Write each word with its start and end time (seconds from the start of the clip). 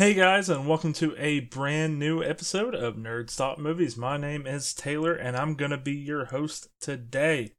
Hey 0.00 0.14
guys, 0.14 0.48
and 0.48 0.66
welcome 0.66 0.94
to 0.94 1.14
a 1.18 1.40
brand 1.40 1.98
new 1.98 2.24
episode 2.24 2.74
of 2.74 2.96
Nerds 2.96 3.36
Talk 3.36 3.58
Movies. 3.58 3.98
My 3.98 4.16
name 4.16 4.46
is 4.46 4.72
Taylor, 4.72 5.12
and 5.12 5.36
I'm 5.36 5.56
going 5.56 5.72
to 5.72 5.76
be 5.76 5.92
your 5.92 6.24
host 6.24 6.68
today. 6.80 7.52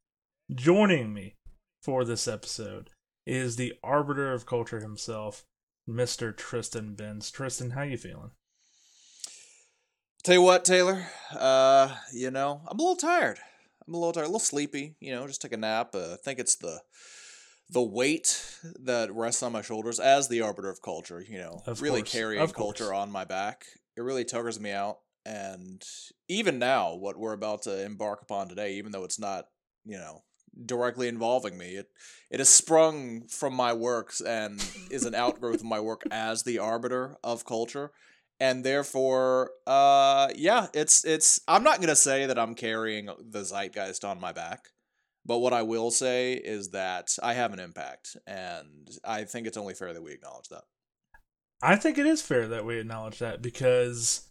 Joining 0.51 1.13
me 1.13 1.35
for 1.83 2.03
this 2.03 2.27
episode 2.27 2.89
is 3.27 3.57
the 3.57 3.75
arbiter 3.83 4.33
of 4.33 4.47
culture 4.47 4.79
himself, 4.79 5.43
Mr. 5.87 6.35
Tristan 6.35 6.95
Benns. 6.95 7.29
Tristan, 7.29 7.69
how 7.69 7.83
you 7.83 7.95
feeling? 7.95 8.31
Tell 10.23 10.33
you 10.33 10.41
what, 10.41 10.65
Taylor. 10.65 11.05
Uh, 11.37 11.95
you 12.11 12.31
know, 12.31 12.63
I'm 12.67 12.79
a 12.79 12.81
little 12.81 12.95
tired. 12.95 13.37
I'm 13.87 13.93
a 13.93 13.97
little 13.97 14.13
tired, 14.13 14.23
a 14.23 14.29
little 14.29 14.39
sleepy. 14.39 14.95
You 14.99 15.11
know, 15.11 15.27
just 15.27 15.43
took 15.43 15.53
a 15.53 15.57
nap. 15.57 15.93
Uh, 15.93 16.13
I 16.13 16.17
think 16.25 16.39
it's 16.39 16.55
the 16.55 16.79
the 17.71 17.81
weight 17.81 18.59
that 18.81 19.13
rests 19.13 19.41
on 19.43 19.51
my 19.53 19.61
shoulders 19.61 19.99
as 19.99 20.27
the 20.27 20.41
arbiter 20.41 20.69
of 20.69 20.81
culture. 20.81 21.23
You 21.27 21.37
know, 21.39 21.61
Of 21.65 21.81
really 21.81 22.01
course, 22.01 22.11
carrying 22.11 22.41
of 22.41 22.53
culture 22.53 22.85
course. 22.85 22.97
on 22.97 23.11
my 23.11 23.23
back. 23.25 23.65
It 23.97 24.01
really 24.01 24.25
tuggers 24.25 24.59
me 24.59 24.71
out. 24.71 24.99
And 25.25 25.81
even 26.27 26.59
now, 26.59 26.95
what 26.95 27.17
we're 27.17 27.33
about 27.33 27.61
to 27.63 27.83
embark 27.85 28.21
upon 28.23 28.49
today, 28.49 28.73
even 28.75 28.91
though 28.91 29.03
it's 29.03 29.19
not, 29.19 29.45
you 29.85 29.97
know, 29.97 30.23
directly 30.65 31.07
involving 31.07 31.57
me, 31.57 31.75
it 31.75 31.87
it 32.29 32.39
has 32.39 32.49
sprung 32.49 33.27
from 33.27 33.53
my 33.53 33.71
works 33.73 34.19
and 34.21 34.63
is 34.89 35.05
an 35.05 35.15
outgrowth 35.15 35.55
of 35.59 35.63
my 35.63 35.79
work 35.79 36.01
as 36.11 36.43
the 36.43 36.59
arbiter 36.59 37.17
of 37.23 37.45
culture 37.45 37.91
and 38.39 38.63
therefore 38.63 39.51
uh 39.67 40.27
yeah 40.35 40.65
it's 40.73 41.05
it's 41.05 41.39
i'm 41.47 41.63
not 41.63 41.79
gonna 41.79 41.95
say 41.95 42.25
that 42.25 42.39
i'm 42.39 42.55
carrying 42.55 43.07
the 43.19 43.43
zeitgeist 43.43 44.03
on 44.03 44.19
my 44.19 44.31
back 44.31 44.69
but 45.25 45.39
what 45.39 45.53
i 45.53 45.61
will 45.61 45.91
say 45.91 46.33
is 46.33 46.69
that 46.69 47.09
i 47.21 47.33
have 47.33 47.53
an 47.53 47.59
impact 47.59 48.17
and 48.25 48.89
i 49.03 49.23
think 49.23 49.47
it's 49.47 49.57
only 49.57 49.73
fair 49.73 49.93
that 49.93 50.03
we 50.03 50.11
acknowledge 50.11 50.47
that 50.49 50.63
I 51.61 51.75
think 51.75 51.97
it 51.97 52.07
is 52.07 52.21
fair 52.21 52.47
that 52.47 52.65
we 52.65 52.79
acknowledge 52.79 53.19
that 53.19 53.41
because 53.41 54.27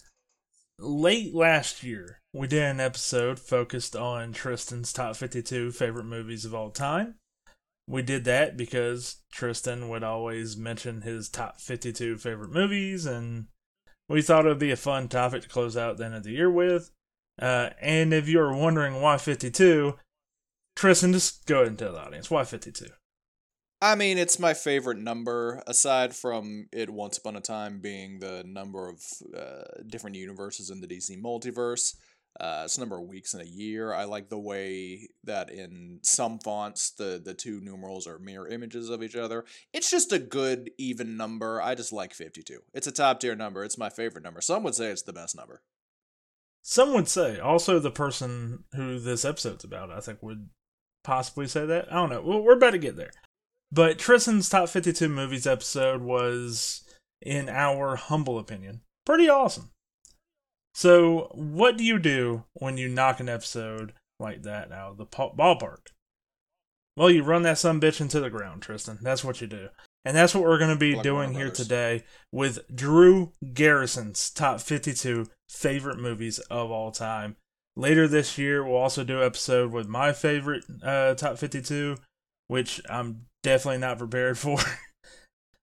late 0.79 1.35
last 1.35 1.85
year 1.85 2.19
we 2.33 2.47
did 2.49 2.63
an 2.63 2.81
episode 2.81 3.39
focused 3.39 3.95
on 3.95 4.33
Tristan's 4.33 4.93
top 4.93 5.17
52 5.17 5.73
favorite 5.73 6.05
movies 6.05 6.45
of 6.45 6.55
all 6.55 6.71
time. 6.71 7.17
We 7.87 8.03
did 8.03 8.25
that 8.25 8.57
because 8.57 9.23
Tristan 9.33 9.89
would 9.89 10.03
always 10.03 10.57
mention 10.57 11.03
his 11.03 11.29
top 11.29 11.61
52 11.61 12.19
favorite 12.19 12.53
movies, 12.53 13.05
and 13.05 13.47
we 14.09 14.23
thought 14.23 14.47
it 14.47 14.49
would 14.49 14.61
be 14.61 14.71
a 14.71 14.77
fun 14.77 15.09
topic 15.09 15.43
to 15.43 15.49
close 15.49 15.77
out 15.77 15.97
the 15.97 16.05
end 16.05 16.15
of 16.15 16.23
the 16.23 16.31
year 16.31 16.51
with. 16.51 16.91
Uh, 17.41 17.71
and 17.81 18.13
if 18.13 18.29
you're 18.29 18.55
wondering 18.55 19.01
why 19.01 19.19
52, 19.19 19.97
Tristan, 20.81 21.13
just 21.13 21.45
go 21.45 21.57
ahead 21.57 21.67
and 21.69 21.79
tell 21.79 21.93
the 21.93 22.01
audience 22.01 22.31
why 22.31 22.43
52. 22.43 22.87
i 23.83 23.95
mean 23.95 24.17
it's 24.17 24.39
my 24.39 24.55
favorite 24.55 24.97
number 24.97 25.63
aside 25.67 26.17
from 26.17 26.69
it 26.73 26.89
once 26.89 27.19
upon 27.19 27.37
a 27.37 27.41
time 27.43 27.81
being 27.83 28.19
the 28.19 28.43
number 28.47 28.89
of 28.89 29.03
uh, 29.37 29.83
different 29.87 30.17
universes 30.17 30.71
in 30.71 30.81
the 30.81 30.87
dc 30.87 31.11
multiverse 31.23 31.97
Uh, 32.41 32.63
it's 32.65 32.79
a 32.79 32.81
number 32.81 32.97
of 32.97 33.09
weeks 33.09 33.35
in 33.35 33.41
a 33.41 33.45
year. 33.63 33.93
I 33.93 34.05
like 34.05 34.29
the 34.31 34.39
way 34.53 35.09
that 35.25 35.51
in 35.51 35.99
some 36.03 36.39
fonts 36.39 36.93
the 36.93 37.21
the 37.23 37.35
two 37.35 37.61
numerals 37.61 38.07
are 38.07 38.19
mirror 38.21 38.49
images 38.49 38.89
of 38.89 39.03
each 39.03 39.17
other. 39.17 39.45
It's 39.75 39.91
just 39.91 40.13
a 40.13 40.19
good 40.41 40.71
even 40.79 41.17
number. 41.17 41.61
I 41.61 41.75
just 41.75 41.93
like 41.93 42.15
52. 42.15 42.61
It's 42.73 42.87
a 42.87 42.93
top 42.93 43.19
tier 43.21 43.35
number. 43.37 43.65
It's 43.65 43.77
my 43.85 43.91
favorite 43.91 44.25
number. 44.25 44.41
Some 44.41 44.63
would 44.63 44.77
say 44.77 44.87
it's 44.93 45.03
the 45.03 45.13
best 45.21 45.37
number. 45.37 45.61
Some 46.63 46.95
would 46.95 47.09
say, 47.09 47.39
also 47.41 47.79
the 47.81 47.91
person 48.05 48.65
who 48.77 49.01
this 49.01 49.25
episode's 49.25 49.65
about, 49.65 49.91
I 49.91 50.01
think 50.01 50.23
would 50.23 50.51
possibly 51.05 51.47
say 51.47 51.67
that. 51.67 51.93
I 51.93 51.97
don't 51.97 52.11
know. 52.11 52.41
We're 52.41 52.55
about 52.55 52.71
to 52.71 52.79
get 52.79 52.97
there. 52.97 53.11
But 53.73 53.99
Tristan's 53.99 54.49
top 54.49 54.69
52 54.69 55.09
movies 55.09 55.47
episode 55.47 56.03
was, 56.03 56.83
in 57.23 57.49
our 57.49 57.97
humble 57.97 58.39
opinion, 58.39 58.81
pretty 59.07 59.29
awesome. 59.29 59.71
So, 60.75 61.31
what 61.35 61.77
do 61.77 61.85
you 61.85 61.99
do 61.99 62.45
when 62.55 62.77
you 62.77 62.89
knock 62.89 63.21
an 63.21 63.29
episode 63.29 63.93
like 64.19 64.43
that 64.43 64.73
out 64.73 64.93
of 64.93 64.97
the 64.97 65.07
ballpark? 65.07 65.89
Well, 66.97 67.11
you 67.11 67.23
run 67.23 67.43
that 67.43 67.59
some 67.59 67.81
bitch 67.81 68.01
into 68.01 68.21
the 68.21 68.31
ground, 68.31 68.63
Tristan. 68.63 68.99
That's 69.01 69.25
what 69.25 69.41
you 69.41 69.47
do. 69.47 69.69
And 70.05 70.17
that's 70.17 70.35
what 70.35 70.45
we're 70.45 70.59
going 70.59 70.71
to 70.71 70.77
be 70.77 70.95
Like 70.95 71.03
doing 71.03 71.35
here 71.35 71.51
today 71.51 72.05
with 72.33 72.75
Drew 72.75 73.33
Garrison's 73.53 74.31
top 74.31 74.61
52 74.61 75.27
favorite 75.49 75.99
movies 75.99 76.39
of 76.51 76.71
all 76.71 76.91
time. 76.91 77.37
Later 77.81 78.07
this 78.07 78.37
year, 78.37 78.63
we'll 78.63 78.77
also 78.77 79.05
do 79.05 79.21
an 79.21 79.27
episode 79.27 79.73
with 79.73 79.89
my 79.89 80.13
favorite 80.13 80.65
uh, 80.83 81.15
top 81.15 81.39
52, 81.39 81.97
which 82.47 82.83
I'm 82.91 83.27
definitely 83.43 83.79
not 83.79 83.97
prepared 83.97 84.37
for. 84.45 84.59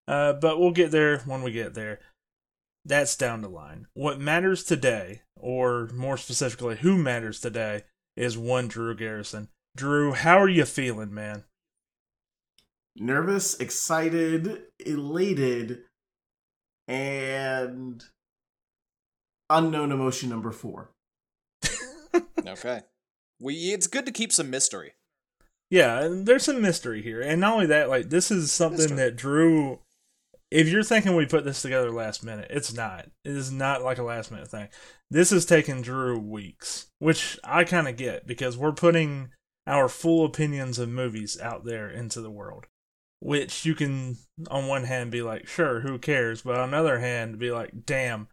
uh, 0.07 0.33
but 0.33 0.59
we'll 0.59 0.72
get 0.72 0.89
there 0.89 1.19
when 1.19 1.44
we 1.44 1.51
get 1.51 1.75
there. 1.75 2.00
That's 2.83 3.16
down 3.16 3.41
the 3.41 3.50
line. 3.50 3.85
What 3.94 4.19
matters 4.19 4.63
today, 4.63 5.22
or 5.35 5.89
more 5.94 6.17
specifically, 6.17 6.77
who 6.77 6.97
matters 6.97 7.39
today, 7.39 7.83
is 8.16 8.35
one 8.35 8.67
Drew 8.67 8.95
Garrison. 8.95 9.50
Drew, 9.75 10.13
how 10.13 10.39
are 10.39 10.50
you 10.50 10.66
feeling, 10.66 11.13
man? 11.13 11.44
nervous, 13.00 13.53
excited, 13.59 14.63
elated, 14.83 15.83
and 16.88 18.03
unknown 19.50 19.91
emotion 19.91 20.29
number 20.29 20.51
four. 20.51 20.89
Okay. 22.47 22.81
We 23.39 23.53
it's 23.73 23.87
good 23.87 24.05
to 24.05 24.11
keep 24.11 24.31
some 24.31 24.49
mystery. 24.49 24.93
Yeah, 25.69 26.07
there's 26.09 26.43
some 26.43 26.61
mystery 26.61 27.01
here. 27.01 27.21
And 27.21 27.41
not 27.41 27.53
only 27.53 27.65
that, 27.67 27.89
like 27.89 28.09
this 28.09 28.31
is 28.31 28.51
something 28.51 28.77
Mystery. 28.77 28.97
that 28.97 29.15
Drew 29.17 29.79
if 30.49 30.69
you're 30.69 30.83
thinking 30.83 31.15
we 31.15 31.25
put 31.25 31.43
this 31.43 31.61
together 31.61 31.91
last 31.91 32.23
minute, 32.23 32.47
it's 32.49 32.73
not. 32.73 33.07
It 33.25 33.31
is 33.31 33.51
not 33.51 33.83
like 33.83 33.97
a 33.97 34.03
last 34.03 34.31
minute 34.31 34.47
thing. 34.47 34.69
This 35.11 35.31
has 35.31 35.45
taken 35.45 35.81
Drew 35.81 36.17
weeks, 36.17 36.87
which 36.99 37.37
I 37.43 37.63
kind 37.63 37.87
of 37.87 37.97
get 37.97 38.25
because 38.25 38.57
we're 38.57 38.71
putting 38.71 39.31
our 39.65 39.89
full 39.89 40.25
opinions 40.25 40.79
of 40.79 40.89
movies 40.89 41.37
out 41.39 41.65
there 41.65 41.89
into 41.89 42.21
the 42.21 42.31
world. 42.31 42.67
Which 43.19 43.65
you 43.65 43.73
can, 43.73 44.17
on 44.49 44.67
one 44.67 44.83
hand, 44.83 45.11
be 45.11 45.23
like, 45.23 45.47
sure, 45.47 45.79
who 45.79 45.97
cares? 45.97 46.43
But 46.43 46.59
on 46.59 46.71
the 46.71 46.77
other 46.77 46.99
hand, 46.99 47.39
be 47.39 47.51
like, 47.51 47.85
damn, 47.85 48.27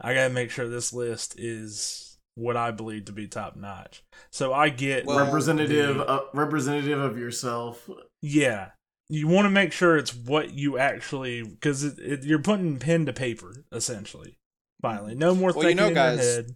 I 0.00 0.14
gotta 0.14 0.32
make 0.32 0.50
sure 0.50 0.68
this 0.68 0.92
list 0.92 1.34
is 1.38 2.05
what 2.36 2.56
I 2.56 2.70
believe 2.70 3.06
to 3.06 3.12
be 3.12 3.26
top 3.26 3.56
notch. 3.56 4.04
So 4.30 4.52
I 4.52 4.68
get 4.68 5.04
Well, 5.06 5.18
representative, 5.18 5.96
the- 5.96 6.06
uh, 6.08 6.20
representative 6.32 7.00
of 7.00 7.18
yourself. 7.18 7.90
yeah. 8.22 8.70
You 9.08 9.28
want 9.28 9.46
to 9.46 9.50
make 9.50 9.72
sure 9.72 9.96
it's 9.96 10.14
what 10.14 10.52
you 10.52 10.78
actually, 10.78 11.42
because 11.44 11.84
it, 11.84 11.98
it, 11.98 12.24
you're 12.24 12.40
putting 12.42 12.78
pen 12.78 13.06
to 13.06 13.12
paper, 13.12 13.64
essentially. 13.72 14.36
Finally, 14.82 15.14
no 15.14 15.34
more 15.34 15.52
Well, 15.52 15.62
you 15.62 15.68
thinking 15.70 15.76
know, 15.76 15.88
in 15.88 15.94
guys, 15.94 16.18
your 16.18 16.34
head. 16.34 16.46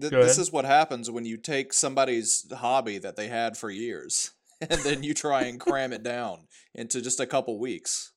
Th- 0.00 0.10
this 0.12 0.32
ahead. 0.32 0.38
is 0.42 0.52
what 0.52 0.64
happens 0.64 1.10
when 1.10 1.24
you 1.24 1.36
take 1.36 1.72
somebody's 1.72 2.44
hobby 2.52 2.98
that 2.98 3.16
they 3.16 3.28
had 3.28 3.56
for 3.56 3.70
years 3.70 4.32
and 4.60 4.80
then 4.82 5.02
you 5.02 5.14
try 5.14 5.44
and 5.44 5.58
cram 5.58 5.92
it 5.92 6.02
down 6.02 6.46
into 6.74 7.00
just 7.00 7.20
a 7.20 7.26
couple 7.26 7.58
weeks. 7.58 8.12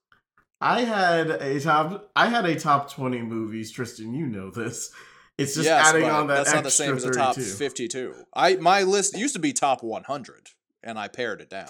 I 0.59 0.81
had 0.81 1.29
a 1.29 1.59
top. 1.61 2.11
I 2.15 2.27
had 2.27 2.45
a 2.45 2.59
top 2.59 2.91
twenty 2.91 3.21
movies. 3.21 3.71
Tristan, 3.71 4.13
you 4.15 4.25
know 4.25 4.49
this. 4.49 4.91
It's 5.37 5.53
just 5.53 5.65
yes, 5.65 5.87
adding 5.87 6.05
on 6.05 6.27
that 6.27 6.35
that's 6.37 6.49
extra 6.49 6.57
not 6.57 6.63
the 6.63 6.71
same 6.71 6.95
as 6.95 7.03
a 7.03 7.11
top 7.11 7.35
32. 7.35 7.53
52. 7.55 8.15
I 8.33 8.55
my 8.55 8.83
list 8.83 9.15
used 9.17 9.35
to 9.35 9.39
be 9.39 9.53
top 9.53 9.83
100 9.83 10.49
and 10.83 10.97
I 10.97 11.07
pared 11.07 11.41
it 11.41 11.49
down. 11.49 11.67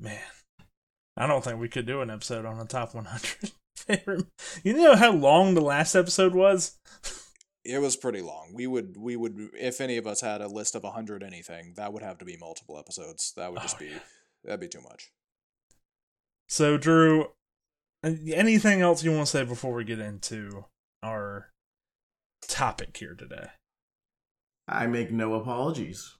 Man, 0.00 0.18
I 1.16 1.26
don't 1.26 1.44
think 1.44 1.60
we 1.60 1.68
could 1.68 1.86
do 1.86 2.00
an 2.00 2.10
episode 2.10 2.44
on 2.44 2.58
the 2.58 2.64
top 2.64 2.94
100. 2.94 3.52
You 4.62 4.72
know 4.72 4.96
how 4.96 5.12
long 5.12 5.52
the 5.52 5.60
last 5.60 5.94
episode 5.94 6.34
was? 6.34 6.78
It 7.66 7.78
was 7.82 7.96
pretty 7.96 8.22
long. 8.22 8.52
We 8.54 8.66
would 8.66 8.96
we 8.96 9.14
would 9.14 9.50
if 9.58 9.78
any 9.80 9.98
of 9.98 10.06
us 10.06 10.22
had 10.22 10.40
a 10.40 10.48
list 10.48 10.74
of 10.74 10.84
100 10.84 11.22
anything, 11.22 11.74
that 11.76 11.92
would 11.92 12.02
have 12.02 12.16
to 12.18 12.24
be 12.24 12.36
multiple 12.38 12.78
episodes. 12.78 13.34
That 13.36 13.52
would 13.52 13.60
just 13.60 13.76
Oh, 13.76 13.80
be 13.80 13.86
yeah. 13.86 13.98
that'd 14.42 14.60
be 14.60 14.68
too 14.68 14.80
much. 14.80 15.10
So, 16.48 16.76
Drew, 16.78 17.24
uh, 18.02 18.12
anything 18.32 18.80
else 18.80 19.02
you 19.04 19.12
want 19.12 19.26
to 19.26 19.30
say 19.30 19.44
before 19.44 19.74
we 19.74 19.84
get 19.84 19.98
into 19.98 20.50
our 20.56 20.64
topic 22.48 22.96
here 22.96 23.14
today? 23.14 23.48
I 24.68 24.86
make 24.86 25.10
no 25.10 25.34
apologies. 25.34 26.16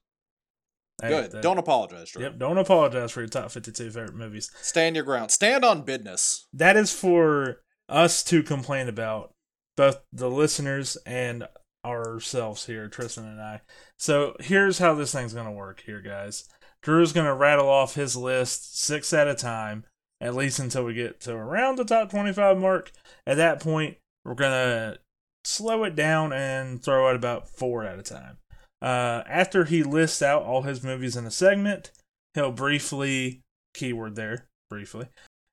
Hey, 1.03 1.09
Good. 1.09 1.31
that- 1.33 1.43
Don't 1.43 1.59
apologize, 1.59 2.11
Drew. 2.11 2.23
Yep, 2.23 2.39
don't 2.39 2.59
apologize 2.59 3.11
for 3.11 3.21
your 3.21 3.29
top 3.29 3.51
52 3.51 3.91
favorite 3.91 4.15
movies. 4.15 4.51
Stand 4.61 4.95
your 4.97 5.05
ground. 5.05 5.31
Stand 5.31 5.65
on 5.65 5.83
business. 5.83 6.47
that 6.53 6.77
is 6.77 6.93
for 6.93 7.61
us 7.89 8.23
to 8.25 8.43
complain 8.43 8.89
about 8.89 9.33
both 9.77 10.01
the 10.13 10.31
listeners 10.31 10.97
and 11.05 11.47
ourselves 11.85 12.65
here 12.65 12.89
tristan 12.89 13.27
and 13.27 13.43
i 13.43 13.61
so 13.99 14.35
here's 14.41 14.79
how 14.79 14.95
this 14.95 15.13
thing's 15.13 15.35
going 15.35 15.45
to 15.45 15.53
work 15.53 15.83
here 15.85 16.01
guys 16.01 16.49
drew's 16.81 17.13
going 17.13 17.27
to 17.27 17.35
rattle 17.35 17.69
off 17.69 17.95
his 17.95 18.17
list 18.17 18.79
six 18.81 19.13
at 19.13 19.29
a 19.29 19.35
time 19.35 19.85
at 20.19 20.35
least 20.35 20.59
until 20.59 20.83
we 20.83 20.95
get 20.95 21.21
to 21.21 21.35
around 21.35 21.77
the 21.77 21.85
top 21.85 22.09
25 22.09 22.57
mark 22.57 22.91
at 23.27 23.37
that 23.37 23.61
point 23.61 23.99
we're 24.25 24.33
going 24.35 24.51
to 24.51 24.99
slow 25.45 25.85
it 25.85 25.95
down 25.95 26.33
and 26.33 26.83
throw 26.83 27.09
out 27.09 27.17
about 27.17 27.49
four 27.49 27.85
at 27.85 27.99
a 27.99 28.03
time 28.03 28.39
uh, 28.83 29.23
after 29.27 29.65
he 29.65 29.83
lists 29.83 30.23
out 30.23 30.43
all 30.43 30.63
his 30.63 30.83
movies 30.83 31.17
in 31.17 31.27
a 31.27 31.31
segment 31.31 31.91
he'll 32.35 32.53
briefly 32.53 33.43
keyword 33.75 34.17
there 34.17 34.47
briefly 34.71 35.09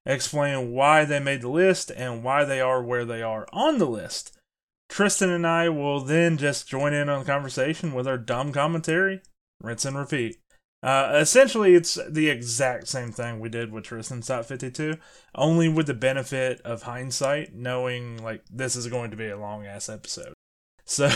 explain 0.05 0.71
why 0.71 1.05
they 1.05 1.19
made 1.19 1.41
the 1.41 1.49
list 1.49 1.91
and 1.95 2.23
why 2.23 2.43
they 2.43 2.59
are 2.59 2.81
where 2.81 3.05
they 3.05 3.21
are 3.21 3.47
on 3.51 3.77
the 3.77 3.85
list. 3.85 4.37
Tristan 4.89 5.29
and 5.29 5.47
I 5.47 5.69
will 5.69 6.01
then 6.01 6.37
just 6.37 6.67
join 6.67 6.93
in 6.93 7.07
on 7.07 7.19
the 7.19 7.25
conversation 7.25 7.93
with 7.93 8.07
our 8.07 8.17
dumb 8.17 8.51
commentary, 8.51 9.21
rinse 9.61 9.85
and 9.85 9.97
repeat. 9.97 10.37
Uh, 10.83 11.11
essentially, 11.15 11.75
it's 11.75 11.99
the 12.09 12.29
exact 12.29 12.87
same 12.87 13.11
thing 13.11 13.39
we 13.39 13.49
did 13.49 13.71
with 13.71 13.83
Tristan's 13.83 14.27
Top 14.27 14.45
52, 14.45 14.95
only 15.35 15.69
with 15.69 15.85
the 15.85 15.93
benefit 15.93 16.59
of 16.61 16.83
hindsight, 16.83 17.53
knowing 17.53 18.17
like 18.17 18.43
this 18.49 18.75
is 18.75 18.87
going 18.87 19.11
to 19.11 19.17
be 19.17 19.27
a 19.29 19.37
long 19.37 19.65
ass 19.65 19.89
episode. 19.89 20.33
So, 20.83 21.09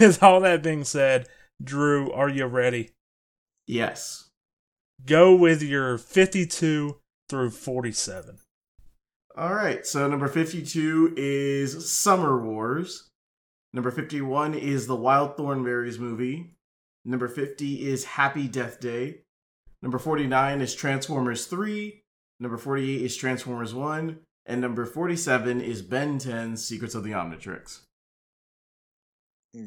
with 0.00 0.22
all 0.22 0.40
that 0.40 0.62
being 0.62 0.82
said, 0.82 1.28
Drew, 1.62 2.10
are 2.10 2.28
you 2.28 2.46
ready? 2.46 2.90
Yes. 3.66 4.30
Go 5.04 5.36
with 5.36 5.62
your 5.62 5.98
52 5.98 6.96
through 7.28 7.50
47. 7.50 8.38
All 9.36 9.54
right. 9.54 9.86
So 9.86 10.08
number 10.08 10.26
52 10.26 11.14
is 11.16 11.92
Summer 11.92 12.42
Wars. 12.42 13.10
Number 13.72 13.90
51 13.90 14.54
is 14.54 14.86
the 14.86 14.96
Wild 14.96 15.36
Thornberrys 15.36 15.98
movie. 15.98 16.54
Number 17.04 17.28
50 17.28 17.86
is 17.88 18.04
Happy 18.04 18.48
Death 18.48 18.80
Day. 18.80 19.22
Number 19.82 19.98
49 19.98 20.60
is 20.60 20.74
Transformers 20.74 21.46
3. 21.46 22.02
Number 22.40 22.56
48 22.58 23.02
is 23.02 23.16
Transformers 23.16 23.74
1. 23.74 24.18
And 24.46 24.60
number 24.60 24.84
47 24.86 25.60
is 25.60 25.82
Ben 25.82 26.18
10's 26.18 26.64
Secrets 26.64 26.94
of 26.94 27.04
the 27.04 27.10
Omnitrix. 27.10 27.80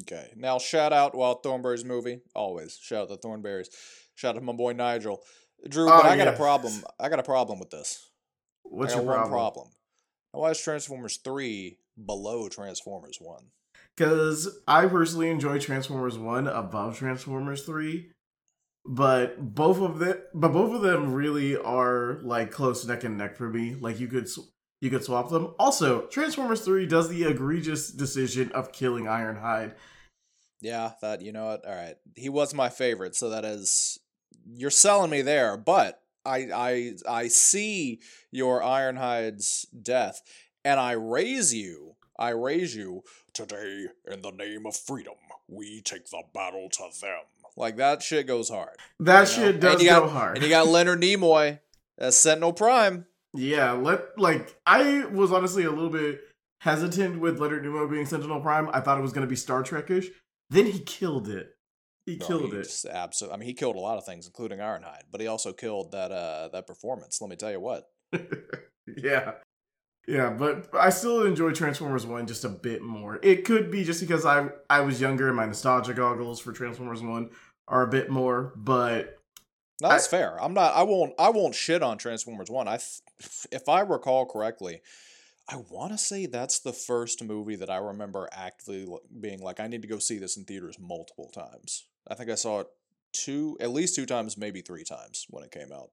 Okay. 0.02 0.30
Now, 0.36 0.58
shout 0.60 0.94
out 0.94 1.16
Wild 1.16 1.44
Thornberry's 1.44 1.86
movie. 1.86 2.22
Always. 2.36 2.78
Shout 2.82 3.04
out 3.04 3.10
the 3.10 3.18
Thornberrys. 3.18 3.68
Shout 4.16 4.36
out 4.36 4.40
to 4.40 4.46
my 4.46 4.54
boy 4.54 4.74
Nigel. 4.74 5.22
Drew, 5.68 5.86
Oh, 5.90 6.02
but 6.02 6.06
I 6.06 6.18
got 6.18 6.28
a 6.28 6.34
problem. 6.34 6.74
I 7.00 7.10
got 7.10 7.20
a 7.20 7.24
problem 7.24 7.60
with 7.60 7.70
this. 7.70 8.10
What's 8.64 8.94
I 8.94 8.98
got 8.98 9.04
your 9.04 9.14
problem? 9.14 9.32
problem. 9.32 9.68
Why 10.32 10.50
is 10.52 10.62
Transformers 10.62 11.18
3 11.24 11.78
below 12.04 12.48
Transformers 12.50 13.18
1? 13.20 13.44
Because 13.96 14.60
I 14.68 14.88
personally 14.88 15.30
enjoy 15.30 15.60
Transformers 15.60 16.18
1 16.18 16.48
above 16.48 16.98
Transformers 16.98 17.66
3. 17.66 18.10
But 18.84 19.54
both 19.54 19.80
of 19.80 20.00
them, 20.00 20.18
but 20.34 20.54
both 20.54 20.74
of 20.74 20.82
them 20.82 21.14
really 21.14 21.56
are 21.56 22.20
like 22.24 22.52
close 22.52 22.86
neck 22.86 23.04
and 23.04 23.18
neck 23.18 23.38
for 23.38 23.48
me. 23.48 23.76
Like 23.76 24.00
you 24.00 24.08
could, 24.08 24.28
you 24.80 24.90
could 24.90 25.04
swap 25.04 25.30
them. 25.30 25.54
Also, 25.60 26.08
Transformers 26.08 26.62
3 26.62 26.88
does 26.88 27.08
the 27.08 27.26
egregious 27.26 27.92
decision 27.92 28.52
of 28.54 28.72
killing 28.72 29.06
Ironhide. 29.06 29.74
Yeah, 30.62 30.92
that, 31.02 31.22
you 31.22 31.32
know 31.32 31.46
what? 31.46 31.66
All 31.66 31.76
right. 31.76 31.96
He 32.16 32.30
was 32.30 32.54
my 32.54 32.70
favorite, 32.70 33.16
so 33.16 33.30
that 33.30 33.46
is. 33.46 34.00
You're 34.46 34.72
selling 34.72 35.12
me 35.12 35.22
there, 35.22 35.58
but 35.58 36.00
I, 36.26 36.48
I, 36.54 36.94
I 37.08 37.28
see 37.28 38.00
your 38.32 38.62
Ironhide's 38.62 39.68
death, 39.82 40.22
and 40.64 40.80
I 40.80 40.94
raise 40.94 41.54
you. 41.54 41.96
I 42.18 42.30
raise 42.30 42.76
you. 42.76 43.02
Today, 43.34 43.86
in 44.12 44.22
the 44.22 44.32
name 44.32 44.66
of 44.66 44.76
freedom, 44.76 45.14
we 45.48 45.82
take 45.82 46.10
the 46.10 46.22
battle 46.34 46.68
to 46.70 46.84
them. 47.02 47.22
Like 47.56 47.78
that 47.78 48.02
shit 48.02 48.28
goes 48.28 48.50
hard. 48.50 48.76
That 49.00 49.30
You 49.36 49.44
know? 49.44 49.52
shit 49.52 49.60
does 49.62 49.82
go 49.84 49.86
got- 50.02 50.10
hard. 50.10 50.38
And 50.38 50.44
you 50.44 50.50
got 50.50 50.68
Leonard 50.68 51.02
Nimoy 51.02 51.60
as 51.98 52.18
Sentinel 52.18 52.54
Prime. 52.54 53.06
Yeah, 53.34 53.72
let 53.74 54.18
like 54.20 54.58
I 54.66 55.06
was 55.06 55.32
honestly 55.32 55.64
a 55.64 55.70
little 55.70 55.90
bit 55.90 56.20
hesitant 56.60 57.20
with 57.22 57.40
Leonard 57.40 57.64
Nimoy 57.64 57.90
being 57.90 58.06
Sentinel 58.06 58.42
Prime. 58.42 58.70
I 58.74 58.82
thought 58.82 58.98
it 58.98 59.02
was 59.02 59.14
going 59.14 59.26
to 59.26 59.30
be 59.30 59.36
Star 59.38 59.64
Trekish. 59.64 60.08
Then 60.50 60.66
he 60.66 60.80
killed 60.80 61.30
it. 61.30 61.56
He 62.06 62.18
No, 62.18 62.28
killed 62.28 62.52
he 62.54 62.58
it. 62.58 62.86
Absolutely. 62.92 63.36
I 63.36 63.38
mean, 63.40 63.48
he 63.48 63.54
killed 63.54 63.76
a 63.78 63.80
lot 63.80 63.98
of 63.98 64.06
things, 64.06 64.26
including 64.26 64.60
Ironhide, 64.60 65.04
but 65.12 65.22
he 65.22 65.28
also 65.28 65.54
killed 65.54 65.94
that 65.94 66.12
uh 66.12 66.50
that 66.52 66.68
performance. 66.68 67.22
Let 67.22 67.30
me 67.30 67.38
tell 67.38 67.52
you 67.52 67.62
what. 67.62 67.90
yeah. 68.98 69.34
Yeah, 70.08 70.32
but 70.32 70.70
I 70.74 70.90
still 70.90 71.26
enjoy 71.26 71.52
Transformers 71.52 72.06
1 72.06 72.28
just 72.28 72.44
a 72.44 72.50
bit 72.50 72.82
more. 72.82 73.20
It 73.22 73.46
could 73.46 73.70
be 73.70 73.84
just 73.84 74.02
because 74.02 74.26
I 74.26 74.50
I 74.70 74.82
was 74.82 75.00
younger 75.00 75.28
and 75.28 75.38
my 75.38 75.46
nostalgia 75.46 75.94
goggles 75.94 76.40
for 76.40 76.52
Transformers 76.52 77.02
1 77.02 77.30
are 77.68 77.84
a 77.84 77.88
bit 77.88 78.10
more, 78.10 78.54
but 78.56 79.20
No, 79.82 79.90
that's 79.90 80.08
fair. 80.08 80.42
I'm 80.42 80.54
not. 80.54 80.76
I 80.76 80.84
won't. 80.84 81.14
I 81.20 81.30
won't 81.30 81.56
shit 81.56 81.84
on 81.84 81.98
Transformers 81.98 82.50
One. 82.50 82.68
I, 82.68 82.76
if 83.52 83.70
I 83.70 83.82
recall 83.82 84.26
correctly, 84.26 84.82
I 85.48 85.58
want 85.70 85.92
to 85.92 85.98
say 85.98 86.26
that's 86.26 86.60
the 86.60 86.74
first 86.74 87.24
movie 87.24 87.56
that 87.56 87.70
I 87.70 87.78
remember 87.78 88.28
actively 88.32 88.88
being 89.20 89.42
like, 89.42 89.60
I 89.60 89.68
need 89.68 89.82
to 89.82 89.88
go 89.88 90.00
see 90.00 90.18
this 90.18 90.38
in 90.38 90.46
theaters 90.46 90.78
multiple 90.80 91.30
times. 91.34 91.86
I 92.08 92.16
think 92.16 92.30
I 92.30 92.36
saw 92.36 92.62
it 92.62 92.68
two, 93.14 93.58
at 93.60 93.72
least 93.72 93.96
two 93.96 94.06
times, 94.06 94.38
maybe 94.38 94.62
three 94.62 94.84
times 94.84 95.26
when 95.30 95.44
it 95.44 95.52
came 95.52 95.72
out. 95.72 95.90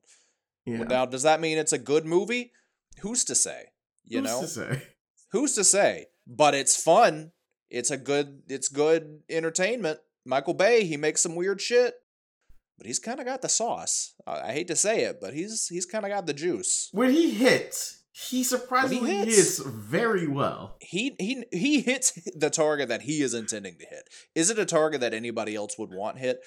yeah. 0.65 0.85
Now, 0.85 1.07
does 1.07 1.23
that 1.25 1.41
mean 1.41 1.59
it's 1.59 1.73
a 1.73 1.79
good 1.79 2.07
movie? 2.07 2.53
Who's 3.01 3.25
to 3.25 3.35
say? 3.35 3.67
You 4.05 4.21
Who's 4.21 4.31
know, 4.31 4.41
to 4.43 4.47
say? 4.49 4.83
who's 5.33 5.55
to 5.55 5.65
say? 5.65 6.07
But 6.27 6.55
it's 6.55 6.81
fun. 6.83 7.33
It's 7.71 7.91
a 7.91 7.97
good. 7.97 8.43
It's 8.49 8.69
good 8.69 9.21
entertainment. 9.29 9.99
Michael 10.25 10.55
Bay, 10.55 10.85
he 10.85 10.97
makes 10.97 11.23
some 11.23 11.35
weird 11.37 11.61
shit, 11.61 11.95
but 12.77 12.87
he's 12.87 12.99
kind 12.99 13.19
of 13.21 13.27
got 13.27 13.41
the 13.43 13.49
sauce. 13.49 14.15
I, 14.27 14.49
I 14.49 14.53
hate 14.53 14.69
to 14.69 14.77
say 14.77 15.03
it, 15.05 15.19
but 15.21 15.35
he's 15.35 15.69
he's 15.69 15.87
kind 15.87 16.05
of 16.05 16.11
got 16.11 16.27
the 16.27 16.35
juice. 16.35 16.89
When 16.93 17.11
he 17.11 17.31
hits, 17.31 18.03
he 18.13 18.43
surprisingly 18.45 19.17
hits. 19.17 19.37
hits 19.37 19.59
very 19.61 20.27
well. 20.27 20.77
He 20.81 21.15
he 21.19 21.45
he 21.53 21.81
hits 21.81 22.13
the 22.35 22.51
target 22.51 22.89
that 22.89 23.03
he 23.03 23.23
is 23.23 23.33
intending 23.35 23.79
to 23.79 23.87
hit. 23.87 24.05
Is 24.35 24.51
it 24.51 24.59
a 24.59 24.65
target 24.67 25.01
that 25.01 25.15
anybody 25.15 25.55
else 25.55 25.79
would 25.79 25.91
want 25.93 26.19
hit? 26.19 26.41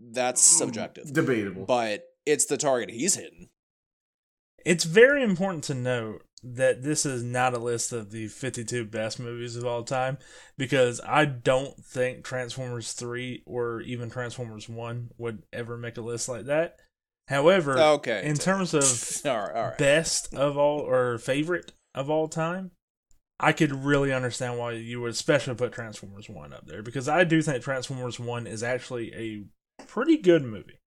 That's 0.00 0.42
mm, 0.42 0.58
subjective, 0.58 1.12
Debatable. 1.12 1.64
but 1.66 2.02
it's 2.26 2.46
the 2.46 2.56
target 2.56 2.90
he's 2.90 3.14
hitting. 3.14 3.48
It's 4.64 4.84
very 4.84 5.22
important 5.22 5.64
to 5.64 5.74
note 5.74 6.22
that 6.42 6.82
this 6.82 7.06
is 7.06 7.22
not 7.22 7.54
a 7.54 7.58
list 7.58 7.92
of 7.92 8.10
the 8.10 8.26
52 8.28 8.84
best 8.86 9.20
movies 9.20 9.56
of 9.56 9.64
all 9.64 9.84
time 9.84 10.18
because 10.58 11.00
I 11.06 11.24
don't 11.24 11.76
think 11.84 12.24
Transformers 12.24 12.92
3 12.92 13.44
or 13.46 13.80
even 13.82 14.10
Transformers 14.10 14.68
1 14.68 15.10
would 15.18 15.44
ever 15.52 15.76
make 15.76 15.96
a 15.96 16.02
list 16.02 16.28
like 16.28 16.46
that. 16.46 16.76
However, 17.28 17.78
Okay, 17.78 18.22
in 18.24 18.36
terms 18.36 18.74
of 18.74 18.82
all 19.24 19.38
right, 19.46 19.54
all 19.54 19.64
right. 19.68 19.78
best 19.78 20.34
of 20.34 20.56
all 20.58 20.80
or 20.80 21.18
favorite 21.18 21.72
of 21.94 22.10
all 22.10 22.26
time, 22.26 22.72
I 23.38 23.52
could 23.52 23.84
really 23.84 24.12
understand 24.12 24.58
why 24.58 24.72
you 24.72 25.00
would 25.00 25.12
especially 25.12 25.54
put 25.54 25.72
Transformers 25.72 26.28
1 26.28 26.52
up 26.52 26.66
there 26.66 26.82
because 26.82 27.08
I 27.08 27.24
do 27.24 27.40
think 27.42 27.62
Transformers 27.62 28.18
1 28.18 28.46
is 28.46 28.62
actually 28.62 29.14
a 29.14 29.84
pretty 29.84 30.16
good 30.16 30.42
movie. 30.42 30.78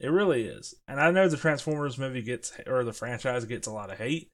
It 0.00 0.08
really 0.10 0.44
is. 0.44 0.74
And 0.88 1.00
I 1.00 1.10
know 1.10 1.28
the 1.28 1.36
Transformers 1.36 1.96
movie 1.98 2.22
gets 2.22 2.52
or 2.66 2.84
the 2.84 2.92
franchise 2.92 3.44
gets 3.44 3.66
a 3.66 3.72
lot 3.72 3.90
of 3.90 3.98
hate, 3.98 4.28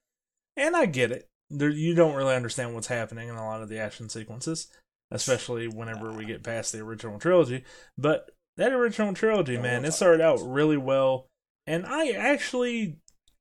and 0.58 0.76
I 0.76 0.86
get 0.86 1.10
it. 1.12 1.26
There, 1.50 1.70
you 1.70 1.94
don't 1.94 2.14
really 2.14 2.34
understand 2.34 2.74
what's 2.74 2.88
happening 2.88 3.28
in 3.28 3.36
a 3.36 3.46
lot 3.46 3.62
of 3.62 3.68
the 3.68 3.78
action 3.78 4.08
sequences, 4.08 4.68
especially 5.10 5.66
whenever 5.66 6.12
we 6.12 6.26
get 6.26 6.42
past 6.42 6.72
the 6.72 6.80
original 6.80 7.18
trilogy. 7.18 7.64
But 7.96 8.30
that 8.56 8.72
original 8.72 9.14
trilogy, 9.14 9.54
Yeah, 9.54 9.62
man, 9.62 9.84
it 9.84 9.92
started 9.92 10.20
out 10.20 10.40
really 10.42 10.76
well. 10.76 11.26
And 11.66 11.86
I 11.86 12.10
actually, 12.10 12.98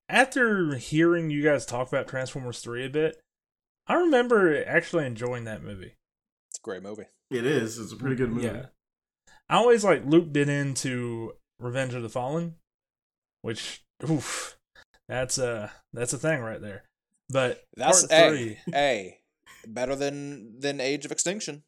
after 0.08 0.76
hearing 0.76 1.30
you 1.30 1.44
guys 1.44 1.66
talk 1.66 1.88
about 1.90 2.08
Transformers 2.08 2.60
3 2.60 2.86
a 2.86 2.90
bit, 2.90 3.20
I 3.88 3.96
remember 3.96 4.64
actually 4.66 5.06
enjoying 5.06 5.46
that 5.46 5.64
movie. 5.64 5.96
It's 6.52 6.60
a 6.60 6.64
great 6.64 6.84
movie. 6.84 7.08
it 7.30 7.46
is. 7.46 7.78
It's 7.78 7.92
a 7.92 7.98
pretty 7.98 8.16
good 8.16 8.32
movie. 8.32 8.48
Yeah. 8.48 8.66
I 9.50 9.58
always 9.58 9.84
like 9.84 10.06
looped 10.06 10.36
it 10.36 10.50
into 10.50 11.34
Revenge 11.60 11.94
of 11.94 12.04
the 12.04 12.10
Fallen, 12.10 12.56
which 13.42 13.82
oof, 14.10 14.58
that's 15.08 15.38
a 15.38 15.72
that's 15.94 16.14
a 16.14 16.18
thing 16.18 16.42
right 16.42 16.62
there. 16.62 16.84
But 17.30 17.64
That's 17.76 18.06
part 18.06 18.12
a 18.12 18.30
three, 18.30 18.58
a 18.74 19.18
better 19.68 19.96
than 19.96 20.60
than 20.60 20.80
Age 20.80 21.06
of 21.06 21.12
Extinction. 21.12 21.64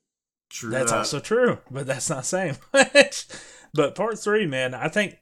True. 0.49 0.71
that's 0.71 0.91
that. 0.91 0.97
also 0.99 1.19
true, 1.19 1.59
but 1.69 1.85
that's 1.85 2.09
not 2.09 2.25
saying 2.25 2.57
much. 2.73 3.27
but 3.73 3.93
part 3.93 4.17
three, 4.17 4.47
man, 4.47 4.73
I 4.73 4.87
think 4.87 5.17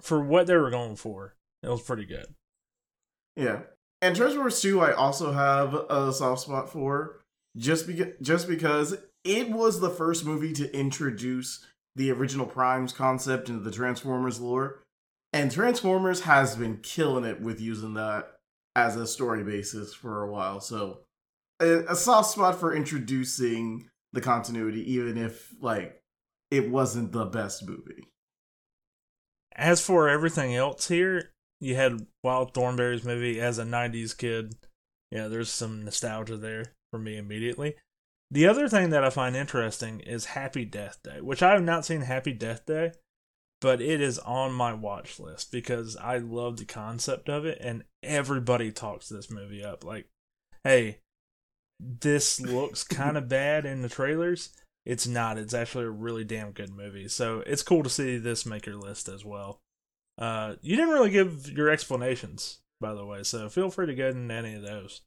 for 0.00 0.22
what 0.22 0.46
they 0.46 0.56
were 0.56 0.70
going 0.70 0.96
for, 0.96 1.34
it 1.62 1.68
was 1.68 1.82
pretty 1.82 2.04
good. 2.04 2.26
Yeah. 3.36 3.60
And 4.00 4.14
Transformers 4.14 4.60
2 4.60 4.80
I 4.80 4.92
also 4.92 5.32
have 5.32 5.74
a 5.74 6.12
soft 6.12 6.42
spot 6.42 6.70
for 6.70 7.20
just 7.56 7.86
because 7.86 8.12
just 8.20 8.46
because 8.46 8.96
it 9.24 9.50
was 9.50 9.80
the 9.80 9.90
first 9.90 10.24
movie 10.24 10.52
to 10.52 10.76
introduce 10.76 11.64
the 11.96 12.10
original 12.10 12.46
Primes 12.46 12.92
concept 12.92 13.48
into 13.48 13.62
the 13.62 13.70
Transformers 13.70 14.40
lore. 14.40 14.82
And 15.32 15.50
Transformers 15.50 16.20
has 16.22 16.54
been 16.54 16.78
killing 16.82 17.24
it 17.24 17.40
with 17.40 17.60
using 17.60 17.94
that 17.94 18.33
as 18.76 18.96
a 18.96 19.06
story 19.06 19.44
basis 19.44 19.94
for 19.94 20.22
a 20.22 20.30
while. 20.30 20.60
So 20.60 21.00
a, 21.60 21.80
a 21.88 21.96
soft 21.96 22.30
spot 22.30 22.58
for 22.58 22.74
introducing 22.74 23.88
the 24.12 24.20
continuity 24.20 24.92
even 24.92 25.18
if 25.18 25.52
like 25.60 26.00
it 26.50 26.70
wasn't 26.70 27.12
the 27.12 27.24
best 27.24 27.66
movie. 27.66 28.08
As 29.56 29.80
for 29.80 30.08
everything 30.08 30.54
else 30.54 30.88
here, 30.88 31.32
you 31.60 31.76
had 31.76 32.06
Wild 32.22 32.54
Thornberry's 32.54 33.04
movie 33.04 33.40
as 33.40 33.58
a 33.58 33.64
90s 33.64 34.16
kid. 34.16 34.54
Yeah, 35.10 35.28
there's 35.28 35.50
some 35.50 35.84
nostalgia 35.84 36.36
there 36.36 36.74
for 36.90 36.98
me 36.98 37.16
immediately. 37.16 37.76
The 38.30 38.46
other 38.48 38.68
thing 38.68 38.90
that 38.90 39.04
I 39.04 39.10
find 39.10 39.36
interesting 39.36 40.00
is 40.00 40.24
Happy 40.26 40.64
Death 40.64 40.98
Day, 41.04 41.20
which 41.20 41.42
I 41.42 41.52
have 41.52 41.62
not 41.62 41.84
seen 41.84 42.00
Happy 42.00 42.32
Death 42.32 42.66
Day, 42.66 42.92
but 43.64 43.80
it 43.80 44.02
is 44.02 44.18
on 44.18 44.52
my 44.52 44.74
watch 44.74 45.18
list 45.18 45.50
because 45.50 45.96
I 45.96 46.18
love 46.18 46.58
the 46.58 46.66
concept 46.66 47.30
of 47.30 47.46
it, 47.46 47.56
and 47.62 47.84
everybody 48.02 48.70
talks 48.70 49.08
this 49.08 49.30
movie 49.30 49.64
up. 49.64 49.84
Like, 49.84 50.06
hey, 50.64 50.98
this 51.80 52.42
looks 52.42 52.84
kind 52.84 53.16
of 53.16 53.26
bad 53.26 53.64
in 53.64 53.80
the 53.80 53.88
trailers. 53.88 54.50
It's 54.84 55.06
not. 55.06 55.38
It's 55.38 55.54
actually 55.54 55.86
a 55.86 55.90
really 55.90 56.24
damn 56.24 56.52
good 56.52 56.76
movie. 56.76 57.08
So 57.08 57.42
it's 57.46 57.62
cool 57.62 57.82
to 57.82 57.88
see 57.88 58.18
this 58.18 58.44
make 58.44 58.66
your 58.66 58.76
list 58.76 59.08
as 59.08 59.24
well. 59.24 59.60
Uh, 60.18 60.56
you 60.60 60.76
didn't 60.76 60.92
really 60.92 61.08
give 61.08 61.48
your 61.48 61.70
explanations, 61.70 62.58
by 62.82 62.92
the 62.92 63.06
way, 63.06 63.22
so 63.22 63.48
feel 63.48 63.70
free 63.70 63.86
to 63.86 63.94
go 63.94 64.08
into 64.08 64.34
any 64.34 64.56
of 64.56 64.62
those. 64.62 65.00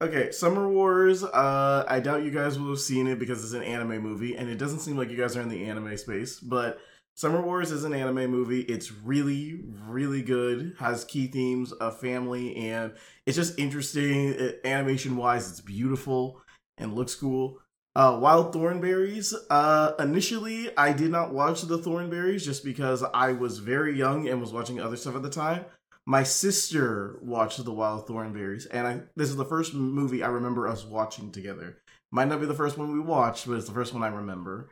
Okay, 0.00 0.30
Summer 0.30 0.66
Wars. 0.66 1.22
Uh, 1.22 1.84
I 1.86 2.00
doubt 2.00 2.24
you 2.24 2.30
guys 2.30 2.58
will 2.58 2.70
have 2.70 2.80
seen 2.80 3.06
it 3.06 3.18
because 3.18 3.44
it's 3.44 3.52
an 3.52 3.62
anime 3.62 4.00
movie, 4.02 4.34
and 4.34 4.48
it 4.48 4.56
doesn't 4.56 4.80
seem 4.80 4.96
like 4.96 5.10
you 5.10 5.18
guys 5.18 5.36
are 5.36 5.42
in 5.42 5.50
the 5.50 5.66
anime 5.66 5.94
space. 5.98 6.40
But 6.40 6.78
Summer 7.16 7.40
Wars 7.40 7.70
is 7.70 7.84
an 7.84 7.94
anime 7.94 8.28
movie. 8.28 8.62
It's 8.62 8.90
really, 8.90 9.60
really 9.86 10.22
good. 10.22 10.74
Has 10.80 11.04
key 11.04 11.28
themes 11.28 11.70
of 11.70 12.00
family, 12.00 12.56
and 12.56 12.92
it's 13.24 13.36
just 13.36 13.58
interesting. 13.58 14.52
animation 14.64 15.16
wise, 15.16 15.48
it's 15.48 15.60
beautiful 15.60 16.42
and 16.76 16.94
looks 16.94 17.14
cool. 17.14 17.60
Uh, 17.94 18.18
Wild 18.20 18.52
Thornberrys. 18.52 19.32
Uh, 19.48 19.92
initially, 20.00 20.76
I 20.76 20.92
did 20.92 21.12
not 21.12 21.32
watch 21.32 21.62
the 21.62 21.78
Thornberrys 21.78 22.42
just 22.42 22.64
because 22.64 23.04
I 23.14 23.30
was 23.30 23.58
very 23.58 23.96
young 23.96 24.28
and 24.28 24.40
was 24.40 24.52
watching 24.52 24.80
other 24.80 24.96
stuff 24.96 25.14
at 25.14 25.22
the 25.22 25.30
time. 25.30 25.64
My 26.06 26.24
sister 26.24 27.18
watched 27.22 27.64
the 27.64 27.72
Wild 27.72 28.08
Thornberrys, 28.08 28.66
and 28.70 28.86
I, 28.86 29.00
this 29.14 29.30
is 29.30 29.36
the 29.36 29.44
first 29.44 29.72
movie 29.72 30.24
I 30.24 30.28
remember 30.28 30.66
us 30.66 30.84
watching 30.84 31.30
together. 31.30 31.78
Might 32.10 32.28
not 32.28 32.40
be 32.40 32.46
the 32.46 32.54
first 32.54 32.76
one 32.76 32.92
we 32.92 33.00
watched, 33.00 33.46
but 33.46 33.54
it's 33.54 33.68
the 33.68 33.72
first 33.72 33.94
one 33.94 34.02
I 34.02 34.08
remember. 34.08 34.70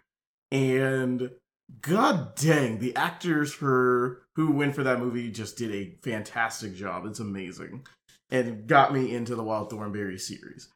And 0.51 1.31
god 1.81 2.35
dang, 2.35 2.79
the 2.79 2.95
actors 2.97 3.53
for 3.53 4.23
who 4.37 4.53
went 4.53 4.75
for 4.75 4.83
that 4.83 4.99
movie 5.01 5.31
just 5.31 5.57
did 5.57 5.73
a 5.73 5.97
fantastic 6.03 6.75
job. 6.75 7.07
It's 7.07 7.21
amazing, 7.21 7.87
and 8.31 8.67
got 8.67 8.93
me 8.93 9.15
into 9.15 9.35
the 9.35 9.43
Wild 9.43 9.71
Thornberry 9.71 10.19
series. 10.19 10.69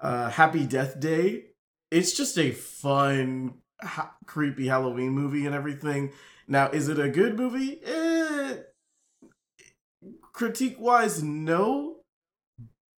Uh, 0.00 0.30
Happy 0.30 0.64
Death 0.66 1.00
Day 1.00 1.44
it's 1.90 2.12
just 2.12 2.38
a 2.38 2.50
fun, 2.50 3.54
ha- 3.80 4.14
creepy 4.26 4.66
Halloween 4.66 5.10
movie 5.10 5.46
and 5.46 5.54
everything. 5.54 6.12
Now, 6.46 6.68
is 6.70 6.88
it 6.88 6.98
a 6.98 7.08
good 7.08 7.36
movie? 7.36 7.80
Eh, 7.84 8.56
critique 10.32 10.76
wise, 10.78 11.22
no. 11.22 11.96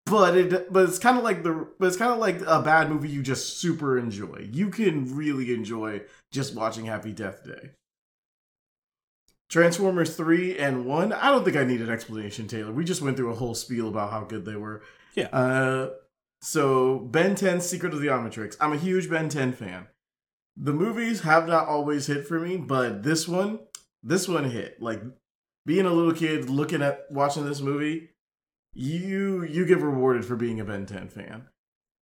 But 0.06 0.36
it, 0.36 0.72
but 0.72 0.88
it's 0.88 0.98
kind 0.98 1.18
of 1.18 1.22
like 1.22 1.44
the, 1.44 1.68
but 1.78 1.86
it's 1.86 1.96
kind 1.96 2.12
of 2.12 2.18
like 2.18 2.40
a 2.44 2.60
bad 2.62 2.90
movie 2.90 3.08
you 3.08 3.22
just 3.22 3.58
super 3.58 3.96
enjoy. 3.96 4.48
You 4.50 4.70
can 4.70 5.14
really 5.14 5.54
enjoy 5.54 6.02
just 6.30 6.54
watching 6.54 6.86
Happy 6.86 7.12
Death 7.12 7.44
Day. 7.44 7.70
Transformers 9.48 10.14
3 10.16 10.58
and 10.58 10.86
1, 10.86 11.12
I 11.12 11.30
don't 11.30 11.44
think 11.44 11.56
I 11.56 11.64
need 11.64 11.80
an 11.80 11.90
explanation, 11.90 12.46
Taylor. 12.46 12.72
We 12.72 12.84
just 12.84 13.02
went 13.02 13.16
through 13.16 13.32
a 13.32 13.36
whole 13.36 13.54
spiel 13.54 13.88
about 13.88 14.12
how 14.12 14.22
good 14.22 14.44
they 14.44 14.54
were. 14.54 14.82
Yeah. 15.14 15.26
Uh, 15.26 15.90
so, 16.40 16.98
Ben 16.98 17.34
10 17.34 17.60
Secret 17.60 17.92
of 17.92 18.00
the 18.00 18.06
Omnitrix. 18.06 18.56
I'm 18.60 18.72
a 18.72 18.78
huge 18.78 19.10
Ben 19.10 19.28
10 19.28 19.52
fan. 19.52 19.88
The 20.56 20.72
movies 20.72 21.22
have 21.22 21.48
not 21.48 21.66
always 21.66 22.06
hit 22.06 22.26
for 22.28 22.38
me, 22.38 22.56
but 22.58 23.02
this 23.02 23.26
one, 23.26 23.60
this 24.02 24.28
one 24.28 24.50
hit. 24.50 24.80
Like 24.80 25.02
being 25.66 25.86
a 25.86 25.92
little 25.92 26.12
kid 26.12 26.48
looking 26.48 26.82
at 26.82 27.10
watching 27.10 27.46
this 27.46 27.60
movie, 27.60 28.10
you 28.72 29.42
you 29.42 29.66
get 29.66 29.80
rewarded 29.80 30.24
for 30.24 30.36
being 30.36 30.60
a 30.60 30.64
Ben 30.64 30.86
10 30.86 31.08
fan. 31.08 31.48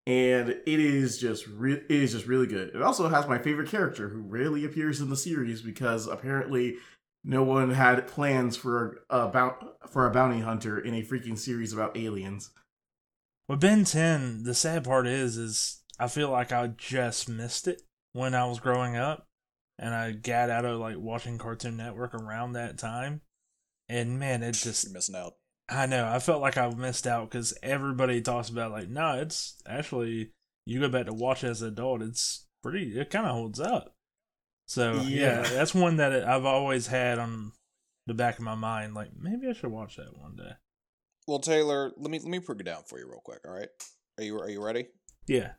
And 0.09 0.49
it 0.49 0.81
is 0.81 1.19
just 1.19 1.47
re- 1.47 1.75
it 1.75 1.91
is 1.91 2.13
just 2.13 2.27
really 2.27 2.47
good. 2.47 2.75
It 2.75 2.81
also 2.81 3.11
has 3.11 3.29
my 3.29 3.37
favorite 3.37 3.69
character 3.69 4.09
who 4.09 4.23
rarely 4.23 4.65
appears 4.65 5.03
in 5.03 5.11
the 5.11 5.19
series 5.19 5.61
because 5.61 6.07
apparently 6.07 6.77
no 7.23 7.43
one 7.43 7.73
had 7.73 8.09
plans 8.09 8.57
for 8.57 9.05
a 9.11 9.29
bou- 9.29 9.69
for 9.87 10.07
a 10.07 10.11
bounty 10.11 10.41
hunter 10.41 10.79
in 10.79 10.95
a 10.95 11.03
freaking 11.03 11.37
series 11.37 11.75
about 11.75 11.95
aliens. 11.95 12.49
With 13.51 13.61
Ben 13.61 13.85
10, 13.85 14.45
the 14.45 14.55
sad 14.55 14.85
part 14.85 15.07
is, 15.07 15.37
is 15.37 15.83
I 16.01 16.09
feel 16.09 16.31
like 16.31 16.53
I 16.53 16.69
just 16.69 17.29
missed 17.29 17.69
it 17.69 17.83
when 18.15 18.35
I 18.35 18.47
was 18.47 18.61
growing 18.61 18.97
up, 18.97 19.27
and 19.79 19.95
I 19.95 20.13
got 20.13 20.49
out 20.49 20.65
of 20.65 20.81
like 20.81 20.97
watching 20.97 21.37
Cartoon 21.37 21.77
Network 21.77 22.15
around 22.15 22.55
that 22.55 22.79
time, 22.79 23.21
and 23.91 24.19
man, 24.19 24.43
it 24.43 24.53
just 24.53 24.85
You're 24.85 24.95
missing 24.95 25.17
out. 25.17 25.35
I 25.69 25.87
know 25.87 26.09
I 26.09 26.19
felt 26.19 26.41
like 26.41 26.57
I 26.57 26.69
missed 26.71 27.07
out 27.07 27.31
because 27.31 27.55
everybody 27.63 28.23
talks 28.23 28.49
about 28.49 28.73
like, 28.73 28.89
no, 28.89 29.19
it's 29.19 29.61
actually 29.69 30.33
you 30.65 30.81
go 30.81 30.89
back 30.89 31.07
to 31.07 31.13
watch 31.13 31.45
it 31.45 31.49
as 31.49 31.63
an 31.63 31.69
adult, 31.69 32.03
it's 32.03 32.47
pretty, 32.63 32.99
it 32.99 33.11
kind 33.11 33.27
of 33.27 33.33
holds 33.33 33.61
up. 33.61 33.95
So 34.67 34.95
yeah. 34.95 35.43
yeah, 35.43 35.43
that's 35.43 35.75
one 35.75 35.97
that 35.97 36.13
I've 36.29 36.45
always 36.45 36.87
had 36.87 37.19
on 37.19 37.53
the 38.07 38.15
back 38.15 38.39
of 38.39 38.45
my 38.45 38.55
mind. 38.55 38.95
Like 38.95 39.11
maybe 39.19 39.49
I 39.49 39.53
should 39.53 39.71
watch 39.71 39.97
that 39.97 40.17
one 40.17 40.37
day. 40.37 40.53
Well, 41.27 41.39
Taylor, 41.39 41.93
let 41.97 42.11
me 42.11 42.19
let 42.19 42.29
me 42.29 42.39
break 42.39 42.61
it 42.61 42.65
down 42.65 42.83
for 42.87 42.99
you 42.99 43.07
real 43.07 43.21
quick. 43.25 43.41
All 43.47 43.55
right, 43.55 43.69
are 44.19 44.25
you 44.25 44.39
are 44.39 44.49
you 44.49 44.63
ready? 44.63 44.89
Yeah. 45.27 45.53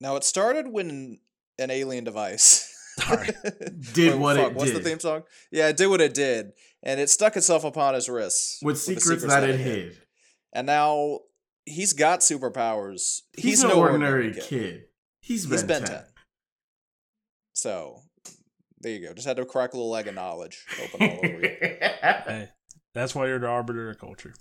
Now 0.00 0.16
it 0.16 0.24
started 0.24 0.68
when 0.68 1.18
an 1.58 1.70
alien 1.70 2.04
device 2.04 2.66
did 3.92 4.18
what 4.18 4.36
fuck, 4.36 4.50
it 4.50 4.54
What's 4.54 4.72
did. 4.72 4.82
the 4.82 4.88
theme 4.88 5.00
song? 5.00 5.22
Yeah, 5.50 5.68
it 5.68 5.76
did 5.76 5.88
what 5.88 6.00
it 6.00 6.14
did, 6.14 6.52
and 6.82 7.00
it 7.00 7.10
stuck 7.10 7.36
itself 7.36 7.64
upon 7.64 7.94
his 7.94 8.08
wrists 8.08 8.58
with, 8.62 8.74
with 8.74 8.80
secrets, 8.80 9.04
secrets, 9.04 9.22
that, 9.26 9.40
that 9.40 9.50
it 9.50 9.60
hid. 9.60 9.76
hid. 9.92 10.02
And 10.52 10.66
now 10.66 11.20
he's 11.64 11.92
got 11.92 12.20
superpowers. 12.20 13.20
He's, 13.34 13.44
he's 13.44 13.64
no 13.64 13.72
ordinary, 13.72 14.26
ordinary 14.26 14.32
kid. 14.32 14.42
kid. 14.44 14.82
He's, 15.20 15.48
he's 15.48 15.62
Ben, 15.62 15.82
ben 15.82 15.88
10. 15.88 15.96
10. 15.96 16.04
So 17.52 18.00
there 18.80 18.92
you 18.92 19.06
go. 19.06 19.14
Just 19.14 19.28
had 19.28 19.36
to 19.36 19.44
crack 19.44 19.74
a 19.74 19.76
little 19.76 19.94
egg 19.96 20.08
of 20.08 20.14
knowledge 20.14 20.64
open 20.82 21.08
all 21.08 21.18
over 21.18 21.40
you. 21.40 21.56
Hey, 22.26 22.48
that's 22.94 23.14
why 23.14 23.26
you're 23.26 23.38
the 23.38 23.46
arbiter 23.46 23.90
of 23.90 23.98
culture 23.98 24.34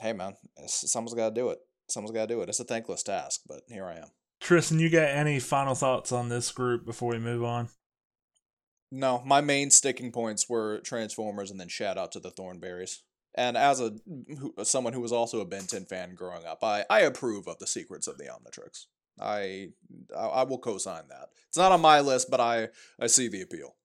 hey 0.00 0.12
man, 0.12 0.34
someone's 0.66 1.14
got 1.14 1.30
to 1.30 1.34
do 1.34 1.50
it. 1.50 1.58
Someone's 1.88 2.14
got 2.14 2.28
to 2.28 2.34
do 2.34 2.40
it. 2.42 2.48
It's 2.48 2.60
a 2.60 2.64
thankless 2.64 3.02
task, 3.02 3.42
but 3.46 3.62
here 3.68 3.84
I 3.84 3.96
am. 3.96 4.08
Tristan, 4.40 4.78
you 4.78 4.88
got 4.88 5.08
any 5.08 5.38
final 5.38 5.74
thoughts 5.74 6.12
on 6.12 6.28
this 6.28 6.50
group 6.50 6.86
before 6.86 7.12
we 7.12 7.18
move 7.18 7.44
on? 7.44 7.68
No, 8.92 9.22
my 9.24 9.40
main 9.40 9.70
sticking 9.70 10.10
points 10.10 10.48
were 10.48 10.80
Transformers 10.80 11.50
and 11.50 11.60
then 11.60 11.68
shout 11.68 11.96
out 11.96 12.12
to 12.12 12.20
the 12.20 12.30
Thornberrys. 12.30 12.98
And 13.34 13.56
as 13.56 13.80
a 13.80 13.92
someone 14.64 14.92
who 14.92 15.00
was 15.00 15.12
also 15.12 15.40
a 15.40 15.44
Ben 15.44 15.66
10 15.66 15.84
fan 15.84 16.14
growing 16.16 16.44
up, 16.44 16.64
I, 16.64 16.84
I 16.90 17.00
approve 17.00 17.46
of 17.46 17.58
the 17.58 17.66
secrets 17.66 18.08
of 18.08 18.18
the 18.18 18.24
Omnitrix. 18.24 18.86
I 19.20 19.68
I, 20.16 20.26
I 20.26 20.42
will 20.44 20.58
co-sign 20.58 21.04
that. 21.08 21.28
It's 21.48 21.56
not 21.56 21.72
on 21.72 21.80
my 21.80 22.00
list, 22.00 22.30
but 22.30 22.40
I 22.40 22.68
I 23.00 23.06
see 23.06 23.28
the 23.28 23.42
appeal. 23.42 23.76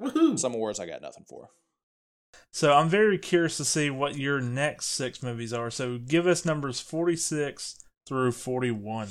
Woohoo! 0.00 0.38
Summer 0.38 0.58
Wars 0.58 0.80
I 0.80 0.86
got 0.86 1.02
nothing 1.02 1.24
for. 1.28 1.50
So 2.50 2.72
I'm 2.72 2.88
very 2.88 3.18
curious 3.18 3.56
to 3.58 3.64
see 3.64 3.90
what 3.90 4.16
your 4.16 4.40
next 4.40 4.86
six 4.86 5.22
movies 5.22 5.52
are. 5.52 5.70
So 5.70 5.98
give 5.98 6.26
us 6.26 6.44
numbers 6.44 6.80
46 6.80 7.78
through 8.06 8.32
41. 8.32 9.08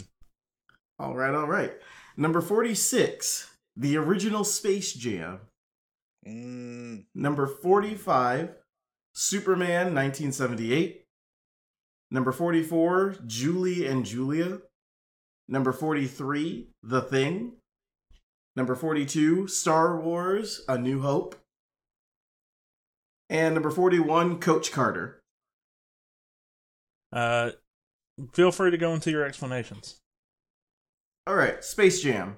All 1.00 1.16
right, 1.16 1.34
all 1.34 1.48
right. 1.48 1.74
Number 2.18 2.42
46, 2.42 3.51
the 3.76 3.98
original 3.98 4.44
Space 4.44 4.94
Jam. 4.94 5.42
Mm. 6.28 7.06
Number 7.16 7.48
45, 7.48 8.56
Superman 9.14 9.94
1978. 9.94 11.06
Number 12.10 12.32
44, 12.32 13.16
Julie 13.26 13.88
and 13.88 14.06
Julia. 14.06 14.60
Number 15.48 15.72
43, 15.72 16.70
The 16.84 17.02
Thing. 17.02 17.54
Number 18.56 18.76
42, 18.76 19.48
Star 19.48 20.00
Wars 20.00 20.62
A 20.68 20.78
New 20.78 21.02
Hope. 21.02 21.36
And 23.30 23.54
number 23.54 23.72
41, 23.72 24.40
Coach 24.40 24.74
Carter. 24.74 25.22
Uh, 27.14 27.52
feel 28.34 28.52
free 28.52 28.72
to 28.72 28.78
go 28.78 28.94
into 28.94 29.10
your 29.10 29.26
explanations. 29.26 30.02
All 31.28 31.36
right, 31.36 31.64
Space 31.64 32.02
Jam. 32.02 32.38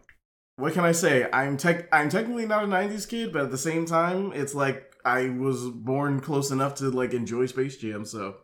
What 0.56 0.74
can 0.74 0.86
I 0.86 0.92
say? 0.92 1.28
I'm 1.34 1.58
tech. 1.58 1.88
I'm 1.92 2.10
technically 2.10 2.46
not 2.46 2.64
a 2.64 2.68
'90s 2.68 3.08
kid, 3.08 3.34
but 3.34 3.44
at 3.44 3.52
the 3.52 3.58
same 3.58 3.86
time, 3.86 4.32
it's 4.34 4.54
like 4.54 4.94
I 5.04 5.30
was 5.30 5.66
born 5.70 6.20
close 6.20 6.52
enough 6.52 6.76
to 6.76 6.92
like 6.92 7.14
enjoy 7.14 7.48
Space 7.48 7.78
Jam. 7.78 8.06
So, 8.06 8.38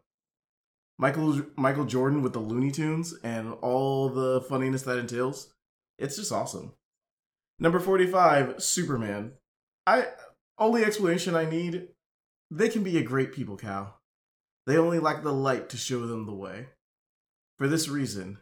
Michael 0.98 1.44
Michael 1.56 1.86
Jordan 1.86 2.24
with 2.24 2.34
the 2.34 2.40
Looney 2.40 2.72
Tunes 2.72 3.14
and 3.24 3.54
all 3.62 4.10
the 4.10 4.42
funniness 4.42 4.82
that 4.84 4.98
entails, 4.98 5.54
it's 6.00 6.16
just 6.16 6.32
awesome. 6.32 6.74
Number 7.60 7.80
forty-five, 7.80 8.62
Superman. 8.62 9.34
I 9.86 10.08
only 10.58 10.84
explanation 10.84 11.36
I 11.36 11.46
need 11.46 11.90
they 12.52 12.70
can 12.70 12.84
be 12.84 12.98
a 12.98 13.04
great 13.04 13.32
people, 13.32 13.56
Kal. 13.56 14.00
They 14.66 14.78
only 14.78 15.00
lack 15.00 15.24
the 15.24 15.34
light 15.34 15.70
to 15.70 15.78
show 15.78 16.06
them 16.06 16.26
the 16.26 16.34
way. 16.34 16.68
For 17.58 17.68
this 17.68 17.88
reason, 17.88 18.40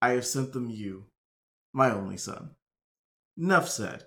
I 0.00 0.10
have 0.10 0.26
sent 0.26 0.52
them 0.52 0.70
you, 0.70 1.06
my 1.72 1.90
only 1.90 2.16
son. 2.16 2.50
Nuff 3.40 3.70
said. 3.70 4.04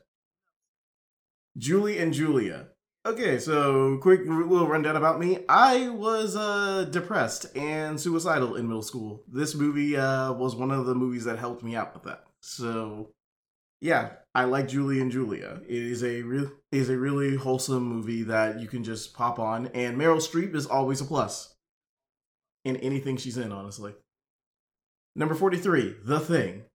Julie 1.57 1.97
and 1.97 2.13
Julia. 2.13 2.67
Okay, 3.03 3.39
so 3.39 3.97
quick 3.97 4.21
little 4.27 4.67
rundown 4.67 4.95
about 4.95 5.19
me. 5.19 5.39
I 5.49 5.89
was 5.89 6.35
uh, 6.35 6.85
depressed 6.91 7.47
and 7.57 7.99
suicidal 7.99 8.55
in 8.55 8.67
middle 8.67 8.83
school. 8.83 9.23
This 9.27 9.55
movie 9.55 9.97
uh, 9.97 10.33
was 10.33 10.55
one 10.55 10.69
of 10.69 10.85
the 10.85 10.93
movies 10.93 11.25
that 11.25 11.39
helped 11.39 11.63
me 11.63 11.75
out 11.75 11.95
with 11.95 12.03
that. 12.03 12.25
So, 12.41 13.09
yeah, 13.81 14.11
I 14.35 14.43
like 14.43 14.67
Julie 14.67 15.01
and 15.01 15.11
Julia. 15.11 15.61
It 15.67 15.81
is 15.81 16.03
a 16.03 16.21
real 16.21 16.51
is 16.71 16.89
a 16.89 16.97
really 16.97 17.35
wholesome 17.35 17.83
movie 17.83 18.21
that 18.23 18.59
you 18.59 18.67
can 18.67 18.83
just 18.83 19.15
pop 19.15 19.39
on, 19.39 19.65
and 19.73 19.97
Meryl 19.97 20.17
Streep 20.17 20.53
is 20.53 20.67
always 20.67 21.01
a 21.01 21.05
plus 21.05 21.55
in 22.63 22.77
anything 22.77 23.17
she's 23.17 23.37
in. 23.37 23.51
Honestly, 23.51 23.95
number 25.15 25.33
forty 25.33 25.57
three, 25.57 25.95
The 26.05 26.19
Thing. 26.19 26.65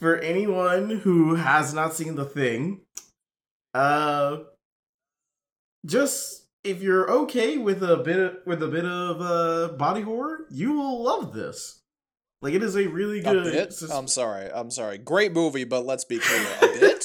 For 0.00 0.18
anyone 0.18 0.90
who 0.90 1.36
has 1.36 1.72
not 1.72 1.94
seen 1.94 2.14
The 2.16 2.24
Thing, 2.24 2.80
uh, 3.72 4.38
just 5.86 6.46
if 6.62 6.82
you're 6.82 7.10
okay 7.10 7.58
with 7.58 7.82
a 7.82 7.96
bit 7.98 8.18
of, 8.18 8.36
with 8.46 8.62
a 8.62 8.68
bit 8.68 8.84
of 8.84 9.20
uh, 9.20 9.74
body 9.76 10.02
horror, 10.02 10.46
you 10.50 10.72
will 10.74 11.02
love 11.02 11.32
this. 11.32 11.80
Like 12.42 12.54
it 12.54 12.62
is 12.62 12.76
a 12.76 12.86
really 12.88 13.20
A 13.20 13.22
good. 13.22 13.44
bit? 13.52 13.72
sus- 13.72 13.90
I'm 13.90 14.08
sorry. 14.08 14.50
I'm 14.52 14.70
sorry. 14.70 14.98
Great 14.98 15.32
movie, 15.32 15.64
but 15.64 15.86
let's 15.86 16.04
be 16.04 16.18
clear. 16.18 16.46
A 16.60 16.66
bit? 16.80 17.04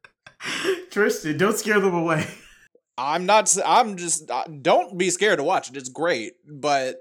Tristan, 0.90 1.36
don't 1.38 1.56
scare 1.56 1.80
them 1.80 1.94
away. 1.94 2.26
I'm 2.98 3.26
not. 3.26 3.54
I'm 3.66 3.96
just. 3.96 4.30
uh, 4.30 4.44
Don't 4.44 4.96
be 4.96 5.10
scared 5.10 5.38
to 5.38 5.42
watch 5.42 5.68
it. 5.70 5.76
It's 5.76 5.88
great, 5.90 6.34
but 6.48 6.96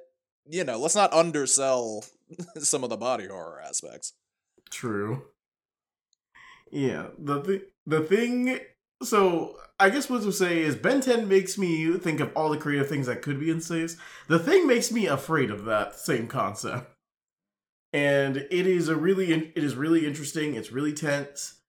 you 0.49 0.63
know, 0.63 0.77
let's 0.79 0.95
not 0.95 1.13
undersell 1.13 2.03
some 2.57 2.83
of 2.83 2.89
the 2.89 2.97
body 2.97 3.27
horror 3.27 3.61
aspects. 3.61 4.13
True. 4.75 5.24
Yeah, 6.70 7.08
the 7.17 7.41
th- 7.41 7.63
the 7.86 8.01
thing. 8.01 8.60
So 9.01 9.55
I 9.79 9.89
guess 9.89 10.10
what 10.10 10.24
to 10.24 10.34
say 10.34 10.63
is 10.63 10.75
Ben 10.75 11.00
10 11.00 11.29
makes 11.29 11.58
me 11.58 11.98
think 11.98 12.20
of 12.20 12.34
all 12.36 12.50
the 12.50 12.58
creative 12.58 12.89
things 12.89 13.08
that 13.08 13.22
could 13.22 13.39
be 13.39 13.50
in 13.50 13.62
space. 13.62 13.96
The 14.27 14.38
thing 14.38 14.67
makes 14.67 14.91
me 14.91 15.05
afraid 15.05 15.50
of 15.50 15.63
that 15.63 15.96
same 15.98 16.27
concept, 16.27 16.91
and 17.94 18.36
it 18.36 18.67
is 18.67 18.89
a 18.89 18.98
really 18.98 19.32
it 19.32 19.63
is 19.63 19.75
really 19.75 20.05
interesting. 20.05 20.55
It's 20.55 20.74
really 20.74 20.91
tense. 20.91 21.62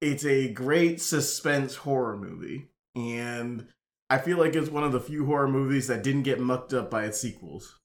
It's 0.00 0.24
a 0.24 0.52
great 0.52 1.00
suspense 1.00 1.76
horror 1.76 2.16
movie, 2.16 2.70
and 2.96 3.68
I 4.10 4.18
feel 4.18 4.38
like 4.38 4.56
it's 4.56 4.70
one 4.70 4.82
of 4.82 4.90
the 4.90 5.00
few 5.00 5.26
horror 5.26 5.48
movies 5.48 5.86
that 5.86 6.02
didn't 6.02 6.24
get 6.24 6.40
mucked 6.40 6.72
up 6.72 6.90
by 6.90 7.04
its 7.04 7.20
sequels. 7.20 7.78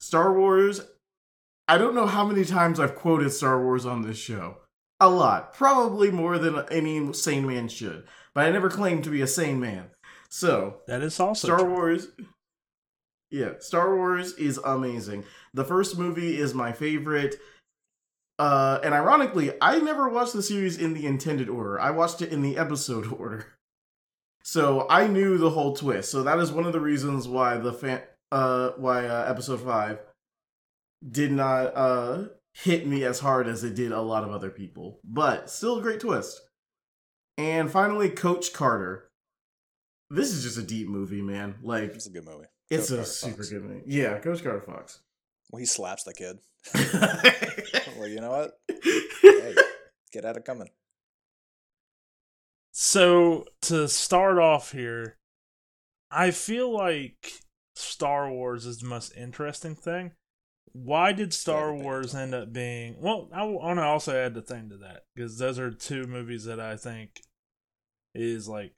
Star 0.00 0.36
Wars 0.36 0.80
I 1.68 1.78
don't 1.78 1.94
know 1.94 2.06
how 2.06 2.24
many 2.24 2.44
times 2.44 2.78
I've 2.78 2.94
quoted 2.94 3.30
Star 3.30 3.62
Wars 3.62 3.84
on 3.84 4.02
this 4.02 4.18
show. 4.18 4.58
A 5.00 5.08
lot. 5.08 5.52
Probably 5.52 6.10
more 6.10 6.38
than 6.38 6.64
any 6.70 7.12
sane 7.12 7.46
man 7.46 7.68
should. 7.68 8.06
But 8.34 8.46
I 8.46 8.50
never 8.50 8.70
claimed 8.70 9.04
to 9.04 9.10
be 9.10 9.20
a 9.20 9.26
sane 9.26 9.60
man. 9.60 9.90
So, 10.28 10.78
That 10.86 11.02
is 11.02 11.18
also 11.18 11.48
Star 11.48 11.58
true. 11.58 11.70
Wars. 11.70 12.08
Yeah, 13.30 13.54
Star 13.58 13.96
Wars 13.96 14.34
is 14.34 14.58
amazing. 14.64 15.24
The 15.52 15.64
first 15.64 15.98
movie 15.98 16.38
is 16.38 16.54
my 16.54 16.72
favorite. 16.72 17.34
Uh, 18.38 18.78
and 18.84 18.94
ironically, 18.94 19.52
I 19.60 19.78
never 19.78 20.08
watched 20.08 20.34
the 20.34 20.42
series 20.42 20.78
in 20.78 20.94
the 20.94 21.06
intended 21.06 21.48
order. 21.48 21.80
I 21.80 21.90
watched 21.90 22.22
it 22.22 22.32
in 22.32 22.42
the 22.42 22.56
episode 22.56 23.12
order. 23.18 23.46
So 24.42 24.86
I 24.88 25.08
knew 25.08 25.38
the 25.38 25.50
whole 25.50 25.74
twist. 25.74 26.10
So 26.10 26.22
that 26.22 26.38
is 26.38 26.52
one 26.52 26.66
of 26.66 26.72
the 26.72 26.80
reasons 26.80 27.26
why 27.26 27.56
the 27.56 27.72
fan, 27.72 28.02
uh, 28.30 28.70
why 28.76 29.06
uh, 29.06 29.24
episode 29.28 29.60
five 29.60 29.98
did 31.08 31.32
not 31.32 31.76
uh 31.76 32.24
hit 32.52 32.86
me 32.86 33.04
as 33.04 33.20
hard 33.20 33.46
as 33.48 33.62
it 33.64 33.74
did 33.74 33.92
a 33.92 34.00
lot 34.00 34.24
of 34.24 34.30
other 34.30 34.50
people. 34.50 35.00
But 35.04 35.50
still 35.50 35.78
a 35.78 35.82
great 35.82 36.00
twist. 36.00 36.40
And 37.38 37.70
finally, 37.70 38.08
Coach 38.10 38.52
Carter. 38.52 39.10
This 40.08 40.32
is 40.32 40.42
just 40.44 40.56
a 40.58 40.62
deep 40.62 40.88
movie, 40.88 41.20
man. 41.22 41.56
Like 41.62 41.94
It's 41.94 42.06
a 42.06 42.10
good 42.10 42.24
movie. 42.24 42.46
it's 42.70 42.88
Coach 42.90 42.92
a 42.92 42.96
Carter 42.96 43.10
super 43.10 43.36
Fox. 43.36 43.48
good 43.50 43.62
movie. 43.64 43.82
Yeah, 43.86 44.18
Coach 44.20 44.42
Carter 44.42 44.60
Fox. 44.60 45.00
Well, 45.50 45.60
he 45.60 45.66
slaps 45.66 46.04
the 46.04 46.14
kid. 46.14 46.38
Well, 47.98 48.08
you 48.08 48.20
know 48.20 48.30
what? 48.30 48.52
Hey, 49.22 49.54
get 50.12 50.26
out 50.26 50.36
of 50.36 50.44
coming. 50.44 50.68
So 52.72 53.46
to 53.62 53.88
start 53.88 54.38
off 54.38 54.72
here, 54.72 55.16
I 56.10 56.30
feel 56.30 56.70
like 56.72 57.32
Star 57.74 58.30
Wars 58.30 58.66
is 58.66 58.78
the 58.78 58.86
most 58.88 59.14
interesting 59.16 59.74
thing. 59.74 60.12
Why 60.84 61.12
did 61.12 61.32
Star 61.32 61.74
Wars 61.74 62.14
end 62.14 62.34
up 62.34 62.52
being? 62.52 62.96
Well, 63.00 63.30
I 63.32 63.44
want 63.44 63.78
to 63.78 63.82
also 63.82 64.14
add 64.14 64.34
the 64.34 64.42
thing 64.42 64.68
to 64.68 64.76
that 64.78 65.04
because 65.14 65.38
those 65.38 65.58
are 65.58 65.70
two 65.70 66.04
movies 66.04 66.44
that 66.44 66.60
I 66.60 66.76
think 66.76 67.22
is 68.14 68.46
like 68.46 68.74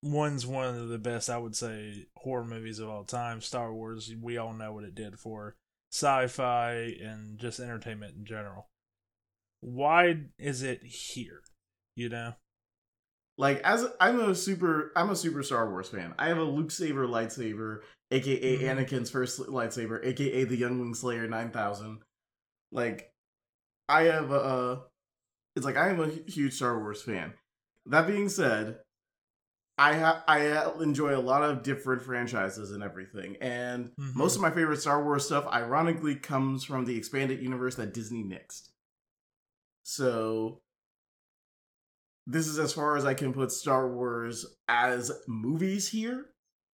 one's 0.00 0.46
one 0.46 0.76
of 0.76 0.88
the 0.88 0.98
best 0.98 1.28
I 1.28 1.38
would 1.38 1.56
say 1.56 2.06
horror 2.18 2.44
movies 2.44 2.78
of 2.78 2.88
all 2.88 3.04
time. 3.04 3.40
Star 3.40 3.72
Wars, 3.72 4.12
we 4.20 4.38
all 4.38 4.52
know 4.52 4.72
what 4.72 4.84
it 4.84 4.94
did 4.94 5.18
for 5.18 5.56
sci-fi 5.92 6.72
and 7.02 7.38
just 7.38 7.58
entertainment 7.58 8.14
in 8.16 8.24
general. 8.24 8.68
Why 9.60 10.20
is 10.38 10.62
it 10.62 10.84
here? 10.84 11.42
You 11.96 12.10
know. 12.10 12.34
Like 13.36 13.60
as 13.62 13.86
I'm 14.00 14.20
a 14.20 14.34
super 14.34 14.92
I'm 14.96 15.10
a 15.10 15.16
super 15.16 15.42
Star 15.42 15.68
Wars 15.70 15.88
fan. 15.88 16.14
I 16.18 16.28
have 16.28 16.38
a 16.38 16.44
Luke 16.44 16.70
Saber 16.70 17.06
lightsaber, 17.06 17.80
aka 18.10 18.58
Mhm. 18.58 18.62
Anakin's 18.62 19.10
first 19.10 19.38
lightsaber, 19.40 20.04
aka 20.04 20.44
the 20.44 20.56
Youngling 20.56 20.94
Slayer 20.94 21.26
9000. 21.26 22.00
Like 22.72 23.12
I 23.88 24.04
have 24.04 24.30
a 24.30 24.84
it's 25.56 25.64
like 25.64 25.76
I 25.76 25.88
am 25.90 26.00
a 26.00 26.08
huge 26.08 26.54
Star 26.54 26.78
Wars 26.78 27.02
fan. 27.02 27.34
That 27.86 28.06
being 28.06 28.28
said, 28.28 28.80
I 29.76 29.94
ha- 29.98 30.24
I 30.28 30.72
enjoy 30.82 31.16
a 31.16 31.20
lot 31.20 31.42
of 31.42 31.62
different 31.64 32.02
franchises 32.02 32.70
and 32.70 32.82
everything, 32.82 33.36
and 33.40 33.90
Mhm. 33.96 34.14
most 34.14 34.36
of 34.36 34.42
my 34.42 34.50
favorite 34.50 34.80
Star 34.80 35.02
Wars 35.02 35.26
stuff, 35.26 35.46
ironically, 35.48 36.14
comes 36.16 36.64
from 36.64 36.84
the 36.84 36.96
expanded 36.96 37.42
universe 37.42 37.74
that 37.76 37.92
Disney 37.92 38.22
nixed. 38.24 38.70
So 39.82 40.60
this 42.26 42.46
is 42.46 42.58
as 42.58 42.72
far 42.72 42.96
as 42.96 43.04
I 43.04 43.14
can 43.14 43.32
put 43.32 43.52
Star 43.52 43.88
Wars 43.92 44.46
as 44.68 45.10
movies 45.28 45.88
here. 45.88 46.26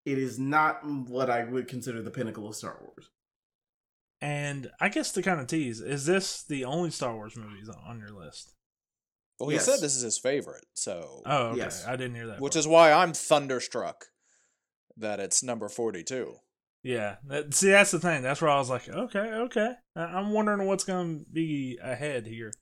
It 0.06 0.18
is 0.18 0.38
not 0.38 0.80
what 0.86 1.28
I 1.30 1.44
would 1.44 1.68
consider 1.68 2.02
the 2.02 2.10
pinnacle 2.10 2.48
of 2.48 2.56
Star 2.56 2.78
Wars. 2.80 3.10
And 4.22 4.70
I 4.80 4.88
guess 4.88 5.12
to 5.12 5.22
kind 5.22 5.40
of 5.40 5.46
tease, 5.46 5.80
is 5.80 6.06
this 6.06 6.42
the 6.42 6.64
only 6.64 6.90
Star 6.90 7.14
Wars 7.14 7.36
movies 7.36 7.68
on 7.86 7.98
your 7.98 8.10
list? 8.10 8.54
Well, 9.38 9.48
he 9.48 9.56
Yes. 9.56 9.64
said 9.64 9.80
this 9.80 9.96
is 9.96 10.02
his 10.02 10.18
favorite, 10.18 10.66
so 10.74 11.22
Oh, 11.24 11.46
okay. 11.48 11.58
Yes. 11.58 11.86
I 11.86 11.96
didn't 11.96 12.14
hear 12.16 12.26
that. 12.26 12.40
which 12.40 12.52
part. 12.52 12.60
is 12.60 12.68
why 12.68 12.92
I'm 12.92 13.14
thunderstruck 13.14 14.06
that 14.96 15.20
it's 15.20 15.42
number 15.42 15.68
forty-two. 15.70 16.36
yeah. 16.82 17.16
That, 17.24 17.54
see, 17.54 17.70
that's 17.70 17.90
the 17.90 17.98
thing. 18.00 18.20
That's 18.22 18.42
where 18.42 18.50
I 18.50 18.58
was 18.58 18.68
like, 18.68 18.88
okay, 18.88 19.18
okay. 19.18 19.72
I- 19.96 20.00
I'm 20.00 20.32
wondering 20.32 20.66
what's 20.66 20.84
going 20.84 21.24
to 21.24 21.30
be 21.30 21.78
ahead 21.82 22.26
here, 22.26 22.52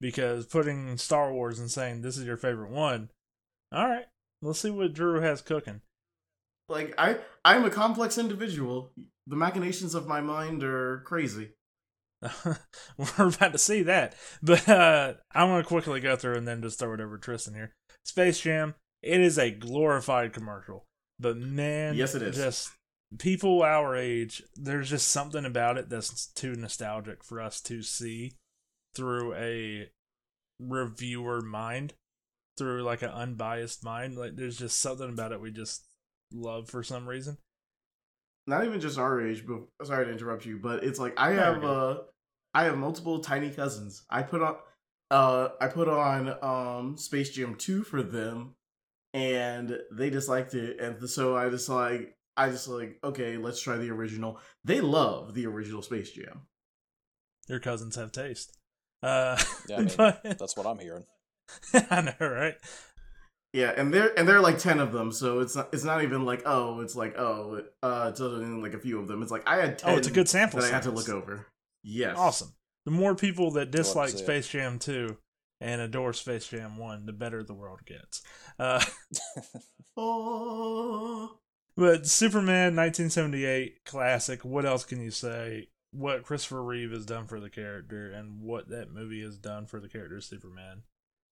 because 0.00 0.46
putting 0.46 0.96
Star 0.96 1.32
Wars 1.32 1.58
and 1.58 1.70
saying 1.70 2.02
this 2.02 2.16
is 2.16 2.24
your 2.24 2.36
favorite 2.36 2.70
one. 2.70 3.10
All 3.72 3.88
right, 3.88 4.06
let's 4.42 4.60
see 4.60 4.70
what 4.70 4.94
Drew 4.94 5.20
has 5.20 5.42
cooking. 5.42 5.80
Like 6.68 6.94
I, 6.98 7.18
I'm 7.44 7.64
a 7.64 7.70
complex 7.70 8.18
individual. 8.18 8.92
The 9.26 9.36
machinations 9.36 9.94
of 9.94 10.06
my 10.06 10.20
mind 10.20 10.62
are 10.62 11.02
crazy. 11.06 11.50
We're 12.96 13.28
about 13.28 13.52
to 13.52 13.58
see 13.58 13.82
that. 13.84 14.14
But 14.42 14.68
uh 14.68 15.14
I'm 15.32 15.48
gonna 15.48 15.64
quickly 15.64 16.00
go 16.00 16.16
through 16.16 16.36
and 16.36 16.48
then 16.48 16.62
just 16.62 16.78
throw 16.78 16.94
it 16.94 17.00
over 17.00 17.18
Tristan 17.18 17.54
here. 17.54 17.72
Space 18.04 18.40
Jam, 18.40 18.74
it 19.02 19.20
is 19.20 19.38
a 19.38 19.50
glorified 19.50 20.32
commercial. 20.32 20.84
But 21.20 21.36
man, 21.36 21.94
Yes, 21.94 22.14
it 22.14 22.22
is. 22.22 22.36
Just 22.36 22.70
people 23.18 23.62
our 23.62 23.96
age, 23.96 24.42
there's 24.54 24.90
just 24.90 25.08
something 25.08 25.44
about 25.44 25.78
it 25.78 25.88
that's 25.88 26.26
too 26.26 26.54
nostalgic 26.54 27.24
for 27.24 27.40
us 27.40 27.60
to 27.62 27.82
see 27.82 28.32
through 28.94 29.34
a 29.34 29.90
reviewer 30.60 31.40
mind, 31.40 31.94
through 32.56 32.82
like 32.82 33.02
an 33.02 33.10
unbiased 33.10 33.84
mind. 33.84 34.16
Like 34.16 34.36
there's 34.36 34.58
just 34.58 34.80
something 34.80 35.10
about 35.10 35.32
it 35.32 35.40
we 35.40 35.50
just 35.50 35.84
love 36.32 36.68
for 36.68 36.82
some 36.82 37.08
reason. 37.08 37.38
Not 38.46 38.64
even 38.64 38.80
just 38.80 38.98
our 38.98 39.20
age, 39.20 39.44
but 39.46 39.86
sorry 39.86 40.06
to 40.06 40.12
interrupt 40.12 40.46
you, 40.46 40.58
but 40.58 40.82
it's 40.82 40.98
like 40.98 41.14
I 41.18 41.32
No, 41.32 41.36
have 41.36 41.64
uh, 41.64 41.98
I 42.54 42.64
have 42.64 42.78
multiple 42.78 43.20
tiny 43.20 43.50
cousins. 43.50 44.04
I 44.08 44.22
put 44.22 44.40
on, 44.42 44.56
uh, 45.10 45.48
I 45.60 45.68
put 45.68 45.88
on 45.88 46.34
um 46.42 46.96
Space 46.96 47.30
Jam 47.30 47.56
two 47.56 47.82
for 47.82 48.02
them, 48.02 48.54
and 49.14 49.78
they 49.92 50.10
disliked 50.10 50.54
it, 50.54 50.80
and 50.80 51.08
so 51.10 51.36
I 51.36 51.50
just 51.50 51.68
like 51.68 52.16
I 52.38 52.50
just 52.50 52.68
like 52.68 52.98
okay, 53.04 53.36
let's 53.36 53.60
try 53.60 53.76
the 53.76 53.90
original. 53.90 54.40
They 54.64 54.80
love 54.80 55.34
the 55.34 55.46
original 55.46 55.82
Space 55.82 56.10
Jam. 56.12 56.46
Your 57.48 57.60
cousins 57.60 57.96
have 57.96 58.12
taste. 58.12 58.57
Uh, 59.02 59.38
Yeah, 59.68 59.76
I 59.78 59.80
mean, 59.80 59.90
but- 59.96 60.22
That's 60.38 60.56
what 60.56 60.66
I'm 60.66 60.78
hearing. 60.78 61.04
I 61.90 62.00
know, 62.02 62.26
right? 62.28 62.54
Yeah, 63.54 63.72
and 63.76 63.92
there 63.94 64.12
and 64.18 64.28
there 64.28 64.36
are 64.36 64.42
like 64.42 64.58
ten 64.58 64.78
of 64.78 64.92
them, 64.92 65.10
so 65.10 65.40
it's 65.40 65.56
not 65.56 65.70
it's 65.72 65.84
not 65.84 66.02
even 66.02 66.26
like 66.26 66.42
oh, 66.44 66.80
it's 66.80 66.94
like 66.94 67.16
oh, 67.18 67.62
uh, 67.82 68.08
it's 68.10 68.20
only 68.20 68.62
like 68.62 68.74
a 68.74 68.78
few 68.78 68.98
of 69.00 69.08
them. 69.08 69.22
It's 69.22 69.30
like 69.32 69.48
I 69.48 69.56
had 69.56 69.78
ten. 69.78 69.94
Oh, 69.94 69.96
it's 69.96 70.08
a 70.08 70.10
good 70.10 70.28
sample. 70.28 70.60
that 70.60 70.70
I 70.70 70.74
had 70.74 70.82
to 70.82 70.90
look 70.90 71.08
over. 71.08 71.46
Yes, 71.82 72.16
Awesome. 72.18 72.52
The 72.84 72.90
more 72.90 73.14
people 73.14 73.50
that 73.52 73.70
dislike 73.70 74.10
see 74.10 74.16
it. 74.18 74.24
Space 74.24 74.48
Jam 74.48 74.78
2 74.78 75.16
and 75.60 75.80
adore 75.80 76.12
Space 76.12 76.46
Jam 76.48 76.76
1, 76.78 77.06
the 77.06 77.12
better 77.12 77.42
the 77.42 77.54
world 77.54 77.80
gets. 77.86 78.22
Uh, 78.58 78.84
Oh, 79.96 81.38
but 81.76 82.06
Superman 82.06 82.76
1978 82.76 83.84
classic. 83.84 84.44
What 84.44 84.64
else 84.64 84.84
can 84.84 85.00
you 85.02 85.10
say? 85.10 85.68
What 85.90 86.22
Christopher 86.24 86.62
Reeve 86.62 86.90
has 86.92 87.06
done 87.06 87.26
for 87.26 87.40
the 87.40 87.50
character 87.50 88.10
and 88.10 88.40
what 88.42 88.68
that 88.68 88.92
movie 88.92 89.22
has 89.22 89.38
done 89.38 89.66
for 89.66 89.80
the 89.80 89.88
character 89.88 90.20
Superman 90.20 90.82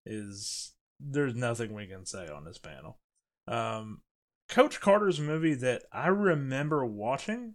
is 0.05 0.73
there's 0.99 1.35
nothing 1.35 1.75
we 1.75 1.87
can 1.87 2.07
say 2.07 2.27
on 2.29 2.45
this 2.45 2.59
panel. 2.59 2.99
Um, 3.47 4.01
Coach 4.49 4.81
Carter's 4.81 5.21
movie 5.21 5.55
that 5.55 5.83
I 5.93 6.07
remember 6.09 6.87
watching, 6.87 7.55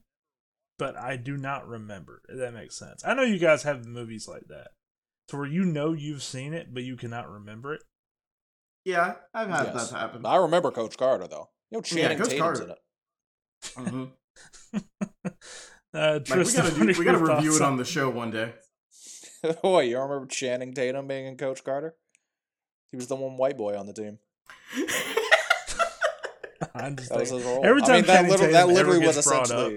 but 0.78 0.96
I 0.96 1.16
do 1.18 1.38
not 1.38 1.68
remember. 1.68 2.22
If 2.30 2.38
that 2.38 2.54
makes 2.54 2.76
sense. 2.76 3.04
I 3.06 3.14
know 3.14 3.24
you 3.24 3.40
guys 3.40 3.64
have 3.64 3.86
movies 3.88 4.28
like 4.28 4.48
that, 4.50 4.70
to 5.30 5.38
where 5.38 5.48
you 5.48 5.64
know 5.64 5.94
you've 5.94 6.22
seen 6.24 6.54
it, 6.54 6.74
but 6.74 6.84
you 6.84 6.98
cannot 6.98 7.30
remember 7.32 7.74
it. 7.74 7.82
Yeah, 8.86 9.16
I've 9.34 9.50
had 9.50 9.74
Yes. 9.74 9.90
that 9.92 9.98
happen. 10.00 10.26
I 10.26 10.36
remember 10.38 10.70
Coach 10.72 10.98
Carter 10.98 11.28
though. 11.28 11.50
You 11.72 11.78
know, 11.78 11.84
Yeah, 11.86 12.02
Channing 12.10 12.18
Coach 12.18 12.30
Tatum's 12.30 12.60
Carter. 12.60 12.64
in 12.64 12.70
it. 12.72 14.12
Mhm. 14.74 15.34
uh, 15.94 16.20
Like, 16.30 16.46
we 16.46 16.54
gotta 16.54 16.72
do, 16.76 16.86
we 17.00 17.06
gotta 17.06 17.18
review 17.18 17.56
it 17.56 17.62
on 17.62 17.78
the 17.78 17.86
show 17.86 18.10
one 18.10 18.32
day. 18.32 18.54
Boy, 19.64 19.84
you 19.84 20.00
remember 20.00 20.26
Channing 20.28 20.74
Tatum 20.74 21.08
being 21.08 21.26
in 21.26 21.38
Coach 21.38 21.64
Carter? 21.64 21.96
He 22.92 22.98
was 22.98 23.08
the 23.08 23.16
one 23.16 23.38
white 23.38 23.58
boy 23.58 23.78
on 23.78 23.88
the 23.88 23.94
team. 23.94 24.20
I 26.76 26.90
just 26.92 27.10
That 27.10 27.18
think, 27.20 27.30
his 27.30 27.44
role. 27.44 27.66
every 27.66 27.82
I 27.82 27.86
time 27.86 27.96
mean, 27.96 28.06
that, 28.06 28.14
Channing 28.16 28.32
little, 28.32 28.46
Tatum 28.48 28.54
that 28.54 28.68
literally 28.68 29.06
was 29.06 29.16
gets 29.16 29.28
brought 29.28 29.52
up. 29.52 29.72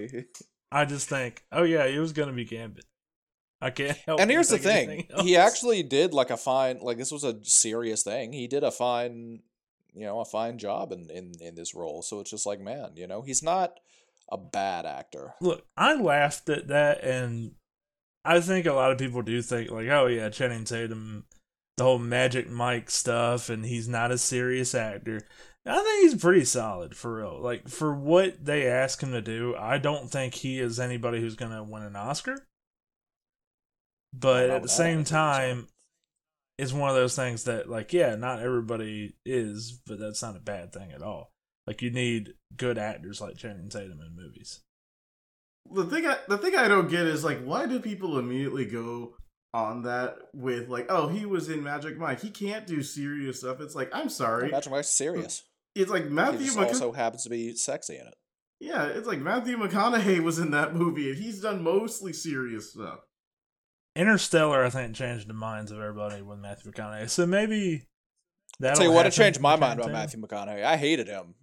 I 0.71 0.85
just 0.85 1.09
think, 1.09 1.43
oh 1.51 1.63
yeah, 1.63 1.85
it 1.85 1.97
was 1.99 2.13
gonna 2.13 2.33
be 2.33 2.45
Gambit. 2.45 2.85
I 3.61 3.69
can't 3.71 3.97
help. 4.05 4.19
and 4.19 4.29
here's 4.29 4.49
the 4.49 4.57
thing: 4.59 5.07
he 5.21 5.35
actually 5.37 5.81
did 5.83 6.13
like 6.13 6.29
a 6.29 6.37
fine, 6.37 6.79
like 6.81 6.97
this 6.97 7.11
was 7.11 7.23
a 7.23 7.39
serious 7.43 8.03
thing. 8.03 8.33
He 8.33 8.47
did 8.47 8.63
a 8.63 8.71
fine, 8.71 9.39
you 9.93 10.05
know, 10.05 10.19
a 10.19 10.25
fine 10.25 10.57
job 10.57 10.91
in 10.91 11.09
in 11.09 11.31
in 11.41 11.55
this 11.55 11.73
role. 11.73 12.01
So 12.01 12.19
it's 12.19 12.29
just 12.29 12.45
like, 12.45 12.59
man, 12.59 12.91
you 12.95 13.07
know, 13.07 13.21
he's 13.23 13.41
not 13.41 13.79
a 14.29 14.37
bad 14.37 14.85
actor. 14.85 15.35
look. 15.41 15.65
I 15.77 15.95
laughed 15.95 16.49
at 16.49 16.67
that, 16.67 17.03
and 17.03 17.51
I 18.23 18.39
think 18.41 18.65
a 18.65 18.73
lot 18.73 18.91
of 18.91 18.97
people 18.97 19.21
do 19.21 19.41
think 19.41 19.69
like, 19.71 19.87
oh 19.87 20.07
yeah, 20.07 20.29
Channing 20.29 20.63
Tatum, 20.65 21.25
the 21.77 21.83
whole 21.83 21.99
Magic 21.99 22.49
Mike 22.49 22.89
stuff, 22.89 23.49
and 23.49 23.65
he's 23.65 23.87
not 23.87 24.11
a 24.11 24.17
serious 24.17 24.73
actor. 24.73 25.21
I 25.67 25.81
think 25.81 26.03
he's 26.03 26.21
pretty 26.21 26.45
solid 26.45 26.95
for 26.95 27.15
real. 27.15 27.39
Like 27.41 27.67
for 27.67 27.93
what 27.93 28.43
they 28.43 28.67
ask 28.67 29.01
him 29.01 29.11
to 29.11 29.21
do, 29.21 29.55
I 29.55 29.77
don't 29.77 30.09
think 30.09 30.35
he 30.35 30.59
is 30.59 30.79
anybody 30.79 31.19
who's 31.19 31.35
gonna 31.35 31.63
win 31.63 31.83
an 31.83 31.95
Oscar. 31.95 32.47
But 34.13 34.49
at 34.49 34.61
the 34.61 34.69
same 34.69 35.03
time, 35.03 35.67
it's 36.57 36.71
one 36.71 36.89
of 36.89 36.95
those 36.95 37.15
things 37.15 37.43
that 37.45 37.69
like 37.69 37.93
yeah, 37.93 38.15
not 38.15 38.41
everybody 38.41 39.15
is, 39.25 39.71
but 39.85 39.99
that's 39.99 40.21
not 40.21 40.37
a 40.37 40.39
bad 40.39 40.71
thing 40.71 40.91
at 40.91 41.01
all. 41.01 41.31
Like 41.67 41.81
you 41.81 41.89
need 41.91 42.33
good 42.55 42.77
actors 42.77 43.19
like 43.21 43.37
Channing 43.37 43.69
Tatum 43.69 43.99
in 44.01 44.15
movies. 44.15 44.61
the 45.71 45.85
thing 45.85 46.05
I 46.05 46.17
the 46.27 46.37
thing 46.37 46.55
I 46.55 46.67
don't 46.67 46.89
get 46.89 47.05
is 47.07 47.23
like 47.23 47.43
why 47.43 47.65
do 47.65 47.79
people 47.79 48.19
immediately 48.19 48.65
go 48.65 49.15
on 49.53 49.83
that 49.83 50.17
with 50.33 50.67
like 50.69 50.85
oh 50.89 51.07
he 51.07 51.25
was 51.25 51.49
in 51.49 51.63
Magic 51.63 51.97
Mike 51.97 52.21
he 52.21 52.29
can't 52.29 52.67
do 52.67 52.83
serious 52.83 53.39
stuff 53.39 53.61
it's 53.61 53.73
like 53.73 53.89
I'm 53.93 54.09
sorry 54.09 54.49
Imagine 54.49 54.71
why 54.73 54.81
serious. 54.81 55.43
it's 55.73 55.89
like 55.89 56.05
Matthew 56.09 56.45
just 56.47 56.57
McConaughey 56.57 56.67
also 56.67 56.91
happens 56.91 57.23
to 57.23 57.29
be 57.29 57.55
sexy 57.55 57.95
in 57.95 58.05
it. 58.05 58.13
yeah 58.59 58.85
it's 58.85 59.07
like 59.07 59.19
Matthew 59.19 59.57
McConaughey 59.57 60.19
was 60.19 60.39
in 60.39 60.51
that 60.51 60.75
movie 60.75 61.09
and 61.09 61.17
he's 61.17 61.39
done 61.41 61.63
mostly 61.63 62.13
serious 62.13 62.71
stuff 62.73 62.99
Interstellar, 63.95 64.65
I 64.65 64.69
think, 64.69 64.93
changed 64.93 65.29
the 65.29 65.33
minds 65.33 65.71
of 65.71 65.79
everybody 65.79 66.21
with 66.21 66.37
Matthew 66.39 66.69
McConaughey. 66.69 67.09
So 67.09 67.25
maybe 67.25 67.83
that. 68.59 68.75
Tell 68.75 68.85
you 68.87 68.91
what, 68.91 69.05
it 69.05 69.11
changed 69.11 69.39
my 69.39 69.55
mind 69.55 69.79
about 69.79 69.93
Matthew 69.93 70.19
McConaughey. 70.19 70.65
I 70.65 70.75
hated 70.75 71.07
him. 71.07 71.33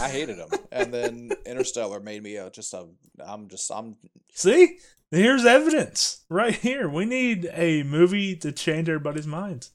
I 0.00 0.08
hated 0.08 0.38
him, 0.38 0.48
and 0.72 0.92
then 0.92 1.30
Interstellar 1.46 2.00
made 2.00 2.22
me 2.22 2.36
a, 2.36 2.50
just 2.50 2.74
a. 2.74 2.86
I'm 3.24 3.48
just 3.48 3.70
I'm 3.70 3.96
See, 4.32 4.78
here's 5.10 5.44
evidence 5.46 6.24
right 6.28 6.54
here. 6.54 6.88
We 6.88 7.04
need 7.04 7.48
a 7.52 7.84
movie 7.84 8.34
to 8.36 8.50
change 8.52 8.88
everybody's 8.88 9.26
minds. 9.26 9.70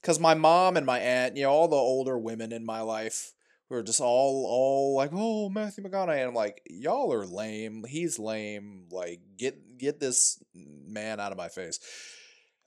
because 0.00 0.20
my 0.20 0.34
mom 0.34 0.76
and 0.76 0.86
my 0.86 1.00
aunt, 1.00 1.36
you 1.36 1.42
know, 1.42 1.50
all 1.50 1.68
the 1.68 1.76
older 1.76 2.18
women 2.18 2.52
in 2.52 2.64
my 2.64 2.80
life 2.82 3.32
were 3.68 3.82
just 3.82 4.00
all 4.00 4.46
all 4.48 4.94
like, 4.96 5.10
"Oh, 5.12 5.48
Matthew 5.48 5.82
McConaughey," 5.84 6.18
and 6.18 6.28
I'm 6.28 6.34
like, 6.34 6.62
"Y'all 6.70 7.12
are 7.12 7.26
lame. 7.26 7.84
He's 7.88 8.18
lame. 8.18 8.86
Like, 8.90 9.20
get 9.36 9.76
get 9.78 9.98
this 10.00 10.40
man 10.54 11.18
out 11.20 11.32
of 11.32 11.38
my 11.38 11.48
face." 11.48 11.80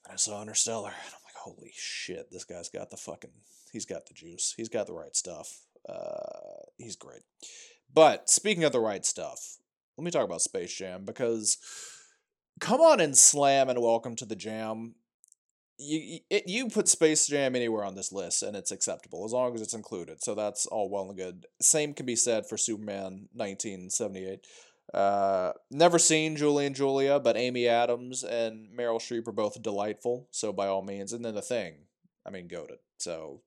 And 0.06 0.14
I 0.14 0.18
saw 0.18 0.42
Interstellar, 0.42 0.90
and 0.90 1.14
I'm 1.14 1.24
like, 1.26 1.36
"Holy 1.36 1.72
shit, 1.74 2.30
this 2.32 2.44
guy's 2.44 2.70
got 2.70 2.90
the 2.90 2.98
fucking. 2.98 3.32
He's 3.72 3.86
got 3.86 4.06
the 4.08 4.14
juice. 4.14 4.54
He's 4.58 4.70
got 4.70 4.88
the 4.88 4.94
right 4.94 5.16
stuff. 5.16 5.62
Uh, 5.88 6.66
he's 6.78 6.96
great." 6.96 7.24
But 7.94 8.30
speaking 8.30 8.64
of 8.64 8.72
the 8.72 8.80
right 8.80 9.06
stuff, 9.06 9.58
let 9.98 10.06
me 10.06 10.12
talk 10.12 10.26
about 10.26 10.42
Space 10.42 10.74
Jam 10.74 11.06
because. 11.06 11.58
Come 12.60 12.82
on 12.82 13.02
and 13.02 13.18
slam 13.18 13.68
and 13.68 13.82
welcome 13.82 14.16
to 14.16 14.26
the 14.26 14.36
jam 14.36 14.94
you 15.78 16.20
it, 16.30 16.48
you 16.48 16.70
put 16.70 16.88
Space 16.88 17.28
Jam 17.28 17.56
anywhere 17.56 17.84
on 17.84 17.96
this 17.96 18.12
list 18.12 18.44
and 18.44 18.56
it's 18.56 18.72
acceptable 18.72 19.26
as 19.26 19.32
long 19.32 19.54
as 19.56 19.62
it's 19.62 19.74
included. 19.74 20.24
So 20.24 20.36
that's 20.36 20.66
all 20.66 20.90
well 20.90 21.10
and 21.10 21.18
good. 21.18 21.46
Same 21.62 21.94
can 21.94 22.06
be 22.06 22.16
said 22.16 22.48
for 22.48 22.58
Superman 22.58 23.30
1978. 23.34 24.46
Uh, 24.94 25.54
never 25.72 25.98
seen 25.98 26.36
Julie 26.36 26.66
and 26.66 26.76
Julia, 26.76 27.20
but 27.20 27.38
Amy 27.38 27.68
Adams 27.68 28.24
and 28.24 28.68
Meryl 28.78 29.00
Streep 29.00 29.28
are 29.28 29.32
both 29.32 29.62
delightful. 29.62 30.28
So 30.32 30.54
by 30.54 30.68
all 30.68 30.84
means, 30.84 31.14
and 31.14 31.24
then 31.24 31.36
the 31.36 31.42
thing, 31.42 31.74
I 32.26 32.30
mean, 32.30 32.48
goaded. 32.48 32.80
So 32.98 33.42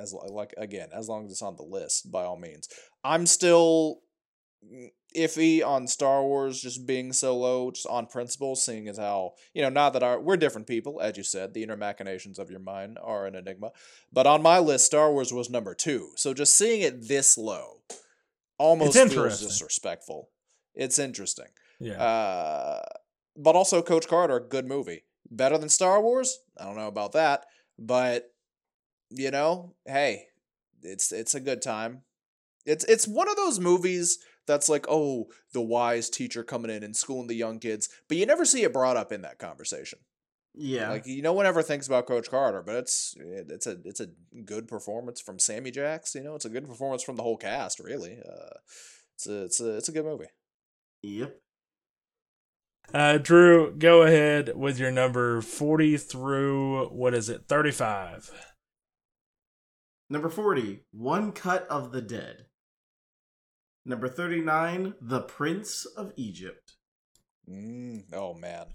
as 0.00 0.12
like 0.12 0.54
again, 0.56 0.88
as 0.92 1.08
long 1.08 1.26
as 1.26 1.32
it's 1.32 1.42
on 1.42 1.56
the 1.56 1.62
list, 1.62 2.10
by 2.10 2.24
all 2.24 2.38
means. 2.38 2.68
I'm 3.04 3.26
still 3.26 4.00
mm, 4.64 4.88
iffy 5.16 5.64
on 5.64 5.86
Star 5.86 6.22
Wars 6.22 6.60
just 6.60 6.86
being 6.86 7.12
so 7.12 7.36
low, 7.36 7.70
just 7.70 7.86
on 7.86 8.06
principle, 8.06 8.54
seeing 8.54 8.88
as 8.88 8.98
how, 8.98 9.32
you 9.54 9.62
know, 9.62 9.68
not 9.68 9.92
that 9.94 10.02
our 10.02 10.20
we're 10.20 10.36
different 10.36 10.66
people, 10.66 11.00
as 11.00 11.16
you 11.16 11.22
said, 11.22 11.54
the 11.54 11.62
inner 11.62 11.76
machinations 11.76 12.38
of 12.38 12.50
your 12.50 12.60
mind 12.60 12.98
are 13.02 13.26
an 13.26 13.34
enigma. 13.34 13.70
But 14.12 14.26
on 14.26 14.42
my 14.42 14.58
list, 14.58 14.86
Star 14.86 15.12
Wars 15.12 15.32
was 15.32 15.50
number 15.50 15.74
two. 15.74 16.10
So 16.16 16.34
just 16.34 16.56
seeing 16.56 16.82
it 16.82 17.08
this 17.08 17.38
low 17.38 17.80
almost 18.58 18.96
feels 18.96 19.40
disrespectful. 19.40 20.30
It's 20.74 20.98
interesting. 20.98 21.46
Yeah. 21.80 22.02
Uh, 22.02 22.82
but 23.36 23.56
also 23.56 23.82
Coach 23.82 24.08
Carter, 24.08 24.40
good 24.40 24.66
movie. 24.66 25.04
Better 25.30 25.58
than 25.58 25.68
Star 25.68 26.00
Wars? 26.00 26.38
I 26.58 26.64
don't 26.64 26.76
know 26.76 26.86
about 26.86 27.12
that, 27.12 27.46
but 27.78 28.30
you 29.10 29.30
know, 29.30 29.74
hey, 29.86 30.26
it's 30.82 31.12
it's 31.12 31.34
a 31.34 31.40
good 31.40 31.62
time. 31.62 32.02
It's 32.64 32.84
it's 32.84 33.06
one 33.06 33.28
of 33.28 33.36
those 33.36 33.60
movies 33.60 34.18
that's 34.46 34.68
like, 34.68 34.86
oh, 34.88 35.26
the 35.52 35.60
wise 35.60 36.08
teacher 36.08 36.44
coming 36.44 36.70
in 36.70 36.82
and 36.82 36.96
schooling 36.96 37.26
the 37.26 37.34
young 37.34 37.58
kids, 37.58 37.88
but 38.08 38.16
you 38.16 38.26
never 38.26 38.44
see 38.44 38.62
it 38.62 38.72
brought 38.72 38.96
up 38.96 39.12
in 39.12 39.22
that 39.22 39.38
conversation. 39.38 39.98
yeah 40.54 40.90
Like 40.90 41.06
you 41.06 41.22
no 41.22 41.32
one 41.32 41.46
ever 41.46 41.62
thinks 41.62 41.86
about 41.86 42.06
Coach 42.06 42.30
Carter, 42.30 42.62
but 42.62 42.76
it's 42.76 43.14
it's 43.18 43.66
a 43.66 43.78
it's 43.84 44.00
a 44.00 44.08
good 44.44 44.68
performance 44.68 45.20
from 45.20 45.38
Sammy 45.38 45.70
Jacks. 45.70 46.14
You 46.14 46.22
know, 46.22 46.34
it's 46.34 46.44
a 46.44 46.50
good 46.50 46.66
performance 46.66 47.02
from 47.02 47.16
the 47.16 47.22
whole 47.22 47.36
cast. 47.36 47.80
Really, 47.80 48.18
uh, 48.18 48.58
it's 49.14 49.26
a 49.26 49.44
it's 49.44 49.60
a 49.60 49.76
it's 49.76 49.88
a 49.88 49.92
good 49.92 50.04
movie. 50.04 50.30
yep 51.02 51.40
Uh, 52.94 53.18
Drew, 53.18 53.74
go 53.76 54.02
ahead 54.02 54.56
with 54.56 54.78
your 54.78 54.92
number 54.92 55.40
40 55.40 55.96
through, 55.96 56.86
what 56.88 57.14
is 57.14 57.28
it, 57.28 57.48
35. 57.48 58.30
Number 60.08 60.28
40, 60.28 60.84
One 60.92 61.32
Cut 61.32 61.66
of 61.68 61.92
the 61.92 62.00
Dead. 62.00 62.46
Number 63.84 64.08
39, 64.08 64.94
The 65.00 65.20
Prince 65.20 65.84
of 65.84 66.12
Egypt. 66.16 66.74
Mm, 67.48 68.04
oh 68.12 68.34
man. 68.34 68.66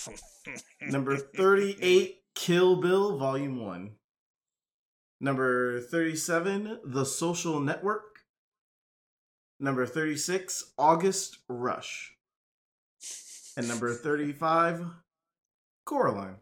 Number 0.82 1.16
38, 1.16 2.16
Kill 2.34 2.76
Bill 2.76 3.16
Volume 3.16 3.60
1. 3.60 3.92
Number 5.20 5.80
37, 5.80 6.80
The 6.84 7.04
Social 7.04 7.60
Network. 7.60 8.20
Number 9.58 9.86
36, 9.86 10.72
August 10.76 11.38
Rush. 11.48 12.12
And 13.56 13.68
number 13.68 13.94
35, 13.94 14.84
Coraline. 15.86 16.36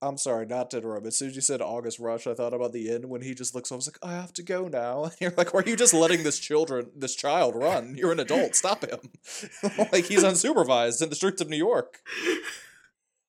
I'm 0.00 0.16
sorry, 0.16 0.46
not 0.46 0.70
to 0.70 0.78
interrupt. 0.78 1.06
As 1.06 1.18
soon 1.18 1.28
as 1.28 1.34
you 1.34 1.42
said 1.42 1.60
August 1.60 1.98
Rush, 1.98 2.28
I 2.28 2.34
thought 2.34 2.54
about 2.54 2.72
the 2.72 2.88
end 2.90 3.06
when 3.06 3.20
he 3.20 3.34
just 3.34 3.54
looks. 3.54 3.72
I 3.72 3.74
was 3.74 3.88
like, 3.88 3.98
I 4.00 4.12
have 4.12 4.32
to 4.34 4.44
go 4.44 4.68
now. 4.68 5.04
And 5.04 5.12
you're 5.20 5.34
like, 5.36 5.52
why 5.52 5.60
are 5.60 5.68
you 5.68 5.76
just 5.76 5.94
letting 5.94 6.22
this 6.22 6.38
children, 6.38 6.90
this 6.94 7.16
child, 7.16 7.56
run? 7.56 7.96
You're 7.96 8.12
an 8.12 8.20
adult. 8.20 8.54
Stop 8.54 8.84
him. 8.84 9.10
like 9.92 10.06
he's 10.06 10.22
unsupervised 10.22 11.02
in 11.02 11.08
the 11.08 11.16
streets 11.16 11.40
of 11.40 11.48
New 11.48 11.56
York. 11.56 11.98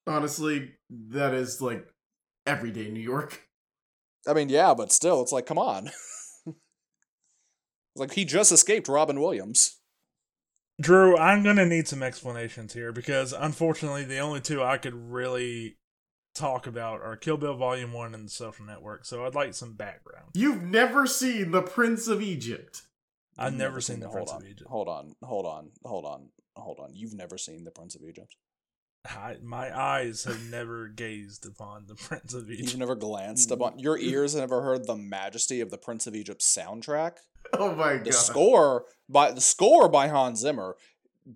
Honestly, 0.06 0.74
that 0.90 1.34
is 1.34 1.60
like 1.62 1.88
everyday 2.46 2.90
New 2.90 3.02
York. 3.02 3.48
I 4.28 4.34
mean, 4.34 4.50
yeah, 4.50 4.76
but 4.76 4.92
still, 4.92 5.22
it's 5.22 5.32
like, 5.32 5.48
come 5.48 5.58
on. 5.58 5.90
like 7.96 8.14
he 8.14 8.26
just 8.26 8.52
escaped 8.52 8.88
Robin 8.88 9.20
Williams. 9.20 9.78
Drew, 10.80 11.18
I'm 11.18 11.44
going 11.44 11.58
to 11.58 11.66
need 11.66 11.88
some 11.88 12.04
explanations 12.04 12.74
here 12.74 12.92
because 12.92 13.34
unfortunately, 13.34 14.06
the 14.06 14.20
only 14.20 14.40
two 14.40 14.64
I 14.64 14.78
could 14.78 14.94
really 14.94 15.79
talk 16.34 16.68
about 16.68 17.02
are 17.02 17.16
Kill 17.16 17.38
Bill 17.38 17.56
Volume 17.56 17.94
1 17.94 18.14
and 18.14 18.26
The 18.26 18.32
Social 18.32 18.66
Network. 18.66 19.06
So 19.06 19.26
I'd 19.26 19.36
like 19.36 19.54
some 19.54 19.74
background. 19.74 20.28
You've 20.34 20.64
never 20.64 21.06
seen 21.08 21.52
The 21.52 21.62
Prince 21.62 22.08
of 22.08 22.22
Egypt. 22.22 22.84
I've 23.38 23.54
You've 23.54 23.60
never 23.60 23.82
seen 23.82 24.00
The 24.00 24.10
Prince 24.10 24.32
on, 24.32 24.42
of 24.42 24.48
Egypt. 24.48 24.70
Hold 24.70 24.88
on, 24.88 25.16
hold 25.24 25.46
on, 25.46 25.72
hold 25.86 26.06
on. 26.06 26.30
hold 26.56 26.80
on. 26.80 26.90
You've 26.94 27.14
never 27.14 27.38
seen 27.38 27.64
The 27.64 27.72
Prince 27.72 27.96
of 27.96 28.04
Egypt? 28.04 28.36
I, 29.08 29.38
my 29.42 29.76
eyes 29.78 30.26
have 30.26 30.42
never 30.52 30.90
gazed 30.90 31.46
upon 31.46 31.86
the 31.88 31.96
Prince 31.96 32.34
of 32.34 32.52
Egypt. 32.52 32.72
You've 32.72 32.80
never 32.80 32.96
glanced 32.96 33.50
upon 33.50 33.80
your 33.80 33.98
ears 33.98 34.34
have 34.34 34.42
never 34.42 34.62
heard 34.62 34.88
the 34.88 34.98
majesty 34.98 35.62
of 35.62 35.72
the 35.72 35.78
Prince 35.78 36.06
of 36.06 36.16
Egypt 36.16 36.42
soundtrack? 36.42 37.14
Oh 37.54 37.74
my 37.74 37.94
The 37.94 38.12
god. 38.12 38.14
score 38.14 38.86
by 39.08 39.32
the 39.32 39.42
score 39.42 39.88
by 39.88 40.10
Hans 40.10 40.40
Zimmer, 40.42 40.76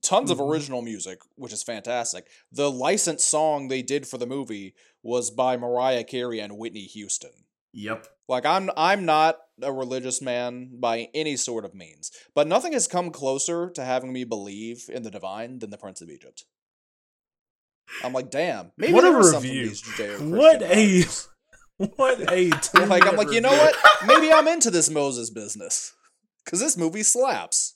tons 0.01 0.31
of 0.31 0.37
Mhm. 0.39 0.49
original 0.49 0.81
music, 0.81 1.19
which 1.35 1.53
is 1.53 1.63
fantastic. 1.63 2.27
The 2.51 2.71
licensed 2.71 3.27
song 3.29 3.67
they 3.67 3.81
did 3.81 4.07
for 4.07 4.17
the 4.17 4.25
movie 4.27 4.73
was 5.01 5.29
by 5.31 5.57
Mariah 5.57 6.03
Carey 6.03 6.39
and 6.39 6.57
Whitney 6.57 6.85
Houston. 6.85 7.31
Yep. 7.73 8.07
Like 8.27 8.45
I'm 8.45 8.69
I'm 8.77 9.05
not 9.05 9.39
a 9.61 9.71
religious 9.71 10.21
man 10.21 10.79
by 10.79 11.09
any 11.13 11.35
sort 11.37 11.65
of 11.65 11.73
means, 11.75 12.11
but 12.35 12.47
nothing 12.47 12.73
has 12.73 12.87
come 12.87 13.11
closer 13.11 13.69
to 13.71 13.83
having 13.83 14.13
me 14.13 14.23
believe 14.23 14.89
in 14.89 15.03
the 15.03 15.11
divine 15.11 15.59
than 15.59 15.69
the 15.69 15.77
Prince 15.77 16.01
of 16.01 16.09
Egypt. 16.09 16.45
I'm 18.03 18.13
like, 18.13 18.29
damn, 18.31 18.71
maybe 18.77 18.93
What 18.93 19.03
a 19.03 19.09
there 19.11 19.19
is 19.19 19.31
something 19.31 19.51
review. 19.51 20.35
What 20.37 20.61
a 20.61 21.03
what 21.95 22.31
a 22.31 22.49
like 22.85 23.05
I'm 23.05 23.15
like, 23.15 23.31
you 23.31 23.41
know 23.41 23.51
what? 23.51 23.75
Maybe 24.05 24.31
I'm 24.31 24.47
into 24.47 24.71
this 24.71 24.89
Moses 24.89 25.29
business. 25.29 25.93
Cause 26.45 26.59
this 26.59 26.77
movie 26.77 27.03
slaps. 27.03 27.75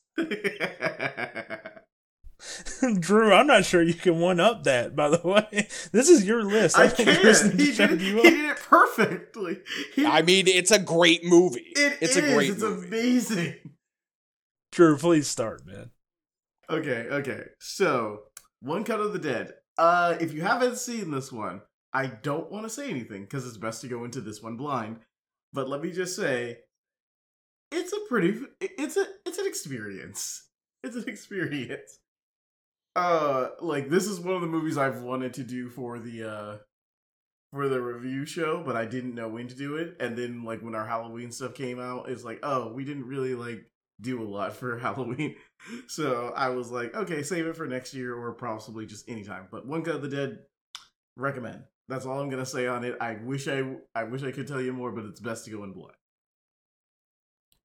Drew, 3.00 3.34
I'm 3.34 3.48
not 3.48 3.66
sure 3.66 3.82
you 3.82 3.94
can 3.94 4.20
one 4.20 4.40
up 4.40 4.64
that. 4.66 4.96
By 4.96 5.10
the 5.10 5.22
way, 5.28 5.68
this 5.92 6.10
is 6.10 6.26
your 6.26 6.44
list. 6.44 6.78
I, 6.78 6.86
I 6.86 6.90
can't. 6.90 7.54
He 7.60 7.72
did, 7.72 8.00
he 8.02 8.12
did 8.14 8.50
it 8.52 8.58
perfectly. 8.58 9.60
He, 9.96 10.06
I 10.06 10.22
mean, 10.22 10.48
it's 10.48 10.72
a 10.72 10.80
great 10.80 11.26
movie. 11.26 11.66
it 11.76 11.98
it's 12.02 12.16
is, 12.16 12.24
a 12.24 12.34
great 12.34 12.52
It's 12.52 12.62
movie. 12.62 12.88
amazing. 12.88 13.56
Drew, 14.72 14.98
please 14.98 15.28
start, 15.28 15.66
man. 15.66 15.90
Okay, 16.70 17.08
okay. 17.10 17.44
So, 17.60 18.24
One 18.62 18.84
Cut 18.84 19.00
of 19.00 19.14
the 19.14 19.20
Dead. 19.20 19.54
Uh, 19.78 20.16
if 20.20 20.34
you 20.34 20.42
haven't 20.42 20.78
seen 20.78 21.12
this 21.12 21.32
one, 21.32 21.62
I 21.94 22.08
don't 22.08 22.52
want 22.52 22.66
to 22.66 22.70
say 22.70 22.90
anything 22.90 23.24
because 23.24 23.48
it's 23.48 23.58
best 23.58 23.82
to 23.82 23.88
go 23.88 24.04
into 24.04 24.22
this 24.22 24.42
one 24.44 24.58
blind. 24.58 24.98
But 25.54 25.70
let 25.70 25.82
me 25.82 25.92
just 25.92 26.16
say, 26.16 26.58
it's 27.72 27.94
a 27.94 28.00
pretty, 28.08 28.40
it's 28.60 28.98
a, 28.98 29.06
it's 29.26 29.38
an 29.38 29.48
experience. 29.48 30.44
It's 30.84 30.96
an 30.96 31.04
experience. 31.08 32.00
Uh, 32.98 33.50
like 33.62 33.92
this 33.92 34.08
is 34.08 34.20
one 34.20 34.34
of 34.34 34.42
the 34.42 34.48
movies 34.48 34.76
I've 34.76 35.04
wanted 35.04 35.36
to 35.36 35.44
do 35.44 35.70
for 35.70 36.00
the 36.00 36.24
uh 36.24 36.58
for 37.54 37.70
the 37.70 37.80
review 37.80 38.26
show, 38.26 38.64
but 38.66 38.76
I 38.76 38.86
didn't 38.86 39.14
know 39.14 39.30
when 39.30 39.48
to 39.48 39.56
do 39.56 39.78
it. 39.78 39.96
And 40.00 40.18
then 40.18 40.44
like 40.44 40.64
when 40.64 40.74
our 40.74 40.86
Halloween 40.86 41.32
stuff 41.32 41.54
came 41.54 41.80
out, 41.80 42.10
it's 42.10 42.24
like, 42.24 42.40
oh, 42.42 42.74
we 42.74 42.84
didn't 42.86 43.06
really 43.06 43.36
like 43.36 43.70
do 44.02 44.20
a 44.20 44.26
lot 44.26 44.56
for 44.56 44.80
Halloween. 44.80 45.36
So 45.88 46.34
I 46.36 46.50
was 46.50 46.72
like, 46.72 46.96
okay, 46.96 47.22
save 47.22 47.46
it 47.46 47.56
for 47.56 47.68
next 47.68 47.94
year 47.94 48.16
or 48.16 48.34
possibly 48.34 48.88
just 48.88 49.08
anytime. 49.08 49.48
But 49.52 49.68
One 49.68 49.84
Cut 49.84 49.98
of 49.98 50.02
the 50.02 50.10
Dead, 50.10 50.40
recommend. 51.16 51.66
That's 51.88 52.08
all 52.08 52.20
I'm 52.20 52.32
gonna 52.32 52.48
say 52.48 52.66
on 52.66 52.84
it. 52.84 52.98
I 53.00 53.18
wish 53.24 53.48
I 53.48 53.76
I 53.94 54.06
wish 54.06 54.24
I 54.24 54.32
could 54.32 54.48
tell 54.48 54.60
you 54.60 54.74
more, 54.74 54.92
but 54.92 55.06
it's 55.06 55.20
best 55.20 55.46
to 55.46 55.52
go 55.52 55.64
in 55.64 55.72
blind. 55.72 55.94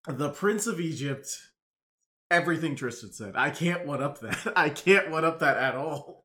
The 0.07 0.29
Prince 0.29 0.67
of 0.67 0.79
Egypt, 0.79 1.29
everything 2.33 2.75
Tristan 2.75 3.13
said. 3.13 3.35
I 3.37 3.51
can't 3.51 3.87
one 3.87 4.03
up 4.03 4.21
that. 4.21 4.53
I 4.57 4.71
can't 4.71 5.11
one 5.11 5.25
up 5.25 5.39
that 5.41 5.57
at 5.57 5.75
all. 5.75 6.25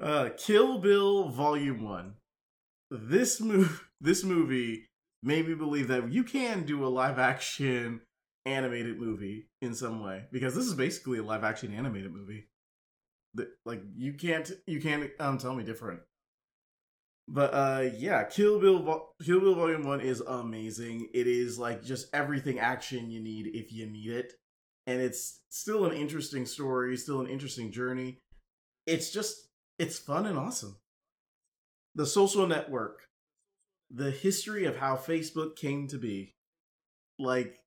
Uh 0.00 0.30
Kill 0.36 0.78
Bill 0.78 1.28
Volume 1.28 1.82
1. 1.84 2.14
This 2.90 3.40
move 3.40 3.88
this 4.00 4.24
movie 4.24 4.86
made 5.22 5.48
me 5.48 5.54
believe 5.54 5.88
that 5.88 6.12
you 6.12 6.22
can 6.24 6.64
do 6.64 6.84
a 6.84 6.88
live 6.88 7.18
action 7.18 8.00
animated 8.44 8.98
movie 9.00 9.48
in 9.60 9.74
some 9.74 10.02
way 10.04 10.24
because 10.30 10.54
this 10.54 10.66
is 10.66 10.74
basically 10.74 11.18
a 11.18 11.22
live 11.22 11.42
action 11.44 11.74
animated 11.74 12.12
movie. 12.12 12.48
The- 13.34 13.50
Like 13.64 13.82
you 13.96 14.12
can't 14.14 14.50
you 14.66 14.80
can't 14.80 15.10
um 15.18 15.38
tell 15.38 15.54
me 15.54 15.64
different. 15.64 16.00
But 17.28 17.52
uh 17.52 17.90
yeah, 17.96 18.24
Kill 18.24 18.60
Bill 18.60 18.82
Vol- 18.82 19.14
Kill 19.24 19.40
Bill 19.40 19.54
Volume 19.54 19.82
1 19.84 20.00
is 20.00 20.20
amazing. 20.20 21.08
It 21.12 21.26
is 21.26 21.58
like 21.58 21.82
just 21.82 22.08
everything 22.14 22.58
action 22.60 23.10
you 23.10 23.20
need 23.20 23.48
if 23.48 23.72
you 23.72 23.86
need 23.86 24.10
it. 24.10 24.32
And 24.86 25.00
it's 25.00 25.40
still 25.50 25.86
an 25.86 25.96
interesting 25.96 26.46
story, 26.46 26.96
still 26.96 27.20
an 27.20 27.26
interesting 27.26 27.72
journey. 27.72 28.18
It's 28.86 29.10
just 29.10 29.48
it's 29.78 29.98
fun 29.98 30.26
and 30.26 30.38
awesome. 30.38 30.76
The 31.96 32.06
social 32.06 32.46
network. 32.46 33.02
The 33.90 34.10
history 34.10 34.64
of 34.64 34.76
how 34.76 34.96
Facebook 34.96 35.56
came 35.56 35.88
to 35.88 35.98
be. 35.98 36.34
Like 37.18 37.58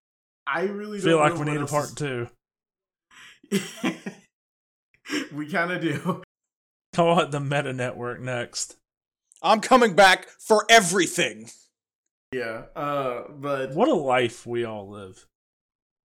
I 0.47 0.63
really 0.63 0.99
feel 0.99 1.17
like 1.17 1.35
we 1.37 1.45
need 1.45 1.61
a 1.61 1.65
part 1.65 1.85
is- 1.89 1.95
two. 1.95 2.27
we 5.33 5.49
kind 5.49 5.71
of 5.71 5.81
do. 5.81 6.21
Call 6.93 7.19
it 7.19 7.31
the 7.31 7.39
Meta 7.39 7.73
Network 7.73 8.21
next. 8.21 8.75
I'm 9.41 9.61
coming 9.61 9.93
back 9.93 10.27
for 10.39 10.65
everything. 10.69 11.49
Yeah. 12.31 12.63
Uh 12.75 13.23
but 13.29 13.73
What 13.73 13.87
a 13.87 13.93
life 13.95 14.45
we 14.45 14.63
all 14.65 14.89
live. 14.89 15.25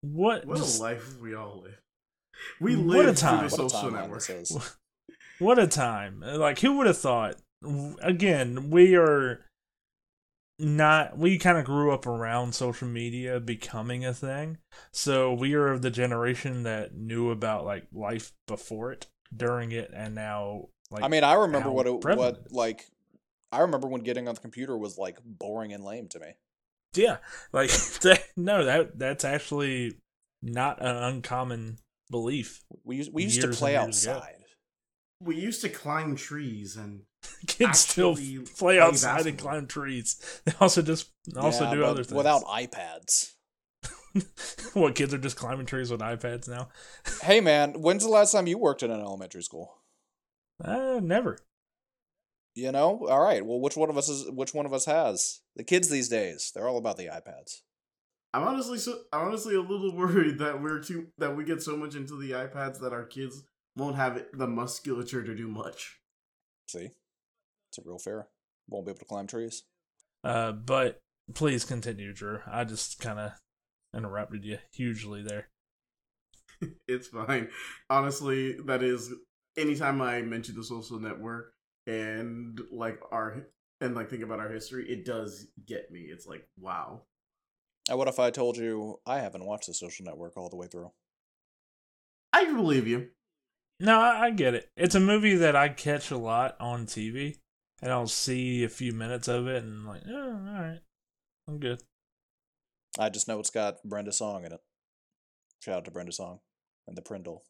What 0.02 0.46
What 0.46 0.58
just- 0.58 0.78
a 0.80 0.82
life 0.82 1.18
we 1.20 1.34
all 1.34 1.62
live. 1.62 1.80
We 2.60 2.76
What 2.76 2.96
a 2.96 3.08
live 3.08 3.16
time. 3.16 3.48
through 3.48 3.56
the 3.56 3.62
What 3.62 3.66
a 3.66 3.70
social 3.70 3.90
timeline 3.90 4.00
network. 4.02 4.26
this 4.26 4.76
what 5.38 5.58
a 5.58 5.66
time. 5.66 6.20
Like 6.20 6.60
who 6.60 6.76
would 6.78 6.86
have 6.86 6.98
thought? 6.98 7.36
Again, 8.02 8.70
we 8.70 8.94
are 8.96 9.44
not 10.58 11.18
we 11.18 11.38
kind 11.38 11.58
of 11.58 11.64
grew 11.64 11.92
up 11.92 12.06
around 12.06 12.54
social 12.54 12.86
media 12.88 13.40
becoming 13.40 14.04
a 14.04 14.14
thing. 14.14 14.58
So 14.92 15.32
we 15.32 15.54
are 15.54 15.68
of 15.68 15.82
the 15.82 15.90
generation 15.90 16.62
that 16.62 16.94
knew 16.94 17.30
about 17.30 17.64
like 17.64 17.86
life 17.92 18.32
before 18.46 18.92
it, 18.92 19.06
during 19.34 19.72
it 19.72 19.90
and 19.94 20.14
now 20.14 20.68
like 20.90 21.02
I 21.02 21.08
mean, 21.08 21.24
I 21.24 21.34
remember 21.34 21.68
how 21.70 21.72
what 21.74 21.86
it, 21.86 22.00
prevalent 22.00 22.38
it 22.46 22.52
like. 22.52 22.86
I 23.54 23.60
remember 23.60 23.86
when 23.88 24.02
getting 24.02 24.28
on 24.28 24.34
the 24.34 24.40
computer 24.40 24.76
was 24.76 24.98
like 24.98 25.18
boring 25.24 25.72
and 25.72 25.84
lame 25.84 26.08
to 26.08 26.20
me. 26.20 26.34
Yeah, 26.94 27.18
like 27.52 27.70
that, 28.02 28.22
no, 28.36 28.64
that 28.64 28.98
that's 28.98 29.24
actually 29.24 29.98
not 30.42 30.80
an 30.80 30.96
uncommon 30.96 31.78
belief. 32.10 32.62
We 32.84 32.96
used 32.96 33.12
we 33.12 33.24
used 33.24 33.40
to 33.40 33.48
play 33.48 33.76
and 33.76 33.86
years 33.86 34.04
ago. 34.04 34.14
outside. 34.14 34.34
We 35.20 35.36
used 35.36 35.62
to 35.62 35.68
climb 35.68 36.16
trees 36.16 36.76
and 36.76 37.02
Kids 37.46 37.78
still 37.80 38.14
play 38.14 38.38
play 38.58 38.80
outside 38.80 39.26
and 39.26 39.38
climb 39.38 39.66
trees. 39.66 40.20
They 40.44 40.52
also 40.60 40.82
just 40.82 41.10
also 41.36 41.64
Yeah, 41.64 41.74
do 41.74 41.84
other 41.84 42.04
things 42.04 42.16
without 42.16 42.44
iPads. 42.44 43.30
what 44.74 44.94
kids 44.94 45.12
are 45.14 45.18
just 45.18 45.36
climbing 45.36 45.66
trees 45.66 45.90
with 45.90 46.00
iPads 46.00 46.48
now? 46.48 46.68
Hey 47.22 47.40
man, 47.40 47.80
when's 47.80 48.02
the 48.04 48.10
last 48.10 48.32
time 48.32 48.46
you 48.46 48.58
worked 48.58 48.82
in 48.82 48.90
an 48.90 49.00
elementary 49.00 49.42
school? 49.42 49.78
Uh, 50.62 51.00
never. 51.02 51.38
You 52.54 52.70
know, 52.70 53.06
all 53.08 53.20
right. 53.20 53.44
Well, 53.44 53.60
which 53.60 53.76
one 53.76 53.90
of 53.90 53.98
us 53.98 54.08
is 54.08 54.30
which 54.30 54.54
one 54.54 54.66
of 54.66 54.72
us 54.72 54.84
has 54.84 55.40
the 55.56 55.64
kids 55.64 55.88
these 55.88 56.08
days? 56.08 56.52
They're 56.54 56.68
all 56.68 56.78
about 56.78 56.96
the 56.96 57.06
iPads. 57.06 57.62
I'm 58.32 58.42
honestly 58.42 58.78
so 58.78 59.00
I'm 59.12 59.28
honestly 59.28 59.56
a 59.56 59.60
little 59.60 59.94
worried 59.96 60.38
that 60.38 60.62
we're 60.62 60.80
too 60.80 61.08
that 61.18 61.36
we 61.36 61.44
get 61.44 61.62
so 61.62 61.76
much 61.76 61.94
into 61.94 62.16
the 62.16 62.30
iPads 62.32 62.80
that 62.80 62.92
our 62.92 63.04
kids 63.04 63.42
won't 63.76 63.96
have 63.96 64.22
the 64.32 64.46
musculature 64.46 65.24
to 65.24 65.34
do 65.34 65.48
much. 65.48 65.98
See, 66.68 66.90
it's 67.70 67.78
a 67.78 67.82
real 67.84 67.98
fair. 67.98 68.28
Won't 68.68 68.86
be 68.86 68.90
able 68.90 69.00
to 69.00 69.04
climb 69.04 69.26
trees. 69.26 69.64
Uh, 70.22 70.52
but 70.52 71.00
please 71.34 71.64
continue, 71.64 72.12
Drew. 72.12 72.40
I 72.46 72.64
just 72.64 73.00
kind 73.00 73.18
of 73.18 73.32
interrupted 73.94 74.44
you 74.44 74.58
hugely 74.72 75.22
there. 75.22 75.48
It's 76.86 77.08
fine. 77.08 77.48
Honestly, 77.90 78.56
that 78.66 78.82
is 78.82 79.12
anytime 79.56 80.00
I 80.00 80.22
mention 80.22 80.54
the 80.54 80.64
social 80.64 80.98
network 80.98 81.53
and 81.86 82.60
like 82.72 83.00
our 83.10 83.46
and 83.80 83.94
like 83.94 84.10
think 84.10 84.22
about 84.22 84.40
our 84.40 84.50
history, 84.50 84.88
it 84.88 85.04
does 85.04 85.46
get 85.66 85.90
me. 85.90 86.00
It's 86.00 86.26
like, 86.26 86.46
wow. 86.58 87.02
And 87.88 87.98
what 87.98 88.08
if 88.08 88.18
I 88.18 88.30
told 88.30 88.56
you 88.56 89.00
I 89.06 89.18
haven't 89.18 89.44
watched 89.44 89.66
The 89.66 89.74
Social 89.74 90.06
Network 90.06 90.36
all 90.36 90.48
the 90.48 90.56
way 90.56 90.66
through? 90.66 90.92
I 92.32 92.44
can 92.44 92.56
believe 92.56 92.86
you. 92.86 93.08
No, 93.80 93.98
I, 93.98 94.26
I 94.26 94.30
get 94.30 94.54
it. 94.54 94.70
It's 94.76 94.94
a 94.94 95.00
movie 95.00 95.36
that 95.36 95.56
I 95.56 95.68
catch 95.68 96.10
a 96.10 96.16
lot 96.16 96.56
on 96.60 96.86
TV, 96.86 97.36
and 97.82 97.92
I'll 97.92 98.06
see 98.06 98.64
a 98.64 98.68
few 98.68 98.92
minutes 98.92 99.28
of 99.28 99.46
it, 99.46 99.62
and 99.62 99.84
like, 99.84 100.02
oh, 100.08 100.30
all 100.30 100.62
right, 100.62 100.80
I'm 101.46 101.58
good. 101.58 101.82
I 102.98 103.08
just 103.08 103.28
know 103.28 103.40
it's 103.40 103.50
got 103.50 103.82
Brenda 103.84 104.12
Song 104.12 104.44
in 104.44 104.52
it. 104.52 104.60
Shout 105.60 105.78
out 105.78 105.84
to 105.86 105.90
Brenda 105.90 106.12
Song 106.12 106.40
and 106.86 106.96
the 106.96 107.02
Prindle 107.02 107.42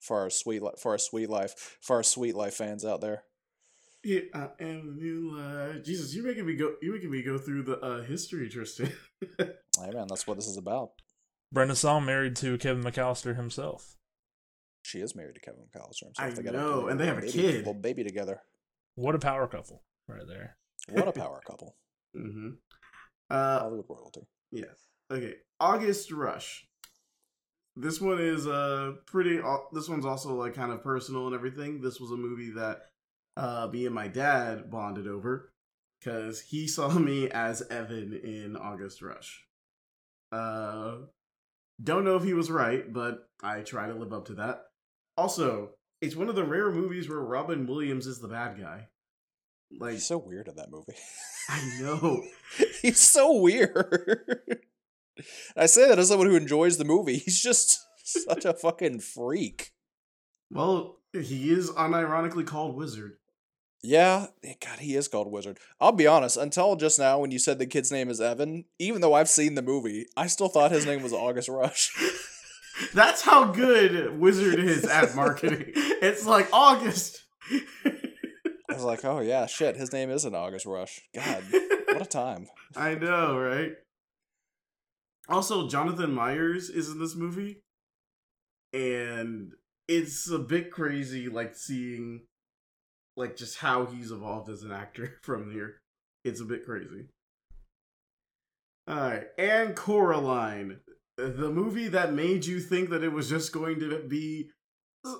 for 0.00 0.20
our 0.20 0.30
sweet 0.30 0.62
li- 0.62 0.70
for 0.80 0.92
our 0.92 0.98
Suite 0.98 1.28
Life 1.28 1.78
for 1.80 1.96
our 1.96 2.02
Suite 2.02 2.34
Life 2.34 2.54
fans 2.54 2.84
out 2.84 3.00
there. 3.00 3.24
Yeah, 4.06 4.20
I 4.34 4.48
am 4.60 4.86
the 4.86 5.02
new 5.02 5.36
life. 5.36 5.82
Jesus, 5.84 6.14
you're 6.14 6.24
making 6.24 6.46
me 6.46 6.54
go. 6.54 6.74
You're 6.80 6.94
making 6.94 7.10
me 7.10 7.22
go 7.22 7.38
through 7.38 7.64
the 7.64 7.80
uh, 7.80 8.02
history, 8.02 8.48
Tristan. 8.48 8.92
Hey 9.78 9.90
man, 9.92 10.06
that's 10.08 10.26
what 10.26 10.36
this 10.38 10.46
is 10.46 10.56
about. 10.56 10.90
Brenda 11.52 11.74
Song 11.76 12.04
married 12.06 12.34
to 12.36 12.56
Kevin 12.56 12.82
McCallister 12.84 13.36
himself. 13.36 13.96
She 14.82 15.00
is 15.00 15.14
married 15.16 15.34
to 15.34 15.40
Kevin 15.40 15.62
McCallister 15.62 16.04
himself. 16.04 16.38
I 16.38 16.42
got 16.42 16.54
know, 16.54 16.66
little 16.74 16.88
and 16.88 16.98
they 17.00 17.06
have 17.06 17.18
a 17.18 17.22
baby- 17.22 17.32
kid. 17.32 17.54
little 17.58 17.74
baby 17.74 18.04
together. 18.04 18.40
What 18.94 19.14
a 19.14 19.18
power 19.18 19.46
couple, 19.48 19.82
right 20.08 20.22
there. 20.26 20.56
What 20.88 21.08
a 21.08 21.12
power 21.12 21.40
couple. 21.46 21.76
mm-hmm. 22.16 22.50
Uh, 23.28 23.58
Hollywood 23.58 23.86
royalty. 23.88 24.20
yes. 24.52 24.70
Okay. 25.10 25.34
August 25.60 26.10
Rush. 26.12 26.66
this 27.76 28.00
one 28.00 28.18
is 28.20 28.46
uh 28.46 28.92
pretty. 29.06 29.38
al- 29.40 29.68
This 29.72 29.88
one's 29.88 30.06
also 30.06 30.34
like 30.34 30.54
kind 30.54 30.70
of 30.72 30.82
personal 30.82 31.26
and 31.26 31.34
everything. 31.34 31.80
This 31.82 32.00
was 32.00 32.12
a 32.12 32.16
movie 32.16 32.50
that 32.52 32.78
uh 33.36 33.68
me 33.72 33.86
and 33.86 33.94
my 33.94 34.08
dad 34.08 34.70
bonded 34.70 35.06
over 35.06 35.52
because 35.98 36.40
he 36.40 36.66
saw 36.76 36.88
me 36.90 37.28
as 37.30 37.62
Evan 37.70 38.12
in 38.12 38.56
August 38.56 39.02
Rush. 39.02 39.44
Uh, 40.32 40.96
don't 41.82 42.04
know 42.04 42.16
if 42.16 42.24
he 42.24 42.34
was 42.34 42.50
right, 42.50 42.90
but 42.92 43.28
I 43.42 43.60
try 43.60 43.86
to 43.86 43.94
live 43.94 44.12
up 44.12 44.26
to 44.26 44.34
that. 44.34 44.62
Also, 45.16 45.70
it's 46.00 46.16
one 46.16 46.28
of 46.28 46.34
the 46.34 46.44
rare 46.44 46.70
movies 46.70 47.08
where 47.08 47.20
Robin 47.20 47.66
Williams 47.66 48.06
is 48.06 48.20
the 48.20 48.28
bad 48.28 48.58
guy. 48.58 48.88
Like 49.78 49.94
He's 49.94 50.06
so 50.06 50.18
weird 50.18 50.48
in 50.48 50.56
that 50.56 50.70
movie. 50.70 50.94
I 51.48 51.78
know. 51.80 52.22
He's 52.82 53.00
so 53.00 53.40
weird. 53.40 54.40
I 55.56 55.66
say 55.66 55.88
that 55.88 55.98
as 55.98 56.08
someone 56.08 56.28
who 56.28 56.36
enjoys 56.36 56.78
the 56.78 56.84
movie. 56.84 57.18
He's 57.18 57.40
just 57.40 57.80
such 58.04 58.44
a 58.44 58.52
fucking 58.52 59.00
freak. 59.00 59.72
Well, 60.50 60.98
he 61.12 61.50
is 61.50 61.70
unironically 61.70 62.46
called 62.46 62.76
Wizard. 62.76 63.16
Yeah, 63.82 64.26
eh, 64.42 64.54
God, 64.64 64.80
he 64.80 64.96
is 64.96 65.08
called 65.08 65.30
Wizard. 65.30 65.58
I'll 65.80 65.92
be 65.92 66.06
honest, 66.06 66.36
until 66.36 66.76
just 66.76 66.98
now 66.98 67.18
when 67.20 67.30
you 67.30 67.38
said 67.38 67.58
the 67.58 67.66
kid's 67.66 67.92
name 67.92 68.08
is 68.08 68.20
Evan, 68.20 68.64
even 68.78 69.00
though 69.00 69.14
I've 69.14 69.28
seen 69.28 69.54
the 69.54 69.62
movie, 69.62 70.06
I 70.16 70.26
still 70.26 70.48
thought 70.48 70.72
his 70.72 70.86
name 70.86 71.02
was 71.02 71.12
August 71.12 71.48
Rush. 71.48 71.92
That's 72.94 73.22
how 73.22 73.52
good 73.52 74.18
Wizard 74.18 74.58
is 74.58 74.84
at 74.84 75.14
marketing. 75.14 75.72
It's 76.02 76.26
like 76.26 76.48
August. 76.52 77.24
I 77.50 78.74
was 78.74 78.84
like, 78.84 79.02
oh 79.04 79.20
yeah, 79.20 79.46
shit, 79.46 79.76
his 79.76 79.92
name 79.92 80.10
isn't 80.10 80.34
August 80.34 80.66
Rush. 80.66 81.00
God, 81.14 81.42
what 81.88 82.02
a 82.02 82.04
time. 82.08 82.48
I 82.76 82.94
know, 82.96 83.38
right? 83.38 83.72
Also, 85.28 85.68
Jonathan 85.68 86.12
Meyers 86.12 86.68
is 86.68 86.90
in 86.90 87.00
this 87.00 87.16
movie, 87.16 87.62
and 88.74 89.52
it's 89.88 90.30
a 90.30 90.38
bit 90.38 90.70
crazy, 90.70 91.28
like 91.28 91.56
seeing, 91.56 92.26
like 93.16 93.36
just 93.36 93.58
how 93.58 93.86
he's 93.86 94.12
evolved 94.12 94.48
as 94.48 94.62
an 94.62 94.72
actor 94.72 95.18
from 95.22 95.52
here. 95.52 95.78
It's 96.24 96.40
a 96.40 96.44
bit 96.44 96.64
crazy. 96.64 97.06
All 98.88 98.96
right, 98.96 99.24
and 99.36 99.74
Coraline, 99.74 100.78
the 101.16 101.50
movie 101.50 101.88
that 101.88 102.12
made 102.12 102.46
you 102.46 102.60
think 102.60 102.90
that 102.90 103.02
it 103.02 103.12
was 103.12 103.28
just 103.28 103.52
going 103.52 103.80
to 103.80 104.04
be 104.06 104.50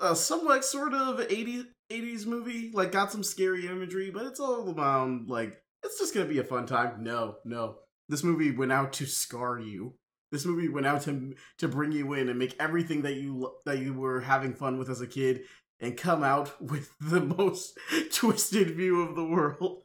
a 0.01 0.15
somewhat 0.15 0.65
sort 0.65 0.95
of 0.95 1.19
80s, 1.19 1.67
80s 1.91 2.27
movie, 2.27 2.71
like 2.73 2.93
got 2.93 3.11
some 3.11 3.25
scary 3.25 3.67
imagery, 3.67 4.11
but 4.11 4.27
it's 4.27 4.41
all 4.41 4.69
about 4.69 5.27
like 5.27 5.61
it's 5.85 5.99
just 5.99 6.15
gonna 6.15 6.27
be 6.27 6.39
a 6.39 6.45
fun 6.45 6.67
time. 6.67 7.03
No, 7.03 7.37
no, 7.45 7.79
this 8.09 8.25
movie 8.25 8.51
went 8.51 8.73
out 8.73 8.93
to 8.95 9.07
scar 9.07 9.59
you. 9.59 9.95
This 10.33 10.45
movie 10.45 10.69
went 10.69 10.87
out 10.87 11.03
to 11.03 11.35
to 11.59 11.69
bring 11.69 11.93
you 11.93 12.13
in 12.15 12.29
and 12.29 12.39
make 12.39 12.57
everything 12.59 13.03
that 13.03 13.15
you 13.15 13.53
that 13.65 13.79
you 13.79 13.95
were 13.95 14.21
having 14.21 14.55
fun 14.55 14.79
with 14.79 14.91
as 14.91 15.01
a 15.01 15.07
kid 15.07 15.43
and 15.81 15.97
come 15.97 16.23
out 16.23 16.61
with 16.63 16.91
the 17.01 17.21
most 17.21 17.79
twisted 18.13 18.77
view 18.77 19.03
of 19.03 19.15
the 19.17 19.25
world. 19.25 19.83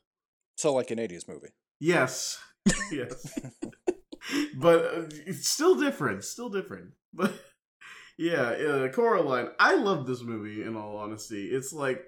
So 0.57 0.73
like 0.73 0.91
an 0.91 0.99
80s 0.99 1.27
movie. 1.27 1.49
Yes, 1.79 2.39
yes, 2.91 3.39
but 4.55 4.85
uh, 4.85 5.03
it's 5.25 5.47
still 5.47 5.75
different. 5.75 6.23
Still 6.23 6.49
different. 6.49 6.91
But 7.11 7.33
yeah, 8.17 8.41
uh, 8.41 8.87
Coraline. 8.89 9.49
I 9.59 9.75
love 9.75 10.05
this 10.05 10.21
movie. 10.21 10.61
In 10.61 10.75
all 10.75 10.97
honesty, 10.97 11.47
it's 11.47 11.73
like 11.73 12.03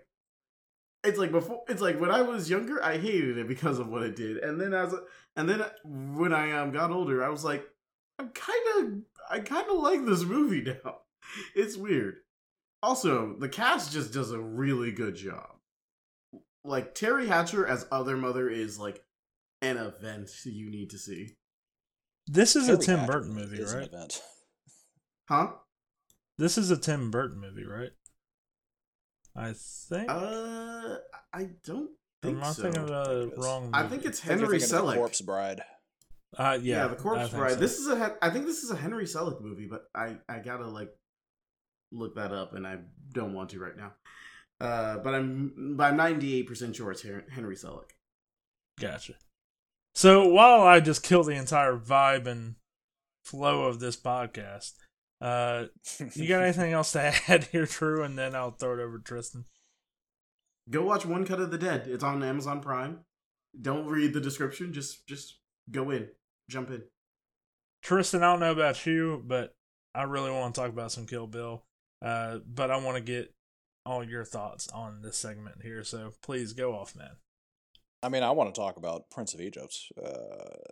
it's 1.04 1.18
like 1.18 1.32
before. 1.32 1.64
It's 1.68 1.82
like 1.82 2.00
when 2.00 2.12
I 2.12 2.22
was 2.22 2.52
younger, 2.52 2.84
I 2.84 2.98
hated 2.98 3.40
it 3.40 3.48
because 3.48 3.80
of 3.80 3.90
what 3.90 4.04
it 4.04 4.16
did, 4.16 4.38
and 4.38 4.62
then 4.62 4.76
as 4.76 4.94
a, 4.94 5.00
and 5.36 5.50
then 5.50 5.64
when 5.84 6.34
I 6.34 6.52
um 6.52 6.72
got 6.72 6.92
older, 6.92 7.24
I 7.24 7.30
was 7.30 7.44
like, 7.44 7.66
I'm 8.20 8.30
kind 8.30 8.62
of 8.78 8.94
I 9.30 9.40
kind 9.40 9.68
of 9.70 9.78
like 9.78 10.06
this 10.06 10.24
movie 10.24 10.62
now. 10.62 11.00
It's 11.56 11.76
weird. 11.76 12.18
Also, 12.84 13.36
the 13.40 13.50
cast 13.50 13.92
just 13.94 14.14
does 14.14 14.32
a 14.32 14.40
really 14.40 14.92
good 14.92 15.16
job. 15.16 15.48
Like 16.66 16.94
Teri 16.94 17.28
Hatcher 17.28 17.66
as 17.66 17.88
Other 17.92 18.18
Mother 18.18 18.50
is 18.50 18.78
like 18.78 19.02
an 19.62 19.78
event 19.78 20.30
you 20.46 20.70
need 20.70 20.90
to 20.92 20.98
see. 20.98 21.38
This 22.28 22.56
is 22.56 22.68
a 22.70 22.78
Tim 22.78 23.00
Hatcher 23.00 23.12
Burton 23.12 23.34
movie, 23.34 23.58
is 23.58 23.72
an 23.74 23.80
right? 23.80 23.88
event. 23.88 24.22
Huh? 25.30 25.48
This 26.38 26.58
is 26.58 26.72
a 26.72 26.78
Tim 26.78 27.10
Burton 27.10 27.40
movie, 27.40 27.66
right? 27.66 27.92
I 29.36 29.54
think. 29.54 30.10
Uh, 30.10 30.98
I 31.34 31.50
don't 31.66 31.90
think 32.22 32.38
Am 32.38 32.44
I 32.44 32.52
so. 32.52 32.64
thinking 32.64 32.82
of 32.82 32.88
the 32.90 33.22
it 33.28 33.34
is. 33.34 33.38
wrong? 33.46 33.70
I 33.74 33.84
movie? 33.84 33.96
think 33.96 34.06
it's 34.06 34.20
I 34.20 34.28
think 34.28 34.40
you're 34.42 34.48
Henry 34.50 34.60
thinking 34.60 34.78
of 34.78 34.84
Selick. 34.86 34.96
Corpse 34.96 35.22
Bride. 35.22 35.62
Uh, 36.38 36.60
yeah, 36.62 36.76
yeah, 36.84 36.88
the 36.88 36.96
I 36.96 36.98
Corpse 36.98 37.22
think 37.30 37.34
Bride. 37.36 37.52
so. 37.54 37.60
This 37.60 37.80
is 37.80 37.88
a. 37.88 37.96
Hen- 37.98 38.16
I 38.22 38.30
think 38.30 38.46
this 38.46 38.64
is 38.64 38.72
a 38.72 38.76
Henry 38.76 39.06
Selick 39.06 39.42
movie, 39.42 39.68
but 39.70 39.86
I 39.96 40.18
I 40.30 40.40
gotta 40.40 40.68
like 40.68 40.90
look 41.94 42.16
that 42.16 42.32
up, 42.32 42.54
and 42.54 42.66
I 42.66 42.80
don't 43.14 43.34
want 43.34 43.50
to 43.52 43.60
right 43.60 43.78
now. 43.78 43.94
Uh, 44.60 44.98
but 44.98 45.14
I'm 45.14 45.76
but 45.78 45.86
I'm 45.86 45.98
98 45.98 46.48
percent 46.48 46.76
sure 46.76 46.92
it's 46.92 47.02
Henry 47.02 47.56
Selick. 47.56 47.92
Gotcha. 48.80 49.14
So 49.96 50.28
while 50.28 50.62
I 50.64 50.80
just 50.80 51.04
kill 51.04 51.24
the 51.24 51.36
entire 51.36 51.78
vibe 51.78 52.26
and 52.26 52.56
flow 53.24 53.64
of 53.64 53.80
this 53.80 53.96
podcast, 53.96 54.74
uh, 55.22 55.66
you 56.16 56.28
got 56.28 56.44
anything 56.44 56.74
else 56.74 56.92
to 56.94 57.02
add 57.28 57.46
here, 57.46 57.66
Drew? 57.66 58.04
And 58.04 58.18
then 58.18 58.36
I'll 58.36 58.52
throw 58.52 58.74
it 58.74 58.82
over 58.82 58.98
to 58.98 59.04
Tristan. 59.04 59.46
Go 60.70 60.84
watch 60.84 61.06
One 61.06 61.26
Cut 61.26 61.42
of 61.42 61.52
the 61.52 61.58
Dead. 61.58 61.88
It's 61.88 62.04
on 62.04 62.24
Amazon 62.24 62.62
Prime. 62.62 63.00
Don't 63.60 63.86
read 63.86 64.14
the 64.14 64.22
description. 64.22 64.74
Just 64.74 65.06
just 65.08 65.40
go 65.70 65.92
in, 65.92 66.08
jump 66.50 66.70
in. 66.70 66.84
Tristan, 67.82 68.24
I 68.24 68.32
don't 68.32 68.40
know 68.40 68.52
about 68.52 68.86
you, 68.86 69.22
but 69.26 69.54
I 69.94 70.04
really 70.04 70.32
want 70.32 70.56
to 70.56 70.62
talk 70.62 70.70
about 70.70 70.92
some 70.92 71.06
Kill 71.06 71.28
Bill. 71.28 71.66
Uh, 72.04 72.40
but 72.46 72.70
I 72.70 72.78
want 72.78 72.98
to 72.98 73.04
get 73.04 73.34
all 73.86 74.04
your 74.04 74.26
thoughts 74.26 74.68
on 74.70 75.02
this 75.02 75.18
segment 75.18 75.62
here. 75.62 75.84
So 75.84 76.14
please 76.22 76.54
go 76.54 76.74
off, 76.74 76.96
man. 76.96 77.16
I 78.02 78.10
mean, 78.10 78.24
I 78.24 78.32
want 78.32 78.54
to 78.54 78.60
talk 78.60 78.76
about 78.78 79.10
Prince 79.10 79.34
of 79.34 79.40
Egypt. 79.42 79.78
Uh, 80.04 80.72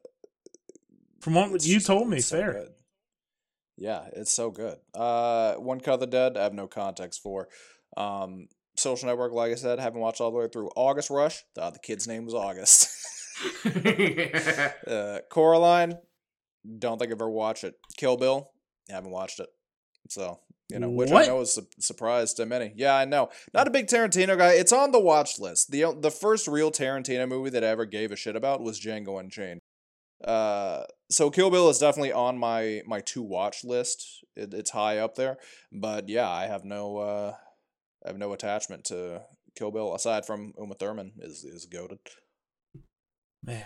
From 1.22 1.36
what 1.36 1.66
you 1.66 1.80
told 1.80 2.10
me, 2.10 2.18
it's 2.18 2.28
so 2.28 2.38
fair. 2.38 2.52
good. 2.54 2.70
Yeah, 3.78 4.04
it's 4.14 4.32
so 4.32 4.52
good. 4.52 4.78
Uh, 4.94 5.54
One 5.54 5.80
Cut 5.80 5.96
of 5.96 6.00
the 6.02 6.08
Dead, 6.08 6.38
I 6.38 6.44
have 6.44 6.54
no 6.54 6.68
context 6.68 7.22
for. 7.24 7.48
Um, 7.96 8.48
Social 8.78 9.08
Network, 9.08 9.32
like 9.32 9.52
I 9.52 9.56
said, 9.56 9.80
haven't 9.80 10.02
watched 10.02 10.22
all 10.22 10.32
the 10.32 10.38
way 10.38 10.48
through. 10.52 10.70
August 10.76 11.10
Rush, 11.10 11.44
thought 11.56 11.74
the 11.74 11.80
kid's 11.80 12.08
name 12.08 12.26
was 12.26 12.34
August. 12.34 12.90
uh, 14.88 15.20
Coraline, 15.30 15.98
don't 16.80 17.00
think 17.00 17.12
I've 17.12 17.18
ever 17.18 17.30
watched 17.30 17.64
it. 17.64 17.76
Kill 17.98 18.18
Bill, 18.18 18.52
haven't 18.90 19.12
watched 19.12 19.40
it. 19.40 19.50
So, 20.10 20.40
you 20.70 20.80
know, 20.80 20.90
which 20.90 21.10
What? 21.10 21.24
I 21.24 21.28
know 21.28 21.42
is 21.42 21.58
a 21.58 21.64
surprise 21.82 22.34
to 22.36 22.46
many. 22.46 22.74
Yeah, 22.76 22.96
I 22.96 23.06
know. 23.06 23.30
Not 23.54 23.68
a 23.68 23.72
big 23.72 23.88
Tarantino 23.88 24.38
guy. 24.38 24.54
It's 24.54 24.74
on 24.74 24.92
the 24.92 25.00
watch 25.00 25.40
list. 25.40 25.72
The 25.72 25.96
the 26.00 26.12
first 26.12 26.48
real 26.48 26.72
Tarantino 26.72 27.28
movie 27.28 27.50
that 27.52 27.64
I 27.64 27.68
ever 27.68 27.86
gave 27.86 28.12
a 28.12 28.16
shit 28.16 28.36
about 28.36 28.62
was 28.62 28.80
Django 28.80 29.20
Unchained. 29.20 29.62
Uh, 30.24 30.84
so 31.10 31.30
Kill 31.32 31.50
Bill 31.50 31.70
is 31.70 31.80
definitely 31.80 32.12
on 32.14 32.38
my 32.38 32.82
my 32.86 33.02
to 33.02 33.22
watch 33.24 33.64
list. 33.64 34.24
It, 34.36 34.54
it's 34.54 34.70
high 34.72 34.98
up 34.98 35.16
there, 35.16 35.38
but 35.72 36.08
yeah, 36.10 36.30
I 36.30 36.46
have 36.46 36.64
no 36.64 36.98
uh, 36.98 37.36
I 38.06 38.10
have 38.10 38.18
no 38.18 38.32
attachment 38.34 38.86
to 38.86 39.24
Kill 39.56 39.72
Bill 39.72 39.96
aside 39.96 40.26
from 40.26 40.54
Uma 40.58 40.76
Thurman 40.76 41.14
is 41.20 41.44
is 41.44 41.66
goaded. 41.66 42.00
Man, 43.44 43.66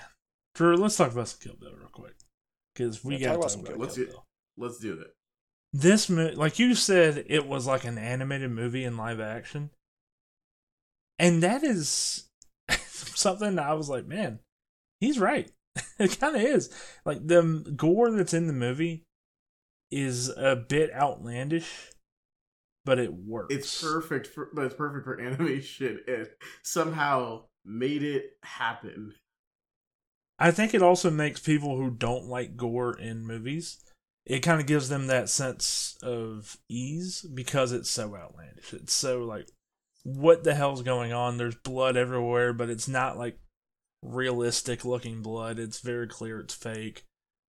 Drew, 0.53 0.77
let's 0.77 0.95
talk 0.95 1.11
about 1.11 1.27
some 1.27 1.39
Kill 1.41 1.55
Bill 1.59 1.73
real 1.77 1.89
quick 1.91 2.13
because 2.73 3.03
we 3.03 3.17
Yeah, 3.17 3.19
got 3.19 3.25
talk 3.27 3.33
to 3.33 3.35
about 3.35 3.41
talk 3.43 3.51
some 3.51 3.61
about 3.61 3.67
Kill 3.77 3.85
Kill 3.87 3.95
Bill. 3.95 4.13
Bill. 4.13 4.25
Let's 4.57 4.79
do 4.79 4.93
it. 4.93 5.07
This 5.75 6.09
movie, 6.09 6.35
like 6.35 6.57
you 6.57 6.73
said, 6.73 7.25
it 7.27 7.45
was 7.45 7.67
like 7.67 7.83
an 7.83 7.97
animated 7.97 8.49
movie 8.49 8.85
in 8.85 8.95
live 8.95 9.19
action, 9.19 9.71
and 11.19 11.43
that 11.43 11.63
is 11.65 12.29
something 12.87 13.55
that 13.55 13.65
I 13.65 13.73
was 13.73 13.89
like, 13.89 14.05
man, 14.05 14.39
he's 15.01 15.19
right. 15.19 15.51
it 15.99 16.17
kind 16.17 16.37
of 16.37 16.41
is. 16.41 16.69
Like 17.03 17.27
the 17.27 17.73
gore 17.75 18.09
that's 18.11 18.33
in 18.33 18.47
the 18.47 18.53
movie 18.53 19.03
is 19.91 20.29
a 20.29 20.55
bit 20.55 20.93
outlandish, 20.93 21.91
but 22.85 22.97
it 22.97 23.13
works. 23.13 23.53
It's 23.53 23.81
perfect 23.83 24.27
for, 24.27 24.47
but 24.53 24.63
it's 24.63 24.75
perfect 24.75 25.03
for 25.03 25.19
animation. 25.21 25.99
It 26.07 26.37
somehow 26.63 27.47
made 27.65 28.01
it 28.01 28.37
happen. 28.43 29.13
I 30.39 30.51
think 30.51 30.73
it 30.73 30.81
also 30.81 31.11
makes 31.11 31.41
people 31.41 31.75
who 31.75 31.91
don't 31.91 32.27
like 32.27 32.55
gore 32.55 32.97
in 32.97 33.27
movies, 33.27 33.83
it 34.25 34.39
kind 34.39 34.59
of 34.59 34.67
gives 34.67 34.89
them 34.89 35.07
that 35.07 35.29
sense 35.29 35.97
of 36.01 36.57
ease 36.67 37.21
because 37.21 37.71
it's 37.71 37.89
so 37.89 38.15
outlandish. 38.15 38.73
It's 38.73 38.93
so 38.93 39.23
like, 39.23 39.47
what 40.03 40.43
the 40.43 40.55
hell's 40.55 40.81
going 40.81 41.13
on? 41.13 41.37
There's 41.37 41.55
blood 41.55 41.95
everywhere, 41.95 42.53
but 42.53 42.69
it's 42.69 42.87
not 42.87 43.17
like 43.17 43.37
realistic 44.01 44.83
looking 44.83 45.21
blood. 45.21 45.59
It's 45.59 45.79
very 45.79 46.07
clear 46.07 46.39
it's 46.39 46.53
fake. 46.53 47.03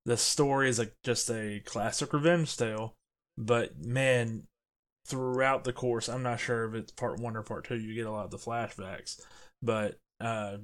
The 0.05 0.17
story 0.17 0.69
is 0.69 0.79
like 0.79 0.95
just 1.03 1.31
a 1.31 1.61
classic 1.65 2.13
revenge 2.13 2.57
tale, 2.57 2.95
but 3.37 3.79
man, 3.79 4.45
throughout 5.07 5.65
the 5.65 5.73
course, 5.73 6.09
I'm 6.09 6.23
not 6.23 6.41
sure 6.41 6.65
if 6.67 6.75
it's 6.75 6.93
part 6.93 7.21
one 7.21 7.37
or 7.37 7.43
part 7.43 7.67
two. 7.67 7.77
You 7.77 7.95
get 7.95 8.07
a 8.07 8.11
lot 8.11 8.27
of 8.27 8.31
the 8.31 8.39
flashbacks, 8.39 9.21
but 9.63 9.99
uh, 10.21 10.59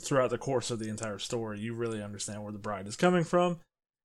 throughout 0.00 0.30
the 0.30 0.38
course 0.38 0.70
of 0.70 0.78
the 0.78 0.88
entire 0.88 1.18
story, 1.18 1.60
you 1.60 1.74
really 1.74 2.02
understand 2.02 2.42
where 2.42 2.52
the 2.52 2.58
bride 2.58 2.86
is 2.86 2.96
coming 2.96 3.24
from. 3.24 3.60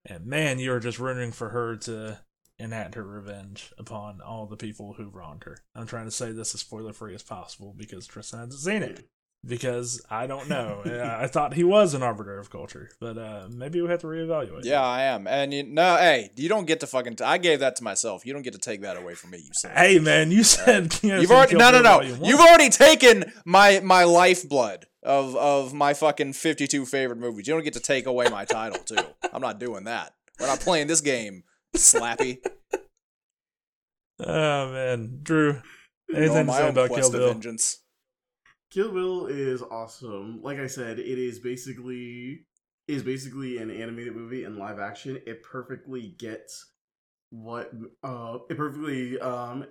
And 0.09 0.25
man, 0.25 0.59
you're 0.59 0.79
just 0.79 0.99
rooting 0.99 1.33
for 1.33 1.49
her 1.49 1.75
to 1.75 2.19
enact 2.57 2.95
her 2.95 3.03
revenge 3.03 3.73
upon 3.77 4.21
all 4.21 4.47
the 4.47 4.55
people 4.55 4.93
who 4.93 5.09
wronged 5.09 5.43
her. 5.43 5.57
I'm 5.75 5.85
trying 5.85 6.05
to 6.05 6.11
say 6.11 6.31
this 6.31 6.55
as 6.55 6.61
spoiler 6.61 6.93
free 6.93 7.13
as 7.13 7.23
possible 7.23 7.75
because 7.77 8.07
Tristan 8.07 8.39
hasn't 8.39 8.61
seen 8.61 8.83
it. 8.83 9.09
Because 9.47 10.05
I 10.09 10.27
don't 10.27 10.49
know. 10.49 10.81
I 10.85 11.23
I 11.23 11.27
thought 11.27 11.53
he 11.53 11.63
was 11.63 11.93
an 11.93 12.03
arbiter 12.03 12.37
of 12.37 12.49
culture, 12.49 12.89
but 12.99 13.17
uh, 13.17 13.47
maybe 13.49 13.81
we 13.81 13.87
have 13.89 14.01
to 14.01 14.07
reevaluate. 14.07 14.65
Yeah, 14.65 14.81
I 14.81 15.03
am. 15.03 15.25
And 15.27 15.53
you 15.53 15.63
no, 15.63 15.95
hey, 15.95 16.31
you 16.35 16.49
don't 16.49 16.65
get 16.65 16.81
to 16.81 16.87
fucking. 16.87 17.15
T- 17.15 17.23
I 17.23 17.37
gave 17.37 17.59
that 17.61 17.75
to 17.77 17.83
myself. 17.83 18.25
You 18.25 18.33
don't 18.33 18.41
get 18.41 18.53
to 18.53 18.59
take 18.59 18.81
that 18.81 18.97
away 18.97 19.15
from 19.15 19.31
me. 19.31 19.37
You 19.37 19.51
said. 19.53 19.77
Hey 19.77 19.99
man, 19.99 20.31
you 20.31 20.43
said 20.43 20.97
you 21.01 21.09
know, 21.09 21.19
You've 21.19 21.29
some 21.29 21.37
already 21.37 21.55
no 21.55 21.71
no 21.71 21.81
no. 21.81 22.01
You've 22.01 22.39
already 22.41 22.69
taken 22.69 23.31
my 23.45 23.79
my 23.79 24.03
lifeblood 24.03 24.85
of 25.03 25.35
of 25.35 25.73
my 25.73 25.93
fucking 25.93 26.33
fifty 26.33 26.67
two 26.67 26.85
favorite 26.85 27.19
movies. 27.19 27.47
You 27.47 27.53
don't 27.53 27.63
get 27.63 27.73
to 27.73 27.79
take 27.79 28.05
away 28.05 28.27
my 28.29 28.45
title 28.45 28.79
too. 28.79 28.97
I'm 29.33 29.41
not 29.41 29.59
doing 29.59 29.85
that. 29.85 30.13
We're 30.39 30.47
not 30.47 30.59
playing 30.59 30.87
this 30.87 31.01
game, 31.01 31.43
Slappy. 31.75 32.39
Oh 34.19 34.71
man, 34.71 35.19
Drew. 35.23 35.61
Anything 36.13 36.29
on 36.29 36.37
to 36.37 36.43
my 36.45 36.57
say 36.57 36.69
about 36.69 36.89
Kill 36.89 37.11
Bill? 37.11 37.27
vengeance. 37.29 37.79
Kill 38.71 38.91
Bill 38.91 39.27
is 39.27 39.61
awesome. 39.61 40.41
Like 40.41 40.59
I 40.59 40.67
said, 40.67 40.99
it 40.99 41.19
is 41.19 41.39
basically 41.39 42.45
is 42.87 43.03
basically 43.03 43.57
an 43.57 43.69
animated 43.69 44.15
movie 44.15 44.43
in 44.43 44.57
live 44.57 44.79
action. 44.79 45.19
It 45.25 45.43
perfectly 45.43 46.15
gets 46.17 46.73
what 47.29 47.71
uh 48.03 48.37
it 48.49 48.57
perfectly 48.57 49.19
um 49.19 49.65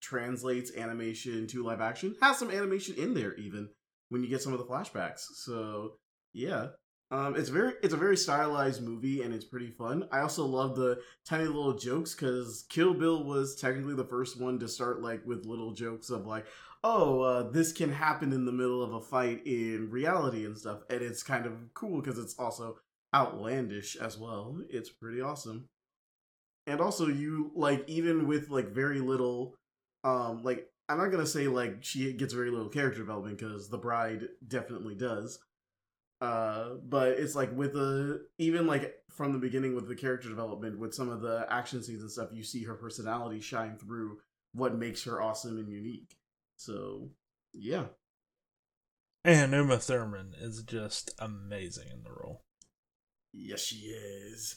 translates 0.00 0.76
animation 0.76 1.46
to 1.48 1.64
live 1.64 1.80
action. 1.80 2.14
Has 2.20 2.38
some 2.38 2.50
animation 2.50 2.94
in 2.96 3.14
there 3.14 3.34
even 3.34 3.68
when 4.10 4.22
you 4.22 4.28
get 4.28 4.42
some 4.42 4.52
of 4.52 4.58
the 4.58 4.66
flashbacks. 4.66 5.24
So 5.34 5.92
yeah. 6.32 6.68
Um, 7.10 7.36
it's 7.36 7.48
very 7.48 7.72
it's 7.82 7.94
a 7.94 7.98
very 7.98 8.18
stylized 8.18 8.82
movie 8.82 9.22
and 9.22 9.32
it's 9.32 9.46
pretty 9.46 9.70
fun. 9.70 10.06
I 10.12 10.20
also 10.20 10.44
love 10.44 10.76
the 10.76 11.00
tiny 11.26 11.46
little 11.46 11.72
jokes 11.72 12.14
because 12.14 12.66
Kill 12.68 12.92
Bill 12.92 13.24
was 13.24 13.56
technically 13.56 13.94
the 13.94 14.04
first 14.04 14.38
one 14.38 14.58
to 14.58 14.68
start 14.68 15.00
like 15.00 15.24
with 15.24 15.46
little 15.46 15.72
jokes 15.72 16.10
of 16.10 16.26
like, 16.26 16.44
oh, 16.84 17.20
uh, 17.20 17.50
this 17.50 17.72
can 17.72 17.92
happen 17.92 18.32
in 18.32 18.44
the 18.44 18.52
middle 18.52 18.82
of 18.82 18.92
a 18.92 19.00
fight 19.00 19.46
in 19.46 19.90
reality 19.90 20.44
and 20.44 20.56
stuff, 20.56 20.80
and 20.90 21.02
it's 21.02 21.22
kind 21.22 21.46
of 21.46 21.74
cool 21.74 22.00
because 22.00 22.18
it's 22.18 22.38
also 22.38 22.76
outlandish 23.14 23.96
as 23.96 24.18
well. 24.18 24.60
It's 24.70 24.90
pretty 24.90 25.20
awesome, 25.20 25.68
and 26.66 26.80
also 26.80 27.08
you 27.08 27.50
like 27.54 27.84
even 27.88 28.26
with 28.26 28.50
like 28.50 28.68
very 28.68 29.00
little, 29.00 29.56
um, 30.04 30.42
like 30.42 30.68
I'm 30.88 30.98
not 30.98 31.10
gonna 31.10 31.26
say 31.26 31.48
like 31.48 31.78
she 31.80 32.12
gets 32.12 32.32
very 32.34 32.50
little 32.50 32.68
character 32.68 33.00
development 33.00 33.38
because 33.38 33.68
the 33.68 33.78
bride 33.78 34.28
definitely 34.46 34.94
does. 34.94 35.38
Uh, 36.20 36.74
but 36.88 37.10
it's 37.10 37.36
like 37.36 37.56
with 37.56 37.74
the 37.74 38.26
even 38.38 38.66
like 38.66 38.94
from 39.08 39.32
the 39.32 39.38
beginning 39.38 39.74
with 39.74 39.86
the 39.88 39.94
character 39.94 40.28
development 40.28 40.78
with 40.78 40.92
some 40.94 41.08
of 41.08 41.20
the 41.20 41.46
action 41.48 41.82
scenes 41.82 42.02
and 42.02 42.10
stuff, 42.10 42.30
you 42.32 42.42
see 42.42 42.64
her 42.64 42.74
personality 42.74 43.40
shine 43.40 43.76
through 43.76 44.18
what 44.52 44.76
makes 44.76 45.04
her 45.04 45.22
awesome 45.22 45.58
and 45.58 45.70
unique. 45.70 46.17
So 46.58 47.10
yeah, 47.54 47.86
And 49.24 49.52
Uma 49.52 49.78
Thurman 49.78 50.34
is 50.38 50.62
just 50.62 51.10
amazing 51.18 51.88
in 51.92 52.02
the 52.02 52.10
role. 52.12 52.42
yes, 53.32 53.60
she 53.62 53.76
is. 53.86 54.56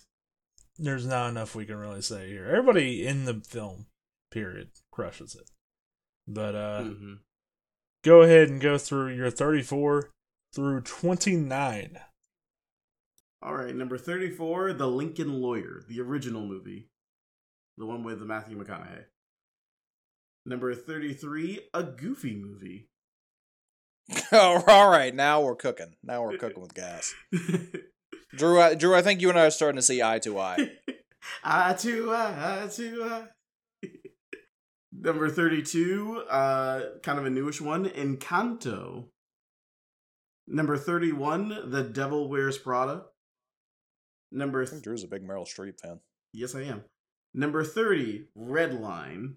There's 0.78 1.06
not 1.06 1.30
enough 1.30 1.54
we 1.56 1.66
can 1.66 1.76
really 1.78 2.02
say 2.02 2.28
here. 2.30 2.46
Everybody 2.48 3.06
in 3.06 3.26
the 3.26 3.36
film, 3.48 3.86
period, 4.32 4.70
crushes 4.92 5.36
it. 5.36 5.50
But 6.28 6.56
uh 6.56 6.84
Mhm. 6.86 7.20
go 8.04 8.22
ahead 8.24 8.50
and 8.50 8.60
go 8.62 8.78
through 8.78 9.16
your 9.16 9.30
34 9.30 10.10
through 10.54 10.82
29. 10.82 12.00
All 13.44 13.56
right, 13.56 13.76
number 13.76 13.98
thirty-four, 13.98 14.74
The 14.74 14.88
Lincoln 14.88 15.42
Lawyer, 15.42 15.84
the 15.88 16.00
original 16.02 16.46
movie, 16.46 16.90
the 17.78 17.86
one 17.88 18.04
with 18.04 18.20
the 18.20 18.26
Matthew 18.26 18.56
McConaughey. 18.58 19.06
Number 20.46 20.74
thirty-three, 20.74 21.60
a 21.74 21.84
Goofy 21.84 22.36
movie. 22.36 22.88
Oh, 24.32 24.64
all 24.68 24.90
right, 24.90 25.14
now 25.14 25.42
we're 25.42 25.56
cooking. 25.56 25.96
Now 26.04 26.24
we're 26.24 26.38
cooking 26.38 26.62
with 26.62 26.74
gas. 26.74 27.14
Drew, 28.36 28.60
I, 28.60 28.76
Drew, 28.76 28.96
I 28.96 29.02
think 29.02 29.22
you 29.22 29.30
and 29.30 29.38
I 29.38 29.46
are 29.48 29.52
starting 29.52 29.78
to 29.78 29.82
see 29.82 30.02
eye 30.02 30.20
to 30.20 30.40
eye. 30.40 30.70
eye 31.44 31.74
to 31.74 32.12
eye, 32.12 32.64
eye 32.64 32.68
to 32.68 33.04
eye. 33.04 33.24
Number 34.94 35.30
32, 35.30 36.24
uh, 36.30 36.82
kind 37.04 37.18
of 37.20 37.26
a 37.26 37.30
newish 37.30 37.62
one, 37.62 37.86
Encanto. 37.86 39.06
Number 40.48 40.78
31, 40.78 41.70
The 41.72 41.84
Devil 41.84 42.30
Wears 42.30 42.58
Prada. 42.58 43.04
Number, 44.32 44.60
I 44.62 44.64
th- 44.64 44.72
think 44.72 44.84
Drew's 44.84 45.04
a 45.04 45.08
big 45.08 45.24
Meryl 45.26 45.48
Streep 45.48 45.80
fan. 45.80 46.00
yes, 46.34 46.56
I 46.56 46.64
am. 46.64 46.84
Number 47.34 47.64
30, 47.64 48.28
Redline. 48.38 49.36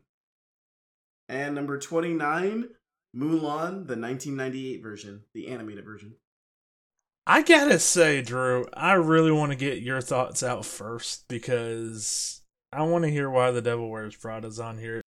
And 1.29 1.55
number 1.55 1.79
29, 1.79 2.69
Mulan, 3.17 3.87
the 3.87 3.97
1998 3.97 4.83
version, 4.83 5.23
the 5.33 5.49
animated 5.49 5.85
version. 5.85 6.17
I 7.27 7.43
gotta 7.43 7.79
say, 7.79 8.21
Drew, 8.21 8.67
I 8.75 8.93
really 8.95 9.33
want 9.33 9.53
to 9.53 9.57
get 9.57 9.81
your 9.81 10.03
thoughts 10.03 10.43
out 10.43 10.67
first 10.67 11.27
because 11.27 12.43
I 12.71 12.83
want 12.83 13.05
to 13.05 13.11
hear 13.11 13.31
why 13.31 13.51
the 13.51 13.63
Devil 13.63 13.91
Wears 13.91 14.15
Prada's 14.15 14.61
on 14.61 14.77
here. 14.77 15.01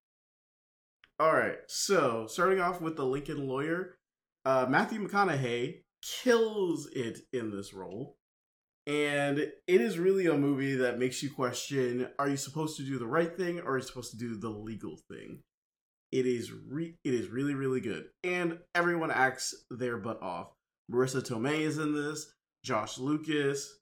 All 1.20 1.34
right, 1.34 1.58
so 1.68 2.26
starting 2.28 2.60
off 2.60 2.82
with 2.82 2.96
the 2.96 3.06
Lincoln 3.06 3.48
Lawyer, 3.48 3.98
uh, 4.46 4.66
Matthew 4.68 5.06
McConaughey 5.06 5.82
kills 6.02 6.88
it 6.88 7.20
in 7.34 7.52
this 7.52 7.72
role, 7.74 8.18
and 8.88 9.38
it 9.40 9.52
is 9.68 10.00
really 10.00 10.26
a 10.26 10.38
movie 10.38 10.76
that 10.76 10.98
makes 10.98 11.22
you 11.22 11.30
question: 11.30 12.08
Are 12.18 12.30
you 12.30 12.38
supposed 12.38 12.78
to 12.78 12.84
do 12.84 12.98
the 12.98 13.08
right 13.08 13.36
thing, 13.36 13.60
or 13.60 13.74
are 13.74 13.78
you 13.78 13.84
supposed 13.84 14.12
to 14.12 14.18
do 14.18 14.36
the 14.36 14.50
legal 14.50 14.98
thing? 15.08 15.44
It 16.12 16.26
is 16.26 16.52
re- 16.52 16.96
it 17.04 17.14
is 17.14 17.30
really 17.30 17.54
really 17.54 17.82
good, 17.82 18.06
and 18.24 18.60
everyone 18.74 19.12
acts 19.12 19.54
their 19.70 19.98
butt 19.98 20.22
off. 20.22 20.48
Marisa 20.92 21.22
Tomei 21.22 21.60
is 21.62 21.78
in 21.78 21.94
this, 21.94 22.32
Josh 22.64 22.98
Lucas, 22.98 23.80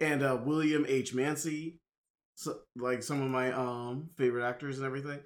and 0.00 0.22
uh, 0.22 0.38
William 0.44 0.86
H 0.88 1.14
Macy, 1.14 1.80
so, 2.36 2.60
like 2.76 3.02
some 3.02 3.22
of 3.22 3.30
my 3.30 3.52
um 3.52 4.10
favorite 4.16 4.46
actors 4.46 4.78
and 4.78 4.86
everything 4.86 5.20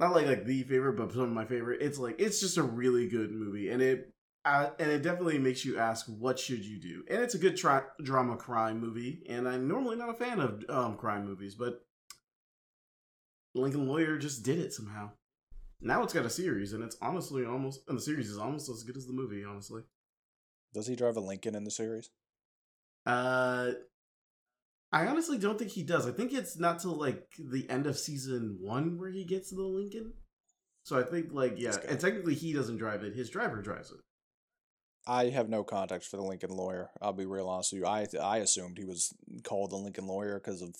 not 0.00 0.14
like 0.14 0.26
like 0.26 0.44
the 0.44 0.62
favorite, 0.64 0.94
but 0.94 1.12
some 1.12 1.22
of 1.22 1.30
my 1.30 1.44
favorite. 1.44 1.82
It's 1.82 1.98
like 1.98 2.16
it's 2.18 2.40
just 2.40 2.56
a 2.56 2.62
really 2.62 3.08
good 3.08 3.32
movie, 3.32 3.70
and 3.70 3.82
it 3.82 4.12
uh, 4.44 4.70
and 4.78 4.90
it 4.90 5.02
definitely 5.02 5.38
makes 5.38 5.64
you 5.64 5.78
ask 5.78 6.06
what 6.06 6.38
should 6.38 6.64
you 6.64 6.78
do. 6.80 7.04
And 7.10 7.20
it's 7.20 7.34
a 7.34 7.38
good 7.38 7.60
drama 8.02 8.36
crime 8.36 8.80
movie, 8.80 9.24
and 9.28 9.48
I'm 9.48 9.66
normally 9.66 9.96
not 9.96 10.10
a 10.10 10.14
fan 10.14 10.40
of 10.40 10.64
um, 10.68 10.96
crime 10.96 11.24
movies, 11.26 11.54
but 11.54 11.80
Lincoln 13.54 13.86
Lawyer 13.88 14.18
just 14.18 14.44
did 14.44 14.58
it 14.58 14.72
somehow. 14.72 15.10
Now 15.80 16.02
it's 16.02 16.12
got 16.12 16.26
a 16.26 16.30
series, 16.30 16.72
and 16.72 16.82
it's 16.82 16.96
honestly 17.00 17.44
almost 17.44 17.80
and 17.88 17.96
the 17.96 18.02
series 18.02 18.28
is 18.28 18.38
almost 18.38 18.68
as 18.68 18.82
good 18.82 18.96
as 18.96 19.06
the 19.06 19.12
movie. 19.12 19.44
Honestly, 19.44 19.82
Does 20.74 20.86
he 20.86 20.96
drive 20.96 21.16
a 21.16 21.20
Lincoln 21.20 21.54
in 21.54 21.64
the 21.64 21.70
series? 21.70 22.10
uh, 23.06 23.72
I 24.90 25.06
honestly 25.06 25.38
don't 25.38 25.58
think 25.58 25.70
he 25.70 25.82
does. 25.82 26.06
I 26.06 26.12
think 26.12 26.32
it's 26.32 26.58
not 26.58 26.80
till 26.80 26.94
like 26.94 27.26
the 27.38 27.68
end 27.68 27.86
of 27.86 27.98
season 27.98 28.58
one 28.60 28.98
where 28.98 29.10
he 29.10 29.24
gets 29.24 29.50
the 29.50 29.62
Lincoln. 29.62 30.14
So 30.82 30.98
I 30.98 31.02
think 31.02 31.28
like 31.32 31.54
yeah, 31.58 31.76
and 31.88 32.00
technically 32.00 32.34
he 32.34 32.52
doesn't 32.52 32.78
drive 32.78 33.02
it; 33.04 33.14
his 33.14 33.30
driver 33.30 33.60
drives 33.62 33.90
it. 33.90 33.98
I 35.06 35.26
have 35.30 35.48
no 35.48 35.62
context 35.62 36.10
for 36.10 36.16
the 36.16 36.22
Lincoln 36.22 36.50
Lawyer. 36.50 36.90
I'll 37.00 37.12
be 37.12 37.24
real 37.24 37.48
honest 37.48 37.72
with 37.72 37.82
you. 37.82 37.86
I 37.86 38.06
I 38.20 38.38
assumed 38.38 38.78
he 38.78 38.84
was 38.84 39.12
called 39.44 39.70
the 39.70 39.76
Lincoln 39.76 40.06
Lawyer 40.06 40.40
because 40.42 40.60
of 40.62 40.74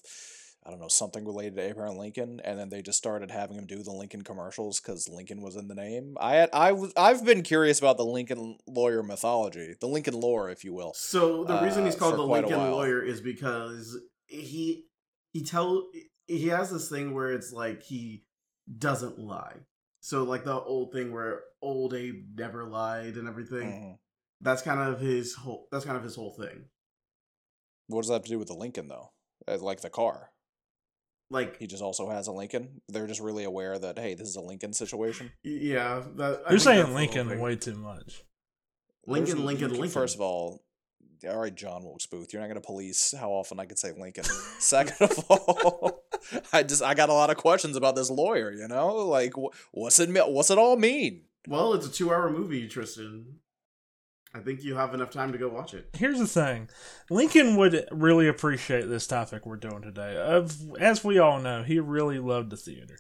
I 0.64 0.70
don't 0.70 0.80
know 0.80 0.88
something 0.88 1.24
related 1.24 1.56
to 1.56 1.62
Abraham 1.62 1.96
Lincoln, 1.96 2.40
and 2.44 2.58
then 2.58 2.68
they 2.68 2.82
just 2.82 2.98
started 2.98 3.30
having 3.30 3.56
him 3.56 3.66
do 3.66 3.82
the 3.82 3.92
Lincoln 3.92 4.22
commercials 4.22 4.80
because 4.80 5.08
Lincoln 5.08 5.40
was 5.40 5.56
in 5.56 5.66
the 5.68 5.74
name. 5.74 6.16
I 6.20 6.34
had 6.34 6.50
I 6.52 6.72
was 6.72 6.92
I've 6.96 7.24
been 7.24 7.42
curious 7.42 7.78
about 7.78 7.96
the 7.96 8.04
Lincoln 8.04 8.58
Lawyer 8.66 9.02
mythology, 9.02 9.76
the 9.80 9.86
Lincoln 9.88 10.14
lore, 10.20 10.50
if 10.50 10.64
you 10.64 10.74
will. 10.74 10.92
So 10.94 11.44
the 11.44 11.60
reason 11.62 11.84
he's 11.84 11.94
uh, 11.94 11.98
called 11.98 12.16
the 12.16 12.22
Lincoln. 12.22 12.58
Lawyer 12.58 13.00
is 13.02 13.20
because 13.20 13.96
he 14.26 14.84
he 15.32 15.42
tell 15.44 15.88
he 16.26 16.48
has 16.48 16.70
this 16.70 16.88
thing 16.90 17.14
where 17.14 17.32
it's 17.32 17.52
like 17.52 17.82
he 17.82 18.24
doesn't 18.76 19.18
lie. 19.18 19.54
So 20.00 20.24
like 20.24 20.44
the 20.44 20.60
old 20.60 20.92
thing 20.92 21.12
where 21.12 21.42
old 21.62 21.94
Abe 21.94 22.26
never 22.36 22.64
lied 22.64 23.14
and 23.16 23.26
everything. 23.28 23.68
Mhm. 23.70 23.98
That's 24.40 24.62
kind 24.62 24.80
of 24.80 25.00
his 25.00 25.34
whole. 25.34 25.66
That's 25.72 25.84
kind 25.84 25.96
of 25.96 26.04
his 26.04 26.14
whole 26.14 26.32
thing. 26.34 26.66
What 27.86 28.02
does 28.02 28.08
that 28.08 28.14
have 28.14 28.24
to 28.24 28.30
do 28.30 28.38
with 28.38 28.48
the 28.48 28.54
Lincoln 28.54 28.88
though? 28.88 29.12
Uh, 29.46 29.56
Like 29.58 29.80
the 29.80 29.88
car, 29.90 30.30
Like 31.30 31.58
he 31.58 31.66
just 31.66 31.82
also 31.82 32.08
has 32.08 32.26
a 32.26 32.32
Lincoln. 32.32 32.80
They're 32.88 33.06
just 33.06 33.20
really 33.20 33.44
aware 33.44 33.78
that 33.78 33.98
hey, 33.98 34.14
this 34.14 34.28
is 34.28 34.36
a 34.36 34.40
Lincoln 34.40 34.72
situation. 34.72 35.30
yeah, 35.42 36.02
that, 36.16 36.42
you're 36.50 36.58
saying 36.58 36.94
Lincoln 36.94 37.38
way 37.38 37.56
too 37.56 37.74
much. 37.76 38.24
Lincoln, 39.06 39.36
There's- 39.36 39.46
Lincoln, 39.46 39.70
Lincoln. 39.72 39.88
First 39.90 40.14
of 40.14 40.20
all, 40.20 40.62
all 41.28 41.36
right, 41.38 41.54
John 41.54 41.82
Wilkes 41.84 42.06
Booth, 42.06 42.32
you're 42.32 42.40
not 42.40 42.48
going 42.48 42.60
to 42.60 42.66
police 42.66 43.12
how 43.18 43.30
often 43.30 43.58
I 43.58 43.64
could 43.66 43.78
say 43.78 43.92
Lincoln. 43.98 44.24
Second 44.58 44.96
of 45.10 45.24
all, 45.30 46.04
I 46.52 46.62
just 46.62 46.82
I 46.82 46.94
got 46.94 47.08
a 47.08 47.12
lot 47.14 47.28
of 47.30 47.36
questions 47.36 47.76
about 47.76 47.96
this 47.96 48.10
lawyer. 48.10 48.52
You 48.52 48.68
know, 48.68 48.94
like 48.96 49.32
wh- 49.34 49.54
what's 49.72 49.98
it 49.98 50.08
what's 50.30 50.50
it 50.50 50.58
all 50.58 50.76
mean? 50.76 51.22
well, 51.46 51.72
it's 51.74 51.86
a 51.86 51.90
two-hour 51.90 52.30
movie, 52.30 52.68
Tristan. 52.68 53.36
I 54.34 54.40
think 54.40 54.62
you 54.62 54.76
have 54.76 54.94
enough 54.94 55.10
time 55.10 55.32
to 55.32 55.38
go 55.38 55.48
watch 55.48 55.74
it. 55.74 55.88
Here's 55.94 56.18
the 56.18 56.26
thing 56.26 56.68
Lincoln 57.10 57.56
would 57.56 57.86
really 57.90 58.28
appreciate 58.28 58.88
this 58.88 59.06
topic 59.06 59.46
we're 59.46 59.56
doing 59.56 59.82
today. 59.82 60.16
Of 60.16 60.54
As 60.78 61.02
we 61.02 61.18
all 61.18 61.40
know, 61.40 61.62
he 61.62 61.80
really 61.80 62.18
loved 62.18 62.50
the 62.50 62.56
theater. 62.56 62.98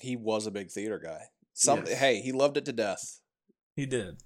He 0.00 0.16
was 0.16 0.46
a 0.46 0.50
big 0.50 0.70
theater 0.70 0.98
guy. 1.02 1.20
Some 1.54 1.84
Yes. 1.86 1.98
hey, 1.98 2.20
he 2.20 2.32
loved 2.32 2.56
it 2.56 2.64
to 2.66 2.72
death. 2.72 3.20
He 3.76 3.86
did. 3.86 4.22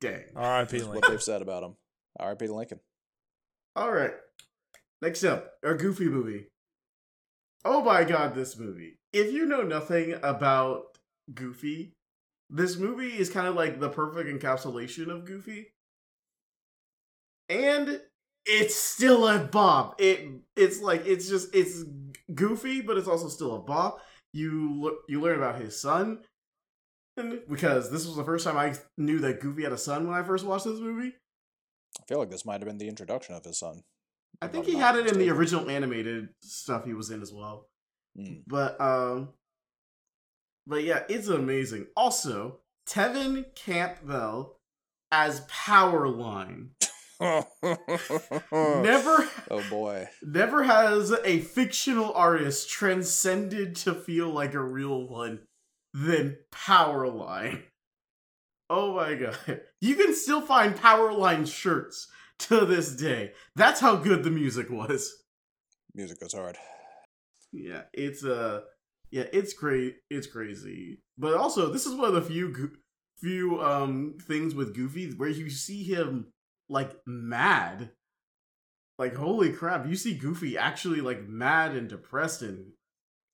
Dang. 0.00 0.24
R.I.P. 0.36 0.78
That's 0.78 0.88
what 0.88 1.08
they've 1.08 1.22
said 1.22 1.42
about 1.42 1.62
him. 1.62 1.76
R.I.P. 2.18 2.46
to 2.46 2.54
Lincoln. 2.54 2.80
All 3.74 3.90
right. 3.90 4.12
Next 5.00 5.24
up, 5.24 5.52
a 5.64 5.74
Goofy 5.74 6.08
movie. 6.08 6.48
Oh 7.64 7.82
my 7.82 8.04
god, 8.04 8.34
this 8.34 8.58
movie. 8.58 8.98
If 9.12 9.32
you 9.32 9.46
know 9.46 9.62
nothing 9.62 10.14
about 10.22 10.98
Goofy, 11.32 11.94
this 12.50 12.76
movie 12.76 13.16
is 13.16 13.30
kind 13.30 13.46
of 13.46 13.54
like 13.54 13.80
the 13.80 13.88
perfect 13.88 14.28
encapsulation 14.28 15.08
of 15.08 15.24
Goofy. 15.24 15.72
And 17.48 18.00
it's 18.46 18.74
still 18.74 19.26
a 19.28 19.38
Bob. 19.38 19.94
It 19.98 20.28
it's 20.56 20.80
like 20.80 21.06
it's 21.06 21.28
just 21.28 21.54
it's 21.54 21.84
goofy, 22.34 22.80
but 22.80 22.96
it's 22.96 23.08
also 23.08 23.28
still 23.28 23.54
a 23.56 23.60
Bob. 23.60 24.00
You 24.32 24.98
you 25.08 25.20
learn 25.20 25.38
about 25.38 25.60
his 25.60 25.80
son. 25.80 26.20
And 27.16 27.40
because 27.48 27.90
this 27.90 28.06
was 28.06 28.16
the 28.16 28.24
first 28.24 28.44
time 28.44 28.56
I 28.56 28.74
knew 28.96 29.18
that 29.20 29.40
Goofy 29.40 29.64
had 29.64 29.72
a 29.72 29.78
son 29.78 30.06
when 30.06 30.16
I 30.16 30.22
first 30.22 30.46
watched 30.46 30.64
this 30.64 30.80
movie. 30.80 31.12
I 32.00 32.04
feel 32.06 32.18
like 32.18 32.30
this 32.30 32.46
might 32.46 32.60
have 32.60 32.68
been 32.68 32.78
the 32.78 32.88
introduction 32.88 33.34
of 33.34 33.44
his 33.44 33.58
son. 33.58 33.82
I 34.40 34.46
think 34.46 34.64
he 34.64 34.76
had 34.76 34.96
it 34.96 35.08
in 35.08 35.18
the 35.18 35.28
original 35.30 35.68
animated 35.68 36.28
stuff 36.40 36.84
he 36.84 36.94
was 36.94 37.10
in 37.10 37.20
as 37.20 37.32
well. 37.32 37.66
Hmm. 38.16 38.36
But 38.46 38.80
um 38.80 39.30
but 40.70 40.84
yeah, 40.84 41.02
it's 41.08 41.28
amazing. 41.28 41.88
Also, 41.96 42.60
Tevin 42.88 43.44
Campbell 43.54 44.56
as 45.12 45.46
Powerline. 45.46 46.68
Never 47.20 47.44
Oh 49.50 49.62
boy. 49.68 50.08
never 50.22 50.62
has 50.62 51.12
a 51.12 51.40
fictional 51.40 52.14
artist 52.14 52.70
transcended 52.70 53.76
to 53.76 53.94
feel 53.94 54.30
like 54.30 54.54
a 54.54 54.62
real 54.62 55.06
one 55.06 55.40
than 55.92 56.38
Powerline. 56.50 57.64
Oh 58.70 58.94
my 58.94 59.16
god. 59.16 59.60
You 59.80 59.96
can 59.96 60.14
still 60.14 60.40
find 60.40 60.76
Powerline 60.76 61.46
shirts 61.46 62.08
to 62.40 62.64
this 62.64 62.94
day. 62.94 63.32
That's 63.56 63.80
how 63.80 63.96
good 63.96 64.22
the 64.22 64.30
music 64.30 64.70
was. 64.70 65.12
Music 65.94 66.20
goes 66.20 66.32
hard. 66.32 66.56
Yeah, 67.52 67.82
it's 67.92 68.24
uh 68.24 68.60
yeah, 69.10 69.24
it's 69.32 69.52
great. 69.52 69.96
It's 70.10 70.26
crazy. 70.26 71.00
But 71.18 71.34
also, 71.34 71.70
this 71.70 71.86
is 71.86 71.94
one 71.94 72.08
of 72.08 72.14
the 72.14 72.22
few 72.22 72.52
go- 72.52 72.76
few 73.18 73.60
um 73.60 74.16
things 74.22 74.54
with 74.54 74.74
Goofy 74.74 75.12
where 75.16 75.28
you 75.28 75.50
see 75.50 75.82
him 75.84 76.32
like 76.68 76.92
mad. 77.06 77.90
Like 78.98 79.14
holy 79.14 79.52
crap, 79.52 79.86
you 79.86 79.96
see 79.96 80.14
Goofy 80.14 80.58
actually 80.58 81.00
like 81.00 81.26
mad 81.26 81.74
and 81.74 81.88
depressed 81.88 82.42
and 82.42 82.72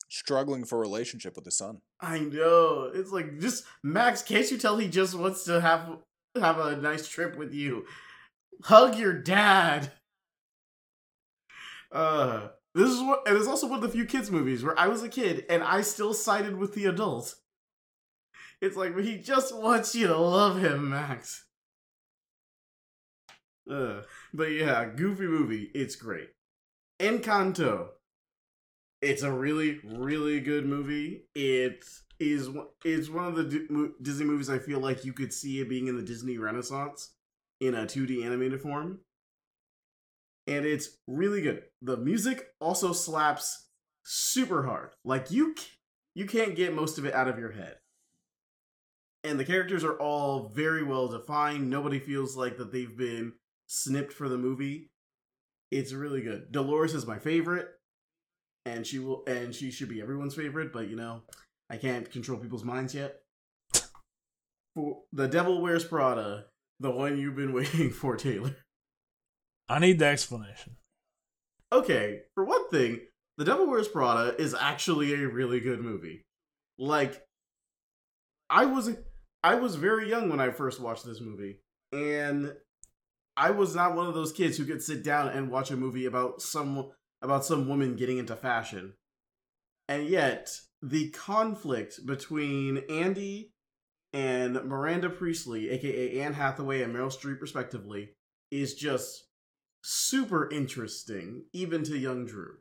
Struggling 0.08 0.64
for 0.64 0.76
a 0.76 0.80
relationship 0.80 1.34
with 1.34 1.44
his 1.44 1.58
son. 1.58 1.80
I 2.00 2.20
know. 2.20 2.90
It's 2.94 3.10
like 3.10 3.40
just 3.40 3.64
Max, 3.82 4.22
can't 4.22 4.48
you 4.50 4.56
tell 4.56 4.76
he 4.76 4.86
just 4.88 5.18
wants 5.18 5.44
to 5.44 5.60
have 5.60 5.98
have 6.36 6.58
a 6.58 6.76
nice 6.76 7.08
trip 7.08 7.36
with 7.36 7.52
you? 7.52 7.84
Hug 8.62 8.96
your 8.96 9.12
dad. 9.12 9.90
Uh 11.90 12.48
this 12.76 12.90
is 12.90 13.00
what 13.00 13.26
and 13.26 13.36
it's 13.36 13.48
also 13.48 13.66
one 13.66 13.76
of 13.76 13.82
the 13.82 13.88
few 13.88 14.04
kids 14.04 14.30
movies 14.30 14.62
where 14.62 14.78
I 14.78 14.86
was 14.88 15.02
a 15.02 15.08
kid 15.08 15.46
and 15.48 15.62
I 15.62 15.80
still 15.80 16.12
sided 16.12 16.56
with 16.56 16.74
the 16.74 16.84
adults. 16.84 17.36
It's 18.60 18.76
like 18.76 18.98
he 18.98 19.16
just 19.16 19.56
wants 19.56 19.94
you 19.94 20.06
to 20.08 20.16
love 20.16 20.60
him, 20.60 20.90
Max. 20.90 21.46
Uh, 23.70 24.02
but 24.32 24.52
yeah, 24.52 24.84
goofy 24.84 25.24
movie. 25.24 25.70
It's 25.74 25.96
great. 25.96 26.28
Encanto. 27.00 27.88
It's 29.00 29.22
a 29.22 29.32
really, 29.32 29.80
really 29.82 30.40
good 30.40 30.66
movie. 30.66 31.24
It 31.34 31.82
is. 32.20 32.48
It's 32.84 33.08
one 33.08 33.26
of 33.26 33.36
the 33.36 33.94
Disney 34.02 34.26
movies 34.26 34.50
I 34.50 34.58
feel 34.58 34.80
like 34.80 35.04
you 35.04 35.14
could 35.14 35.32
see 35.32 35.60
it 35.60 35.68
being 35.68 35.86
in 35.86 35.96
the 35.96 36.02
Disney 36.02 36.36
Renaissance 36.36 37.12
in 37.60 37.74
a 37.74 37.86
2D 37.86 38.24
animated 38.24 38.60
form, 38.60 39.00
and 40.46 40.64
it's 40.64 40.90
really 41.06 41.42
good. 41.42 41.64
The 41.82 41.96
music 41.96 42.46
also 42.60 42.92
slaps 42.92 43.68
super 44.04 44.64
hard. 44.64 44.90
Like 45.04 45.30
you, 45.30 45.54
you 46.14 46.26
can't 46.26 46.56
get 46.56 46.74
most 46.74 46.98
of 46.98 47.04
it 47.04 47.14
out 47.14 47.28
of 47.28 47.38
your 47.38 47.52
head. 47.52 47.76
And 49.24 49.40
the 49.40 49.44
characters 49.44 49.82
are 49.82 49.98
all 49.98 50.50
very 50.54 50.84
well 50.84 51.08
defined. 51.08 51.68
Nobody 51.68 51.98
feels 51.98 52.36
like 52.36 52.58
that 52.58 52.72
they've 52.72 52.96
been 52.96 53.32
snipped 53.66 54.12
for 54.12 54.28
the 54.28 54.38
movie. 54.38 54.90
It's 55.72 55.92
really 55.92 56.22
good. 56.22 56.52
Dolores 56.52 56.94
is 56.94 57.06
my 57.06 57.18
favorite 57.18 57.68
and 58.66 58.86
she 58.86 58.98
will 58.98 59.22
and 59.26 59.54
she 59.54 59.70
should 59.70 59.88
be 59.88 60.02
everyone's 60.02 60.34
favorite 60.34 60.72
but 60.72 60.90
you 60.90 60.96
know 60.96 61.22
i 61.70 61.76
can't 61.76 62.10
control 62.10 62.38
people's 62.38 62.64
minds 62.64 62.94
yet 62.94 63.22
for 64.74 65.02
the 65.12 65.28
devil 65.28 65.62
wears 65.62 65.84
prada 65.84 66.44
the 66.80 66.90
one 66.90 67.16
you've 67.16 67.36
been 67.36 67.52
waiting 67.54 67.90
for 67.90 68.16
taylor 68.16 68.56
I 69.68 69.78
need 69.78 69.98
the 69.98 70.06
explanation. 70.06 70.76
okay 71.72 72.20
for 72.34 72.44
one 72.44 72.68
thing 72.70 73.00
the 73.38 73.44
devil 73.44 73.66
wears 73.66 73.88
prada 73.88 74.40
is 74.40 74.54
actually 74.54 75.12
a 75.12 75.28
really 75.28 75.58
good 75.60 75.80
movie 75.80 76.24
like 76.78 77.22
i 78.48 78.64
was 78.64 78.90
i 79.42 79.54
was 79.56 79.74
very 79.74 80.08
young 80.08 80.28
when 80.30 80.38
i 80.40 80.50
first 80.50 80.80
watched 80.80 81.04
this 81.04 81.20
movie 81.20 81.58
and 81.92 82.54
i 83.36 83.50
was 83.50 83.74
not 83.74 83.96
one 83.96 84.06
of 84.06 84.14
those 84.14 84.32
kids 84.32 84.56
who 84.56 84.64
could 84.64 84.80
sit 84.82 85.02
down 85.02 85.28
and 85.28 85.50
watch 85.50 85.70
a 85.72 85.76
movie 85.76 86.06
about 86.06 86.40
some 86.40 86.90
about 87.22 87.44
some 87.44 87.68
woman 87.68 87.96
getting 87.96 88.18
into 88.18 88.36
fashion 88.36 88.94
and 89.88 90.06
yet 90.08 90.48
the 90.82 91.10
conflict 91.10 92.06
between 92.06 92.78
andy 92.88 93.50
and 94.12 94.54
miranda 94.64 95.10
priestly 95.10 95.68
aka 95.70 96.20
anne 96.20 96.34
hathaway 96.34 96.82
and 96.82 96.94
meryl 96.94 97.12
streep 97.12 97.40
respectively 97.40 98.10
is 98.52 98.74
just 98.74 99.24
super 99.88 100.50
interesting 100.50 101.44
even 101.52 101.84
to 101.84 101.96
young 101.96 102.26
drew 102.26 102.56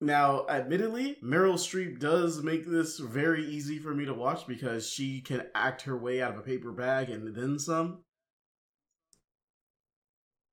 now, 0.00 0.46
admittedly, 0.48 1.16
Meryl 1.24 1.54
Streep 1.54 1.98
does 1.98 2.42
make 2.42 2.66
this 2.66 2.98
very 2.98 3.44
easy 3.44 3.80
for 3.80 3.92
me 3.92 4.04
to 4.04 4.14
watch 4.14 4.46
because 4.46 4.88
she 4.88 5.20
can 5.20 5.46
act 5.56 5.82
her 5.82 5.96
way 5.96 6.22
out 6.22 6.32
of 6.32 6.38
a 6.38 6.42
paper 6.42 6.70
bag 6.70 7.10
and 7.10 7.34
then 7.34 7.58
some. 7.58 8.04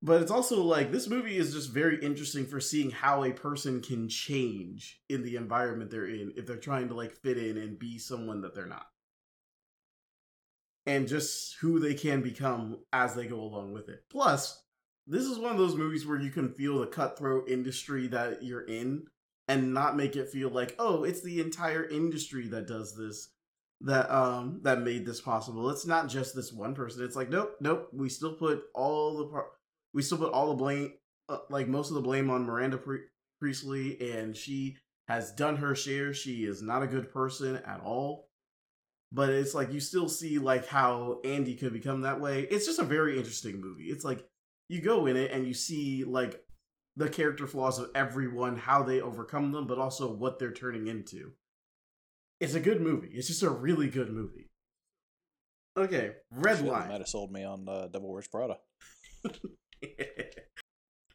But 0.01 0.21
it's 0.21 0.31
also 0.31 0.63
like 0.63 0.91
this 0.91 1.07
movie 1.07 1.37
is 1.37 1.53
just 1.53 1.69
very 1.69 2.03
interesting 2.03 2.45
for 2.45 2.59
seeing 2.59 2.89
how 2.89 3.23
a 3.23 3.31
person 3.31 3.81
can 3.81 4.09
change 4.09 4.99
in 5.09 5.23
the 5.23 5.35
environment 5.35 5.91
they're 5.91 6.07
in 6.07 6.33
if 6.35 6.47
they're 6.47 6.57
trying 6.57 6.87
to 6.89 6.95
like 6.95 7.13
fit 7.13 7.37
in 7.37 7.57
and 7.57 7.79
be 7.79 7.99
someone 7.99 8.41
that 8.41 8.55
they're 8.55 8.65
not. 8.65 8.85
And 10.87 11.07
just 11.07 11.55
who 11.61 11.79
they 11.79 11.93
can 11.93 12.21
become 12.21 12.79
as 12.93 13.13
they 13.13 13.27
go 13.27 13.39
along 13.41 13.73
with 13.73 13.89
it. 13.89 14.03
Plus, 14.09 14.64
this 15.07 15.23
is 15.23 15.37
one 15.37 15.51
of 15.51 15.57
those 15.57 15.75
movies 15.75 16.05
where 16.05 16.19
you 16.19 16.31
can 16.31 16.49
feel 16.49 16.79
the 16.79 16.87
cutthroat 16.87 17.49
industry 17.49 18.07
that 18.07 18.43
you're 18.43 18.65
in 18.65 19.05
and 19.47 19.73
not 19.73 19.95
make 19.95 20.15
it 20.15 20.29
feel 20.29 20.49
like 20.49 20.75
oh 20.79 21.03
it's 21.03 21.21
the 21.21 21.39
entire 21.39 21.87
industry 21.87 22.47
that 22.47 22.67
does 22.67 22.95
this 22.95 23.29
that 23.81 24.09
um 24.11 24.59
that 24.63 24.81
made 24.81 25.05
this 25.05 25.21
possible. 25.21 25.69
It's 25.69 25.85
not 25.85 26.07
just 26.07 26.35
this 26.35 26.53
one 26.53 26.73
person. 26.73 27.03
It's 27.03 27.15
like 27.15 27.29
nope 27.29 27.55
nope. 27.59 27.89
We 27.93 28.09
still 28.09 28.33
put 28.33 28.63
all 28.73 29.17
the 29.17 29.43
we 29.93 30.01
still 30.01 30.17
put 30.17 30.31
all 30.31 30.49
the 30.49 30.55
blame 30.55 30.93
uh, 31.29 31.39
like 31.49 31.67
most 31.67 31.89
of 31.89 31.95
the 31.95 32.01
blame 32.01 32.29
on 32.29 32.43
miranda 32.43 32.77
Pri- 32.77 33.05
priestly 33.39 33.99
and 34.13 34.35
she 34.35 34.77
has 35.07 35.31
done 35.33 35.57
her 35.57 35.75
share. 35.75 36.13
She 36.13 36.45
is 36.45 36.61
not 36.61 36.83
a 36.83 36.87
good 36.87 37.11
person 37.11 37.57
at 37.57 37.81
all. 37.81 38.29
But 39.11 39.29
it's 39.29 39.53
like 39.53 39.71
you 39.71 39.79
still 39.79 40.09
see 40.09 40.39
like 40.39 40.67
how 40.67 41.19
andy 41.23 41.55
could 41.55 41.73
become 41.73 42.01
that 42.01 42.19
way. 42.19 42.47
It's 42.49 42.65
just 42.65 42.79
a 42.79 42.83
very 42.83 43.17
interesting 43.17 43.61
movie. 43.61 43.85
It's 43.85 44.03
like 44.03 44.25
you 44.69 44.81
go 44.81 45.05
in 45.05 45.15
it 45.17 45.31
and 45.31 45.47
you 45.47 45.53
see 45.53 46.03
like 46.03 46.41
the 46.95 47.09
character 47.09 47.45
flaws 47.47 47.77
of 47.79 47.89
everyone, 47.93 48.55
how 48.57 48.83
they 48.83 49.01
overcome 49.01 49.51
them, 49.51 49.67
but 49.67 49.77
also 49.77 50.11
what 50.13 50.39
they're 50.39 50.51
turning 50.53 50.87
into. 50.87 51.33
It's 52.39 52.53
a 52.53 52.59
good 52.59 52.81
movie. 52.81 53.09
It's 53.13 53.27
just 53.27 53.43
a 53.43 53.49
really 53.49 53.89
good 53.89 54.09
movie. 54.11 54.49
Okay, 55.77 56.11
Red 56.31 56.57
Shit, 56.59 56.67
Line. 56.67 56.87
might 56.87 56.99
have 57.01 57.07
sold 57.07 57.31
me 57.31 57.43
on 57.43 57.67
uh, 57.67 57.87
Devil 57.87 58.11
Wears 58.11 58.27
Prada. 58.27 58.57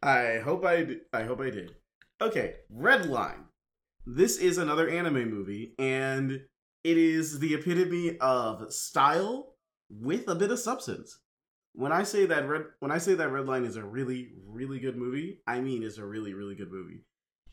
I 0.03 0.39
hope 0.45 0.65
I 0.65 0.85
d- 0.85 1.01
I 1.13 1.23
hope 1.25 1.41
I 1.41 1.51
did. 1.51 1.75
Okay, 2.21 2.55
Redline. 2.75 3.45
This 4.07 4.39
is 4.39 4.59
another 4.59 4.89
anime 4.89 5.31
movie, 5.31 5.75
and 5.79 6.33
it 6.85 6.99
is 6.99 7.39
the 7.39 7.55
epitome 7.55 8.19
of 8.19 8.73
style 8.73 9.55
with 9.91 10.29
a 10.29 10.35
bit 10.35 10.51
of 10.51 10.59
substance. 10.59 11.21
When 11.73 11.93
I 11.93 12.03
say 12.03 12.27
that 12.27 12.49
red 12.49 12.65
when 12.81 12.91
I 12.91 12.99
say 12.99 13.15
that 13.15 13.31
Redline 13.31 13.67
is 13.67 13.77
a 13.77 13.85
really 13.85 14.33
really 14.47 14.81
good 14.81 14.97
movie, 14.97 15.41
I 15.47 15.61
mean 15.61 15.83
it's 15.83 15.99
a 15.99 16.05
really 16.05 16.35
really 16.35 16.55
good 16.55 16.71
movie. 16.71 17.05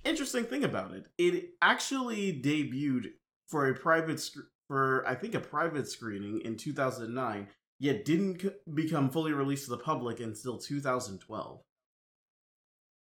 Interesting 0.03 0.45
thing 0.45 0.63
about 0.63 0.93
it, 0.93 1.07
it 1.17 1.49
actually 1.61 2.33
debuted 2.41 3.11
for 3.47 3.67
a 3.67 3.73
private 3.73 4.19
sc- 4.19 4.37
for 4.67 5.07
I 5.07 5.15
think 5.15 5.35
a 5.35 5.39
private 5.39 5.87
screening 5.87 6.41
in 6.41 6.57
2009 6.57 7.47
yet 7.79 8.05
didn't 8.05 8.41
c- 8.41 8.49
become 8.73 9.09
fully 9.09 9.33
released 9.33 9.65
to 9.65 9.71
the 9.71 9.77
public 9.77 10.19
until 10.19 10.57
2012. 10.57 11.61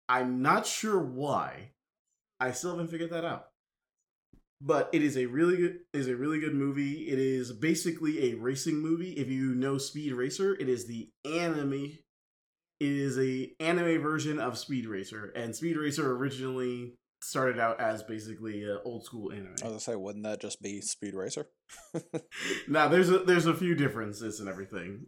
I'm 0.08 0.42
not 0.42 0.66
sure 0.66 1.00
why. 1.00 1.72
I 2.40 2.52
still 2.52 2.72
haven't 2.72 2.88
figured 2.88 3.12
that 3.12 3.26
out. 3.26 3.48
But 4.62 4.90
it 4.92 5.02
is 5.02 5.18
a 5.18 5.26
really 5.26 5.56
good 5.56 5.80
is 5.94 6.08
a 6.08 6.16
really 6.16 6.40
good 6.40 6.54
movie. 6.54 7.08
It 7.10 7.18
is 7.18 7.54
basically 7.54 8.32
a 8.32 8.36
racing 8.36 8.80
movie. 8.80 9.12
If 9.12 9.30
you 9.30 9.56
know 9.56 9.78
Speed 9.78 10.12
Racer, 10.14 10.54
it 10.56 10.68
is 10.68 10.86
the 10.88 11.10
anime 11.24 12.00
it 12.80 12.92
is 12.92 13.20
a 13.20 13.52
anime 13.60 14.02
version 14.02 14.40
of 14.40 14.58
Speed 14.58 14.86
Racer, 14.86 15.34
and 15.36 15.56
Speed 15.56 15.76
Racer 15.76 16.12
originally 16.14 16.96
started 17.22 17.60
out 17.60 17.82
as 17.82 18.04
basically 18.04 18.64
an 18.64 18.80
old 18.86 19.04
school 19.04 19.32
anime. 19.34 19.48
I 19.50 19.52
was 19.52 19.62
gonna 19.64 19.80
say, 19.82 19.96
wouldn't 19.96 20.24
that 20.24 20.40
just 20.40 20.62
be 20.62 20.80
Speed 20.80 21.14
Racer? 21.14 21.48
now 22.68 22.88
there's 22.88 23.10
a 23.10 23.20
there's 23.20 23.48
a 23.48 23.54
few 23.54 23.76
differences 23.76 24.40
and 24.40 24.48
everything. 24.48 25.08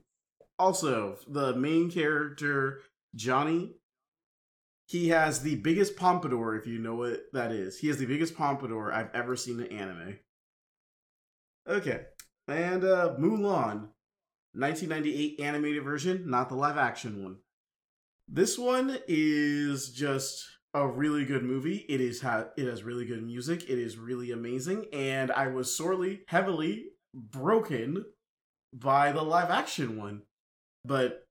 Also, 0.59 1.17
the 1.27 1.55
main 1.55 1.89
character 1.89 2.81
Johnny, 3.15 3.75
he 4.91 5.07
has 5.07 5.41
the 5.41 5.55
biggest 5.55 5.95
pompadour. 5.95 6.55
If 6.55 6.67
you 6.67 6.77
know 6.77 6.95
what 6.95 7.21
that 7.31 7.53
is, 7.53 7.79
he 7.79 7.87
has 7.87 7.97
the 7.97 8.05
biggest 8.05 8.35
pompadour 8.35 8.91
I've 8.91 9.13
ever 9.13 9.37
seen 9.37 9.61
in 9.61 9.67
anime. 9.67 10.19
Okay, 11.65 12.01
and 12.47 12.83
uh 12.83 13.15
Mulan, 13.17 13.89
1998 14.53 15.39
animated 15.39 15.83
version, 15.83 16.29
not 16.29 16.49
the 16.49 16.55
live 16.55 16.77
action 16.77 17.23
one. 17.23 17.37
This 18.27 18.57
one 18.57 18.97
is 19.07 19.89
just 19.91 20.45
a 20.73 20.85
really 20.85 21.23
good 21.23 21.43
movie. 21.43 21.85
It 21.87 22.01
is 22.01 22.21
ha- 22.21 22.49
it 22.57 22.65
has 22.65 22.83
really 22.83 23.05
good 23.05 23.23
music. 23.23 23.69
It 23.69 23.79
is 23.79 23.97
really 23.97 24.31
amazing, 24.31 24.87
and 24.91 25.31
I 25.31 25.47
was 25.47 25.75
sorely, 25.75 26.23
heavily 26.27 26.87
broken 27.13 28.03
by 28.73 29.13
the 29.13 29.21
live 29.21 29.51
action 29.51 29.97
one. 29.97 30.23
But 30.83 31.27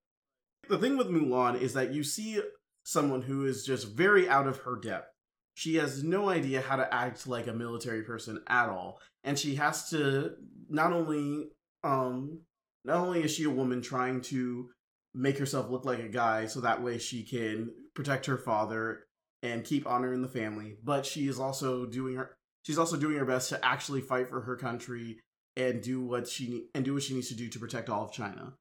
the 0.69 0.79
thing 0.79 0.97
with 0.97 1.09
Mulan 1.09 1.61
is 1.61 1.75
that 1.75 1.93
you 1.93 2.05
see 2.05 2.41
someone 2.85 3.22
who 3.22 3.47
is 3.47 3.64
just 3.64 3.89
very 3.89 4.28
out 4.28 4.47
of 4.47 4.59
her 4.59 4.76
depth. 4.76 5.09
She 5.55 5.76
has 5.76 6.03
no 6.03 6.28
idea 6.28 6.61
how 6.61 6.76
to 6.76 6.95
act 6.95 7.26
like 7.26 7.47
a 7.47 7.53
military 7.53 8.03
person 8.03 8.41
at 8.47 8.68
all, 8.68 9.01
and 9.24 9.39
she 9.39 9.57
has 9.57 9.91
to 9.91 10.33
not 10.68 10.93
only 10.93 11.51
um 11.83 12.41
not 12.85 12.99
only 12.99 13.22
is 13.22 13.35
she 13.35 13.45
a 13.45 13.51
woman 13.51 13.83
trying 13.83 14.20
to 14.20 14.70
make 15.14 15.39
herself 15.39 15.70
look 15.70 15.85
like 15.85 15.99
a 15.99 16.09
guy 16.09 16.47
so 16.47 16.61
that 16.61 16.83
way 16.83 16.99
she 16.99 17.24
can 17.24 17.70
protect 17.95 18.26
her 18.26 18.39
father 18.39 19.05
and 19.43 19.64
keep 19.64 19.87
honor 19.87 20.12
in 20.12 20.22
the 20.22 20.28
family 20.28 20.76
but 20.85 21.05
she 21.05 21.26
is 21.26 21.41
also 21.41 21.87
doing 21.87 22.14
her 22.14 22.37
she's 22.62 22.78
also 22.78 22.97
doing 22.97 23.16
her 23.16 23.24
best 23.24 23.49
to 23.49 23.64
actually 23.64 24.01
fight 24.01 24.28
for 24.28 24.43
her 24.43 24.57
country 24.57 25.18
and 25.57 25.83
do 25.83 26.01
what 26.01 26.28
she 26.28 26.68
and 26.74 26.85
do 26.85 26.95
what 26.95 27.03
she 27.03 27.14
needs 27.14 27.28
to 27.28 27.35
do 27.35 27.49
to 27.49 27.59
protect 27.59 27.89
all 27.89 28.05
of 28.05 28.12
China. 28.12 28.55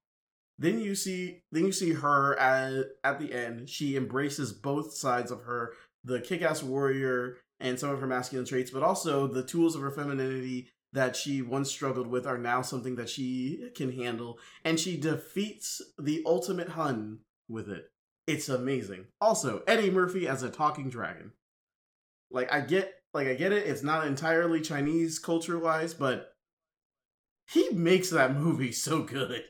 Then 0.59 0.79
you 0.81 0.93
see 0.93 1.41
then 1.53 1.65
you 1.65 1.71
see 1.71 1.93
her 1.93 2.37
at 2.37 2.85
at 3.05 3.19
the 3.19 3.33
end. 3.33 3.69
She 3.69 3.95
embraces 3.95 4.51
both 4.51 4.93
sides 4.93 5.31
of 5.31 5.43
her, 5.43 5.73
the 6.03 6.19
kick-ass 6.19 6.61
warrior 6.61 7.37
and 7.61 7.79
some 7.79 7.89
of 7.89 8.01
her 8.01 8.07
masculine 8.07 8.45
traits, 8.45 8.69
but 8.69 8.83
also 8.83 9.25
the 9.25 9.43
tools 9.43 9.75
of 9.75 9.81
her 9.81 9.91
femininity 9.91 10.69
that 10.91 11.15
she 11.15 11.41
once 11.41 11.71
struggled 11.71 12.07
with 12.07 12.27
are 12.27 12.37
now 12.37 12.61
something 12.61 12.95
that 12.97 13.09
she 13.09 13.69
can 13.75 13.91
handle 13.91 14.37
and 14.65 14.79
she 14.79 14.97
defeats 14.97 15.81
the 15.97 16.21
ultimate 16.25 16.69
Hun 16.69 17.19
with 17.47 17.69
it. 17.69 17.85
It's 18.27 18.49
amazing. 18.49 19.05
Also, 19.21 19.63
Eddie 19.65 19.89
Murphy 19.89 20.27
as 20.27 20.43
a 20.43 20.49
talking 20.49 20.89
dragon. 20.89 21.31
Like 22.29 22.51
I 22.51 22.59
get 22.59 22.93
like 23.13 23.27
I 23.27 23.33
get 23.33 23.53
it, 23.53 23.65
it's 23.65 23.83
not 23.83 24.07
entirely 24.07 24.59
Chinese 24.59 25.19
culture 25.19 25.57
wise, 25.57 25.93
but 25.93 26.33
he 27.47 27.69
makes 27.69 28.09
that 28.09 28.35
movie 28.35 28.73
so 28.73 29.03
good. 29.03 29.41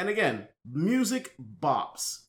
And 0.00 0.08
again, 0.08 0.48
music 0.64 1.34
bops. 1.38 2.20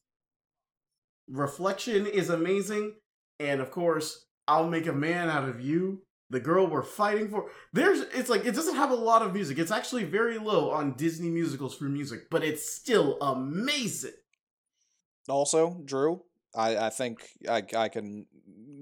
Reflection 1.29 2.05
is 2.05 2.29
amazing, 2.29 2.95
and 3.39 3.61
of 3.61 3.71
course, 3.71 4.25
I'll 4.45 4.67
make 4.67 4.87
a 4.87 4.91
man 4.91 5.29
out 5.29 5.47
of 5.47 5.61
you. 5.61 6.01
The 6.29 6.41
girl 6.41 6.67
we're 6.67 6.83
fighting 6.83 7.29
for. 7.29 7.49
There's 7.71 8.01
it's 8.13 8.29
like 8.29 8.45
it 8.45 8.55
doesn't 8.55 8.75
have 8.75 8.91
a 8.91 8.95
lot 8.95 9.21
of 9.21 9.33
music. 9.33 9.57
It's 9.57 9.71
actually 9.71 10.03
very 10.03 10.37
low 10.37 10.69
on 10.71 10.97
Disney 10.97 11.29
musicals 11.29 11.73
for 11.73 11.85
music, 11.85 12.29
but 12.29 12.43
it's 12.43 12.69
still 12.69 13.17
amazing. 13.21 14.19
Also, 15.29 15.81
Drew, 15.85 16.23
I, 16.53 16.75
I 16.75 16.89
think 16.89 17.25
I, 17.49 17.63
I 17.77 17.87
can 17.87 18.25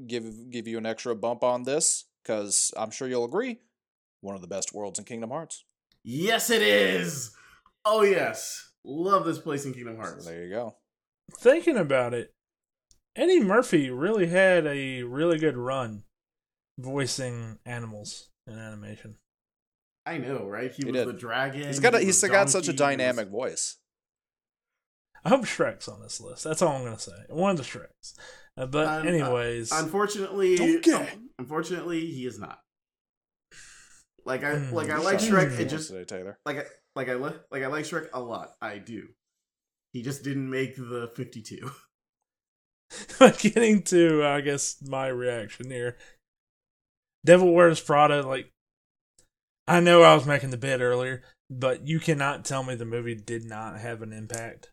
give 0.08 0.50
give 0.50 0.68
you 0.68 0.80
an 0.80 0.88
extra 0.88 1.16
bump 1.16 1.44
on 1.44 1.62
this 1.62 2.06
because 2.24 2.74
I'm 2.76 2.90
sure 2.90 3.08
you'll 3.08 3.26
agree. 3.26 3.60
One 4.22 4.34
of 4.34 4.42
the 4.42 4.48
best 4.48 4.74
worlds 4.74 4.98
in 4.98 5.06
Kingdom 5.06 5.30
Hearts. 5.30 5.64
Yes, 6.04 6.50
it 6.50 6.64
is. 6.64 7.36
Oh 7.86 8.02
yes, 8.02 8.69
love 8.84 9.26
this 9.26 9.38
place 9.40 9.66
in 9.66 9.74
Kingdom 9.74 9.96
So 9.96 10.02
Hearts. 10.02 10.26
there 10.26 10.44
you 10.44 10.50
go. 10.50 10.76
Thinking 11.40 11.78
about 11.78 12.14
it, 12.14 12.34
Eddie 13.16 13.42
Murphy 13.44 13.90
really 13.90 14.28
had 14.28 14.66
a 14.66 15.04
really 15.04 15.38
good 15.38 15.58
run 15.58 16.04
voicing 16.78 17.60
animals 17.66 18.30
in 18.48 18.58
animation. 18.58 19.18
I 20.06 20.18
know, 20.18 20.46
right? 20.48 20.72
He, 20.72 20.84
He 20.84 20.92
was 20.92 20.94
did. 21.02 21.08
the 21.08 21.14
dragon. 21.14 21.68
He's 21.68 21.80
got 21.80 21.94
a, 21.96 22.00
he 22.00 22.06
he's 22.06 22.22
was 22.22 22.32
got 22.32 22.50
such 22.50 22.68
a 22.68 22.74
Donkey, 22.74 22.96
was- 22.96 22.98
dynamic 22.98 23.30
voice. 23.30 23.78
I 25.24 25.30
hope 25.30 25.42
Shrek's 25.44 25.88
on 25.90 26.02
this 26.02 26.22
list. 26.22 26.46
That's 26.46 26.62
all 26.62 26.76
I'm 26.78 26.84
gonna 26.84 26.98
say. 26.98 27.12
One 27.30 27.52
of 27.52 27.58
the 27.58 27.64
Shreks. 27.64 28.14
Uh, 28.58 28.66
but 28.68 28.88
Un- 28.88 29.08
anyways, 29.08 29.72
Unfortunately, 29.72 30.56
Donkey. 30.56 30.92
unfortunately, 31.38 32.06
he 32.08 32.26
is 32.26 32.40
not. 32.40 32.60
Like 34.30 34.44
I 34.44 34.56
Hmm. 34.60 34.76
like 34.76 34.90
I 34.92 34.98
like 35.00 35.18
Shrek. 35.18 35.60
It 35.60 35.70
just 35.70 35.90
today, 35.90 36.06
Taylor. 36.06 36.38
like 36.46 36.58
I 36.60 36.64
like 36.96 37.10
I 37.10 37.16
li- 37.16 37.40
like 37.52 37.64
I 37.64 37.68
like 37.68 37.84
Shrek 37.86 38.10
a 38.14 38.22
lot. 38.22 38.52
I 38.62 38.78
do. 38.78 39.08
He 39.92 40.04
just 40.04 40.24
didn't 40.24 40.50
make 40.52 40.76
the 40.76 41.12
fifty-two. 41.16 41.72
getting 43.40 43.82
to 43.84 44.24
I 44.24 44.42
guess 44.42 44.78
my 44.88 45.08
reaction 45.08 45.72
here. 45.72 45.98
Devil 47.26 47.54
Wears 47.54 47.82
Prada, 47.82 48.22
like 48.22 48.52
I 49.68 49.80
know 49.80 50.04
I 50.04 50.14
was 50.14 50.28
making 50.28 50.52
the 50.52 50.58
bid 50.58 50.80
earlier, 50.80 51.24
but 51.50 51.88
you 51.88 52.00
cannot 52.00 52.46
tell 52.46 52.64
me 52.64 52.76
the 52.76 52.86
movie 52.86 53.16
did 53.16 53.44
not 53.46 53.80
have 53.80 54.04
an 54.04 54.14
impact 54.14 54.72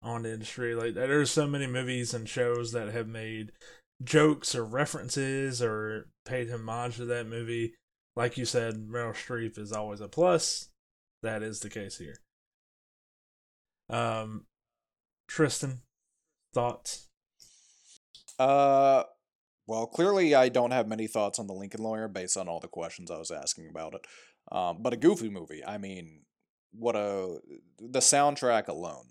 on 0.00 0.22
the 0.22 0.32
industry. 0.32 0.76
Like 0.76 0.94
there's 0.94 1.30
so 1.32 1.48
many 1.48 1.66
movies 1.66 2.14
and 2.14 2.28
shows 2.28 2.70
that 2.70 2.92
have 2.92 3.08
made 3.08 3.50
jokes 4.04 4.54
or 4.54 4.64
references 4.64 5.60
or 5.60 6.08
paid 6.24 6.50
homage 6.50 6.96
to 6.98 7.04
that 7.06 7.26
movie. 7.26 7.74
Like 8.20 8.36
you 8.36 8.44
said, 8.44 8.86
Meryl 8.86 9.14
Streep 9.14 9.58
is 9.58 9.72
always 9.72 10.02
a 10.02 10.06
plus. 10.06 10.68
That 11.22 11.42
is 11.42 11.60
the 11.60 11.70
case 11.70 11.96
here. 11.96 12.16
Um, 13.88 14.44
Tristan, 15.26 15.80
thoughts? 16.52 17.08
Uh, 18.38 19.04
well, 19.66 19.86
clearly 19.86 20.34
I 20.34 20.50
don't 20.50 20.72
have 20.72 20.86
many 20.86 21.06
thoughts 21.06 21.38
on 21.38 21.46
the 21.46 21.54
Lincoln 21.54 21.82
Lawyer 21.82 22.08
based 22.08 22.36
on 22.36 22.46
all 22.46 22.60
the 22.60 22.68
questions 22.68 23.10
I 23.10 23.16
was 23.16 23.30
asking 23.30 23.70
about 23.70 23.94
it. 23.94 24.06
Um, 24.52 24.82
but 24.82 24.92
a 24.92 24.98
goofy 24.98 25.30
movie. 25.30 25.64
I 25.64 25.78
mean, 25.78 26.26
what 26.72 26.96
a 26.96 27.38
the 27.78 28.00
soundtrack 28.00 28.68
alone. 28.68 29.06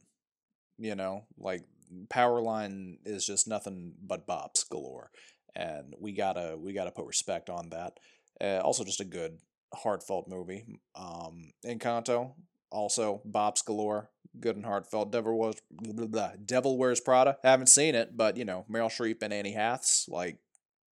You 0.77 0.93
know, 0.93 1.23
like 1.35 1.63
Powerline 2.09 2.97
is 3.05 3.25
just 3.25 3.47
nothing 3.47 3.93
but 3.99 4.27
bops 4.27 4.69
galore, 4.69 5.09
and 5.55 5.95
we 5.99 6.11
gotta 6.11 6.57
we 6.59 6.73
gotta 6.73 6.91
put 6.91 7.07
respect 7.07 7.49
on 7.49 7.69
that. 7.69 7.93
Uh, 8.41 8.59
also, 8.63 8.83
just 8.83 9.01
a 9.01 9.05
good 9.05 9.37
heartfelt 9.73 10.27
movie. 10.27 10.65
Um, 10.95 11.51
Encanto 11.65 12.33
also 12.71 13.21
Bob's 13.25 13.61
galore 13.61 14.09
good 14.39 14.55
and 14.55 14.65
heartfelt. 14.65 15.11
Devil 15.11 15.37
was 15.37 15.55
blah, 15.71 16.05
blah, 16.05 16.31
Devil 16.45 16.77
Wears 16.77 16.99
Prada. 16.99 17.37
Haven't 17.43 17.67
seen 17.67 17.95
it, 17.95 18.15
but 18.15 18.37
you 18.37 18.45
know 18.45 18.65
Meryl 18.71 18.89
Streep 18.89 19.21
and 19.23 19.33
Annie 19.33 19.53
Haths. 19.53 20.07
Like, 20.07 20.37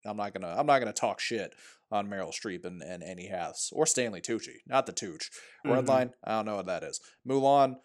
I'm 0.06 0.18
not 0.18 0.34
gonna 0.34 0.54
I'm 0.58 0.66
not 0.66 0.80
gonna 0.80 0.94
talk 0.94 1.20
shit 1.20 1.54
on 1.92 2.08
Meryl 2.08 2.32
Streep 2.34 2.66
and, 2.66 2.82
and 2.84 3.04
Annie 3.04 3.28
Haths 3.28 3.72
or 3.74 3.86
Stanley 3.86 4.22
Tucci, 4.22 4.58
not 4.68 4.86
the 4.86 4.92
Tooch. 4.94 5.30
Mhm. 5.66 5.84
Redline, 5.86 6.12
I 6.24 6.32
don't 6.32 6.46
know 6.46 6.56
what 6.58 6.68
that 6.68 6.84
is. 6.84 7.00
Mulan. 7.28 7.76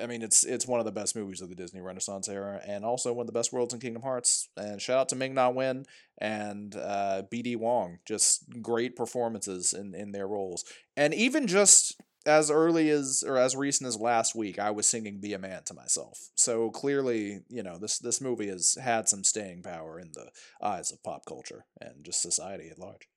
I 0.00 0.06
mean, 0.06 0.22
it's 0.22 0.44
it's 0.44 0.66
one 0.66 0.80
of 0.80 0.86
the 0.86 0.92
best 0.92 1.16
movies 1.16 1.40
of 1.40 1.48
the 1.48 1.54
Disney 1.54 1.80
Renaissance 1.80 2.28
era, 2.28 2.60
and 2.66 2.84
also 2.84 3.12
one 3.12 3.24
of 3.24 3.26
the 3.26 3.38
best 3.38 3.52
worlds 3.52 3.74
in 3.74 3.80
Kingdom 3.80 4.02
Hearts. 4.02 4.48
And 4.56 4.80
shout 4.80 4.98
out 4.98 5.08
to 5.10 5.16
Ming 5.16 5.34
Na 5.34 5.50
Wen 5.50 5.84
and 6.18 6.74
uh, 6.76 7.22
B.D. 7.30 7.56
Wong, 7.56 7.98
just 8.06 8.44
great 8.62 8.96
performances 8.96 9.72
in 9.72 9.94
in 9.94 10.12
their 10.12 10.28
roles, 10.28 10.64
and 10.96 11.12
even 11.12 11.46
just 11.46 12.00
as 12.26 12.50
early 12.50 12.90
as 12.90 13.24
or 13.26 13.38
as 13.38 13.56
recent 13.56 13.88
as 13.88 13.96
last 13.96 14.34
week, 14.34 14.58
I 14.58 14.70
was 14.70 14.86
singing 14.86 15.20
"Be 15.20 15.32
a 15.32 15.38
Man" 15.38 15.62
to 15.64 15.74
myself. 15.74 16.28
So 16.34 16.70
clearly, 16.70 17.40
you 17.48 17.62
know 17.62 17.78
this 17.78 17.98
this 17.98 18.20
movie 18.20 18.48
has 18.48 18.76
had 18.80 19.08
some 19.08 19.24
staying 19.24 19.62
power 19.62 19.98
in 19.98 20.12
the 20.12 20.30
eyes 20.62 20.92
of 20.92 21.02
pop 21.02 21.24
culture 21.26 21.64
and 21.80 22.04
just 22.04 22.22
society 22.22 22.68
at 22.70 22.78
large. 22.78 23.08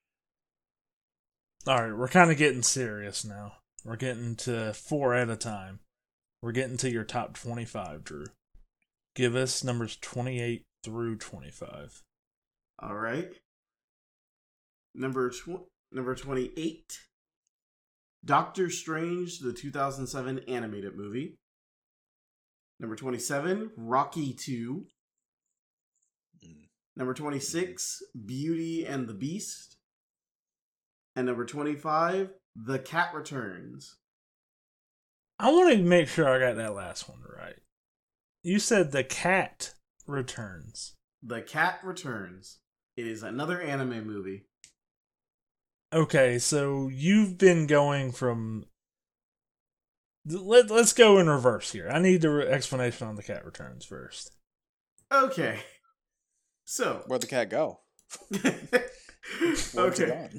All 1.67 1.83
right, 1.83 1.95
we're 1.95 2.07
kind 2.07 2.31
of 2.31 2.37
getting 2.37 2.63
serious 2.63 3.23
now. 3.23 3.53
We're 3.83 3.97
getting 3.97 4.35
to 4.37 4.73
four 4.73 5.13
at 5.13 5.29
a 5.29 5.35
time. 5.35 5.79
We're 6.41 6.51
getting 6.51 6.77
to 6.77 6.89
your 6.89 7.03
top 7.03 7.37
25, 7.37 8.03
Drew. 8.03 8.25
Give 9.15 9.35
us 9.35 9.63
numbers 9.63 9.97
28 10.01 10.63
through 10.83 11.17
25. 11.17 12.01
All 12.79 12.95
right. 12.95 13.31
Number 14.95 15.29
tw- 15.29 15.67
number 15.91 16.15
twenty-eight. 16.15 16.99
Doctor 18.25 18.69
Strange, 18.69 19.39
the 19.39 19.53
2007 19.53 20.39
animated 20.47 20.95
movie. 20.95 21.35
Number 22.79 22.95
27, 22.95 23.71
Rocky 23.77 24.33
2. 24.33 24.85
Mm. 26.43 26.67
Number 26.95 27.13
26, 27.13 28.01
Beauty 28.25 28.85
and 28.85 29.07
the 29.07 29.13
Beast. 29.13 29.77
And 31.15 31.27
number 31.27 31.45
25, 31.45 32.31
The 32.55 32.79
Cat 32.79 33.13
Returns. 33.13 33.97
I 35.41 35.49
want 35.49 35.75
to 35.75 35.83
make 35.83 36.07
sure 36.07 36.29
I 36.29 36.39
got 36.39 36.55
that 36.57 36.75
last 36.75 37.09
one 37.09 37.17
right. 37.35 37.55
You 38.43 38.59
said 38.59 38.91
the 38.91 39.03
cat 39.03 39.73
returns. 40.05 40.93
The 41.23 41.41
Cat 41.41 41.79
Returns. 41.83 42.59
It 42.97 43.07
is 43.07 43.23
another 43.23 43.61
anime 43.61 44.05
movie. 44.05 44.45
Okay, 45.93 46.39
so 46.39 46.87
you've 46.87 47.37
been 47.37 47.67
going 47.67 48.11
from. 48.11 48.65
Let, 50.25 50.69
let's 50.69 50.93
go 50.93 51.17
in 51.17 51.27
reverse 51.27 51.71
here. 51.71 51.89
I 51.89 51.99
need 51.99 52.21
the 52.21 52.29
re- 52.29 52.47
explanation 52.47 53.07
on 53.07 53.15
the 53.15 53.23
cat 53.23 53.43
returns 53.45 53.85
first. 53.85 54.35
Okay. 55.11 55.59
So, 56.65 57.03
Where'd 57.07 57.21
the 57.21 57.27
cat 57.27 57.49
go? 57.49 57.81
Okay. 59.75 60.03
okay. 60.03 60.29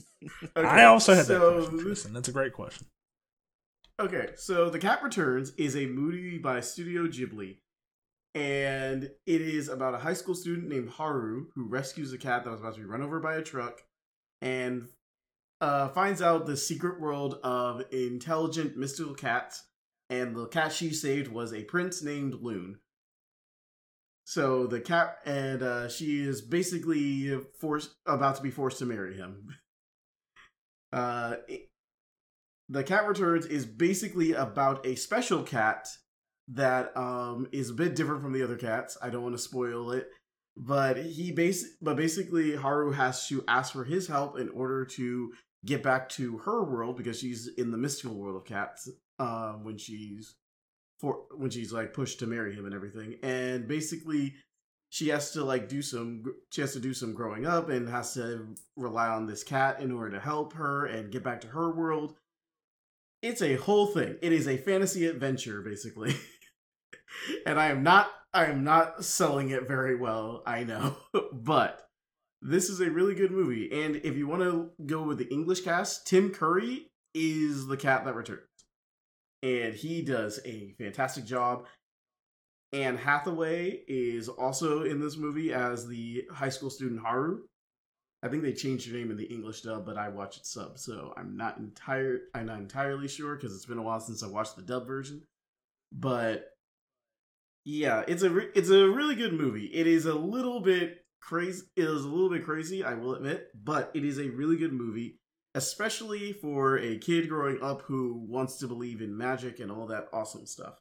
I 0.57 0.85
also 0.85 1.15
had 1.15 1.27
that 1.27 1.39
so, 1.39 1.61
question, 1.61 1.79
Tristan. 1.79 2.13
That's 2.13 2.29
a 2.29 2.33
great 2.33 2.53
question. 2.53 2.87
Okay, 4.01 4.29
so 4.37 4.71
The 4.71 4.79
Cat 4.79 5.03
Returns 5.03 5.53
is 5.57 5.77
a 5.77 5.87
movie 5.87 6.39
by 6.39 6.61
Studio 6.61 7.07
Ghibli, 7.07 7.59
and 8.35 9.05
it 9.05 9.41
is 9.41 9.69
about 9.69 9.95
a 9.95 9.99
high 9.99 10.15
school 10.15 10.35
student 10.35 10.69
named 10.69 10.89
Haru 10.89 11.49
who 11.55 11.69
rescues 11.69 12.13
a 12.13 12.19
cat 12.19 12.45
that 12.45 12.51
was 12.51 12.61
about 12.61 12.75
to 12.75 12.81
be 12.81 12.87
run 12.87 13.03
over 13.03 13.21
by 13.21 13.37
a 13.37 13.43
truck 13.43 13.83
and 14.41 14.89
uh, 15.61 15.89
finds 15.89 16.23
out 16.23 16.47
the 16.47 16.57
secret 16.57 17.01
world 17.01 17.39
of 17.45 17.83
intelligent 17.93 18.79
mystical 18.79 19.15
cats, 19.15 19.63
and 20.09 20.35
the 20.35 20.47
cat 20.47 20.73
she 20.73 20.93
saved 20.93 21.29
was 21.29 21.53
a 21.53 21.65
prince 21.65 22.03
named 22.03 22.35
Lune. 22.41 22.79
So 24.25 24.67
the 24.67 24.81
cat 24.81 25.19
and 25.27 25.63
uh, 25.63 25.89
she 25.89 26.23
is 26.23 26.41
basically 26.41 27.39
forced 27.61 27.91
about 28.07 28.37
to 28.37 28.43
be 28.43 28.51
forced 28.51 28.79
to 28.79 28.87
marry 28.87 29.17
him. 29.17 29.49
Uh, 30.95 31.37
the 32.73 32.83
cat 32.85 33.07
returns 33.07 33.47
is 33.47 33.67
basically 33.67 34.33
about 34.33 34.85
a 34.87 34.95
special 34.95 35.43
cat 35.43 35.89
that 36.49 36.97
um 36.97 37.47
is 37.53 37.71
a 37.71 37.75
bit 37.75 37.95
different 37.95 38.23
from 38.23 38.33
the 38.33 38.43
other 38.43 38.57
cats. 38.57 38.97
I 39.01 39.11
don't 39.11 39.23
want 39.23 39.35
to 39.35 39.43
spoil 39.43 39.93
it 39.93 40.09
but 40.57 40.99
he 40.99 41.33
base 41.33 41.77
but 41.81 41.97
basically 41.97 42.55
haru 42.55 42.93
has 42.93 43.27
to 43.29 43.43
ask 43.49 43.73
for 43.73 43.85
his 43.85 44.07
help 44.07 44.39
in 44.39 44.49
order 44.51 44.85
to 44.85 45.33
get 45.65 45.83
back 45.83 46.09
to 46.09 46.39
her 46.39 46.63
world 46.63 46.97
because 46.97 47.19
she's 47.19 47.49
in 47.57 47.71
the 47.71 47.79
mystical 47.79 48.17
world 48.17 48.37
of 48.37 48.45
cats 48.45 48.89
um 49.19 49.65
when 49.65 49.79
she's 49.79 50.35
for 50.99 51.25
when 51.37 51.51
she's 51.51 51.73
like 51.73 51.95
pushed 51.95 52.19
to 52.19 52.27
marry 52.27 52.55
him 52.55 52.65
and 52.65 52.75
everything. 52.75 53.17
And 53.23 53.67
basically 53.67 54.35
she 54.91 55.09
has 55.09 55.33
to 55.33 55.45
like 55.45 55.69
do 55.69 55.83
some 55.83 56.23
she 56.51 56.61
has 56.61 56.75
to 56.75 56.81
do 56.81 56.93
some 56.93 57.15
growing 57.15 57.47
up 57.47 57.71
and 57.71 57.89
has 57.89 58.15
to 58.15 58.55
rely 58.77 59.09
on 59.09 59.27
this 59.27 59.43
cat 59.43 59.81
in 59.81 59.91
order 59.91 60.11
to 60.11 60.21
help 60.21 60.53
her 60.53 60.87
and 60.87 61.11
get 61.11 61.25
back 61.25 61.41
to 61.41 61.49
her 61.49 61.75
world 61.75 62.15
it's 63.23 63.41
a 63.41 63.55
whole 63.55 63.87
thing. 63.87 64.17
It 64.21 64.33
is 64.33 64.47
a 64.47 64.57
fantasy 64.57 65.07
adventure 65.07 65.63
basically. 65.63 66.15
And 67.47 67.61
i 67.61 67.67
am 67.67 67.83
not 67.83 68.11
i 68.33 68.47
am 68.47 68.65
not 68.65 69.05
selling 69.05 69.51
it 69.51 69.69
very 69.69 69.97
well 69.97 70.43
i 70.47 70.65
know. 70.65 70.97
But 71.33 71.87
this 72.41 72.69
is 72.69 72.81
a 72.81 72.91
really 72.91 73.15
good 73.15 73.31
movie. 73.31 73.71
And 73.85 73.97
if 73.97 74.17
you 74.17 74.27
want 74.27 74.43
to 74.43 74.71
go 74.87 75.03
with 75.03 75.19
the 75.19 75.33
english 75.33 75.61
cast 75.61 76.07
tim 76.07 76.31
curry 76.31 76.91
is 77.15 77.67
the 77.67 77.77
cat 77.77 78.05
that 78.05 78.15
returns. 78.15 78.41
And 79.43 79.75
he 79.75 80.03
does 80.03 80.41
a 80.45 80.75
fantastic 80.79 81.25
job. 81.25 81.67
Anne 82.73 82.97
Hathaway 82.97 83.83
is 83.87 84.29
also 84.29 84.83
in 84.83 84.99
this 84.99 85.19
movie 85.19 85.53
as 85.53 85.87
the 85.87 86.25
high 86.33 86.49
school 86.49 86.71
student 86.71 87.03
Haru. 87.03 87.43
I 88.23 88.29
think 88.29 88.43
they 88.43 88.53
changed 88.53 88.89
her 88.89 88.97
name 88.97 89.11
in 89.11 89.17
the 89.17 89.25
English 89.25 89.63
dub, 89.63 89.85
but 89.85 89.99
I 89.99 90.09
watch 90.09 90.37
it 90.37 90.47
sub, 90.47 90.79
so 90.79 91.13
I'm 91.17 91.37
not 91.37 91.59
entire 91.59 92.21
I'm 92.35 92.47
not 92.47 92.59
entirely 92.59 93.09
sure 93.09 93.35
because 93.35 93.55
it's 93.55 93.67
been 93.67 93.79
a 93.79 93.83
while 93.83 94.01
since 94.01 94.23
I 94.23 94.29
watched 94.29 94.57
the 94.57 94.63
dub 94.63 94.87
version. 94.87 95.23
But 95.91 96.51
yeah, 97.65 98.05
it's 98.07 98.23
a 98.23 98.31
re- 98.31 98.51
it's 98.55 98.71
a 98.71 98.89
really 98.89 99.17
good 99.17 99.33
movie. 99.33 99.67
It 99.67 99.87
is 99.87 100.07
a 100.07 100.15
little 100.15 100.61
bit 100.61 101.05
crazy. 101.21 101.65
It 101.77 101.85
is 101.85 102.05
a 102.05 102.09
little 102.09 102.31
bit 102.31 102.45
crazy, 102.45 102.85
I 102.85 102.95
will 102.95 103.15
admit, 103.15 103.49
but 103.55 103.91
it 103.95 104.05
is 104.05 104.19
a 104.19 104.31
really 104.31 104.57
good 104.57 104.73
movie, 104.73 105.19
especially 105.55 106.33
for 106.33 106.79
a 106.79 106.99
kid 106.99 107.29
growing 107.29 107.61
up 107.61 107.83
who 107.83 108.25
wants 108.29 108.59
to 108.59 108.69
believe 108.69 109.01
in 109.01 109.17
magic 109.17 109.59
and 109.59 109.71
all 109.71 109.87
that 109.87 110.09
awesome 110.13 110.47
stuff. 110.47 110.75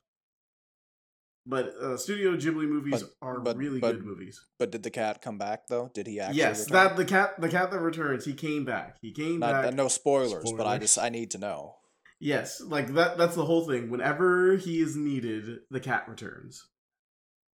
But 1.46 1.74
uh, 1.82 1.98
Studio 1.98 2.36
Ghibli 2.36 2.68
movies 2.68 3.02
But- 3.04 3.12
are 3.28 3.40
but- 3.40 3.58
really 3.58 3.80
but- 3.80 3.94
good 3.94 4.06
movies. 4.06 4.40
But 4.60 4.72
did 4.72 4.84
the 4.84 4.92
cat 4.92 5.22
come 5.22 5.38
back 5.38 5.68
though? 5.68 5.90
Did 5.94 6.06
he 6.08 6.20
actually? 6.20 6.38
Yes, 6.38 6.66
return? 6.66 6.74
that 6.74 6.98
the 6.98 7.06
cat 7.06 7.42
the 7.42 7.50
cat 7.50 7.72
that 7.72 7.80
returns, 7.80 8.26
he 8.26 8.34
came 8.34 8.64
back. 8.66 8.98
He 9.02 9.12
came 9.12 9.40
Not, 9.40 9.52
back. 9.52 9.66
uh, 9.66 9.70
no 9.72 9.88
spoilers, 9.88 10.52
but 10.56 10.68
I 10.68 10.78
just 10.78 11.00
I 11.00 11.10
need 11.10 11.32
to 11.32 11.38
know. 11.40 11.76
Yes, 12.20 12.62
like 12.62 12.94
that 12.94 13.18
that's 13.18 13.36
the 13.36 13.46
whole 13.46 13.68
thing. 13.68 13.90
Whenever 13.90 14.56
he 14.58 14.80
is 14.82 14.96
needed, 14.96 15.62
the 15.72 15.80
cat 15.80 16.06
returns. 16.08 16.68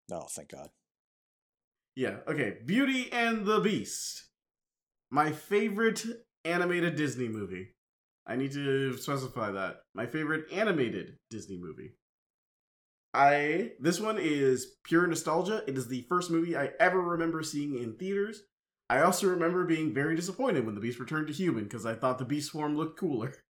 No, 0.10 0.28
thank 0.36 0.50
God. 0.50 0.70
Yeah, 1.96 2.18
okay. 2.28 2.56
Beauty 2.66 3.10
and 3.12 3.46
the 3.46 3.60
Beast. 3.60 4.26
My 5.10 5.32
favorite 5.32 6.06
animated 6.44 6.96
Disney 6.98 7.28
movie. 7.30 7.70
I 8.26 8.36
need 8.36 8.52
to 8.52 8.98
specify 8.98 9.52
that. 9.52 9.78
My 9.96 10.06
favorite 10.06 10.52
animated 10.52 11.18
Disney 11.30 11.58
movie. 11.58 11.94
I 13.18 13.72
this 13.80 14.00
one 14.00 14.20
is 14.20 14.76
pure 14.84 15.08
nostalgia. 15.08 15.64
It 15.66 15.76
is 15.76 15.88
the 15.88 16.04
first 16.04 16.30
movie 16.30 16.56
I 16.56 16.70
ever 16.80 17.02
remember 17.02 17.42
seeing 17.42 17.76
in 17.76 17.96
theaters. 17.96 18.44
I 18.92 19.02
also 19.02 19.28
remember 19.28 19.66
being 19.66 19.92
very 19.92 20.16
disappointed 20.16 20.66
when 20.66 20.76
the 20.76 20.82
Beast 20.82 21.00
returned 21.00 21.28
to 21.28 21.34
human 21.34 21.64
because 21.64 21.86
I 21.86 21.96
thought 21.96 22.20
the 22.20 22.26
Beast 22.26 22.52
form 22.52 22.78
looked 22.78 23.00
cooler. 23.00 23.34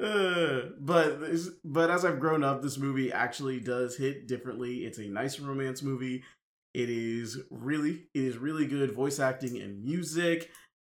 Uh, 0.00 0.70
but 0.80 1.20
but 1.62 1.90
as 1.90 2.06
I've 2.06 2.20
grown 2.20 2.42
up, 2.42 2.62
this 2.62 2.78
movie 2.78 3.12
actually 3.12 3.60
does 3.60 3.98
hit 3.98 4.26
differently. 4.26 4.86
It's 4.86 4.96
a 4.96 5.06
nice 5.06 5.38
romance 5.38 5.82
movie. 5.82 6.24
It 6.72 6.88
is 6.88 7.38
really 7.50 8.06
it 8.14 8.24
is 8.24 8.38
really 8.38 8.66
good 8.66 8.92
voice 8.92 9.18
acting 9.20 9.60
and 9.60 9.84
music, 9.84 10.48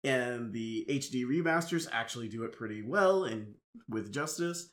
and 0.03 0.53
the 0.53 0.85
HD 0.87 1.25
remasters 1.25 1.87
actually 1.91 2.27
do 2.27 2.43
it 2.43 2.51
pretty 2.51 2.83
well 2.83 3.23
and 3.23 3.55
with 3.89 4.13
justice. 4.13 4.69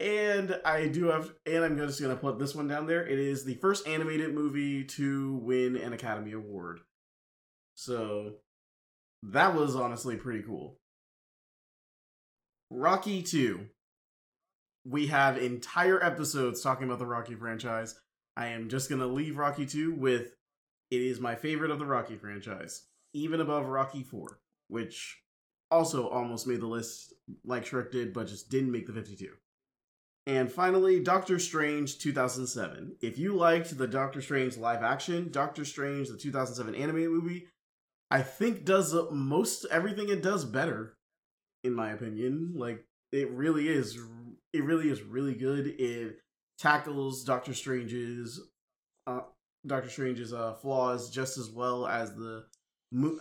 And 0.00 0.58
I 0.64 0.88
do 0.88 1.08
have, 1.08 1.34
and 1.44 1.62
I'm 1.62 1.76
just 1.76 2.00
gonna 2.00 2.16
put 2.16 2.38
this 2.38 2.54
one 2.54 2.66
down 2.66 2.86
there. 2.86 3.06
It 3.06 3.18
is 3.18 3.44
the 3.44 3.54
first 3.56 3.86
animated 3.86 4.34
movie 4.34 4.82
to 4.84 5.34
win 5.42 5.76
an 5.76 5.92
Academy 5.92 6.32
Award. 6.32 6.80
So 7.74 8.36
that 9.22 9.54
was 9.54 9.76
honestly 9.76 10.16
pretty 10.16 10.42
cool. 10.42 10.78
Rocky 12.70 13.22
2. 13.22 13.66
We 14.86 15.08
have 15.08 15.36
entire 15.36 16.02
episodes 16.02 16.62
talking 16.62 16.86
about 16.86 16.98
the 16.98 17.06
Rocky 17.06 17.34
franchise. 17.34 17.94
I 18.36 18.46
am 18.48 18.68
just 18.68 18.88
going 18.88 19.00
to 19.00 19.06
leave 19.06 19.36
Rocky 19.36 19.66
2 19.66 19.94
with 19.94 20.32
it 20.90 21.00
is 21.00 21.20
my 21.20 21.34
favorite 21.34 21.70
of 21.70 21.78
the 21.78 21.86
Rocky 21.86 22.16
franchise, 22.16 22.86
even 23.12 23.40
above 23.40 23.66
Rocky 23.66 24.02
4, 24.02 24.40
which 24.68 25.20
also 25.70 26.08
almost 26.08 26.46
made 26.46 26.60
the 26.60 26.66
list 26.66 27.12
like 27.44 27.64
Shrek 27.64 27.90
did, 27.90 28.12
but 28.12 28.26
just 28.26 28.50
didn't 28.50 28.72
make 28.72 28.86
the 28.86 28.92
52. 28.92 29.28
And 30.26 30.50
finally, 30.52 31.00
Doctor 31.00 31.38
Strange 31.38 31.98
2007. 31.98 32.96
If 33.00 33.18
you 33.18 33.34
liked 33.34 33.76
the 33.76 33.86
Doctor 33.86 34.20
Strange 34.20 34.56
live 34.56 34.82
action, 34.82 35.30
Doctor 35.30 35.64
Strange, 35.64 36.08
the 36.08 36.16
2007 36.16 36.74
animated 36.74 37.10
movie, 37.10 37.46
I 38.10 38.22
think 38.22 38.64
does 38.64 38.94
most 39.10 39.66
everything 39.70 40.08
it 40.08 40.22
does 40.22 40.44
better, 40.44 40.96
in 41.64 41.74
my 41.74 41.92
opinion. 41.92 42.52
Like, 42.54 42.84
it 43.12 43.30
really 43.30 43.68
is, 43.68 43.98
it 44.52 44.62
really 44.62 44.90
is 44.90 45.02
really 45.02 45.34
good. 45.34 45.66
It 45.66 46.18
tackles 46.58 47.24
Doctor 47.24 47.54
Strange's, 47.54 48.40
uh, 49.06 49.20
Doctor 49.66 49.88
Strange's 49.88 50.32
uh, 50.32 50.54
flaws 50.54 51.10
just 51.10 51.38
as 51.38 51.50
well 51.50 51.86
as 51.86 52.14
the 52.14 52.44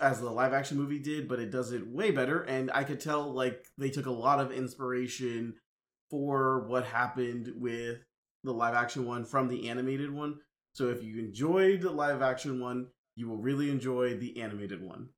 as 0.02 0.20
the 0.20 0.30
live 0.30 0.54
action 0.54 0.78
movie 0.78 1.00
did, 1.00 1.28
but 1.28 1.40
it 1.40 1.52
does 1.52 1.72
it 1.72 1.88
way 1.88 2.12
better. 2.12 2.42
And 2.42 2.72
I 2.74 2.84
could 2.84 3.00
tell 3.00 3.32
like 3.32 3.68
they 3.78 3.90
took 3.90 4.08
a 4.08 4.12
lot 4.12 4.40
of 4.40 4.52
inspiration 4.52 5.56
for 6.10 6.68
what 6.68 6.86
happened 6.86 7.52
with 7.56 8.00
the 8.44 8.54
live 8.54 8.74
action 8.74 9.06
one 9.06 9.26
from 9.26 9.48
the 9.48 9.70
animated 9.70 10.12
one. 10.12 10.40
So 10.74 10.90
if 10.90 11.04
you 11.04 11.20
enjoyed 11.20 11.82
the 11.82 11.92
live 11.92 12.22
action 12.22 12.60
one, 12.60 12.88
you 13.16 13.28
will 13.28 13.38
really 13.38 13.70
enjoy 13.70 14.18
the 14.18 14.42
animated 14.42 14.82
one. 14.82 15.10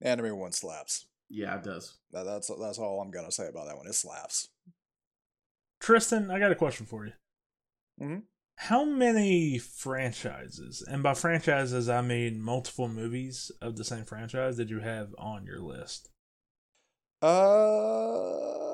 Anime 0.00 0.36
one 0.38 0.52
slaps. 0.52 1.06
Yeah, 1.28 1.56
it 1.56 1.62
does. 1.62 1.98
That, 2.12 2.24
that's 2.24 2.50
that's 2.60 2.78
all 2.78 3.00
I'm 3.00 3.10
gonna 3.10 3.32
say 3.32 3.48
about 3.48 3.66
that 3.66 3.76
one. 3.76 3.86
It 3.86 3.94
slaps. 3.94 4.48
Tristan, 5.80 6.30
I 6.30 6.38
got 6.38 6.52
a 6.52 6.56
question 6.56 6.86
for 6.86 7.06
you. 7.06 7.12
Mhm. 8.00 8.22
How 8.56 8.84
many 8.84 9.58
franchises, 9.58 10.82
and 10.86 11.02
by 11.02 11.14
franchises 11.14 11.88
I 11.88 12.02
mean 12.02 12.40
multiple 12.40 12.88
movies 12.88 13.50
of 13.60 13.76
the 13.76 13.84
same 13.84 14.04
franchise, 14.04 14.56
did 14.56 14.70
you 14.70 14.80
have 14.80 15.14
on 15.18 15.44
your 15.46 15.60
list? 15.60 16.10
Uh, 17.20 18.71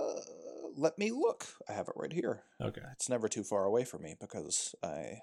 let 0.79 0.99
me 0.99 1.11
look. 1.11 1.47
I 1.69 1.73
have 1.73 1.89
it 1.89 1.95
right 1.97 2.13
here. 2.13 2.45
Okay. 2.63 2.83
It's 2.93 3.09
never 3.09 3.29
too 3.29 3.43
far 3.43 3.65
away 3.65 3.85
from 3.85 4.03
me 4.03 4.15
because 4.19 4.75
I 4.83 5.21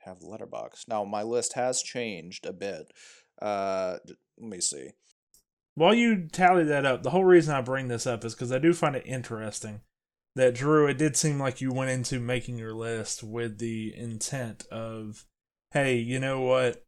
have 0.00 0.20
the 0.20 0.26
Letterboxd. 0.26 0.86
Now 0.86 1.04
my 1.04 1.22
list 1.22 1.54
has 1.54 1.82
changed 1.82 2.46
a 2.46 2.52
bit. 2.52 2.92
Uh, 3.40 3.96
let 4.38 4.50
me 4.50 4.60
see. 4.60 4.90
While 5.74 5.94
you 5.94 6.26
tally 6.26 6.64
that 6.64 6.84
up, 6.84 7.02
the 7.02 7.10
whole 7.10 7.24
reason 7.24 7.54
I 7.54 7.60
bring 7.60 7.88
this 7.88 8.06
up 8.06 8.24
is 8.24 8.34
because 8.34 8.52
I 8.52 8.58
do 8.58 8.72
find 8.72 8.96
it 8.96 9.06
interesting 9.06 9.80
that 10.34 10.54
Drew, 10.54 10.86
it 10.86 10.98
did 10.98 11.16
seem 11.16 11.38
like 11.38 11.60
you 11.60 11.72
went 11.72 11.90
into 11.90 12.20
making 12.20 12.58
your 12.58 12.74
list 12.74 13.22
with 13.22 13.58
the 13.58 13.94
intent 13.96 14.66
of, 14.70 15.24
hey, 15.72 15.96
you 15.96 16.18
know 16.18 16.40
what? 16.40 16.84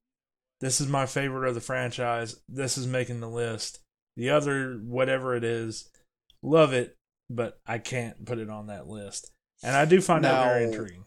This 0.61 0.81
is 0.81 0.89
my 0.89 1.07
favorite 1.07 1.49
of 1.49 1.55
the 1.55 1.61
franchise. 1.61 2.41
This 2.49 2.77
is 2.77 2.87
making 2.87 3.21
the 3.21 3.29
list. 3.29 3.81
The 4.17 4.31
other, 4.31 4.75
whatever 4.85 5.35
it 5.35 5.45
is, 5.45 5.89
love 6.43 6.73
it, 6.73 6.97
but 7.31 7.61
I 7.67 7.79
can't 7.79 8.27
put 8.27 8.39
it 8.39 8.51
on 8.51 8.67
that 8.67 8.87
list. 8.87 9.31
And 9.63 9.75
I 9.75 9.85
do 9.87 10.01
find 10.03 10.25
that 10.25 10.45
very 10.45 10.67
Now- 10.67 10.73
intriguing. 10.73 11.05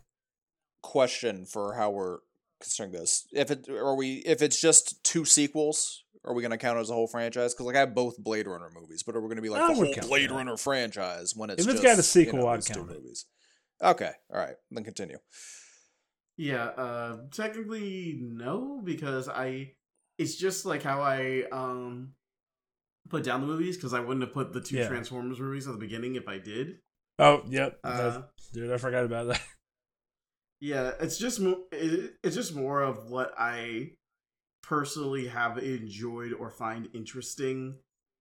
Question 0.81 1.45
for 1.45 1.75
how 1.75 1.91
we're 1.91 2.19
considering 2.59 2.91
this: 2.93 3.25
if 3.31 3.49
it 3.51 3.69
are 3.69 3.95
we 3.95 4.15
if 4.25 4.41
it's 4.41 4.59
just 4.59 5.01
two 5.03 5.23
sequels, 5.25 6.03
are 6.25 6.33
we 6.33 6.41
going 6.41 6.51
to 6.51 6.57
count 6.57 6.77
it 6.77 6.81
as 6.81 6.89
a 6.89 6.93
whole 6.93 7.07
franchise? 7.07 7.53
Because 7.53 7.65
like 7.67 7.75
I 7.77 7.79
have 7.79 7.95
both 7.95 8.17
Blade 8.17 8.47
Runner 8.47 8.69
movies, 8.73 9.01
but 9.01 9.15
are 9.15 9.21
we 9.21 9.27
going 9.27 9.37
to 9.37 9.41
be 9.41 9.49
like 9.49 9.61
I 9.61 9.67
the 9.69 9.75
whole 9.75 9.93
Blade 10.09 10.29
that. 10.29 10.35
Runner 10.35 10.57
franchise 10.57 11.33
when 11.35 11.49
it's 11.49 11.63
If 11.63 11.69
it's 11.69 11.81
just, 11.81 11.83
got 11.83 11.93
a 11.93 11.97
you 11.97 12.01
sequel, 12.03 12.39
know, 12.39 12.47
I'd 12.49 12.57
these 12.57 12.65
two 12.65 12.73
count 12.75 12.91
it. 12.91 12.97
movies? 12.97 13.25
Okay, 13.81 14.11
all 14.33 14.39
right, 14.39 14.55
then 14.71 14.83
continue. 14.83 15.17
Yeah, 16.37 16.65
uh 16.65 17.17
technically 17.31 18.19
no, 18.21 18.81
because 18.83 19.29
I 19.29 19.71
it's 20.17 20.35
just 20.35 20.65
like 20.65 20.83
how 20.83 21.01
I 21.01 21.43
um 21.51 22.13
put 23.09 23.23
down 23.23 23.41
the 23.41 23.47
movies 23.47 23.75
because 23.77 23.93
I 23.93 23.99
wouldn't 23.99 24.21
have 24.21 24.33
put 24.33 24.53
the 24.53 24.61
two 24.61 24.77
Yeah. 24.77 24.87
Transformers 24.87 25.39
movies 25.39 25.67
at 25.67 25.73
the 25.73 25.79
beginning 25.79 26.15
if 26.15 26.27
I 26.27 26.37
did. 26.37 26.79
Oh, 27.19 27.43
yep. 27.47 27.79
Uh, 27.83 28.23
dude, 28.53 28.71
I 28.71 28.77
forgot 28.77 29.03
about 29.05 29.27
that. 29.27 29.41
yeah, 30.59 30.91
it's 30.99 31.17
just 31.17 31.39
more 31.39 31.57
it, 31.71 32.15
it's 32.23 32.35
just 32.35 32.55
more 32.55 32.81
of 32.81 33.09
what 33.09 33.33
I 33.37 33.91
personally 34.61 35.27
have 35.27 35.57
enjoyed 35.57 36.33
or 36.33 36.49
find 36.49 36.87
interesting. 36.93 37.75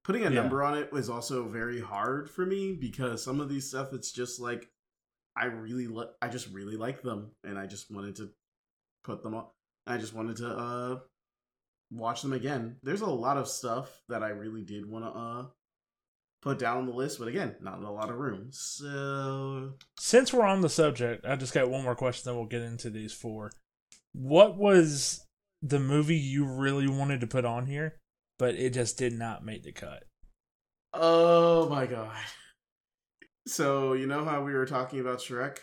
Putting 0.05 0.23
a 0.27 0.31
Yeah. 0.31 0.41
number 0.43 0.63
on 0.65 0.77
it 0.77 0.93
was 0.93 1.09
also 1.09 1.47
very 1.47 1.81
hard 1.81 2.29
for 2.29 2.45
me 2.45 2.73
because 2.75 3.23
some 3.23 3.41
of 3.41 3.49
these 3.49 3.69
stuff 3.69 3.93
it's 3.93 4.11
just 4.13 4.41
like 4.41 4.69
I 5.37 5.47
really 5.47 5.87
li- 5.87 6.11
I 6.21 6.29
just 6.29 6.49
really 6.53 6.77
like 6.77 7.03
them 7.03 7.31
and 7.45 7.59
I 7.59 7.67
just 7.67 7.91
wanted 7.91 8.17
to 8.17 8.31
put 9.05 9.23
them 9.23 9.35
on. 9.35 9.47
I 9.87 9.97
just 9.99 10.13
wanted 10.13 10.37
to 10.39 10.49
uh 10.49 10.99
watch 11.93 12.23
them 12.23 12.33
again. 12.33 12.77
There's 12.83 13.01
a 13.01 13.07
lot 13.07 13.37
of 13.37 13.49
stuff 13.49 14.03
that 14.09 14.23
I 14.23 14.29
really 14.29 14.63
did 14.63 14.89
want 14.89 15.05
to 15.05 15.11
uh 15.11 15.45
put 16.41 16.59
down 16.59 16.79
on 16.79 16.87
the 16.87 16.93
list, 16.93 17.19
but 17.19 17.29
again, 17.29 17.55
not 17.61 17.79
in 17.79 17.85
a 17.85 17.93
lot 17.93 18.11
of 18.11 18.17
room. 18.17 18.49
So 18.51 19.75
Since 19.99 20.33
we're 20.33 20.47
on 20.47 20.61
the 20.61 20.69
subject, 20.69 21.25
I 21.25 21.37
just 21.37 21.55
got 21.55 21.71
one 21.71 21.85
more 21.85 21.95
question, 21.95 22.25
then 22.29 22.37
we'll 22.37 22.47
get 22.49 22.63
into 22.63 22.91
these 22.91 23.13
four. 23.13 23.53
What 24.13 24.57
was 24.57 25.25
the 25.63 25.79
movie 25.79 26.17
you 26.17 26.45
really 26.45 26.89
wanted 26.89 27.21
to 27.21 27.27
put 27.29 27.45
on 27.45 27.67
here, 27.67 27.97
but 28.39 28.57
it 28.57 28.75
just 28.75 28.99
did 28.99 29.13
not 29.13 29.45
make 29.45 29.63
the 29.63 29.73
cut? 29.73 30.05
Oh 30.93 31.69
my 31.69 31.87
god. 31.87 32.17
So, 33.47 33.95
you 33.95 34.07
know 34.07 34.25
how 34.25 34.45
we 34.45 34.53
were 34.53 34.67
talking 34.67 35.01
about 35.01 35.19
Shrek? 35.19 35.59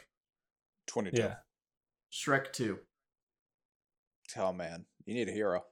Twenty-two. 0.87 1.21
Yeah. 1.21 1.35
Shrek 2.11 2.51
2. 2.51 2.79
Oh 4.37 4.53
man, 4.53 4.85
you 5.05 5.13
need 5.13 5.29
a 5.29 5.31
hero. 5.31 5.63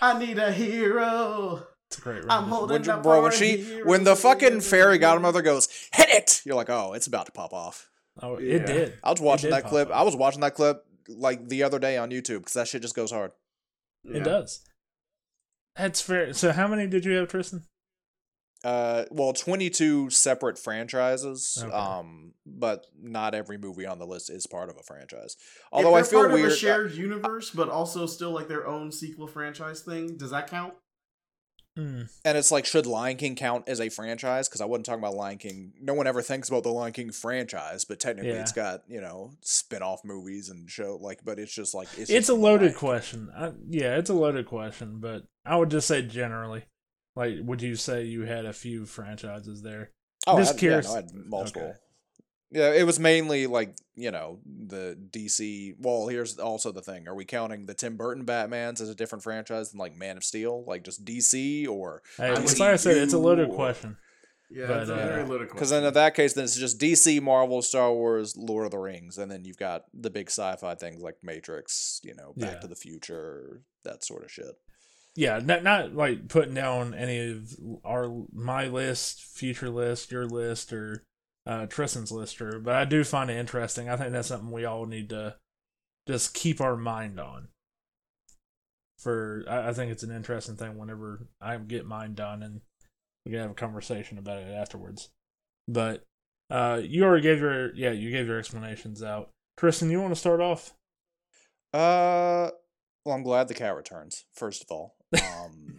I 0.00 0.18
need 0.18 0.38
a 0.38 0.50
hero. 0.52 1.66
It's 1.88 1.98
a 1.98 2.00
great 2.00 2.16
I'm 2.28 2.44
rendition. 2.44 2.48
holding 2.48 2.74
When, 2.74 2.84
you- 2.84 2.92
up 2.92 3.02
bro, 3.02 3.22
when 3.22 3.32
she, 3.32 3.56
hero. 3.58 3.86
when 3.86 4.04
the 4.04 4.16
fucking 4.16 4.60
fairy 4.62 4.98
godmother 4.98 5.42
goes, 5.42 5.68
hit 5.92 6.08
it, 6.08 6.40
you're 6.44 6.56
like, 6.56 6.70
oh, 6.70 6.92
it's 6.94 7.06
about 7.06 7.26
to 7.26 7.32
pop 7.32 7.52
off. 7.52 7.88
Oh, 8.22 8.38
Yeah. 8.38 8.56
it 8.56 8.66
did. 8.66 8.98
I 9.04 9.10
was 9.10 9.20
watching 9.20 9.50
that 9.50 9.64
clip. 9.66 9.88
off. 9.88 9.94
I 9.94 10.02
was 10.02 10.16
watching 10.16 10.40
that 10.40 10.54
clip 10.54 10.84
like 11.08 11.48
the 11.48 11.62
other 11.62 11.78
day 11.78 11.96
on 11.98 12.10
YouTube 12.10 12.38
because 12.38 12.54
that 12.54 12.68
shit 12.68 12.82
just 12.82 12.94
goes 12.96 13.10
hard. 13.10 13.32
Yeah. 14.04 14.18
It 14.18 14.24
does. 14.24 14.64
That's 15.76 16.00
fair. 16.00 16.32
So, 16.34 16.52
how 16.52 16.68
many 16.68 16.86
did 16.86 17.04
you 17.04 17.12
have, 17.12 17.28
Tristan? 17.28 17.62
Uh, 18.64 19.04
well, 19.10 19.32
22 19.32 20.10
separate 20.10 20.58
franchises. 20.58 21.58
Okay. 21.62 21.72
Um, 21.72 22.32
but 22.46 22.86
not 23.00 23.34
every 23.34 23.58
movie 23.58 23.86
on 23.86 23.98
the 23.98 24.06
list 24.06 24.30
is 24.30 24.46
part 24.46 24.68
of 24.70 24.76
a 24.76 24.82
franchise. 24.82 25.36
If 25.38 25.64
Although 25.72 25.94
I 25.94 26.02
feel 26.02 26.20
part 26.20 26.32
weird. 26.32 26.44
uh, 26.44 26.48
of 26.48 26.52
a 26.52 26.56
shared 26.56 26.92
universe, 26.92 27.50
but 27.50 27.68
also 27.68 28.06
still 28.06 28.30
like 28.30 28.48
their 28.48 28.66
own 28.66 28.92
sequel 28.92 29.26
franchise 29.26 29.80
thing. 29.82 30.16
Does 30.16 30.30
that 30.30 30.48
count? 30.48 30.74
Hmm. 31.74 32.02
and 32.22 32.36
it's 32.36 32.50
like, 32.52 32.66
should 32.66 32.84
Lion 32.84 33.16
King 33.16 33.34
count 33.34 33.66
as 33.66 33.80
a 33.80 33.88
franchise? 33.88 34.46
Because 34.46 34.60
I 34.60 34.66
wasn't 34.66 34.84
talking 34.84 34.98
about 34.98 35.14
Lion 35.14 35.38
King. 35.38 35.72
No 35.80 35.94
one 35.94 36.06
ever 36.06 36.20
thinks 36.20 36.50
about 36.50 36.64
the 36.64 36.68
Lion 36.68 36.92
King 36.92 37.10
franchise, 37.12 37.86
but 37.86 37.98
technically 37.98 38.32
Yeah. 38.32 38.42
it's 38.42 38.52
got 38.52 38.82
you 38.88 39.00
know 39.00 39.30
spin 39.40 39.80
off 39.82 40.04
movies 40.04 40.50
and 40.50 40.68
show 40.70 40.98
like. 41.00 41.20
But 41.24 41.38
it's 41.38 41.54
just 41.54 41.74
like 41.74 41.88
it's, 41.92 42.10
It's 42.10 42.10
just 42.10 42.28
a 42.28 42.34
loaded 42.34 42.72
Lion 42.72 42.74
question. 42.74 43.30
I, 43.34 43.52
yeah, 43.70 43.96
it's 43.96 44.10
a 44.10 44.14
loaded 44.14 44.44
question, 44.46 44.98
but 45.00 45.22
I 45.46 45.56
would 45.56 45.70
just 45.70 45.88
say 45.88 46.02
generally. 46.02 46.64
Like, 47.14 47.34
would 47.42 47.60
you 47.62 47.76
say 47.76 48.04
you 48.04 48.22
had 48.22 48.44
a 48.46 48.52
few 48.52 48.86
franchises 48.86 49.62
there? 49.62 49.90
Oh, 50.26 50.38
Just 50.38 50.54
I, 50.54 50.58
curious. 50.58 50.86
Yeah, 50.86 50.92
no, 50.92 50.98
I 50.98 51.02
had 51.02 51.14
multiple. 51.14 51.62
Okay. 51.62 51.72
Yeah, 52.54 52.72
it 52.72 52.84
was 52.84 52.98
mainly 52.98 53.46
like 53.46 53.74
you 53.94 54.10
know 54.10 54.40
the 54.44 54.94
DC. 55.10 55.74
Well, 55.78 56.08
here's 56.08 56.38
also 56.38 56.70
the 56.70 56.82
thing: 56.82 57.08
Are 57.08 57.14
we 57.14 57.24
counting 57.24 57.64
the 57.64 57.72
Tim 57.74 57.96
Burton 57.96 58.24
Batman's 58.26 58.80
as 58.82 58.90
a 58.90 58.94
different 58.94 59.24
franchise 59.24 59.70
than 59.70 59.78
like 59.78 59.96
Man 59.96 60.18
of 60.18 60.24
Steel, 60.24 60.62
like 60.66 60.84
just 60.84 61.02
DC, 61.04 61.66
or 61.66 62.02
Hey, 62.18 62.26
I 62.26 62.32
it's 62.32 62.52
would 62.52 62.60
like 62.60 62.70
I 62.74 62.76
said, 62.76 62.98
it's 62.98 63.14
a 63.14 63.18
loaded 63.18 63.48
you- 63.48 63.54
question. 63.54 63.96
Yeah, 64.54 64.66
But, 64.66 64.80
it's 64.82 64.90
a 64.90 64.94
uh, 64.94 65.06
very 65.06 65.24
loaded 65.24 65.48
because 65.48 65.70
then 65.70 65.82
in 65.82 65.94
that 65.94 66.14
case, 66.14 66.34
then 66.34 66.44
it's 66.44 66.54
just 66.58 66.78
DC, 66.78 67.22
Marvel, 67.22 67.62
Star 67.62 67.90
Wars, 67.90 68.36
Lord 68.36 68.66
of 68.66 68.70
the 68.70 68.78
Rings, 68.78 69.16
and 69.16 69.30
then 69.32 69.46
you've 69.46 69.56
got 69.56 69.84
the 69.94 70.10
big 70.10 70.28
sci-fi 70.28 70.74
things 70.74 71.00
like 71.00 71.16
Matrix, 71.22 72.02
you 72.04 72.14
know, 72.14 72.34
Back 72.36 72.56
Yeah. 72.56 72.58
to 72.60 72.66
the 72.66 72.74
Future, 72.76 73.62
that 73.84 74.04
sort 74.04 74.24
of 74.24 74.30
shit. 74.30 74.54
Yeah, 75.14 75.40
not 75.44 75.62
not 75.62 75.94
like 75.94 76.28
putting 76.28 76.54
down 76.54 76.94
any 76.94 77.32
of 77.32 77.54
our 77.84 78.24
my 78.32 78.66
list, 78.66 79.22
future 79.22 79.68
list, 79.68 80.10
your 80.10 80.26
list, 80.26 80.72
or 80.72 81.04
uh, 81.46 81.66
Tristan's 81.66 82.10
list, 82.10 82.40
or 82.40 82.58
but 82.58 82.74
I 82.74 82.84
do 82.84 83.04
find 83.04 83.30
it 83.30 83.36
interesting. 83.36 83.90
I 83.90 83.96
think 83.96 84.12
that's 84.12 84.28
something 84.28 84.50
we 84.50 84.64
all 84.64 84.86
need 84.86 85.10
to 85.10 85.36
just 86.06 86.34
keep 86.34 86.60
our 86.60 86.76
mind 86.76 87.20
on. 87.20 87.48
For 88.98 89.44
I, 89.48 89.68
I 89.68 89.72
think 89.72 89.92
it's 89.92 90.02
an 90.02 90.14
interesting 90.14 90.56
thing 90.56 90.78
whenever 90.78 91.26
I 91.40 91.56
get 91.58 91.84
mine 91.84 92.14
done, 92.14 92.42
and 92.42 92.62
we 93.26 93.32
can 93.32 93.40
have 93.40 93.50
a 93.50 93.54
conversation 93.54 94.16
about 94.16 94.38
it 94.38 94.54
afterwards. 94.54 95.10
But 95.68 96.04
uh, 96.50 96.80
you 96.82 97.04
already 97.04 97.22
gave 97.22 97.40
your 97.40 97.74
yeah, 97.74 97.92
you 97.92 98.10
gave 98.10 98.26
your 98.26 98.38
explanations 98.38 99.02
out. 99.02 99.30
Tristan, 99.58 99.90
you 99.90 100.00
want 100.00 100.14
to 100.14 100.20
start 100.20 100.40
off? 100.40 100.74
Uh, 101.74 102.50
well, 103.04 103.14
I'm 103.14 103.22
glad 103.22 103.48
the 103.48 103.54
cat 103.54 103.76
returns. 103.76 104.24
First 104.34 104.62
of 104.62 104.70
all, 104.70 104.96
um, 105.14 105.74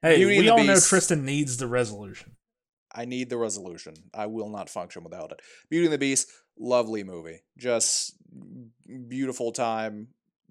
Hey, 0.00 0.16
Beauty 0.16 0.38
we 0.38 0.40
the 0.42 0.50
all 0.50 0.62
know 0.64 0.78
Tristan 0.78 1.24
needs 1.24 1.56
the 1.56 1.66
resolution. 1.66 2.36
I 2.94 3.04
need 3.04 3.30
the 3.30 3.36
resolution. 3.36 3.94
I 4.14 4.26
will 4.26 4.48
not 4.48 4.68
function 4.70 5.02
without 5.04 5.32
it. 5.32 5.40
Beauty 5.70 5.86
and 5.86 5.92
the 5.92 5.98
Beast, 5.98 6.30
lovely 6.58 7.02
movie. 7.04 7.40
Just 7.56 8.14
beautiful 9.08 9.52
time. 9.52 10.08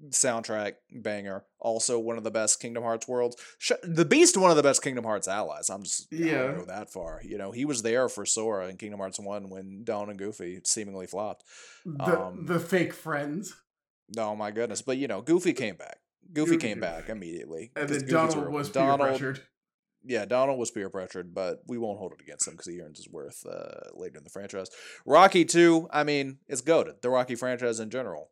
Soundtrack 0.10 0.74
banger. 0.92 1.44
Also 1.60 1.98
one 1.98 2.18
of 2.20 2.24
the 2.24 2.30
best 2.30 2.60
Kingdom 2.62 2.84
Hearts 2.84 3.08
worlds. 3.08 3.36
Sh- 3.58 3.72
the 3.84 4.06
Beast, 4.06 4.38
one 4.38 4.52
of 4.52 4.58
the 4.58 4.62
best 4.64 4.84
Kingdom 4.84 5.06
Hearts 5.06 5.28
allies. 5.28 5.70
I'm 5.72 5.82
just 5.84 6.08
I 6.14 6.18
Yeah. 6.18 6.44
don't 6.48 6.60
go 6.60 6.66
that 6.66 6.92
far. 6.94 7.20
You 7.24 7.38
know, 7.40 7.52
he 7.52 7.66
was 7.66 7.82
there 7.82 8.08
for 8.08 8.24
Sora 8.26 8.68
in 8.68 8.78
Kingdom 8.78 9.00
Hearts 9.00 9.20
One 9.20 9.50
when 9.50 9.84
Dawn 9.84 10.10
and 10.12 10.20
Goofy 10.20 10.60
seemingly 10.66 11.08
flopped. 11.08 11.44
the, 11.86 12.22
um, 12.28 12.46
the 12.46 12.60
fake 12.60 12.94
friends. 12.94 13.56
Oh 14.18 14.36
my 14.36 14.52
goodness! 14.52 14.82
But 14.84 14.98
you 14.98 15.08
know, 15.08 15.22
Goofy 15.22 15.54
came 15.54 15.76
back. 15.78 15.98
Goofy, 16.34 16.58
came 16.58 16.80
back 16.80 17.10
immediately. 17.10 17.72
And 17.76 17.90
then 17.90 18.08
Donald 18.08 18.50
was 18.50 18.70
peer 18.70 18.98
pressured. 18.98 19.42
yeah, 20.04 20.26
Donald 20.26 20.60
was 20.60 20.72
peer 20.72 20.90
pressured, 20.90 21.34
but 21.34 21.62
we 21.68 21.78
won't 21.78 22.00
hold 22.00 22.14
it 22.14 22.22
against 22.22 22.48
him 22.48 22.54
because 22.54 22.68
he 22.68 22.82
earns 22.82 22.98
his 22.98 23.10
worth 23.10 23.46
uh, 23.46 23.90
later 23.94 24.18
in 24.18 24.24
the 24.24 24.30
franchise. 24.30 24.70
Rocky 25.06 25.46
2, 25.46 25.90
I 25.92 26.04
mean, 26.04 26.40
it's 26.48 26.62
goaded. 26.62 27.02
The 27.02 27.10
Rocky 27.10 27.36
franchise 27.36 27.80
in 27.80 27.90
general, 27.90 28.32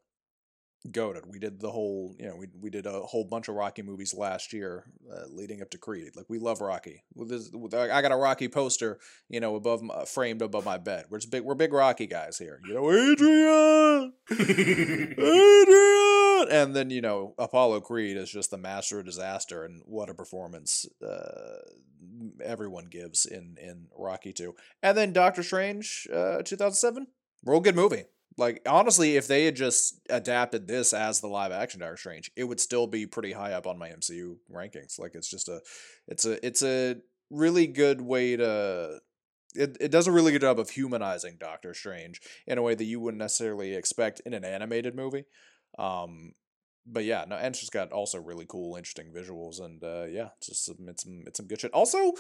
goaded. 0.91 1.23
We 1.27 1.39
did 1.39 1.59
the 1.59 1.71
whole, 1.71 2.15
you 2.19 2.27
know, 2.27 2.36
we, 2.36 2.47
we 2.59 2.69
did 2.69 2.86
a 2.86 3.01
whole 3.01 3.23
bunch 3.23 3.47
of 3.47 3.55
Rocky 3.55 3.81
movies 3.81 4.13
last 4.13 4.53
year 4.53 4.86
uh, 5.11 5.23
leading 5.29 5.61
up 5.61 5.69
to 5.71 5.77
Creed. 5.77 6.15
Like, 6.15 6.25
we 6.29 6.39
love 6.39 6.61
Rocky. 6.61 7.03
This, 7.15 7.51
I 7.73 8.01
got 8.01 8.11
a 8.11 8.15
Rocky 8.15 8.47
poster, 8.47 8.99
you 9.29 9.39
know, 9.39 9.55
above 9.55 9.81
my, 9.81 10.05
framed 10.05 10.41
above 10.41 10.65
my 10.65 10.77
bed. 10.77 11.05
We're 11.09 11.19
big, 11.29 11.43
we're 11.43 11.55
big 11.55 11.73
Rocky 11.73 12.07
guys 12.07 12.38
here. 12.38 12.59
You 12.67 12.75
know, 12.75 12.91
Adrian! 12.91 14.13
Adrian! 15.19 16.47
And 16.51 16.75
then, 16.75 16.89
you 16.89 17.01
know, 17.01 17.33
Apollo 17.38 17.81
Creed 17.81 18.17
is 18.17 18.29
just 18.29 18.51
the 18.51 18.57
master 18.57 18.99
of 18.99 19.05
disaster, 19.05 19.63
and 19.63 19.81
what 19.86 20.09
a 20.09 20.13
performance 20.13 20.86
uh, 21.05 21.57
everyone 22.43 22.86
gives 22.86 23.25
in, 23.25 23.57
in 23.61 23.88
Rocky 23.97 24.33
2. 24.33 24.55
And 24.83 24.97
then 24.97 25.13
Doctor 25.13 25.43
Strange, 25.43 26.07
uh, 26.13 26.41
2007, 26.43 27.07
real 27.43 27.59
good 27.59 27.75
movie. 27.75 28.03
Like, 28.38 28.61
honestly, 28.67 29.15
if 29.15 29.27
they 29.27 29.45
had 29.45 29.55
just 29.55 29.99
adapted 30.09 30.67
this 30.67 30.91
as 30.91 31.21
the 31.21 31.27
live 31.27 31.53
action 31.53 31.79
Doctor 31.79 31.97
Strange, 31.97 32.31
it 32.36 32.43
would 32.43 32.59
still 32.59 32.86
be 32.86 33.05
pretty 33.05 33.31
high 33.31 33.53
up 33.53 33.65
on 33.65 33.79
my 33.79 33.89
MCU 33.89 34.36
rankings. 34.53 34.99
Like, 34.99 35.15
it's 35.15 35.29
just 35.29 35.47
a, 35.47 35.61
it's 36.07 36.25
a, 36.25 36.45
it's 36.45 36.61
a 36.61 36.97
really 37.29 37.65
good 37.65 38.01
way 38.01 38.36
to 38.36 38.99
it, 39.55 39.77
it 39.79 39.91
does 39.91 40.07
a 40.07 40.11
really 40.11 40.31
good 40.31 40.41
job 40.41 40.59
of 40.59 40.69
humanizing 40.69 41.38
Doctor 41.39 41.73
Strange 41.73 42.21
in 42.45 42.57
a 42.57 42.61
way 42.61 42.75
that 42.75 42.83
you 42.83 42.99
wouldn't 42.99 43.21
necessarily 43.21 43.73
expect 43.73 44.21
in 44.25 44.33
an 44.33 44.43
animated 44.43 44.95
movie. 44.95 45.25
Um, 45.79 46.33
but 46.86 47.03
yeah, 47.03 47.25
no, 47.27 47.36
and 47.36 47.55
just 47.55 47.71
got 47.71 47.91
also 47.91 48.19
really 48.19 48.45
cool, 48.47 48.75
interesting 48.75 49.11
visuals, 49.11 49.59
and 49.59 49.83
uh, 49.83 50.03
yeah, 50.03 50.29
just 50.43 50.65
some, 50.65 50.88
it's 50.88 51.03
some 51.03 51.23
it's 51.25 51.38
some 51.38 51.47
good 51.47 51.59
shit. 51.59 51.73
Also, 51.73 52.11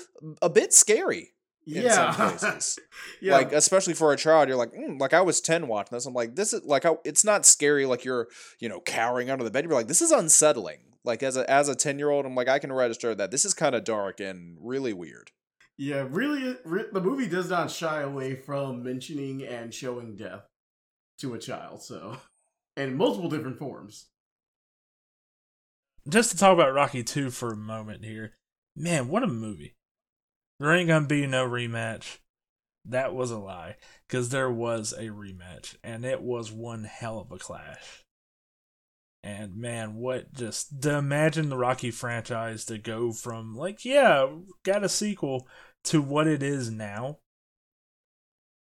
a 0.41 0.49
bit 0.49 0.73
scary 0.73 1.33
yeah. 1.65 2.11
some 2.11 2.31
cases. 2.31 2.79
yeah. 3.21 3.33
Like 3.33 3.51
especially 3.51 3.93
for 3.93 4.13
a 4.13 4.17
child, 4.17 4.47
you're 4.47 4.57
like, 4.57 4.73
mm, 4.73 4.99
like 4.99 5.13
I 5.13 5.21
was 5.21 5.41
ten 5.41 5.67
watching 5.67 5.95
this. 5.95 6.05
I'm 6.05 6.13
like, 6.13 6.35
this 6.35 6.53
is 6.53 6.63
like, 6.63 6.85
I, 6.85 6.95
it's 7.03 7.23
not 7.23 7.45
scary. 7.45 7.85
Like 7.85 8.05
you're, 8.05 8.27
you 8.59 8.69
know, 8.69 8.79
cowering 8.81 9.29
under 9.29 9.43
the 9.43 9.51
bed. 9.51 9.65
You're 9.65 9.73
like, 9.73 9.87
this 9.87 10.01
is 10.01 10.11
unsettling. 10.11 10.79
Like 11.03 11.23
as 11.23 11.37
a 11.37 11.49
as 11.49 11.69
a 11.69 11.75
ten 11.75 11.99
year 11.99 12.09
old, 12.09 12.25
I'm 12.25 12.35
like, 12.35 12.47
I 12.47 12.59
can 12.59 12.71
register 12.71 13.13
that 13.15 13.31
this 13.31 13.45
is 13.45 13.53
kind 13.53 13.75
of 13.75 13.83
dark 13.83 14.19
and 14.19 14.57
really 14.59 14.93
weird. 14.93 15.31
Yeah, 15.77 16.07
really, 16.09 16.55
re- 16.63 16.85
the 16.91 17.01
movie 17.01 17.27
does 17.27 17.49
not 17.49 17.69
shy 17.69 18.01
away 18.01 18.35
from 18.35 18.81
mentioning 18.81 19.43
and 19.43 19.73
showing 19.73 20.15
death 20.15 20.43
to 21.19 21.33
a 21.33 21.39
child, 21.39 21.83
so 21.83 22.17
in 22.77 22.95
multiple 22.95 23.29
different 23.29 23.59
forms. 23.59 24.07
Just 26.07 26.31
to 26.31 26.37
talk 26.37 26.53
about 26.53 26.73
Rocky 26.73 27.03
2 27.03 27.31
for 27.31 27.51
a 27.51 27.57
moment 27.57 28.05
here. 28.05 28.35
Man, 28.75 29.07
what 29.07 29.23
a 29.23 29.27
movie. 29.27 29.74
There 30.59 30.73
ain't 30.73 30.87
gonna 30.87 31.07
be 31.07 31.27
no 31.27 31.47
rematch. 31.47 32.19
That 32.85 33.13
was 33.13 33.31
a 33.31 33.39
lie. 33.39 33.75
Because 34.07 34.29
there 34.29 34.51
was 34.51 34.93
a 34.93 35.07
rematch, 35.07 35.75
and 35.83 36.05
it 36.05 36.21
was 36.21 36.51
one 36.51 36.83
hell 36.83 37.19
of 37.19 37.31
a 37.31 37.37
clash. 37.37 38.03
And 39.23 39.55
man, 39.55 39.95
what 39.95 40.33
just 40.33 40.83
to 40.83 40.97
imagine 40.97 41.49
the 41.49 41.57
Rocky 41.57 41.89
franchise 41.89 42.63
to 42.65 42.77
go 42.77 43.11
from 43.11 43.55
like, 43.55 43.83
yeah, 43.83 44.27
got 44.63 44.83
a 44.83 44.89
sequel 44.89 45.47
to 45.85 45.99
what 45.99 46.27
it 46.27 46.43
is 46.43 46.69
now 46.69 47.17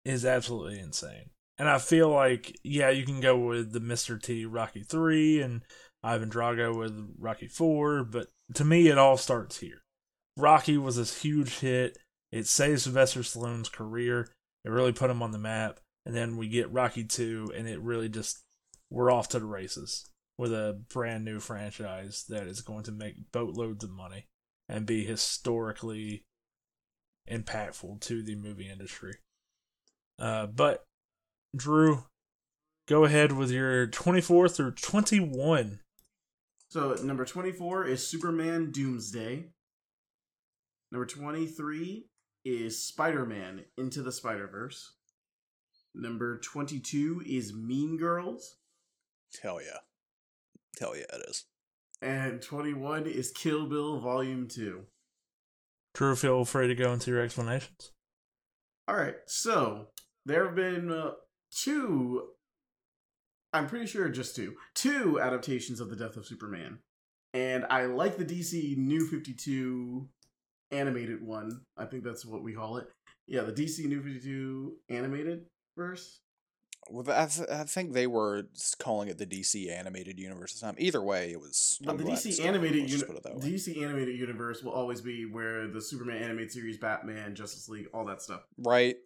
is 0.06 0.24
absolutely 0.24 0.78
insane. 0.78 1.30
And 1.58 1.68
I 1.68 1.78
feel 1.78 2.08
like, 2.08 2.56
yeah, 2.62 2.88
you 2.88 3.04
can 3.04 3.20
go 3.20 3.36
with 3.36 3.72
the 3.72 3.80
Mr. 3.80 4.20
T 4.20 4.46
Rocky 4.46 4.82
3 4.82 5.42
and 5.42 5.62
Ivan 6.02 6.30
Drago 6.30 6.74
with 6.74 7.14
Rocky 7.18 7.48
4, 7.48 8.04
but 8.04 8.28
to 8.54 8.64
me, 8.64 8.88
it 8.88 8.96
all 8.96 9.18
starts 9.18 9.58
here. 9.58 9.82
Rocky 10.38 10.78
was 10.78 10.96
this 10.96 11.22
huge 11.22 11.58
hit. 11.58 11.98
It 12.30 12.46
saved 12.46 12.82
Sylvester 12.82 13.20
Stallone's 13.20 13.68
career. 13.68 14.28
It 14.64 14.70
really 14.70 14.92
put 14.92 15.10
him 15.10 15.22
on 15.22 15.32
the 15.32 15.38
map. 15.38 15.80
And 16.06 16.14
then 16.14 16.36
we 16.36 16.48
get 16.48 16.72
Rocky 16.72 17.04
2, 17.04 17.52
and 17.54 17.68
it 17.68 17.80
really 17.80 18.08
just, 18.08 18.38
we're 18.90 19.10
off 19.10 19.28
to 19.30 19.38
the 19.38 19.46
races 19.46 20.08
with 20.38 20.52
a 20.52 20.80
brand 20.88 21.24
new 21.24 21.40
franchise 21.40 22.24
that 22.28 22.46
is 22.46 22.62
going 22.62 22.84
to 22.84 22.92
make 22.92 23.32
boatloads 23.32 23.84
of 23.84 23.90
money 23.90 24.26
and 24.68 24.86
be 24.86 25.04
historically 25.04 26.22
impactful 27.30 28.00
to 28.00 28.22
the 28.22 28.36
movie 28.36 28.70
industry. 28.70 29.14
Uh, 30.18 30.46
but 30.46 30.84
Drew, 31.54 32.04
go 32.86 33.04
ahead 33.04 33.32
with 33.32 33.50
your 33.50 33.86
24 33.86 34.48
through 34.48 34.72
21. 34.72 35.80
So 36.70 36.94
number 37.02 37.24
24 37.24 37.86
is 37.86 38.06
Superman 38.06 38.70
Doomsday. 38.70 39.46
Number 40.90 41.06
23 41.06 42.06
is 42.44 42.84
Spider-Man 42.84 43.64
Into 43.76 44.02
the 44.02 44.12
Spider-Verse. 44.12 44.94
Number 45.94 46.38
22 46.38 47.22
is 47.26 47.54
Mean 47.54 47.96
Girls. 47.98 48.56
Hell 49.42 49.60
yeah, 49.60 49.78
hell 50.80 50.96
yeah, 50.96 51.04
it 51.12 51.28
is. 51.28 51.44
And 52.00 52.40
21 52.40 53.06
is 53.06 53.30
Kill 53.32 53.66
Bill 53.66 53.98
Volume 53.98 54.48
2. 54.48 54.84
Drew, 55.94 56.14
feel 56.14 56.44
free 56.44 56.68
to 56.68 56.74
go 56.74 56.92
into 56.92 57.10
your 57.10 57.20
explanations. 57.20 57.90
All 58.86 58.96
right, 58.96 59.16
so 59.26 59.88
there 60.24 60.46
have 60.46 60.54
been 60.54 60.90
uh, 60.90 61.10
two, 61.50 62.28
I'm 63.52 63.66
pretty 63.66 63.86
sure 63.86 64.08
just 64.08 64.36
two, 64.36 64.54
two 64.74 65.20
adaptations 65.20 65.80
of 65.80 65.90
The 65.90 65.96
Death 65.96 66.16
of 66.16 66.26
Superman. 66.26 66.78
And 67.34 67.66
I 67.68 67.84
like 67.86 68.16
the 68.16 68.24
DC 68.24 68.76
New 68.78 69.06
52 69.06 70.08
animated 70.70 71.22
one. 71.22 71.60
I 71.76 71.84
think 71.84 72.04
that's 72.04 72.24
what 72.24 72.42
we 72.42 72.52
call 72.54 72.76
it. 72.78 72.86
Yeah, 73.26 73.42
the 73.42 73.52
DC 73.52 73.84
New 73.86 74.02
52 74.02 74.74
animated 74.88 75.46
verse. 75.76 76.20
Well, 76.90 77.04
I, 77.10 77.26
th- 77.26 77.48
I 77.50 77.64
think 77.64 77.92
they 77.92 78.06
were 78.06 78.44
calling 78.78 79.08
it 79.08 79.18
the 79.18 79.26
DC 79.26 79.70
animated 79.70 80.18
universe 80.18 80.54
at 80.54 80.60
the 80.60 80.66
time. 80.66 80.74
Either 80.78 81.02
way, 81.02 81.32
it 81.32 81.38
was. 81.40 81.78
But 81.84 81.98
the 81.98 82.04
DC 82.04 82.26
it's 82.26 82.40
animated 82.40 82.80
Let's 82.82 82.92
uni- 82.92 83.04
put 83.04 83.16
it 83.16 83.22
that 83.24 83.36
way. 83.36 83.50
DC 83.50 83.82
animated 83.82 84.18
universe 84.18 84.62
will 84.62 84.72
always 84.72 85.02
be 85.02 85.26
where 85.26 85.68
the 85.68 85.82
Superman 85.82 86.22
animated 86.22 86.52
series, 86.52 86.78
Batman, 86.78 87.34
Justice 87.34 87.68
League, 87.68 87.88
all 87.92 88.06
that 88.06 88.22
stuff. 88.22 88.40
right? 88.58 88.96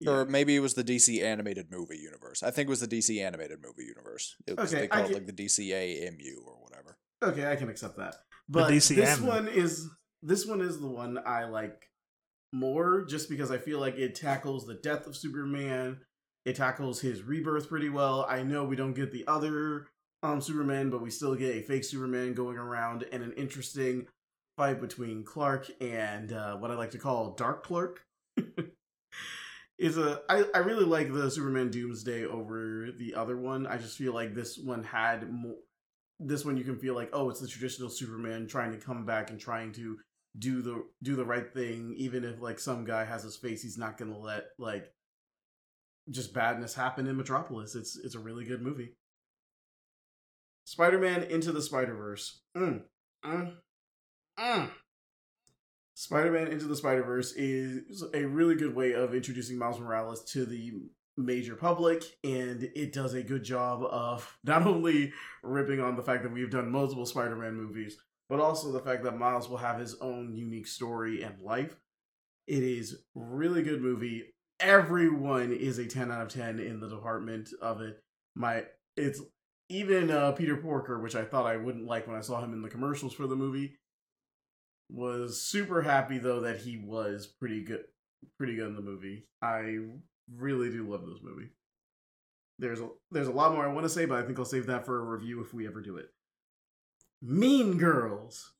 Yeah. 0.00 0.10
Or 0.10 0.24
maybe 0.24 0.56
it 0.56 0.60
was 0.60 0.74
the 0.74 0.82
DC 0.82 1.22
animated 1.22 1.70
movie 1.70 1.96
universe. 1.98 2.42
I 2.42 2.50
think 2.50 2.66
it 2.66 2.70
was 2.70 2.80
the 2.80 2.88
DC 2.88 3.24
animated 3.24 3.58
movie 3.62 3.84
universe. 3.84 4.34
It 4.48 4.58
was, 4.58 4.74
Okay, 4.74 4.88
they 4.88 4.90
I 4.90 5.02
call 5.02 5.10
it 5.10 5.14
like 5.14 5.26
the 5.26 5.32
DCAMU 5.32 6.38
or 6.44 6.56
whatever. 6.60 6.98
Okay, 7.22 7.48
I 7.48 7.54
can 7.54 7.68
accept 7.68 7.98
that. 7.98 8.16
But 8.48 8.68
DC 8.72 8.96
this 8.96 9.20
one 9.20 9.46
is 9.46 9.88
this 10.22 10.46
one 10.46 10.60
is 10.60 10.80
the 10.80 10.86
one 10.86 11.18
I 11.26 11.44
like 11.44 11.90
more 12.52 13.04
just 13.04 13.28
because 13.28 13.50
I 13.50 13.58
feel 13.58 13.80
like 13.80 13.96
it 13.96 14.14
tackles 14.14 14.66
the 14.66 14.74
death 14.74 15.06
of 15.06 15.16
Superman. 15.16 16.00
It 16.44 16.56
tackles 16.56 17.00
his 17.00 17.22
rebirth 17.22 17.68
pretty 17.68 17.88
well. 17.88 18.26
I 18.28 18.42
know 18.42 18.64
we 18.64 18.76
don't 18.76 18.94
get 18.94 19.12
the 19.12 19.24
other 19.26 19.88
um 20.22 20.40
Superman, 20.40 20.90
but 20.90 21.02
we 21.02 21.10
still 21.10 21.34
get 21.34 21.56
a 21.56 21.62
fake 21.62 21.84
Superman 21.84 22.34
going 22.34 22.58
around 22.58 23.04
and 23.12 23.22
an 23.22 23.32
interesting 23.32 24.06
fight 24.56 24.80
between 24.80 25.24
Clark 25.24 25.70
and 25.80 26.32
uh, 26.32 26.56
what 26.56 26.70
I 26.70 26.74
like 26.74 26.90
to 26.92 26.98
call 26.98 27.34
Dark 27.34 27.64
Clark. 27.64 28.04
is 29.78 29.98
a 29.98 30.22
I, 30.28 30.44
I 30.54 30.58
really 30.58 30.84
like 30.84 31.12
the 31.12 31.30
Superman 31.30 31.70
Doomsday 31.70 32.24
over 32.24 32.90
the 32.96 33.14
other 33.14 33.36
one. 33.36 33.66
I 33.66 33.78
just 33.78 33.98
feel 33.98 34.14
like 34.14 34.34
this 34.34 34.56
one 34.58 34.84
had 34.84 35.30
more 35.30 35.56
this 36.20 36.44
one 36.44 36.56
you 36.56 36.62
can 36.62 36.78
feel 36.78 36.94
like 36.94 37.10
oh 37.12 37.30
it's 37.30 37.40
the 37.40 37.48
traditional 37.48 37.90
superman 37.90 38.46
trying 38.46 38.70
to 38.70 38.78
come 38.78 39.04
back 39.04 39.30
and 39.30 39.40
trying 39.40 39.72
to 39.72 39.98
do 40.38 40.62
the 40.62 40.84
do 41.02 41.14
the 41.14 41.24
right 41.24 41.52
thing 41.52 41.94
even 41.96 42.24
if 42.24 42.40
like 42.40 42.58
some 42.58 42.84
guy 42.84 43.04
has 43.04 43.22
his 43.22 43.36
face 43.36 43.62
he's 43.62 43.76
not 43.76 43.98
gonna 43.98 44.16
let 44.16 44.44
like 44.58 44.90
just 46.10 46.34
badness 46.34 46.74
happen 46.74 47.06
in 47.06 47.16
metropolis. 47.16 47.74
It's 47.74 47.96
it's 47.96 48.14
a 48.14 48.20
really 48.20 48.44
good 48.44 48.62
movie. 48.62 48.94
Spider-man 50.64 51.24
into 51.24 51.52
the 51.52 51.62
spider-verse. 51.62 52.40
Mm, 52.56 52.82
mm, 53.24 53.52
mm. 54.38 54.70
spider-man 55.94 56.48
into 56.48 56.66
the 56.66 56.76
spider-verse 56.76 57.32
is 57.32 58.04
a 58.14 58.24
really 58.24 58.54
good 58.54 58.74
way 58.74 58.92
of 58.92 59.14
introducing 59.14 59.58
miles 59.58 59.80
morales 59.80 60.24
to 60.32 60.46
the 60.46 60.72
major 61.16 61.56
public 61.56 62.02
and 62.24 62.70
it 62.74 62.90
does 62.92 63.12
a 63.12 63.22
good 63.22 63.44
job 63.44 63.82
of 63.82 64.38
not 64.44 64.66
only 64.66 65.12
ripping 65.42 65.80
on 65.80 65.96
the 65.96 66.02
fact 66.02 66.22
that 66.22 66.32
we've 66.32 66.50
done 66.50 66.70
multiple 66.70 67.06
Spider-Man 67.06 67.54
movies, 67.54 67.96
but 68.28 68.40
also 68.40 68.72
the 68.72 68.80
fact 68.80 69.04
that 69.04 69.18
Miles 69.18 69.48
will 69.48 69.58
have 69.58 69.78
his 69.78 69.96
own 70.00 70.34
unique 70.34 70.66
story 70.66 71.22
and 71.22 71.40
life. 71.40 71.76
It 72.46 72.62
is 72.62 73.02
really 73.14 73.62
good 73.62 73.82
movie. 73.82 74.34
Everyone 74.60 75.52
is 75.52 75.78
a 75.78 75.86
10 75.86 76.10
out 76.10 76.22
of 76.22 76.28
10 76.28 76.58
in 76.58 76.80
the 76.80 76.88
department 76.88 77.50
of 77.60 77.80
it. 77.80 78.02
My 78.34 78.64
it's 78.96 79.20
even 79.68 80.10
uh, 80.10 80.32
Peter 80.32 80.56
Porker, 80.56 81.00
which 81.00 81.16
I 81.16 81.24
thought 81.24 81.46
I 81.46 81.56
wouldn't 81.56 81.86
like 81.86 82.06
when 82.06 82.16
I 82.16 82.20
saw 82.20 82.42
him 82.42 82.52
in 82.52 82.62
the 82.62 82.68
commercials 82.68 83.14
for 83.14 83.26
the 83.26 83.36
movie, 83.36 83.76
was 84.90 85.40
super 85.40 85.82
happy 85.82 86.18
though 86.18 86.40
that 86.40 86.58
he 86.58 86.76
was 86.76 87.26
pretty 87.26 87.62
good 87.62 87.84
pretty 88.38 88.56
good 88.56 88.68
in 88.68 88.76
the 88.76 88.82
movie. 88.82 89.26
I 89.40 89.78
really 90.36 90.70
do 90.70 90.88
love 90.88 91.06
this 91.06 91.22
movie. 91.22 91.50
There's 92.58 92.80
a 92.80 92.88
there's 93.10 93.28
a 93.28 93.32
lot 93.32 93.52
more 93.52 93.64
I 93.64 93.72
want 93.72 93.84
to 93.84 93.90
say, 93.90 94.04
but 94.04 94.18
I 94.18 94.26
think 94.26 94.38
I'll 94.38 94.44
save 94.44 94.66
that 94.66 94.84
for 94.84 94.98
a 94.98 95.16
review 95.16 95.40
if 95.40 95.54
we 95.54 95.66
ever 95.66 95.80
do 95.80 95.96
it. 95.96 96.08
Mean 97.22 97.78
Girls. 97.78 98.52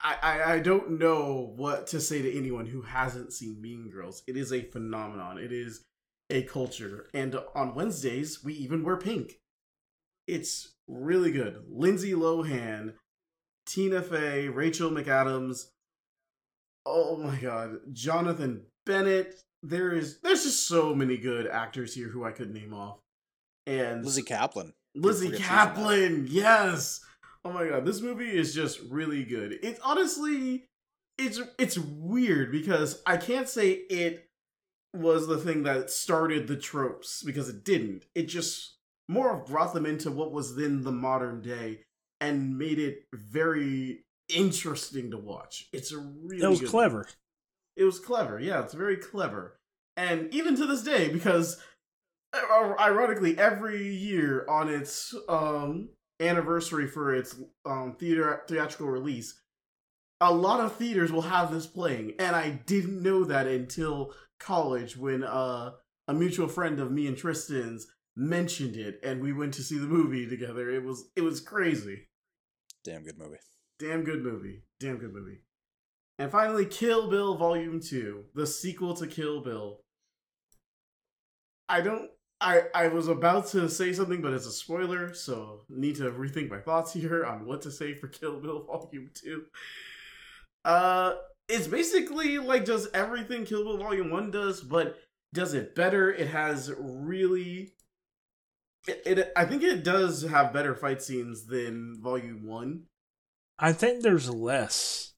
I, 0.00 0.16
I 0.22 0.52
I 0.54 0.58
don't 0.60 0.98
know 0.98 1.52
what 1.56 1.86
to 1.88 2.00
say 2.00 2.22
to 2.22 2.36
anyone 2.36 2.66
who 2.66 2.80
hasn't 2.82 3.32
seen 3.32 3.60
Mean 3.60 3.90
Girls. 3.90 4.22
It 4.26 4.36
is 4.36 4.52
a 4.52 4.62
phenomenon. 4.62 5.38
It 5.38 5.52
is 5.52 5.84
a 6.30 6.42
culture, 6.42 7.10
and 7.12 7.38
on 7.54 7.74
Wednesdays 7.74 8.42
we 8.42 8.54
even 8.54 8.82
wear 8.82 8.96
pink. 8.96 9.38
It's 10.26 10.74
really 10.88 11.30
good. 11.30 11.64
Lindsay 11.68 12.12
Lohan, 12.12 12.94
Tina 13.66 14.00
Fey, 14.00 14.48
Rachel 14.48 14.90
McAdams. 14.90 15.66
Oh 16.86 17.18
my 17.18 17.36
god, 17.36 17.80
Jonathan 17.92 18.62
Bennett. 18.86 19.34
There 19.62 19.92
is 19.92 20.20
there's 20.20 20.44
just 20.44 20.66
so 20.66 20.94
many 20.94 21.18
good 21.18 21.46
actors 21.46 21.94
here 21.94 22.08
who 22.08 22.24
I 22.24 22.32
could 22.32 22.52
name 22.52 22.72
off. 22.72 22.98
And 23.66 24.04
Lizzy 24.04 24.22
Caplan. 24.22 24.72
Lizzy 24.94 25.26
forget 25.26 25.40
she's 25.40 25.48
in 25.48 25.56
that. 25.56 25.74
Caplan, 25.76 26.26
yes. 26.28 27.00
Oh 27.44 27.52
my 27.52 27.68
god, 27.68 27.84
this 27.84 28.00
movie 28.00 28.36
is 28.36 28.54
just 28.54 28.80
really 28.88 29.24
good. 29.24 29.58
It's 29.62 29.80
honestly, 29.84 30.66
it's 31.18 31.40
it's 31.58 31.78
weird 31.78 32.50
because 32.52 33.02
I 33.06 33.16
can't 33.16 33.48
say 33.48 33.70
it 33.70 34.28
was 34.94 35.26
the 35.26 35.38
thing 35.38 35.64
that 35.64 35.90
started 35.90 36.46
the 36.46 36.56
tropes 36.56 37.22
because 37.22 37.48
it 37.48 37.64
didn't. 37.64 38.06
It 38.14 38.24
just 38.24 38.76
more 39.08 39.34
of 39.34 39.46
brought 39.46 39.74
them 39.74 39.86
into 39.86 40.10
what 40.10 40.32
was 40.32 40.56
then 40.56 40.82
the 40.82 40.92
modern 40.92 41.42
day 41.42 41.80
and 42.20 42.56
made 42.58 42.78
it 42.78 43.04
very 43.12 44.04
interesting 44.28 45.10
to 45.10 45.18
watch. 45.18 45.68
It's 45.72 45.92
a 45.92 45.98
really 45.98 46.42
it 46.42 46.48
was 46.48 46.70
clever. 46.70 47.06
It 47.76 47.84
was 47.84 47.98
clever. 47.98 48.40
Yeah, 48.40 48.62
it's 48.62 48.74
very 48.74 48.96
clever. 48.96 49.58
And 49.96 50.32
even 50.32 50.56
to 50.56 50.66
this 50.66 50.82
day, 50.82 51.08
because 51.08 51.60
ironically, 52.80 53.38
every 53.38 53.94
year 53.94 54.46
on 54.48 54.68
its 54.68 55.14
um, 55.28 55.90
anniversary 56.20 56.86
for 56.86 57.14
its 57.14 57.36
um, 57.64 57.96
theater 57.98 58.42
theatrical 58.48 58.88
release, 58.88 59.40
a 60.20 60.32
lot 60.32 60.60
of 60.60 60.76
theaters 60.76 61.12
will 61.12 61.22
have 61.22 61.52
this 61.52 61.66
playing, 61.66 62.14
and 62.18 62.34
I 62.34 62.50
didn't 62.66 63.02
know 63.02 63.24
that 63.24 63.46
until 63.46 64.12
college 64.38 64.96
when 64.96 65.22
uh, 65.22 65.72
a 66.08 66.14
mutual 66.14 66.48
friend 66.48 66.80
of 66.80 66.90
me 66.90 67.06
and 67.06 67.16
Tristan's 67.16 67.86
mentioned 68.16 68.76
it, 68.76 69.00
and 69.02 69.20
we 69.20 69.32
went 69.32 69.54
to 69.54 69.62
see 69.62 69.78
the 69.78 69.86
movie 69.86 70.28
together. 70.28 70.70
It 70.70 70.84
was 70.84 71.10
it 71.16 71.22
was 71.22 71.40
crazy. 71.40 72.08
Damn 72.84 73.04
good 73.04 73.18
movie. 73.18 73.38
Damn 73.78 74.04
good 74.04 74.22
movie. 74.22 74.62
Damn 74.78 74.98
good 74.98 75.12
movie. 75.12 75.40
And 76.18 76.30
finally, 76.30 76.66
Kill 76.66 77.10
Bill 77.10 77.34
Volume 77.36 77.80
2, 77.80 78.26
the 78.34 78.46
sequel 78.46 78.94
to 78.94 79.06
Kill 79.06 79.42
Bill. 79.42 79.80
I 81.68 81.80
don't 81.80 82.10
I 82.44 82.62
I 82.74 82.88
was 82.88 83.08
about 83.08 83.48
to 83.48 83.68
say 83.68 83.92
something, 83.92 84.20
but 84.22 84.32
it's 84.32 84.46
a 84.46 84.52
spoiler, 84.52 85.14
so 85.14 85.62
need 85.68 85.96
to 85.96 86.10
rethink 86.12 86.50
my 86.50 86.60
thoughts 86.60 86.92
here 86.92 87.24
on 87.24 87.46
what 87.46 87.62
to 87.62 87.70
say 87.70 87.94
for 87.94 88.08
Kill 88.08 88.38
Bill 88.40 88.64
Volume 88.64 89.10
2. 89.14 89.44
Uh 90.64 91.14
it's 91.48 91.66
basically 91.66 92.38
like 92.38 92.64
just 92.64 92.88
everything 92.94 93.44
Kill 93.44 93.64
Bill 93.64 93.78
Volume 93.78 94.10
1 94.10 94.30
does, 94.30 94.60
but 94.60 94.96
does 95.32 95.52
it 95.54 95.74
better. 95.74 96.12
It 96.12 96.28
has 96.28 96.72
really 96.78 97.72
it, 98.86 99.02
it 99.06 99.32
I 99.36 99.44
think 99.46 99.62
it 99.62 99.82
does 99.82 100.22
have 100.22 100.52
better 100.52 100.74
fight 100.74 101.02
scenes 101.02 101.46
than 101.46 102.00
Volume 102.02 102.46
1. 102.46 102.82
I 103.58 103.72
think 103.72 104.02
there's 104.02 104.28
less 104.30 105.12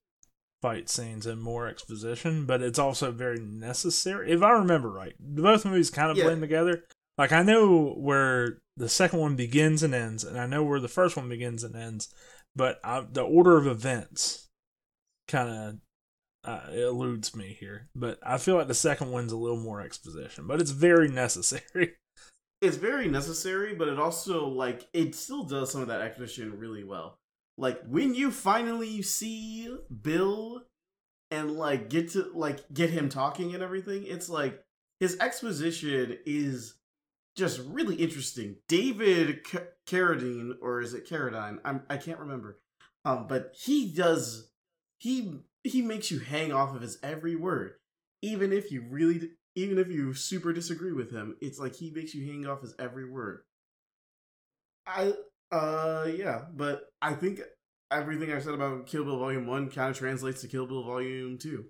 fight 0.62 0.88
scenes 0.88 1.26
and 1.26 1.40
more 1.40 1.66
exposition, 1.68 2.44
but 2.46 2.62
it's 2.62 2.78
also 2.78 3.12
very 3.12 3.38
necessary. 3.38 4.30
If 4.32 4.42
I 4.42 4.50
remember 4.52 4.90
right, 4.90 5.14
both 5.18 5.64
movies 5.64 5.90
kind 5.90 6.10
of 6.10 6.16
Yeah. 6.16 6.24
blend 6.24 6.40
together. 6.42 6.84
Like 7.18 7.32
I 7.32 7.42
know 7.42 7.94
where 7.96 8.58
the 8.76 8.88
second 8.88 9.20
one 9.20 9.36
begins 9.36 9.82
and 9.82 9.94
ends, 9.94 10.24
and 10.24 10.38
I 10.38 10.46
know 10.46 10.62
where 10.62 10.80
the 10.80 10.88
first 10.88 11.16
one 11.16 11.28
begins 11.28 11.64
and 11.64 11.74
ends, 11.74 12.12
but 12.54 12.78
I, 12.84 13.04
the 13.10 13.22
order 13.22 13.56
of 13.56 13.66
events 13.66 14.48
kind 15.28 15.48
of 15.48 15.76
uh, 16.46 16.70
eludes 16.72 17.34
me 17.34 17.56
here. 17.58 17.88
But 17.94 18.18
I 18.22 18.38
feel 18.38 18.56
like 18.56 18.68
the 18.68 18.74
second 18.74 19.10
one's 19.10 19.32
a 19.32 19.36
little 19.36 19.58
more 19.58 19.80
exposition, 19.80 20.46
but 20.46 20.60
it's 20.60 20.70
very 20.70 21.08
necessary. 21.12 21.94
it's 22.60 22.76
very 22.76 23.08
necessary, 23.08 23.74
but 23.74 23.88
it 23.88 23.98
also 23.98 24.46
like 24.48 24.86
it 24.92 25.14
still 25.14 25.44
does 25.44 25.72
some 25.72 25.82
of 25.82 25.88
that 25.88 26.02
exposition 26.02 26.58
really 26.58 26.84
well. 26.84 27.18
Like 27.58 27.80
when 27.86 28.14
you 28.14 28.30
finally 28.30 29.00
see 29.00 29.74
Bill 30.02 30.64
and 31.30 31.52
like 31.52 31.88
get 31.88 32.10
to 32.10 32.30
like 32.34 32.72
get 32.72 32.90
him 32.90 33.08
talking 33.08 33.54
and 33.54 33.62
everything, 33.62 34.04
it's 34.06 34.28
like 34.28 34.62
his 35.00 35.16
exposition 35.18 36.18
is 36.26 36.74
just 37.36 37.60
really 37.66 37.96
interesting. 37.96 38.56
David 38.68 39.46
C- 39.46 39.58
Carradine, 39.86 40.52
or 40.60 40.80
is 40.80 40.94
it 40.94 41.08
Carradine? 41.08 41.58
I'm 41.64 41.82
I 41.88 41.96
can't 41.98 42.18
remember. 42.18 42.58
Um, 43.04 43.26
but 43.28 43.54
he 43.54 43.92
does 43.92 44.50
he 44.98 45.40
he 45.62 45.82
makes 45.82 46.10
you 46.10 46.18
hang 46.18 46.52
off 46.52 46.74
of 46.74 46.82
his 46.82 46.98
every 47.02 47.36
word, 47.36 47.74
even 48.22 48.52
if 48.52 48.72
you 48.72 48.84
really 48.88 49.30
even 49.54 49.78
if 49.78 49.88
you 49.88 50.14
super 50.14 50.52
disagree 50.52 50.92
with 50.92 51.12
him. 51.12 51.36
It's 51.40 51.58
like 51.58 51.76
he 51.76 51.90
makes 51.90 52.14
you 52.14 52.26
hang 52.26 52.46
off 52.46 52.62
his 52.62 52.74
every 52.78 53.08
word. 53.08 53.40
I 54.86 55.12
uh 55.52 56.08
yeah, 56.16 56.46
but 56.54 56.84
I 57.02 57.14
think 57.14 57.40
everything 57.90 58.32
I 58.32 58.40
said 58.40 58.54
about 58.54 58.86
Kill 58.86 59.04
Bill 59.04 59.18
Volume 59.18 59.46
One 59.46 59.70
kind 59.70 59.90
of 59.90 59.98
translates 59.98 60.40
to 60.40 60.48
Kill 60.48 60.66
Bill 60.66 60.84
Volume 60.84 61.38
Two. 61.38 61.66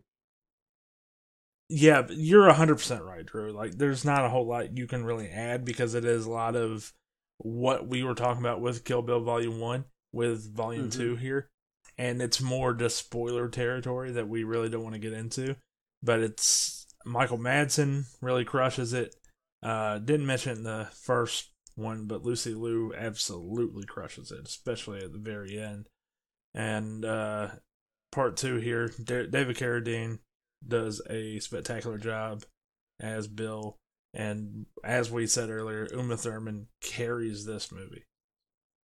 Yeah, 1.68 2.06
you're 2.10 2.48
100% 2.48 3.04
right, 3.04 3.26
Drew. 3.26 3.52
Like, 3.52 3.78
there's 3.78 4.04
not 4.04 4.24
a 4.24 4.28
whole 4.28 4.46
lot 4.46 4.76
you 4.76 4.86
can 4.86 5.04
really 5.04 5.28
add 5.28 5.64
because 5.64 5.94
it 5.94 6.04
is 6.04 6.24
a 6.26 6.30
lot 6.30 6.54
of 6.54 6.92
what 7.38 7.88
we 7.88 8.02
were 8.04 8.14
talking 8.14 8.40
about 8.42 8.60
with 8.60 8.84
Kill 8.84 9.02
Bill 9.02 9.20
Volume 9.20 9.58
1 9.58 9.84
with 10.12 10.54
Volume 10.54 10.88
Mhm. 10.88 10.92
2 10.96 11.16
here. 11.16 11.48
And 11.98 12.22
it's 12.22 12.40
more 12.40 12.72
just 12.74 12.96
spoiler 12.98 13.48
territory 13.48 14.12
that 14.12 14.28
we 14.28 14.44
really 14.44 14.68
don't 14.68 14.82
want 14.84 14.94
to 14.94 15.00
get 15.00 15.12
into. 15.12 15.56
But 16.02 16.20
it's 16.20 16.86
Michael 17.04 17.38
Madsen 17.38 18.04
really 18.20 18.44
crushes 18.44 18.92
it. 18.92 19.16
Uh, 19.62 19.98
didn't 19.98 20.26
mention 20.26 20.52
it 20.52 20.58
in 20.58 20.64
the 20.64 20.88
first 20.92 21.50
one, 21.74 22.06
but 22.06 22.22
Lucy 22.22 22.54
Liu 22.54 22.94
absolutely 22.94 23.84
crushes 23.86 24.30
it, 24.30 24.46
especially 24.46 25.02
at 25.02 25.12
the 25.12 25.18
very 25.18 25.58
end. 25.58 25.88
And 26.54 27.04
uh, 27.04 27.50
part 28.12 28.36
two 28.36 28.56
here, 28.56 28.88
Da- 29.02 29.26
David 29.26 29.56
Carradine 29.56 30.20
does 30.66 31.00
a 31.08 31.38
spectacular 31.40 31.98
job 31.98 32.44
as 33.00 33.28
Bill. 33.28 33.76
And 34.14 34.66
as 34.82 35.10
we 35.10 35.26
said 35.26 35.50
earlier, 35.50 35.88
Uma 35.92 36.16
Thurman 36.16 36.68
carries 36.80 37.44
this 37.44 37.70
movie 37.70 38.04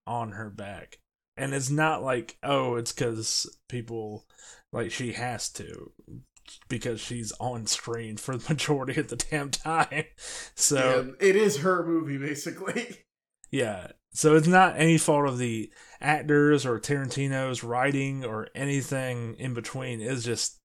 on 0.07 0.33
her 0.33 0.51
back. 0.51 0.99
And 1.37 1.55
it's 1.55 1.71
not 1.71 2.03
like, 2.03 2.37
oh, 2.43 2.77
it's 2.77 2.93
because 2.93 3.47
people, 3.69 4.27
like, 4.73 4.91
she 4.91 5.13
has 5.13 5.49
to, 5.53 5.93
because 6.69 7.01
she's 7.01 7.33
on 7.41 7.67
screen 7.67 8.19
for 8.19 8.37
the 8.37 8.49
majority 8.53 9.01
of 9.01 9.09
the 9.09 9.17
damn 9.17 9.51
time. 9.51 10.05
So, 10.55 11.01
And 11.01 11.17
it 11.21 11.35
is 11.35 11.59
her 11.59 11.85
movie, 11.85 12.19
basically. 12.19 12.99
yeah. 13.51 13.89
So 14.13 14.37
it's 14.37 14.47
not 14.47 14.77
any 14.77 14.99
fault 14.99 15.27
of 15.27 15.39
the 15.39 15.73
actors 16.01 16.67
or 16.67 16.79
Tarantino's 16.79 17.65
writing 17.65 18.25
or 18.25 18.49
anything 18.55 19.35
in 19.39 19.55
between. 19.55 20.03
It's 20.03 20.25
just 20.25 20.61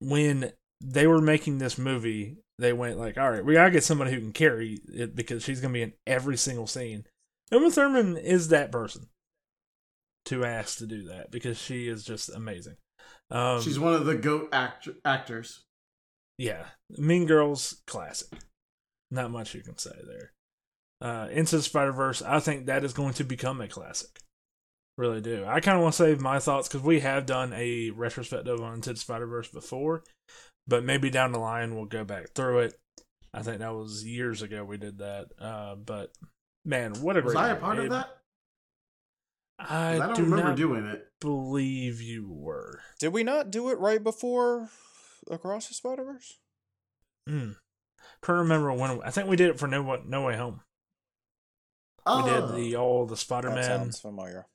when 0.00 0.52
they 0.82 1.06
were 1.06 1.20
making 1.20 1.58
this 1.58 1.78
movie, 1.78 2.38
they 2.58 2.72
went 2.72 2.98
like, 2.98 3.16
"All 3.18 3.30
right, 3.30 3.44
we 3.44 3.54
gotta 3.54 3.70
get 3.70 3.84
somebody 3.84 4.12
who 4.12 4.20
can 4.20 4.32
carry 4.32 4.80
it 4.92 5.14
because 5.16 5.42
she's 5.42 5.60
gonna 5.60 5.72
be 5.74 5.82
in 5.82 5.92
every 6.06 6.36
single 6.36 6.66
scene." 6.66 7.06
Uma 7.52 7.70
Thurman 7.70 8.16
is 8.16 8.48
that 8.48 8.72
person 8.72 9.08
to 10.26 10.44
ask 10.44 10.78
to 10.78 10.86
do 10.86 11.04
that 11.04 11.30
because 11.30 11.56
she 11.58 11.88
is 11.88 12.04
just 12.04 12.28
amazing. 12.28 12.76
Um, 13.30 13.60
She's 13.62 13.78
one 13.78 13.94
of 13.94 14.04
the 14.06 14.16
goat 14.16 14.48
act- 14.52 14.88
actors. 15.04 15.64
yeah, 16.38 16.66
Mean 16.90 17.26
Girls 17.26 17.82
classic. 17.86 18.28
Not 19.10 19.30
much 19.30 19.54
you 19.54 19.62
can 19.62 19.78
say 19.78 19.96
there. 20.06 20.32
Uh, 21.00 21.28
Into 21.30 21.56
the 21.58 21.62
Spider 21.62 21.92
Verse, 21.92 22.22
I 22.22 22.40
think 22.40 22.66
that 22.66 22.82
is 22.84 22.92
going 22.92 23.14
to 23.14 23.24
become 23.24 23.60
a 23.60 23.68
classic. 23.68 24.18
Really 24.98 25.20
do. 25.20 25.44
I 25.46 25.60
kind 25.60 25.76
of 25.76 25.82
want 25.82 25.94
to 25.94 25.98
save 26.04 26.20
my 26.20 26.38
thoughts 26.38 26.68
because 26.68 26.82
we 26.82 27.00
have 27.00 27.26
done 27.26 27.52
a 27.52 27.90
retrospective 27.90 28.60
on 28.60 28.74
Into 28.74 28.92
the 28.94 28.98
Spider 28.98 29.26
Verse 29.26 29.48
before, 29.48 30.02
but 30.66 30.84
maybe 30.84 31.10
down 31.10 31.32
the 31.32 31.38
line 31.38 31.74
we'll 31.76 31.84
go 31.84 32.02
back 32.04 32.30
through 32.34 32.60
it. 32.60 32.74
I 33.34 33.42
think 33.42 33.58
that 33.58 33.74
was 33.74 34.04
years 34.06 34.40
ago 34.40 34.64
we 34.64 34.78
did 34.78 34.98
that. 34.98 35.26
Uh, 35.38 35.74
but 35.74 36.12
man, 36.64 36.94
what 37.02 37.18
a 37.18 37.20
Was 37.20 37.34
great! 37.34 37.42
Was 37.42 37.44
I 37.44 37.48
a 37.48 37.52
movie. 37.52 37.60
part 37.60 37.78
of 37.80 37.90
that? 37.90 38.08
I, 39.58 39.64
'Cause 39.64 40.00
I 40.00 40.06
don't 40.06 40.16
do 40.16 40.22
remember 40.24 40.44
not 40.48 40.56
doing 40.56 40.86
it. 40.86 41.08
believe 41.20 42.00
you 42.00 42.26
were. 42.30 42.80
Did 42.98 43.12
we 43.12 43.22
not 43.22 43.50
do 43.50 43.68
it 43.70 43.78
right 43.78 44.02
before 44.02 44.70
Across 45.30 45.68
the 45.68 45.74
Spider 45.74 46.04
Verse? 46.04 46.38
Mm. 47.28 47.56
Trying 48.22 48.36
to 48.36 48.42
remember 48.42 48.72
when 48.72 49.02
I 49.02 49.10
think 49.10 49.28
we 49.28 49.36
did 49.36 49.50
it 49.50 49.58
for 49.58 49.66
No 49.66 49.82
Wa- 49.82 50.00
No 50.06 50.24
Way 50.24 50.36
Home. 50.36 50.60
Oh, 52.06 52.24
We 52.24 52.30
did 52.30 52.54
the 52.54 52.76
all 52.76 53.04
the 53.06 53.16
Spider 53.16 53.48
That 53.48 53.54
Man. 53.56 53.64
sounds 53.64 54.00
familiar. 54.00 54.46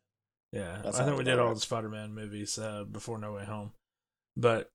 Yeah, 0.51 0.81
That 0.83 0.95
I 0.95 1.05
think 1.05 1.17
we 1.17 1.23
did 1.23 1.39
all 1.39 1.53
the 1.53 1.61
Spider-Man 1.61 2.13
movies 2.13 2.57
uh, 2.59 2.83
before 2.83 3.17
No 3.17 3.33
Way 3.33 3.45
Home, 3.45 3.71
but 4.35 4.69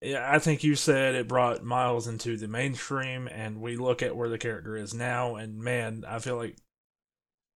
yeah, 0.00 0.30
I 0.30 0.38
think 0.38 0.62
you 0.62 0.74
said 0.76 1.14
it 1.14 1.26
brought 1.26 1.64
Miles 1.64 2.06
into 2.06 2.36
the 2.36 2.48
mainstream, 2.48 3.28
and 3.28 3.60
we 3.60 3.76
look 3.76 4.02
at 4.02 4.14
where 4.14 4.28
the 4.28 4.38
character 4.38 4.76
is 4.76 4.94
now, 4.94 5.36
and 5.36 5.58
man, 5.58 6.04
I 6.06 6.18
feel 6.20 6.36
like 6.36 6.58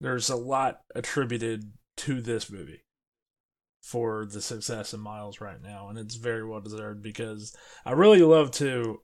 there's 0.02 0.30
a 0.30 0.36
lot 0.36 0.82
attributed 0.96 1.74
to 1.98 2.22
this 2.22 2.50
movie 2.50 2.86
for 3.84 4.26
the 4.26 4.42
success 4.42 4.94
of 4.94 5.00
Miles 5.00 5.42
right 5.42 5.62
now, 5.62 5.90
and 5.90 6.00
it's 6.00 6.16
very 6.16 6.46
well 6.46 6.62
deserved 6.62 7.04
because 7.04 7.56
I 7.86 7.92
really 7.92 8.22
love 8.22 8.52
to, 8.52 9.02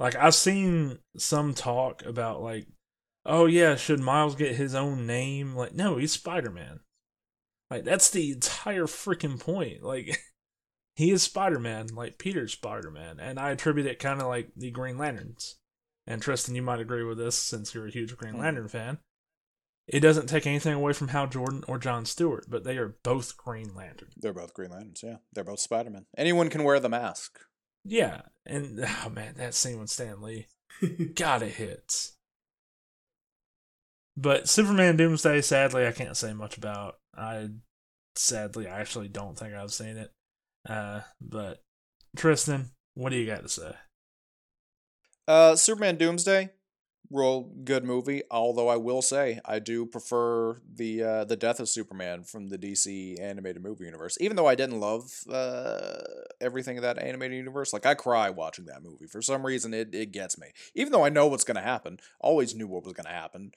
like, 0.00 0.16
I've 0.16 0.34
seen 0.34 0.98
some 1.16 1.54
talk 1.54 2.04
about 2.04 2.42
like, 2.42 2.66
oh 3.26 3.46
yeah, 3.46 3.76
should 3.76 4.00
Miles 4.00 4.34
get 4.34 4.56
his 4.56 4.74
own 4.74 5.06
name? 5.06 5.54
Like, 5.54 5.74
no, 5.74 5.98
he's 5.98 6.12
Spider-Man. 6.12 6.80
Like 7.70 7.84
that's 7.84 8.10
the 8.10 8.32
entire 8.32 8.86
freaking 8.86 9.38
point. 9.38 9.82
Like 9.82 10.18
he 10.96 11.10
is 11.10 11.22
Spider-Man, 11.22 11.88
like 11.94 12.18
Peter's 12.18 12.52
Spider-Man, 12.52 13.20
and 13.20 13.38
I 13.38 13.50
attribute 13.50 13.86
it 13.86 13.98
kind 13.98 14.20
of 14.20 14.28
like 14.28 14.50
the 14.56 14.70
Green 14.70 14.98
Lanterns. 14.98 15.56
And 16.06 16.22
Tristan, 16.22 16.54
you 16.54 16.62
might 16.62 16.80
agree 16.80 17.04
with 17.04 17.18
this 17.18 17.36
since 17.36 17.74
you're 17.74 17.86
a 17.86 17.90
huge 17.90 18.16
Green 18.16 18.34
Hmm. 18.34 18.40
Lantern 18.40 18.68
fan. 18.68 18.98
It 19.86 20.00
doesn't 20.00 20.26
take 20.26 20.46
anything 20.46 20.74
away 20.74 20.92
from 20.92 21.08
Hal 21.08 21.28
Jordan 21.28 21.64
or 21.66 21.78
John 21.78 22.04
Stewart, 22.04 22.44
but 22.48 22.62
they 22.64 22.76
are 22.76 22.96
both 23.02 23.38
Green 23.38 23.74
Lantern. 23.74 24.08
They're 24.18 24.34
both 24.34 24.52
Green 24.52 24.70
Lanterns, 24.70 25.02
yeah. 25.02 25.16
They're 25.32 25.44
both 25.44 25.60
Spider 25.60 25.88
Man. 25.90 26.04
Anyone 26.16 26.50
can 26.50 26.62
wear 26.64 26.78
the 26.78 26.90
mask. 26.90 27.38
Yeah, 27.84 28.22
and 28.44 28.84
oh 29.04 29.08
man, 29.10 29.34
that 29.36 29.54
scene 29.54 29.80
with 29.80 29.88
Stan 29.90 30.20
Lee, 30.20 30.46
God, 31.14 31.42
it 31.42 31.52
hits. 31.52 32.16
But 34.16 34.48
Superman 34.48 34.96
Doomsday, 34.96 35.40
sadly, 35.42 35.86
I 35.86 35.92
can't 35.92 36.16
say 36.16 36.32
much 36.34 36.56
about. 36.58 36.96
I 37.18 37.48
sadly, 38.14 38.68
I 38.68 38.80
actually 38.80 39.08
don't 39.08 39.38
think 39.38 39.54
I've 39.54 39.72
seen 39.72 39.96
it. 39.96 40.12
Uh, 40.68 41.00
but 41.20 41.62
Tristan, 42.16 42.70
what 42.94 43.10
do 43.10 43.16
you 43.16 43.26
got 43.26 43.42
to 43.42 43.48
say? 43.48 43.72
Uh, 45.26 45.56
Superman 45.56 45.96
Doomsday, 45.96 46.50
real 47.10 47.50
good 47.64 47.84
movie. 47.84 48.22
Although 48.30 48.68
I 48.68 48.76
will 48.76 49.02
say 49.02 49.40
I 49.44 49.58
do 49.58 49.84
prefer 49.84 50.60
the 50.74 51.02
uh, 51.02 51.24
the 51.24 51.36
Death 51.36 51.60
of 51.60 51.68
Superman 51.68 52.22
from 52.22 52.48
the 52.48 52.58
DC 52.58 53.20
animated 53.20 53.62
movie 53.62 53.84
universe. 53.84 54.16
Even 54.20 54.36
though 54.36 54.46
I 54.46 54.54
didn't 54.54 54.80
love 54.80 55.10
uh, 55.30 55.98
everything 56.40 56.76
in 56.76 56.82
that 56.82 56.98
animated 56.98 57.36
universe, 57.36 57.72
like 57.72 57.86
I 57.86 57.94
cry 57.94 58.30
watching 58.30 58.66
that 58.66 58.82
movie. 58.82 59.06
For 59.06 59.20
some 59.22 59.44
reason, 59.44 59.74
it 59.74 59.94
it 59.94 60.12
gets 60.12 60.38
me. 60.38 60.48
Even 60.74 60.92
though 60.92 61.04
I 61.04 61.10
know 61.10 61.26
what's 61.26 61.44
gonna 61.44 61.60
happen, 61.60 61.98
always 62.20 62.54
knew 62.54 62.66
what 62.68 62.84
was 62.84 62.94
gonna 62.94 63.10
happen. 63.10 63.52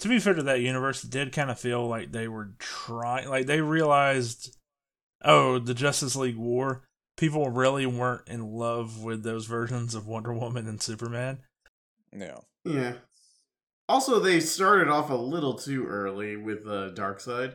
To 0.00 0.08
be 0.08 0.18
fair 0.18 0.34
to 0.34 0.42
that 0.42 0.60
universe, 0.60 1.04
it 1.04 1.10
did 1.10 1.32
kind 1.32 1.50
of 1.50 1.58
feel 1.58 1.86
like 1.86 2.12
they 2.12 2.28
were 2.28 2.50
trying, 2.58 3.28
like 3.28 3.46
they 3.46 3.60
realized, 3.60 4.56
oh, 5.24 5.58
the 5.58 5.74
Justice 5.74 6.16
League 6.16 6.36
War. 6.36 6.82
People 7.16 7.48
really 7.48 7.86
weren't 7.86 8.28
in 8.28 8.44
love 8.44 9.02
with 9.04 9.22
those 9.22 9.46
versions 9.46 9.94
of 9.94 10.08
Wonder 10.08 10.34
Woman 10.34 10.66
and 10.66 10.82
Superman. 10.82 11.38
Yeah. 12.12 12.38
Yeah. 12.64 12.94
Also, 13.88 14.18
they 14.18 14.40
started 14.40 14.88
off 14.88 15.10
a 15.10 15.14
little 15.14 15.54
too 15.54 15.86
early 15.86 16.36
with 16.36 16.64
the 16.64 16.86
uh, 16.86 16.94
Darkseid. 16.94 17.54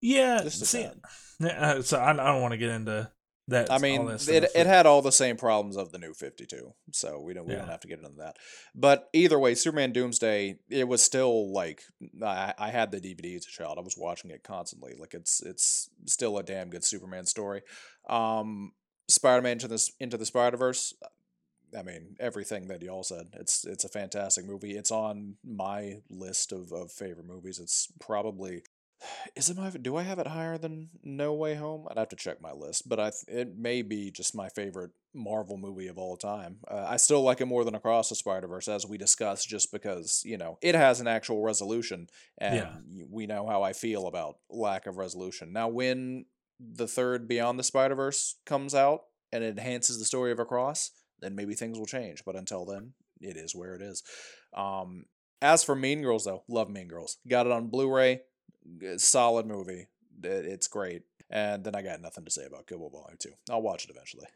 Yeah, 0.00 0.42
Just 0.42 0.64
see, 0.64 0.88
uh, 1.42 1.82
so 1.82 1.98
I, 1.98 2.10
I 2.10 2.32
don't 2.32 2.40
want 2.40 2.52
to 2.52 2.58
get 2.58 2.70
into 2.70 3.10
that. 3.48 3.72
I 3.72 3.78
mean, 3.78 4.06
that 4.06 4.28
it 4.28 4.50
it 4.54 4.66
had 4.66 4.86
all 4.86 5.02
the 5.02 5.12
same 5.12 5.36
problems 5.36 5.76
of 5.76 5.90
the 5.90 5.98
new 5.98 6.14
Fifty 6.14 6.46
Two, 6.46 6.74
so 6.92 7.20
we 7.20 7.34
don't 7.34 7.46
we 7.46 7.54
don't 7.54 7.68
have 7.68 7.80
to 7.80 7.88
get 7.88 7.98
into 7.98 8.10
that. 8.18 8.36
But 8.74 9.08
either 9.12 9.38
way, 9.38 9.54
Superman 9.54 9.92
Doomsday, 9.92 10.58
it 10.70 10.86
was 10.86 11.02
still 11.02 11.52
like 11.52 11.82
I, 12.22 12.54
I 12.58 12.70
had 12.70 12.90
the 12.90 13.00
DVD 13.00 13.36
as 13.36 13.46
a 13.46 13.50
child. 13.50 13.78
I 13.78 13.82
was 13.82 13.96
watching 13.98 14.30
it 14.30 14.44
constantly. 14.44 14.94
Like 14.98 15.14
it's 15.14 15.42
it's 15.42 15.90
still 16.06 16.38
a 16.38 16.42
damn 16.42 16.70
good 16.70 16.84
Superman 16.84 17.26
story. 17.26 17.62
Um, 18.08 18.72
Spider 19.08 19.42
Man 19.42 19.52
into 19.52 19.68
this 19.68 19.92
into 19.98 20.16
the 20.16 20.26
Spider 20.26 20.56
Verse. 20.56 20.94
I 21.76 21.82
mean, 21.82 22.16
everything 22.18 22.68
that 22.68 22.82
y'all 22.82 23.02
said. 23.02 23.28
It's 23.34 23.64
it's 23.64 23.84
a 23.84 23.88
fantastic 23.88 24.46
movie. 24.46 24.76
It's 24.76 24.90
on 24.90 25.36
my 25.44 25.96
list 26.08 26.52
of, 26.52 26.72
of 26.72 26.92
favorite 26.92 27.26
movies. 27.26 27.58
It's 27.58 27.88
probably 28.00 28.62
is 29.36 29.48
it 29.50 29.56
my 29.56 29.70
do 29.70 29.96
I 29.96 30.02
have 30.02 30.18
it 30.18 30.26
higher 30.26 30.58
than 30.58 30.88
No 31.02 31.32
Way 31.34 31.54
Home? 31.54 31.86
I'd 31.90 31.98
have 31.98 32.08
to 32.10 32.16
check 32.16 32.40
my 32.40 32.52
list, 32.52 32.88
but 32.88 32.98
I 32.98 33.12
it 33.28 33.56
may 33.56 33.82
be 33.82 34.10
just 34.10 34.34
my 34.34 34.48
favorite 34.48 34.90
Marvel 35.14 35.56
movie 35.56 35.86
of 35.88 35.98
all 35.98 36.16
time. 36.16 36.58
Uh, 36.68 36.84
I 36.88 36.96
still 36.96 37.22
like 37.22 37.40
it 37.40 37.46
more 37.46 37.64
than 37.64 37.74
Across 37.74 38.08
the 38.08 38.14
Spider 38.14 38.46
Verse, 38.46 38.68
as 38.68 38.86
we 38.86 38.98
discussed, 38.98 39.48
just 39.48 39.70
because 39.72 40.22
you 40.24 40.36
know 40.38 40.58
it 40.62 40.74
has 40.74 41.00
an 41.00 41.06
actual 41.06 41.42
resolution, 41.42 42.08
and 42.38 42.56
Yeah. 42.56 43.04
we 43.08 43.26
know 43.26 43.46
how 43.46 43.62
I 43.62 43.72
feel 43.72 44.06
about 44.06 44.38
lack 44.50 44.86
of 44.86 44.96
resolution. 44.96 45.52
Now, 45.52 45.68
when 45.68 46.26
the 46.60 46.88
third 46.88 47.28
Beyond 47.28 47.58
the 47.58 47.62
Spider 47.64 47.94
Verse 47.94 48.36
comes 48.44 48.74
out 48.74 49.02
and 49.32 49.44
it 49.44 49.58
enhances 49.58 49.98
the 49.98 50.04
story 50.04 50.32
of 50.32 50.40
Across, 50.40 50.90
then 51.20 51.36
maybe 51.36 51.54
things 51.54 51.78
will 51.78 51.86
change. 51.86 52.24
But 52.24 52.34
until 52.34 52.64
then, 52.64 52.94
it 53.20 53.36
is 53.36 53.54
where 53.54 53.74
it 53.76 53.82
is. 53.82 54.02
Um, 54.56 55.04
as 55.40 55.62
for 55.62 55.76
Mean 55.76 56.02
Girls, 56.02 56.24
though, 56.24 56.42
love 56.48 56.68
Mean 56.68 56.88
Girls. 56.88 57.18
Got 57.28 57.46
it 57.46 57.52
on 57.52 57.68
Blu-ray. 57.68 58.16
G- 58.16 58.20
Solid 58.98 59.46
movie. 59.46 59.86
It's 60.22 60.66
great. 60.66 61.02
And 61.30 61.64
then 61.64 61.74
I 61.74 61.82
got 61.82 62.00
nothing 62.00 62.24
to 62.24 62.30
say 62.30 62.44
about 62.46 62.66
Kill 62.66 62.78
Bill 62.78 62.90
Volume 62.90 63.18
Two. 63.18 63.32
I'll 63.50 63.62
watch 63.62 63.84
it 63.84 63.90
eventually. 63.90 64.26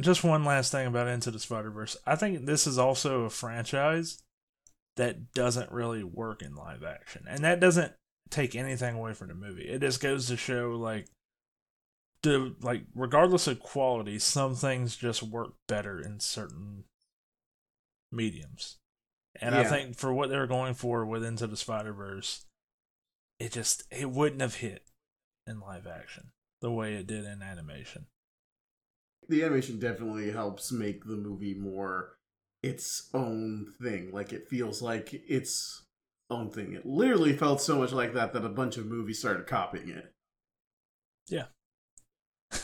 just 0.00 0.22
one 0.22 0.44
last 0.44 0.70
thing 0.70 0.86
about 0.86 1.08
Into 1.08 1.30
the 1.30 1.38
Spider 1.38 1.70
Verse. 1.70 1.96
I 2.06 2.14
think 2.16 2.44
this 2.46 2.66
is 2.66 2.78
also 2.78 3.22
a 3.22 3.30
franchise 3.30 4.22
that 4.96 5.32
doesn't 5.32 5.72
really 5.72 6.04
work 6.04 6.42
in 6.42 6.54
live 6.54 6.82
action, 6.84 7.24
and 7.28 7.42
that 7.44 7.60
doesn't 7.60 7.92
take 8.30 8.54
anything 8.54 8.96
away 8.96 9.14
from 9.14 9.28
the 9.28 9.34
movie. 9.34 9.68
It 9.68 9.80
just 9.80 10.00
goes 10.00 10.26
to 10.26 10.36
show 10.36 10.72
like 10.78 11.08
the 12.22 12.54
like 12.60 12.82
regardless 12.94 13.46
of 13.46 13.60
quality, 13.60 14.18
some 14.18 14.54
things 14.54 14.96
just 14.96 15.22
work 15.22 15.54
better 15.66 16.00
in 16.00 16.20
certain 16.20 16.84
mediums. 18.12 18.76
And 19.40 19.54
I 19.54 19.64
think 19.64 19.96
for 19.96 20.12
what 20.12 20.30
they 20.30 20.36
were 20.36 20.46
going 20.46 20.74
for 20.74 21.06
with 21.06 21.24
Into 21.24 21.46
the 21.46 21.56
Spider 21.56 21.92
Verse, 21.92 22.44
it 23.38 23.52
just 23.52 23.84
it 23.90 24.10
wouldn't 24.10 24.40
have 24.40 24.56
hit 24.56 24.82
in 25.46 25.60
live 25.60 25.86
action 25.86 26.30
the 26.60 26.72
way 26.72 26.94
it 26.94 27.06
did 27.06 27.24
in 27.24 27.42
animation. 27.42 28.06
The 29.28 29.44
animation 29.44 29.78
definitely 29.78 30.30
helps 30.30 30.72
make 30.72 31.04
the 31.04 31.16
movie 31.16 31.54
more 31.54 32.16
its 32.62 33.08
own 33.14 33.72
thing. 33.80 34.10
Like 34.12 34.32
it 34.32 34.48
feels 34.48 34.82
like 34.82 35.12
its 35.12 35.84
own 36.30 36.50
thing. 36.50 36.72
It 36.72 36.86
literally 36.86 37.36
felt 37.36 37.60
so 37.60 37.78
much 37.78 37.92
like 37.92 38.14
that 38.14 38.32
that 38.32 38.44
a 38.44 38.48
bunch 38.48 38.76
of 38.76 38.86
movies 38.86 39.18
started 39.18 39.46
copying 39.46 39.90
it. 39.90 40.12
Yeah. 41.28 41.46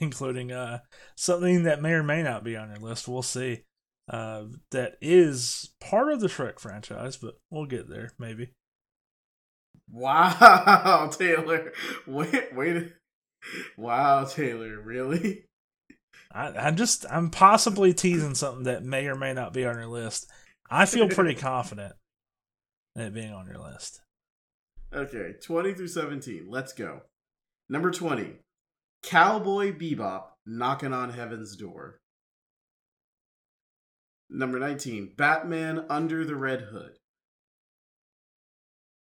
Including 0.00 0.52
uh 0.52 0.80
something 1.16 1.64
that 1.64 1.82
may 1.82 1.92
or 1.92 2.02
may 2.02 2.22
not 2.22 2.44
be 2.44 2.56
on 2.56 2.68
your 2.68 2.78
list. 2.78 3.08
We'll 3.08 3.22
see. 3.22 3.64
Uh, 4.08 4.44
that 4.70 4.96
is 5.00 5.70
part 5.80 6.12
of 6.12 6.20
the 6.20 6.26
Shrek 6.26 6.58
franchise, 6.58 7.16
but 7.16 7.38
we'll 7.50 7.66
get 7.66 7.88
there 7.88 8.10
maybe. 8.18 8.50
Wow, 9.90 11.10
Taylor. 11.18 11.72
Wait, 12.06 12.54
wait. 12.54 12.92
Wow, 13.76 14.24
Taylor, 14.24 14.80
really? 14.80 15.44
I, 16.32 16.48
I'm 16.48 16.76
just 16.76 17.06
I'm 17.10 17.30
possibly 17.30 17.94
teasing 17.94 18.34
something 18.34 18.64
that 18.64 18.84
may 18.84 19.06
or 19.06 19.14
may 19.14 19.32
not 19.32 19.52
be 19.52 19.64
on 19.64 19.76
your 19.76 19.86
list. 19.86 20.30
I 20.70 20.86
feel 20.86 21.08
pretty 21.08 21.34
confident 21.40 21.94
in 22.96 23.02
it 23.02 23.14
being 23.14 23.32
on 23.32 23.46
your 23.46 23.58
list. 23.58 24.00
Okay, 24.92 25.34
20 25.42 25.74
through 25.74 25.88
17. 25.88 26.46
Let's 26.48 26.72
go. 26.72 27.02
Number 27.68 27.90
20. 27.90 28.34
Cowboy 29.02 29.72
Bebop 29.72 30.24
knocking 30.46 30.92
on 30.92 31.10
heaven's 31.10 31.56
door. 31.56 32.00
Number 34.34 34.58
19. 34.58 35.12
Batman 35.16 35.84
Under 35.88 36.24
the 36.24 36.34
Red 36.34 36.62
Hood. 36.62 36.98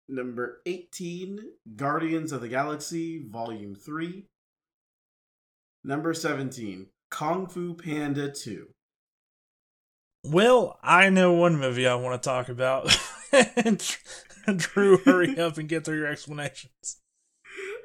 Number 0.08 0.62
18. 0.64 1.40
Guardians 1.76 2.32
of 2.32 2.40
the 2.40 2.48
Galaxy 2.48 3.26
Volume 3.30 3.74
3. 3.74 4.24
Number 5.84 6.14
17. 6.14 6.86
Kung 7.10 7.46
Fu 7.46 7.74
Panda 7.74 8.32
2. 8.32 8.68
Well, 10.24 10.78
I 10.82 11.10
know 11.10 11.34
one 11.34 11.58
movie 11.58 11.86
I 11.86 11.94
want 11.94 12.22
to 12.22 12.26
talk 12.26 12.48
about. 12.48 12.88
Drew, 14.56 14.96
hurry 14.96 15.38
up 15.38 15.58
and 15.58 15.68
get 15.68 15.84
through 15.84 15.98
your 15.98 16.06
explanations. 16.06 17.00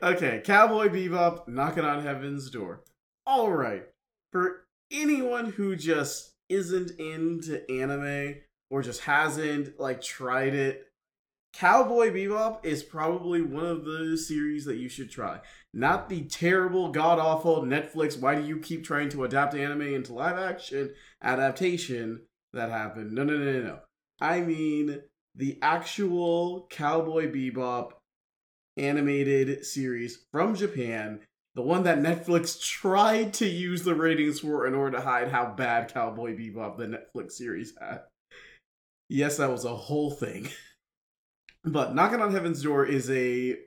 Okay, 0.01 0.41
Cowboy 0.45 0.87
Bebop 0.87 1.49
knocking 1.49 1.83
on 1.83 2.03
heaven's 2.03 2.49
door. 2.49 2.85
All 3.27 3.51
right. 3.51 3.83
For 4.31 4.65
anyone 4.89 5.51
who 5.51 5.75
just 5.75 6.32
isn't 6.49 6.91
into 6.99 7.69
anime 7.69 8.35
or 8.69 8.81
just 8.81 9.01
hasn't 9.01 9.79
like 9.79 10.01
tried 10.01 10.53
it, 10.53 10.87
Cowboy 11.53 12.09
Bebop 12.09 12.65
is 12.65 12.81
probably 12.81 13.41
one 13.41 13.65
of 13.65 13.85
the 13.85 14.17
series 14.17 14.65
that 14.65 14.77
you 14.77 14.89
should 14.89 15.11
try. 15.11 15.39
Not 15.71 16.09
the 16.09 16.23
terrible, 16.23 16.89
god 16.89 17.19
awful 17.19 17.61
Netflix, 17.61 18.19
why 18.19 18.35
do 18.35 18.43
you 18.43 18.59
keep 18.59 18.83
trying 18.83 19.09
to 19.09 19.23
adapt 19.23 19.53
anime 19.53 19.81
into 19.81 20.13
live 20.13 20.37
action 20.37 20.93
adaptation 21.21 22.21
that 22.53 22.69
happened. 22.69 23.11
No, 23.11 23.23
no, 23.23 23.37
no, 23.37 23.51
no, 23.51 23.61
no. 23.61 23.79
I 24.21 24.41
mean 24.41 25.01
the 25.35 25.57
actual 25.61 26.67
Cowboy 26.69 27.31
Bebop 27.31 27.91
animated 28.77 29.65
series 29.65 30.25
from 30.31 30.55
Japan, 30.55 31.21
the 31.55 31.61
one 31.61 31.83
that 31.83 31.99
Netflix 31.99 32.59
tried 32.59 33.33
to 33.35 33.47
use 33.47 33.83
the 33.83 33.93
ratings 33.93 34.39
for 34.39 34.65
in 34.65 34.73
order 34.73 34.97
to 34.97 35.03
hide 35.03 35.29
how 35.29 35.53
bad 35.55 35.93
Cowboy 35.93 36.35
Bebop, 36.35 36.77
the 36.77 36.85
Netflix 36.85 37.33
series, 37.33 37.73
had. 37.79 38.01
Yes, 39.09 39.37
that 39.37 39.51
was 39.51 39.65
a 39.65 39.75
whole 39.75 40.11
thing. 40.11 40.49
But 41.65 41.95
Knocking 41.95 42.21
on 42.21 42.33
Heaven's 42.33 42.61
Door 42.61 42.87
is 42.87 43.09
a. 43.09 43.57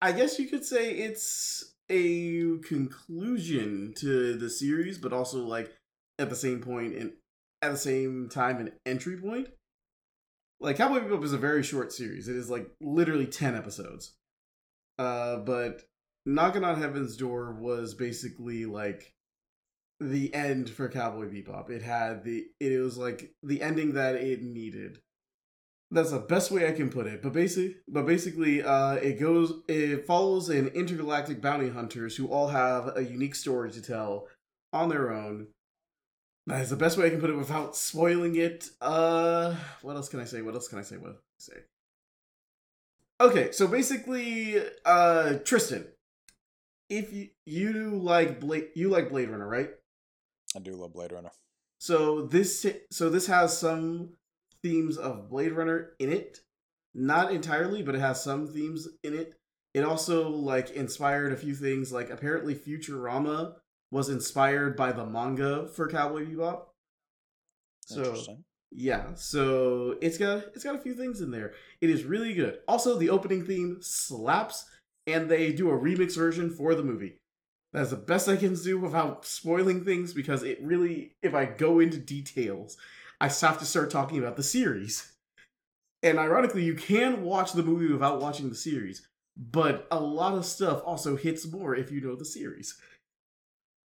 I 0.00 0.12
guess 0.12 0.38
you 0.38 0.46
could 0.46 0.64
say 0.64 0.92
it's 0.92 1.74
a 1.88 2.58
conclusion 2.58 3.94
to 3.96 4.36
the 4.36 4.50
series, 4.50 4.98
but 4.98 5.12
also, 5.12 5.44
like, 5.44 5.72
at 6.18 6.30
the 6.30 6.36
same 6.36 6.60
point 6.60 6.94
and 6.94 7.12
at 7.62 7.72
the 7.72 7.78
same 7.78 8.28
time, 8.28 8.58
an 8.58 8.72
entry 8.84 9.16
point. 9.16 9.48
Like, 10.60 10.76
Cowboy 10.76 11.00
Bebop 11.00 11.24
is 11.24 11.32
a 11.32 11.38
very 11.38 11.62
short 11.62 11.92
series. 11.92 12.28
It 12.28 12.36
is, 12.36 12.50
like, 12.50 12.70
literally 12.80 13.26
10 13.26 13.54
episodes. 13.54 14.14
Uh, 14.98 15.38
but 15.38 15.82
Knocking 16.28 16.64
on 16.64 16.80
Heaven's 16.80 17.16
Door 17.16 17.52
was 17.52 17.94
basically 17.94 18.66
like 18.66 19.14
the 20.00 20.34
end 20.34 20.68
for 20.68 20.88
Cowboy 20.88 21.26
Bebop. 21.26 21.70
It 21.70 21.82
had 21.82 22.24
the 22.24 22.46
it 22.58 22.80
was 22.80 22.98
like 22.98 23.32
the 23.44 23.62
ending 23.62 23.92
that 23.92 24.16
it 24.16 24.42
needed. 24.42 24.98
That's 25.92 26.10
the 26.10 26.18
best 26.18 26.50
way 26.50 26.68
I 26.68 26.72
can 26.72 26.90
put 26.90 27.06
it. 27.06 27.22
But 27.22 27.32
basically, 27.32 27.76
but 27.86 28.06
basically 28.06 28.60
uh 28.60 28.94
it 28.94 29.20
goes 29.20 29.52
it 29.68 30.04
follows 30.04 30.48
an 30.48 30.66
intergalactic 30.68 31.40
bounty 31.40 31.68
hunters 31.68 32.16
who 32.16 32.26
all 32.26 32.48
have 32.48 32.96
a 32.96 33.04
unique 33.04 33.36
story 33.36 33.70
to 33.70 33.80
tell 33.80 34.26
on 34.72 34.88
their 34.88 35.12
own. 35.12 35.46
That 36.48 36.60
is 36.60 36.70
the 36.70 36.76
best 36.76 36.98
way 36.98 37.06
I 37.06 37.10
can 37.10 37.20
put 37.20 37.30
it 37.30 37.36
without 37.36 37.76
spoiling 37.76 38.34
it. 38.34 38.68
Uh 38.80 39.54
what 39.80 39.94
else 39.94 40.08
can 40.08 40.18
I 40.18 40.24
say? 40.24 40.42
What 40.42 40.54
else 40.54 40.66
can 40.66 40.80
I 40.80 40.82
say? 40.82 40.96
What 40.96 41.10
else 41.10 41.48
can 41.48 41.54
I 41.54 41.54
say? 41.54 41.60
Okay, 43.18 43.50
so 43.50 43.66
basically, 43.66 44.60
uh, 44.84 45.38
Tristan, 45.42 45.86
if 46.88 47.12
you 47.12 47.28
you 47.44 47.90
like 47.96 48.40
Blade, 48.40 48.68
you 48.74 48.88
like 48.88 49.10
Blade 49.10 49.30
Runner, 49.30 49.46
right? 49.48 49.70
I 50.54 50.60
do 50.60 50.72
love 50.72 50.92
Blade 50.92 51.12
Runner. 51.12 51.30
So 51.78 52.22
this 52.26 52.66
so 52.90 53.10
this 53.10 53.26
has 53.26 53.56
some 53.56 54.10
themes 54.62 54.96
of 54.96 55.28
Blade 55.28 55.52
Runner 55.52 55.90
in 55.98 56.12
it. 56.12 56.40
Not 56.94 57.32
entirely, 57.32 57.82
but 57.82 57.94
it 57.94 58.00
has 58.00 58.22
some 58.24 58.46
themes 58.46 58.88
in 59.04 59.14
it. 59.14 59.34
It 59.74 59.84
also 59.84 60.30
like 60.30 60.70
inspired 60.70 61.32
a 61.32 61.36
few 61.36 61.54
things. 61.54 61.92
Like 61.92 62.08
apparently, 62.10 62.54
Futurama 62.54 63.54
was 63.90 64.08
inspired 64.08 64.76
by 64.76 64.92
the 64.92 65.04
manga 65.04 65.68
for 65.68 65.88
Cowboy 65.88 66.24
Bebop. 66.26 66.62
So 67.86 67.98
Interesting. 67.98 68.44
yeah, 68.72 69.14
so 69.14 69.96
it's 70.00 70.18
got 70.18 70.44
it's 70.54 70.64
got 70.64 70.74
a 70.74 70.80
few 70.80 70.94
things 70.94 71.20
in 71.20 71.30
there. 71.30 71.52
It 71.80 71.90
is 71.90 72.04
really 72.04 72.32
good. 72.34 72.58
Also, 72.66 72.98
the 72.98 73.10
opening 73.10 73.44
theme 73.44 73.78
slaps, 73.80 74.64
and 75.06 75.28
they 75.28 75.52
do 75.52 75.70
a 75.70 75.78
remix 75.78 76.16
version 76.16 76.50
for 76.50 76.74
the 76.74 76.82
movie. 76.82 77.18
That's 77.72 77.90
the 77.90 77.96
best 77.96 78.28
I 78.28 78.36
can 78.36 78.54
do 78.54 78.78
without 78.78 79.26
spoiling 79.26 79.84
things 79.84 80.12
because 80.12 80.42
it 80.42 80.58
really, 80.62 81.12
if 81.22 81.34
I 81.34 81.44
go 81.44 81.78
into 81.78 81.98
details, 81.98 82.76
I 83.20 83.28
have 83.28 83.58
to 83.58 83.66
start 83.66 83.90
talking 83.90 84.18
about 84.18 84.36
the 84.36 84.42
series. 84.42 85.12
And 86.02 86.18
ironically, 86.18 86.64
you 86.64 86.74
can 86.74 87.22
watch 87.22 87.52
the 87.52 87.62
movie 87.62 87.92
without 87.92 88.20
watching 88.20 88.48
the 88.48 88.54
series, 88.54 89.06
but 89.36 89.86
a 89.90 89.98
lot 90.00 90.34
of 90.34 90.44
stuff 90.44 90.82
also 90.84 91.16
hits 91.16 91.46
more 91.46 91.74
if 91.74 91.90
you 91.90 92.00
know 92.00 92.14
the 92.14 92.24
series. 92.24 92.80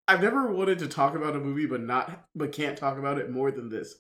I've 0.08 0.22
never 0.22 0.50
wanted 0.50 0.78
to 0.80 0.88
talk 0.88 1.14
about 1.14 1.36
a 1.36 1.40
movie 1.40 1.66
but 1.66 1.82
not 1.82 2.26
but 2.34 2.52
can't 2.52 2.78
talk 2.78 2.98
about 2.98 3.18
it 3.18 3.30
more 3.30 3.50
than 3.50 3.68
this. 3.68 3.96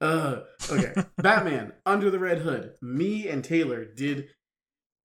Uh 0.00 0.40
okay. 0.68 0.92
Batman 1.18 1.72
Under 1.86 2.10
the 2.10 2.18
Red 2.18 2.38
Hood. 2.38 2.74
Me 2.82 3.28
and 3.28 3.44
Taylor 3.44 3.84
did 3.84 4.28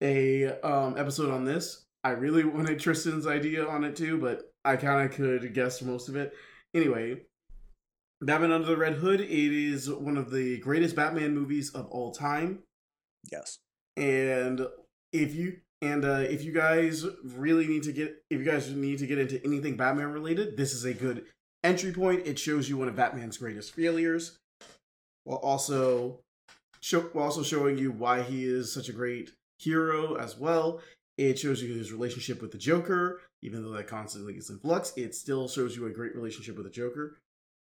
a 0.02 0.60
um 0.62 0.98
episode 0.98 1.32
on 1.32 1.46
this. 1.46 1.84
I 2.04 2.12
really 2.12 2.44
wanted 2.56 2.80
Tristan's 2.80 3.28
idea 3.28 3.66
on 3.68 3.84
it 3.84 3.96
too, 3.96 4.18
but 4.20 4.52
I 4.64 4.76
kind 4.76 5.10
of 5.10 5.16
could 5.16 5.54
guess 5.54 5.82
most 5.82 6.10
of 6.10 6.16
it. 6.16 6.34
Anyway, 6.74 7.22
Batman 8.22 8.52
Under 8.52 8.68
the 8.68 8.78
Red 8.78 8.96
Hood. 8.96 9.22
It 9.22 9.30
is 9.30 9.90
one 9.90 10.18
of 10.18 10.32
the 10.32 10.60
greatest 10.60 10.96
Batman 10.96 11.34
movies 11.34 11.70
of 11.72 11.88
all 11.88 12.12
time, 12.12 12.60
Yes. 13.32 13.60
and 13.96 14.62
if 15.14 15.34
you 15.36 15.58
and 15.82 16.04
uh, 16.04 16.26
if 16.28 16.44
you 16.44 16.52
guys 16.52 17.06
really 17.24 17.68
need 17.68 17.84
to 17.84 17.92
get 17.92 18.16
if 18.30 18.40
you 18.40 18.46
guys 18.46 18.70
need 18.72 19.00
to 19.00 19.08
get 19.08 19.20
into 19.20 19.44
anything 19.46 19.78
Batman 19.78 20.12
related, 20.12 20.58
this 20.58 20.74
is 20.74 20.86
a 20.86 20.94
good 20.94 21.26
entry 21.64 21.92
point. 21.92 22.26
It 22.28 22.40
shows 22.40 22.68
you 22.70 22.78
one 22.78 22.88
of 22.88 22.96
Batman's 22.96 23.38
greatest 23.38 23.74
failures, 23.76 24.38
while 25.24 25.38
also 25.38 26.20
show 26.82 27.02
while 27.14 27.26
also 27.26 27.44
showing 27.44 27.78
you 27.78 27.92
why 27.92 28.24
he 28.24 28.44
is 28.46 28.74
such 28.74 28.90
a 28.90 28.94
great 28.94 29.32
hero 29.58 30.16
as 30.16 30.38
well. 30.38 30.82
It 31.18 31.40
shows 31.40 31.62
you 31.64 31.74
his 31.74 31.92
relationship 31.92 32.42
with 32.42 32.52
the 32.52 32.58
Joker, 32.60 33.22
even 33.42 33.64
though 33.64 33.72
that 33.72 33.88
constantly 33.88 34.34
gets 34.34 34.50
in 34.50 34.60
flux. 34.60 34.94
It 34.96 35.16
still 35.16 35.48
shows 35.48 35.76
you 35.76 35.86
a 35.88 35.92
great 35.92 36.16
relationship 36.16 36.56
with 36.56 36.66
the 36.66 36.72
Joker, 36.72 37.18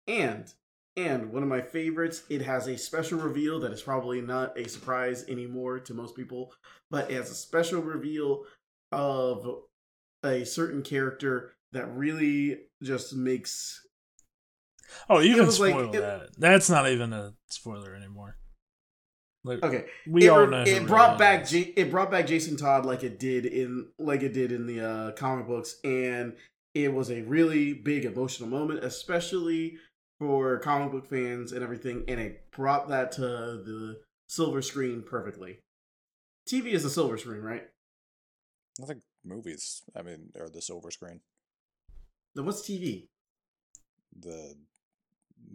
and 0.07 0.53
and 0.99 1.31
one 1.31 1.43
of 1.43 1.49
my 1.49 1.61
favorites, 1.61 2.23
it 2.31 2.41
has 2.41 2.67
a 2.69 2.79
special 2.79 3.19
reveal 3.19 3.61
that 3.61 3.71
is 3.73 3.83
probably 3.83 4.23
not 4.23 4.59
a 4.59 4.67
surprise 4.67 5.27
anymore 5.29 5.79
to 5.81 5.93
most 5.93 6.17
people, 6.17 6.55
but 6.91 7.11
it 7.11 7.15
has 7.15 7.31
a 7.31 7.35
special 7.35 7.83
reveal 7.83 8.45
of 8.93 9.47
a 10.25 10.45
certain 10.45 10.81
character 10.83 11.53
that 11.73 11.87
really 11.95 12.61
just 12.83 13.15
makes 13.15 13.83
Oh, 15.11 15.19
you 15.19 15.35
can 15.35 15.45
was 15.47 15.61
like- 15.61 15.73
spoil 15.73 15.95
it- 15.95 16.01
that. 16.01 16.31
That's 16.39 16.71
not 16.71 16.89
even 16.89 17.13
a 17.13 17.35
spoiler 17.51 17.95
anymore. 17.95 18.39
Like, 19.47 19.63
okay. 19.63 19.85
we 20.09 20.27
it, 20.27 20.29
all 20.29 20.47
know. 20.49 20.65
it 20.67 20.87
brought 20.89 21.13
Ray 21.13 21.19
back. 21.19 21.47
J- 21.47 21.73
it 21.77 21.89
brought 21.89 22.11
back 22.11 22.27
Jason 22.27 22.57
Todd 22.57 22.85
like 22.85 23.05
it 23.05 23.21
did 23.21 23.47
in 23.47 23.89
like 23.97 24.23
it 24.23 24.33
did 24.35 24.51
in 24.51 24.67
the 24.67 24.81
uh, 24.81 25.13
comic 25.13 25.47
books, 25.47 25.77
and 25.85 26.35
it 26.75 26.93
was 26.93 27.13
a 27.13 27.23
really 27.23 27.73
big 27.73 28.05
emotional 28.05 28.49
moment, 28.49 28.83
especially 28.83 29.77
for 30.19 30.59
comic 30.59 30.91
book 30.91 31.09
fans 31.09 31.53
and 31.53 31.63
everything. 31.63 32.05
And 32.09 32.19
it 32.19 32.51
brought 32.51 32.89
that 32.89 33.13
to 33.13 33.23
the 33.23 34.01
silver 34.27 34.63
screen 34.63 35.05
perfectly. 35.09 35.61
TV 36.51 36.73
is 36.73 36.83
the 36.83 36.91
silver 36.91 37.17
screen, 37.17 37.43
right? 37.43 37.69
I 38.83 38.87
think 38.87 39.03
movies, 39.25 39.83
I 39.95 40.03
mean, 40.03 40.31
are 40.41 40.49
the 40.49 40.61
silver 40.61 40.91
screen. 40.91 41.21
Then 42.35 42.47
what's 42.47 42.69
TV? 42.69 43.07
The 44.19 44.57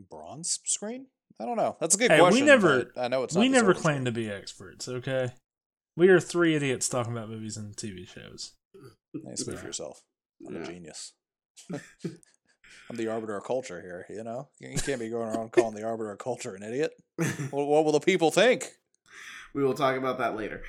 bronze 0.09 0.59
screen? 0.65 1.07
I 1.41 1.45
don't 1.45 1.57
know. 1.57 1.75
That's 1.79 1.95
a 1.95 1.97
good 1.97 2.11
Hey, 2.11 2.21
we 2.29 2.41
never- 2.41 2.91
I 2.95 3.07
know 3.07 3.23
it's 3.23 3.33
not 3.33 3.41
we 3.41 3.49
never 3.49 3.73
claim 3.73 4.05
to 4.05 4.11
be 4.11 4.29
experts. 4.29 4.87
Okay, 4.87 5.31
we 5.97 6.07
are 6.09 6.19
three 6.19 6.55
idiots 6.55 6.87
talking 6.87 7.11
about 7.13 7.29
movies 7.29 7.57
and 7.57 7.75
TV 7.75 8.07
shows. 8.07 8.51
Hey, 9.13 9.35
speak 9.35 9.57
for 9.57 9.65
yourself. 9.65 10.01
I'm 10.47 10.55
Yeah. 10.55 10.61
a 10.61 10.65
genius. 10.65 11.13
I'm 12.89 12.97
the 12.97 13.07
arbiter 13.07 13.37
of 13.37 13.43
culture 13.45 13.81
here, 13.81 14.05
you 14.09 14.23
know? 14.23 14.49
You 14.59 14.77
can't 14.77 14.99
be 14.99 15.09
going 15.09 15.35
around 15.35 15.51
calling 15.53 15.75
the 15.75 15.83
arbiter 15.83 16.11
of 16.11 16.19
culture 16.19 16.53
an 16.55 16.63
idiot. 16.63 16.91
Well, 17.51 17.65
what 17.65 17.85
will 17.85 17.91
the 17.93 17.99
people 17.99 18.31
think? 18.31 18.69
we 19.53 19.63
will 19.63 19.73
talk 19.73 19.97
about 19.97 20.17
that 20.19 20.35
later. 20.35 20.61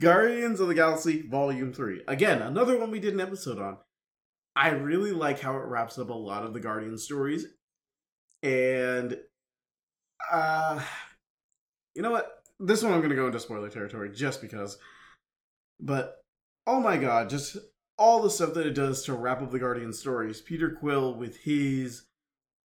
Guardians 0.00 0.60
of 0.60 0.68
the 0.68 0.74
Galaxy 0.74 1.22
Volume 1.28 1.72
3. 1.72 2.02
Again, 2.08 2.42
another 2.42 2.78
one 2.78 2.90
we 2.90 3.00
did 3.00 3.14
an 3.14 3.20
episode 3.20 3.58
on. 3.58 3.78
I 4.56 4.70
really 4.70 5.12
like 5.12 5.40
how 5.40 5.56
it 5.56 5.66
wraps 5.66 5.98
up 5.98 6.10
a 6.10 6.14
lot 6.14 6.44
of 6.44 6.54
the 6.54 6.60
Guardian 6.60 6.98
stories. 6.98 7.46
And 8.42 9.18
uh 10.30 10.82
you 11.94 12.02
know 12.02 12.10
what? 12.10 12.42
This 12.60 12.82
one 12.82 12.92
I'm 12.92 13.00
to 13.08 13.16
go 13.16 13.26
into 13.26 13.40
spoiler 13.40 13.68
territory 13.68 14.10
just 14.10 14.40
because. 14.40 14.78
But 15.80 16.20
oh 16.66 16.80
my 16.80 16.96
god, 16.96 17.30
just 17.30 17.56
all 17.98 18.22
the 18.22 18.30
stuff 18.30 18.54
that 18.54 18.66
it 18.66 18.74
does 18.74 19.04
to 19.04 19.12
wrap 19.12 19.42
up 19.42 19.50
the 19.50 19.58
Guardian 19.58 19.92
stories. 19.92 20.40
Peter 20.40 20.70
Quill 20.70 21.14
with 21.14 21.38
his 21.38 22.04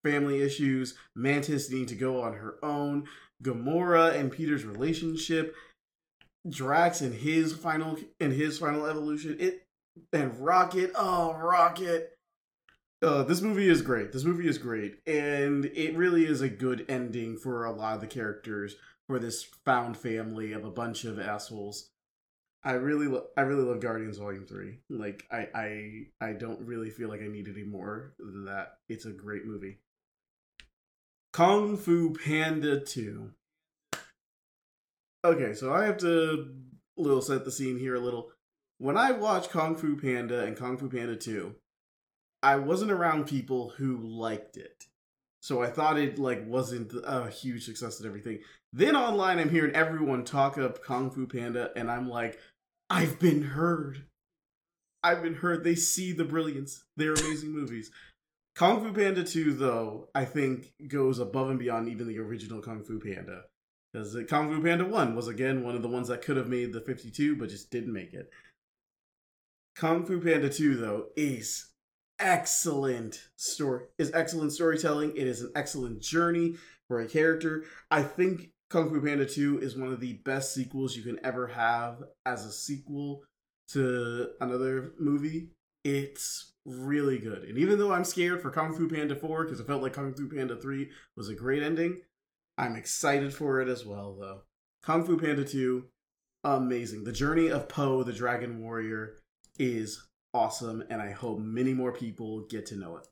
family 0.03 0.41
issues, 0.41 0.95
Mantis 1.15 1.69
needing 1.69 1.87
to 1.87 1.95
go 1.95 2.21
on 2.21 2.33
her 2.33 2.55
own, 2.63 3.07
Gamora 3.43 4.15
and 4.15 4.31
Peter's 4.31 4.65
relationship, 4.65 5.55
Drax 6.49 7.01
and 7.01 7.13
his 7.13 7.53
final 7.53 7.97
and 8.19 8.33
his 8.33 8.57
final 8.57 8.85
evolution. 8.85 9.37
It 9.39 9.63
and 10.13 10.39
Rocket. 10.39 10.91
Oh, 10.95 11.33
Rocket. 11.33 12.11
Uh, 13.01 13.23
this 13.23 13.41
movie 13.41 13.69
is 13.69 13.81
great. 13.81 14.11
This 14.11 14.25
movie 14.25 14.47
is 14.47 14.57
great, 14.57 14.99
and 15.07 15.65
it 15.65 15.95
really 15.95 16.25
is 16.25 16.41
a 16.41 16.49
good 16.49 16.85
ending 16.89 17.37
for 17.37 17.63
a 17.63 17.71
lot 17.71 17.95
of 17.95 18.01
the 18.01 18.07
characters 18.07 18.75
for 19.07 19.19
this 19.19 19.43
found 19.63 19.95
family 19.95 20.51
of 20.51 20.65
a 20.65 20.71
bunch 20.71 21.05
of 21.05 21.17
assholes. 21.17 21.91
I 22.61 22.73
really, 22.73 23.07
lo- 23.07 23.27
I 23.37 23.41
really 23.41 23.63
love 23.63 23.79
Guardians 23.79 24.17
Volume 24.17 24.45
Three. 24.45 24.79
Like, 24.89 25.23
I, 25.31 25.47
I, 25.55 25.91
I 26.19 26.33
don't 26.33 26.59
really 26.67 26.89
feel 26.89 27.07
like 27.07 27.21
I 27.21 27.27
need 27.27 27.47
any 27.47 27.63
more 27.63 28.15
than 28.19 28.45
that. 28.45 28.73
It's 28.89 29.05
a 29.05 29.11
great 29.11 29.45
movie. 29.45 29.79
Kung 31.31 31.77
Fu 31.77 32.13
Panda 32.13 32.81
Two. 32.81 33.31
Okay, 35.23 35.53
so 35.53 35.73
I 35.73 35.85
have 35.85 35.97
to 35.99 36.53
little 36.97 37.21
set 37.21 37.45
the 37.45 37.51
scene 37.51 37.79
here 37.79 37.95
a 37.95 37.99
little. 37.99 38.31
When 38.79 38.95
I 38.97 39.11
watched 39.11 39.49
Kung 39.49 39.75
Fu 39.75 39.97
Panda 39.97 40.45
and 40.45 40.55
Kung 40.55 40.77
Fu 40.77 40.89
Panda 40.89 41.17
2, 41.17 41.53
I 42.41 42.55
wasn't 42.55 42.91
around 42.91 43.27
people 43.27 43.73
who 43.77 43.97
liked 43.97 44.55
it. 44.55 44.85
So 45.41 45.61
I 45.61 45.67
thought 45.67 45.99
it 45.99 46.17
like 46.17 46.47
wasn't 46.47 46.93
a 47.05 47.29
huge 47.29 47.65
success 47.65 47.99
and 47.99 48.07
everything. 48.07 48.39
Then 48.71 48.95
online 48.95 49.37
I'm 49.37 49.49
hearing 49.49 49.75
everyone 49.75 50.23
talk 50.23 50.57
up 50.57 50.81
Kung 50.81 51.11
Fu 51.11 51.27
Panda 51.27 51.71
and 51.75 51.91
I'm 51.91 52.09
like, 52.09 52.39
I've 52.89 53.19
been 53.19 53.43
heard. 53.43 54.05
I've 55.03 55.23
been 55.23 55.35
heard. 55.35 55.65
They 55.65 55.75
see 55.75 56.13
the 56.13 56.25
brilliance. 56.25 56.85
They're 56.95 57.13
amazing 57.13 57.51
movies. 57.51 57.91
Kung 58.55 58.81
Fu 58.81 58.93
Panda 58.93 59.23
2, 59.25 59.53
though, 59.53 60.09
I 60.15 60.23
think 60.25 60.73
goes 60.87 61.19
above 61.19 61.49
and 61.49 61.59
beyond 61.59 61.89
even 61.89 62.07
the 62.07 62.19
original 62.19 62.61
Kung 62.61 62.83
Fu 62.83 62.99
Panda. 62.99 63.43
Because 63.91 64.17
Kung 64.27 64.53
Fu 64.53 64.61
Panda 64.61 64.85
1 64.85 65.15
was 65.15 65.27
again 65.27 65.63
one 65.63 65.75
of 65.75 65.81
the 65.81 65.87
ones 65.87 66.07
that 66.09 66.21
could 66.21 66.37
have 66.37 66.47
made 66.47 66.73
the 66.73 66.81
52, 66.81 67.35
but 67.35 67.49
just 67.49 67.71
didn't 67.71 67.93
make 67.93 68.13
it. 68.13 68.29
Kung 69.79 70.05
Fu 70.05 70.19
Panda 70.19 70.49
2, 70.49 70.75
though, 70.75 71.05
is 71.15 71.69
excellent 72.19 73.29
story 73.37 73.85
is 73.97 74.11
excellent 74.13 74.51
storytelling. 74.51 75.15
It 75.15 75.25
is 75.25 75.41
an 75.41 75.53
excellent 75.55 76.01
journey 76.01 76.55
for 76.89 76.99
a 76.99 77.07
character. 77.07 77.63
I 77.89 78.03
think 78.03 78.49
Kung 78.69 78.89
Fu 78.89 79.01
Panda 79.01 79.25
2 79.25 79.61
is 79.61 79.77
one 79.77 79.93
of 79.93 80.01
the 80.01 80.15
best 80.25 80.53
sequels 80.53 80.97
you 80.97 81.03
can 81.03 81.17
ever 81.23 81.47
have 81.47 82.03
as 82.25 82.45
a 82.45 82.51
sequel 82.51 83.23
to 83.69 84.31
another 84.41 84.91
movie. 84.99 85.51
It's 85.85 86.51
really 86.65 87.17
good. 87.17 87.43
And 87.43 87.57
even 87.57 87.79
though 87.79 87.93
I'm 87.93 88.03
scared 88.03 88.41
for 88.41 88.51
Kung 88.51 88.75
Fu 88.75 88.89
Panda 88.89 89.15
4 89.15 89.45
because 89.45 89.61
I 89.61 89.63
felt 89.63 89.81
like 89.81 89.93
Kung 89.93 90.13
Fu 90.13 90.27
Panda 90.27 90.57
3 90.57 90.89
was 91.15 91.29
a 91.29 91.35
great 91.35 91.63
ending, 91.63 92.01
I'm 92.57 92.75
excited 92.75 93.33
for 93.33 93.61
it 93.61 93.69
as 93.69 93.85
well 93.85 94.13
though. 94.19 94.41
Kung 94.83 95.05
Fu 95.05 95.17
Panda 95.17 95.45
2 95.45 95.85
amazing. 96.43 97.05
The 97.05 97.13
journey 97.13 97.47
of 97.47 97.69
Po 97.69 98.03
the 98.03 98.11
Dragon 98.11 98.61
Warrior 98.61 99.15
is 99.59 100.07
awesome 100.33 100.83
and 100.89 101.01
I 101.01 101.11
hope 101.11 101.39
many 101.39 101.73
more 101.73 101.91
people 101.91 102.45
get 102.49 102.65
to 102.67 102.75
know 102.75 102.97
it. 102.97 103.07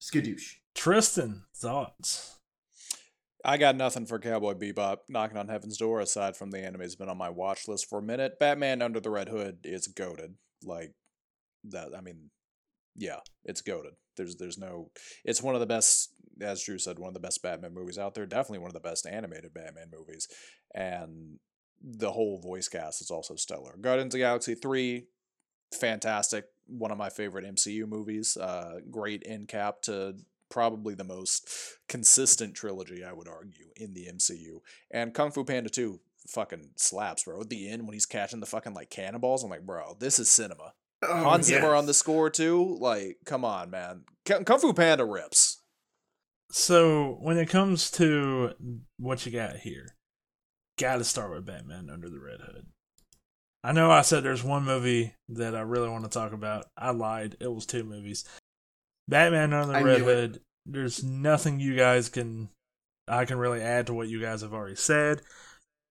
Skadoosh. 0.00 0.56
Tristan, 0.74 1.42
thoughts? 1.54 2.38
I 3.44 3.56
got 3.56 3.76
nothing 3.76 4.06
for 4.06 4.18
Cowboy 4.18 4.54
Bebop 4.54 4.98
knocking 5.08 5.38
on 5.38 5.48
heaven's 5.48 5.78
door 5.78 6.00
aside 6.00 6.36
from 6.36 6.50
the 6.50 6.58
anime 6.58 6.82
has 6.82 6.96
been 6.96 7.08
on 7.08 7.16
my 7.16 7.30
watch 7.30 7.66
list 7.68 7.88
for 7.88 7.98
a 7.98 8.02
minute. 8.02 8.38
Batman 8.38 8.82
Under 8.82 9.00
the 9.00 9.10
Red 9.10 9.28
Hood 9.28 9.60
is 9.64 9.86
goaded. 9.86 10.34
Like 10.62 10.92
that 11.64 11.88
I 11.96 12.00
mean 12.00 12.30
yeah, 12.96 13.20
it's 13.44 13.62
goaded. 13.62 13.94
There's 14.16 14.36
there's 14.36 14.58
no 14.58 14.90
it's 15.24 15.42
one 15.42 15.54
of 15.54 15.60
the 15.60 15.66
best 15.66 16.12
as 16.42 16.62
Drew 16.62 16.78
said, 16.78 16.98
one 16.98 17.08
of 17.08 17.14
the 17.14 17.20
best 17.20 17.42
Batman 17.42 17.74
movies 17.74 17.98
out 17.98 18.14
there. 18.14 18.26
Definitely 18.26 18.60
one 18.60 18.70
of 18.70 18.74
the 18.74 18.80
best 18.80 19.06
animated 19.06 19.52
Batman 19.54 19.90
movies. 19.92 20.28
And 20.74 21.38
the 21.82 22.12
whole 22.12 22.38
voice 22.38 22.68
cast 22.68 23.00
is 23.00 23.10
also 23.10 23.36
stellar. 23.36 23.76
Guardians 23.80 24.14
of 24.14 24.18
the 24.18 24.24
Galaxy 24.24 24.54
3, 24.54 25.06
fantastic. 25.72 26.46
One 26.66 26.90
of 26.90 26.98
my 26.98 27.10
favorite 27.10 27.44
MCU 27.44 27.88
movies. 27.88 28.36
Uh, 28.36 28.80
great 28.90 29.22
end 29.26 29.48
cap 29.48 29.82
to 29.82 30.16
probably 30.50 30.94
the 30.94 31.04
most 31.04 31.48
consistent 31.88 32.54
trilogy, 32.54 33.02
I 33.04 33.12
would 33.12 33.28
argue, 33.28 33.68
in 33.76 33.94
the 33.94 34.08
MCU. 34.12 34.60
And 34.90 35.14
Kung 35.14 35.30
Fu 35.30 35.44
Panda 35.44 35.70
2 35.70 36.00
fucking 36.28 36.70
slaps, 36.76 37.24
bro. 37.24 37.40
At 37.40 37.48
the 37.48 37.68
end, 37.68 37.86
when 37.86 37.94
he's 37.94 38.06
catching 38.06 38.40
the 38.40 38.46
fucking 38.46 38.74
like 38.74 38.90
cannonballs, 38.90 39.42
I'm 39.42 39.50
like, 39.50 39.66
bro, 39.66 39.96
this 39.98 40.18
is 40.18 40.30
cinema. 40.30 40.74
Oh, 41.02 41.24
Hans 41.24 41.46
Zimmer 41.46 41.68
yes. 41.68 41.78
on 41.78 41.86
the 41.86 41.94
score 41.94 42.28
too. 42.28 42.76
Like, 42.78 43.18
come 43.24 43.44
on, 43.44 43.70
man. 43.70 44.04
Kung 44.26 44.58
Fu 44.58 44.72
Panda 44.74 45.04
rips. 45.04 45.62
So 46.50 47.16
when 47.20 47.38
it 47.38 47.48
comes 47.48 47.90
to 47.92 48.50
what 48.98 49.24
you 49.24 49.32
got 49.32 49.56
here, 49.56 49.96
gotta 50.80 51.04
start 51.04 51.30
with 51.30 51.46
Batman 51.46 51.90
Under 51.90 52.08
the 52.08 52.18
Red 52.18 52.40
Hood. 52.40 52.66
I 53.62 53.72
know 53.72 53.90
I 53.90 54.00
said 54.00 54.24
there's 54.24 54.42
one 54.42 54.64
movie 54.64 55.14
that 55.28 55.54
I 55.54 55.60
really 55.60 55.90
want 55.90 56.04
to 56.04 56.10
talk 56.10 56.32
about. 56.32 56.66
I 56.76 56.90
lied. 56.90 57.36
It 57.40 57.52
was 57.52 57.66
two 57.66 57.84
movies. 57.84 58.24
Batman 59.06 59.52
Under 59.52 59.72
the 59.72 59.78
I 59.78 59.82
Red 59.82 60.00
knew 60.00 60.08
it. 60.08 60.14
Hood. 60.14 60.40
There's 60.66 61.04
nothing 61.04 61.60
you 61.60 61.76
guys 61.76 62.08
can 62.08 62.48
I 63.06 63.24
can 63.24 63.38
really 63.38 63.60
add 63.60 63.86
to 63.88 63.94
what 63.94 64.08
you 64.08 64.20
guys 64.20 64.40
have 64.40 64.54
already 64.54 64.76
said. 64.76 65.20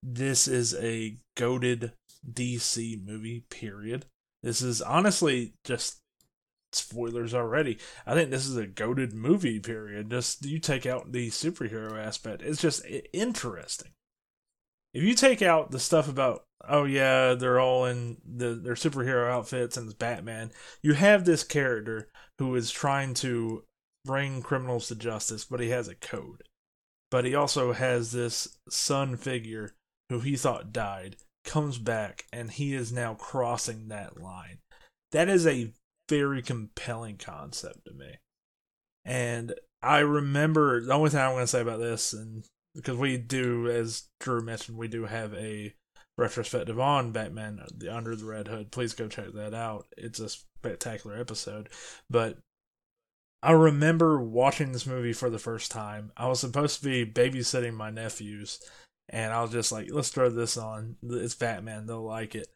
This 0.02 0.48
is 0.48 0.74
a 0.74 1.18
goaded 1.36 1.92
DC 2.28 3.04
movie, 3.04 3.44
period. 3.50 4.06
This 4.42 4.62
is 4.62 4.80
honestly 4.80 5.52
just 5.64 5.98
spoilers 6.72 7.34
already. 7.34 7.78
I 8.06 8.14
think 8.14 8.30
this 8.30 8.46
is 8.46 8.56
a 8.56 8.66
goaded 8.66 9.12
movie, 9.12 9.60
period. 9.60 10.10
Just 10.10 10.46
you 10.46 10.58
take 10.58 10.86
out 10.86 11.12
the 11.12 11.28
superhero 11.28 12.02
aspect, 12.02 12.42
it's 12.42 12.62
just 12.62 12.84
interesting. 13.12 13.92
If 14.92 15.02
you 15.02 15.14
take 15.14 15.42
out 15.42 15.70
the 15.70 15.78
stuff 15.78 16.08
about, 16.08 16.44
oh 16.68 16.84
yeah, 16.84 17.34
they're 17.34 17.60
all 17.60 17.84
in 17.86 18.18
the, 18.24 18.54
their 18.54 18.74
superhero 18.74 19.30
outfits 19.30 19.76
and 19.76 19.86
it's 19.86 19.94
Batman, 19.94 20.50
you 20.82 20.94
have 20.94 21.24
this 21.24 21.44
character 21.44 22.08
who 22.38 22.54
is 22.54 22.70
trying 22.70 23.14
to 23.14 23.64
bring 24.04 24.42
criminals 24.42 24.88
to 24.88 24.94
justice, 24.94 25.44
but 25.44 25.60
he 25.60 25.70
has 25.70 25.88
a 25.88 25.94
code. 25.94 26.42
But 27.10 27.24
he 27.24 27.34
also 27.34 27.72
has 27.72 28.12
this 28.12 28.58
son 28.68 29.16
figure 29.16 29.74
who 30.08 30.20
he 30.20 30.36
thought 30.36 30.72
died, 30.72 31.16
comes 31.44 31.78
back, 31.78 32.24
and 32.32 32.50
he 32.50 32.74
is 32.74 32.92
now 32.92 33.14
crossing 33.14 33.88
that 33.88 34.20
line. 34.20 34.58
That 35.12 35.28
is 35.28 35.46
a 35.46 35.72
very 36.08 36.42
compelling 36.42 37.16
concept 37.16 37.84
to 37.86 37.92
me. 37.92 38.16
And 39.04 39.54
I 39.82 40.00
remember 40.00 40.80
the 40.80 40.92
only 40.92 41.10
thing 41.10 41.20
I'm 41.20 41.32
going 41.32 41.44
to 41.44 41.46
say 41.46 41.60
about 41.60 41.78
this, 41.78 42.12
and 42.12 42.44
because 42.74 42.96
we 42.96 43.16
do, 43.16 43.68
as 43.68 44.04
Drew 44.20 44.40
mentioned, 44.40 44.78
we 44.78 44.88
do 44.88 45.04
have 45.06 45.34
a 45.34 45.74
retrospective 46.16 46.78
on 46.78 47.12
Batman 47.12 47.60
the 47.76 47.94
Under 47.94 48.14
the 48.14 48.24
Red 48.24 48.48
Hood. 48.48 48.70
Please 48.70 48.92
go 48.92 49.08
check 49.08 49.32
that 49.34 49.54
out. 49.54 49.86
It's 49.96 50.20
a 50.20 50.28
spectacular 50.28 51.18
episode. 51.18 51.68
But 52.08 52.38
I 53.42 53.52
remember 53.52 54.20
watching 54.20 54.72
this 54.72 54.86
movie 54.86 55.14
for 55.14 55.30
the 55.30 55.38
first 55.38 55.70
time. 55.70 56.12
I 56.16 56.28
was 56.28 56.40
supposed 56.40 56.82
to 56.82 56.84
be 56.84 57.10
babysitting 57.10 57.74
my 57.74 57.90
nephews, 57.90 58.60
and 59.08 59.32
I 59.32 59.42
was 59.42 59.50
just 59.50 59.72
like, 59.72 59.88
let's 59.90 60.10
throw 60.10 60.28
this 60.28 60.56
on. 60.56 60.96
It's 61.02 61.34
Batman. 61.34 61.86
They'll 61.86 62.04
like 62.04 62.34
it. 62.34 62.48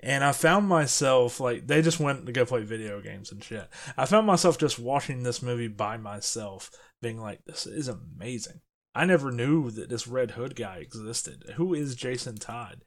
And 0.00 0.22
I 0.22 0.32
found 0.32 0.68
myself 0.68 1.40
like 1.40 1.66
they 1.66 1.80
just 1.80 1.98
went 1.98 2.26
to 2.26 2.32
go 2.32 2.44
play 2.44 2.64
video 2.64 3.00
games 3.00 3.32
and 3.32 3.42
shit. 3.42 3.66
I 3.96 4.04
found 4.04 4.26
myself 4.26 4.58
just 4.58 4.78
watching 4.78 5.22
this 5.22 5.42
movie 5.42 5.68
by 5.68 5.96
myself, 5.96 6.70
being 7.00 7.18
like, 7.18 7.40
"This 7.46 7.66
is 7.66 7.88
amazing." 7.88 8.60
I 8.96 9.04
never 9.04 9.30
knew 9.30 9.70
that 9.72 9.90
this 9.90 10.08
Red 10.08 10.32
Hood 10.32 10.56
guy 10.56 10.78
existed. 10.78 11.52
Who 11.56 11.74
is 11.74 11.94
Jason 11.94 12.36
Todd? 12.36 12.82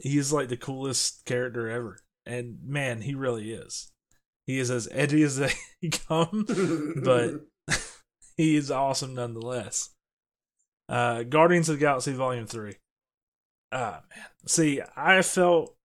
He's 0.00 0.32
like 0.32 0.48
the 0.48 0.56
coolest 0.56 1.24
character 1.26 1.70
ever, 1.70 2.00
and 2.26 2.58
man, 2.64 3.02
he 3.02 3.14
really 3.14 3.52
is. 3.52 3.92
He 4.48 4.58
is 4.58 4.68
as 4.68 4.88
edgy 4.90 5.22
as 5.22 5.36
they 5.38 5.52
come, 6.08 6.44
but 7.04 7.34
he 8.36 8.56
is 8.56 8.72
awesome 8.72 9.14
nonetheless. 9.14 9.90
Uh, 10.88 11.22
Guardians 11.22 11.68
of 11.68 11.76
the 11.76 11.80
Galaxy 11.80 12.12
Volume 12.12 12.46
Three. 12.46 12.74
Ah 13.70 14.02
man, 14.10 14.26
see, 14.48 14.82
I 14.96 15.22
felt. 15.22 15.76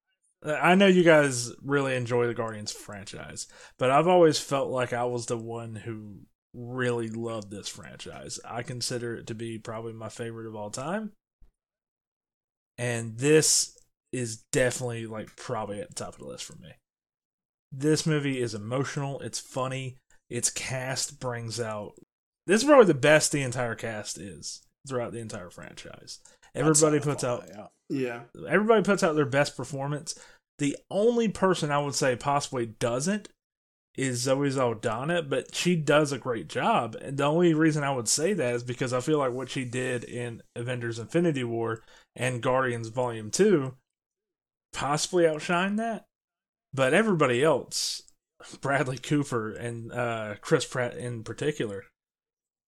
I 0.43 0.73
know 0.73 0.87
you 0.87 1.03
guys 1.03 1.51
really 1.61 1.95
enjoy 1.95 2.25
the 2.25 2.33
Guardians 2.33 2.71
franchise, 2.71 3.45
but 3.77 3.91
I've 3.91 4.07
always 4.07 4.39
felt 4.39 4.69
like 4.69 4.93
I 4.93 5.03
was 5.03 5.27
the 5.27 5.37
one 5.37 5.75
who 5.75 6.21
really 6.53 7.09
love 7.09 7.49
this 7.49 7.67
franchise. 7.67 8.39
I 8.45 8.63
consider 8.63 9.15
it 9.15 9.27
to 9.27 9.35
be 9.35 9.57
probably 9.59 9.93
my 9.93 10.09
favorite 10.09 10.47
of 10.47 10.55
all 10.55 10.69
time. 10.69 11.11
And 12.77 13.17
this 13.17 13.77
is 14.11 14.43
definitely 14.51 15.05
like 15.05 15.35
probably 15.35 15.79
at 15.81 15.89
the 15.89 15.95
top 15.95 16.13
of 16.13 16.19
the 16.19 16.25
list 16.25 16.45
for 16.45 16.55
me. 16.55 16.71
This 17.71 18.05
movie 18.05 18.41
is 18.41 18.55
emotional, 18.55 19.19
it's 19.19 19.39
funny, 19.39 19.97
its 20.29 20.49
cast 20.49 21.19
brings 21.19 21.59
out 21.59 21.93
this 22.47 22.61
is 22.61 22.67
probably 22.67 22.85
the 22.85 22.95
best 22.95 23.31
the 23.31 23.43
entire 23.43 23.75
cast 23.75 24.17
is 24.17 24.61
throughout 24.87 25.11
the 25.11 25.19
entire 25.19 25.51
franchise. 25.51 26.19
Everybody 26.55 26.99
puts 26.99 27.23
out 27.23 27.45
yeah. 27.47 27.67
yeah. 27.89 28.21
everybody 28.47 28.81
puts 28.81 29.03
out 29.03 29.15
their 29.15 29.25
best 29.25 29.55
performance. 29.55 30.17
The 30.57 30.75
only 30.89 31.27
person 31.27 31.69
I 31.69 31.79
would 31.79 31.95
say 31.95 32.15
possibly 32.15 32.65
doesn't 32.65 33.29
is 33.99 34.21
Zoe 34.21 34.49
Saldana, 34.49 35.21
but 35.21 35.53
she 35.53 35.75
does 35.75 36.11
a 36.11 36.17
great 36.17 36.47
job. 36.47 36.95
And 37.01 37.17
the 37.17 37.25
only 37.25 37.53
reason 37.53 37.83
I 37.83 37.91
would 37.91 38.07
say 38.07 38.33
that 38.33 38.55
is 38.55 38.63
because 38.63 38.93
I 38.93 39.01
feel 39.01 39.19
like 39.19 39.33
what 39.33 39.49
she 39.49 39.65
did 39.65 40.03
in 40.05 40.41
Avengers 40.55 40.99
Infinity 40.99 41.43
War 41.43 41.83
and 42.15 42.41
Guardians 42.41 42.87
Volume 42.87 43.29
2 43.29 43.75
possibly 44.71 45.25
outshined 45.25 45.77
that. 45.77 46.05
But 46.73 46.93
everybody 46.93 47.43
else, 47.43 48.03
Bradley 48.61 48.97
Cooper 48.97 49.51
and 49.51 49.91
uh, 49.91 50.35
Chris 50.39 50.65
Pratt 50.65 50.95
in 50.95 51.23
particular, 51.23 51.83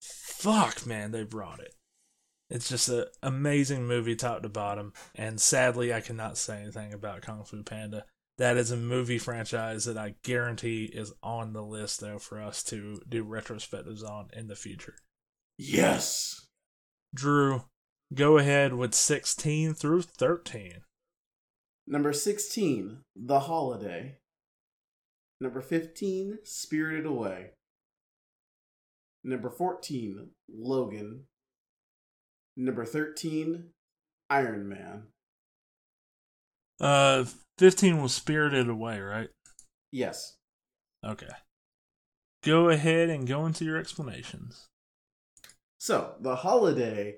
fuck, 0.02 0.86
man, 0.86 1.12
they 1.12 1.24
brought 1.24 1.62
it. 1.62 1.76
It's 2.49 2.68
just 2.68 2.90
an 2.90 3.06
amazing 3.24 3.88
movie, 3.88 4.16
top 4.16 4.44
to 4.44 4.49
bottom. 4.49 4.91
And 5.16 5.40
sadly, 5.40 5.94
I 5.94 6.02
cannot 6.02 6.38
say 6.38 6.62
anything 6.62 6.94
about 6.94 7.22
Kung 7.22 7.45
Fu 7.45 7.64
Panda. 7.64 8.03
That 8.42 8.58
is 8.58 8.72
a 8.72 8.76
movie 8.76 9.20
franchise 9.20 9.86
that 9.86 10.00
I 10.00 10.16
guarantee 10.24 10.86
is 10.86 11.14
on 11.22 11.54
the 11.54 11.62
list, 11.62 12.00
though, 12.00 12.18
for 12.18 12.42
us 12.42 12.64
to 12.64 13.00
do 13.08 13.24
retrospectives 13.24 14.04
on 14.04 14.30
in 14.34 14.48
the 14.48 14.56
future. 14.56 14.96
Yes. 15.60 16.48
Drew, 17.14 17.66
go 18.16 18.40
ahead 18.40 18.74
with 18.74 18.96
16 18.96 19.76
through 19.76 20.02
13. 20.02 20.82
Number 21.86 22.12
16, 22.12 23.02
The 23.16 23.42
Holiday. 23.42 24.18
Number 25.40 25.62
15, 25.62 26.40
Spirited 26.44 27.06
Away. 27.06 27.52
Number 29.24 29.52
14, 29.52 30.30
Logan. 30.52 31.26
Number 32.58 32.86
13, 32.86 33.66
Iron 34.32 34.68
Man. 34.68 35.04
Uh, 36.80 37.26
15 37.62 38.02
was 38.02 38.12
Spirited 38.12 38.68
Away, 38.68 39.00
right? 39.00 39.30
Yes. 39.92 40.38
Okay. 41.06 41.30
Go 42.44 42.70
ahead 42.70 43.12
and 43.12 43.28
go 43.28 43.46
into 43.46 43.64
your 43.64 43.78
explanations. 43.78 44.66
So, 45.78 46.16
The 46.22 46.38
Holiday, 46.38 47.18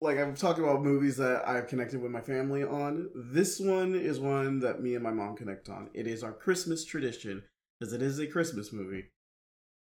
like 0.00 0.18
I've 0.18 0.38
talked 0.38 0.60
about 0.60 0.84
movies 0.84 1.16
that 1.16 1.48
I've 1.48 1.66
connected 1.66 2.00
with 2.00 2.12
my 2.12 2.20
family 2.20 2.62
on. 2.62 3.10
This 3.12 3.58
one 3.58 3.96
is 3.96 4.20
one 4.20 4.60
that 4.60 4.82
me 4.82 4.94
and 4.94 5.02
my 5.02 5.10
mom 5.10 5.34
connect 5.34 5.68
on. 5.68 5.90
It 5.94 6.06
is 6.06 6.22
our 6.22 6.32
Christmas 6.32 6.84
tradition, 6.84 7.42
because 7.80 7.92
it 7.92 8.02
is 8.02 8.20
a 8.20 8.26
Christmas 8.28 8.72
movie. 8.72 9.06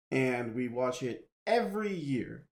And 0.09 0.55
we 0.55 0.67
watch 0.67 1.03
it 1.03 1.29
every 1.45 1.93
year. 1.93 2.47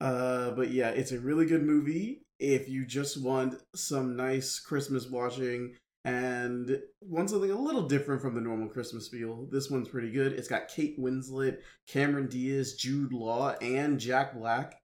Uh, 0.00 0.52
but 0.52 0.70
yeah, 0.70 0.90
it's 0.90 1.10
a 1.10 1.18
really 1.18 1.46
good 1.46 1.64
movie 1.64 2.22
if 2.38 2.68
you 2.68 2.86
just 2.86 3.20
want 3.20 3.60
some 3.74 4.14
nice 4.14 4.60
Christmas 4.60 5.10
watching 5.10 5.74
and 6.04 6.80
want 7.00 7.30
something 7.30 7.50
a 7.50 7.60
little 7.60 7.86
different 7.88 8.20
from 8.20 8.34
the 8.34 8.40
normal 8.40 8.68
Christmas 8.68 9.08
feel. 9.08 9.46
This 9.50 9.70
one's 9.70 9.88
pretty 9.88 10.10
good. 10.10 10.32
It's 10.32 10.48
got 10.48 10.68
Kate 10.68 10.98
Winslet, 10.98 11.58
Cameron 11.86 12.26
Diaz, 12.28 12.74
Jude 12.74 13.12
Law, 13.12 13.54
and 13.60 14.00
Jack 14.00 14.34
Black. 14.34 14.80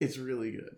It's 0.00 0.18
really 0.18 0.52
good. 0.52 0.76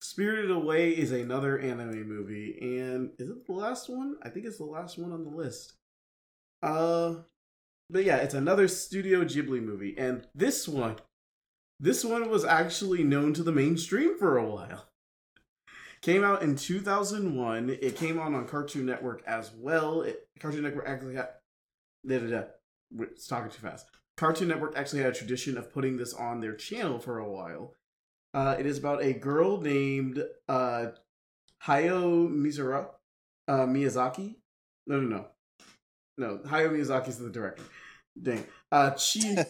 Spirited 0.00 0.50
Away 0.50 0.90
is 0.90 1.10
another 1.12 1.58
anime 1.58 2.06
movie, 2.08 2.56
and 2.60 3.10
is 3.18 3.30
it 3.30 3.46
the 3.46 3.52
last 3.52 3.88
one? 3.88 4.16
I 4.22 4.28
think 4.28 4.46
it's 4.46 4.58
the 4.58 4.64
last 4.64 4.98
one 4.98 5.12
on 5.12 5.24
the 5.24 5.30
list. 5.30 5.72
Uh, 6.62 7.14
but 7.90 8.04
yeah, 8.04 8.16
it's 8.16 8.34
another 8.34 8.68
Studio 8.68 9.24
Ghibli 9.24 9.62
movie, 9.62 9.96
and 9.98 10.26
this 10.34 10.68
one 10.68 10.96
This 11.80 12.04
one 12.04 12.28
was 12.28 12.44
actually 12.44 13.04
known 13.04 13.34
to 13.34 13.42
the 13.42 13.52
mainstream 13.52 14.18
for 14.18 14.36
a 14.36 14.44
while. 14.44 14.87
Came 16.00 16.24
out 16.24 16.42
in 16.42 16.56
2001. 16.56 17.70
It 17.82 17.96
came 17.96 18.18
on 18.18 18.34
on 18.34 18.46
Cartoon 18.46 18.86
Network 18.86 19.22
as 19.26 19.52
well. 19.56 20.02
It, 20.02 20.28
Cartoon 20.38 20.62
Network 20.62 20.88
actually 20.88 21.16
had. 21.16 21.28
Da, 22.06 22.18
da, 22.18 22.30
da. 22.30 22.42
It's 23.00 23.26
talking 23.26 23.50
too 23.50 23.60
fast. 23.60 23.86
Cartoon 24.16 24.48
Network 24.48 24.76
actually 24.76 25.02
had 25.02 25.12
a 25.12 25.16
tradition 25.16 25.58
of 25.58 25.72
putting 25.72 25.96
this 25.96 26.14
on 26.14 26.40
their 26.40 26.54
channel 26.54 26.98
for 26.98 27.18
a 27.18 27.28
while. 27.28 27.74
Uh, 28.34 28.56
it 28.58 28.66
is 28.66 28.78
about 28.78 29.02
a 29.02 29.12
girl 29.12 29.60
named 29.60 30.22
uh, 30.48 30.86
Hayao 31.64 32.28
Mizura, 32.30 32.88
uh, 33.48 33.66
Miyazaki. 33.66 34.36
No, 34.86 35.00
no, 35.00 35.08
no. 35.08 35.26
No, 36.16 36.38
Hayao 36.38 36.70
Miyazaki 36.70 37.08
is 37.08 37.18
the 37.18 37.30
director. 37.30 37.62
Dang. 38.22 38.44
Uh, 38.70 38.90
Chi. 38.90 39.46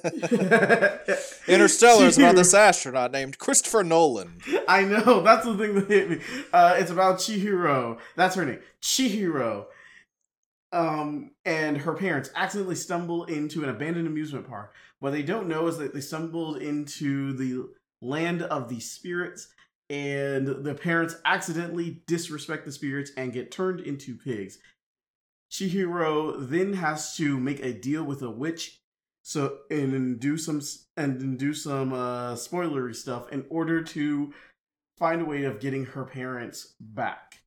Interstellar 1.49 2.07
is 2.07 2.19
about 2.19 2.37
this 2.37 2.55
astronaut 2.55 3.11
named 3.11 3.39
Christopher 3.39 3.83
Nolan. 3.83 4.39
I 4.69 4.85
know 4.85 5.23
that's 5.23 5.45
the 5.45 5.57
thing 5.57 5.75
that 5.75 5.89
hit 5.89 6.11
me. 6.11 6.21
Uh, 6.53 6.77
it's 6.79 6.91
about 6.91 7.19
Chihiro. 7.19 7.99
That's 8.17 8.37
her 8.37 8.45
name, 8.45 8.61
Chihiro. 8.81 9.67
Um, 10.71 11.33
and 11.45 11.79
her 11.79 11.95
parents 11.95 12.31
accidentally 12.37 12.75
stumble 12.75 13.25
into 13.25 13.65
an 13.65 13.71
abandoned 13.71 14.07
amusement 14.07 14.47
park. 14.47 14.75
What 15.01 15.13
they 15.13 15.23
don't 15.23 15.49
know 15.49 15.67
is 15.67 15.79
that 15.79 15.95
they 15.95 16.01
stumbled 16.01 16.59
into 16.59 17.33
the 17.33 17.71
land 18.03 18.43
of 18.43 18.69
the 18.69 18.81
spirits, 18.81 19.49
and 19.91 20.47
the 20.47 20.75
parents 20.75 21.17
accidentally 21.25 22.03
disrespect 22.07 22.67
the 22.67 22.73
spirits 22.73 23.11
and 23.17 23.33
get 23.33 23.51
turned 23.51 23.81
into 23.81 24.17
pigs. 24.17 24.59
Chihiro 25.51 26.49
then 26.49 26.75
has 26.75 27.17
to 27.17 27.39
make 27.39 27.61
a 27.61 27.73
deal 27.73 28.05
with 28.05 28.23
a 28.23 28.31
witch 28.31 28.81
so 29.29 29.59
and 29.71 30.19
do 30.19 30.39
some 30.39 30.63
and 30.97 31.39
do 31.39 31.53
some 31.53 31.93
uh 31.93 32.33
spoilery 32.35 32.95
stuff 32.95 33.31
in 33.31 33.45
order 33.51 33.83
to 33.83 34.33
find 34.99 35.21
a 35.21 35.25
way 35.27 35.45
of 35.45 35.61
getting 35.61 35.85
her 35.85 36.05
parents 36.05 36.75
back. 36.81 37.41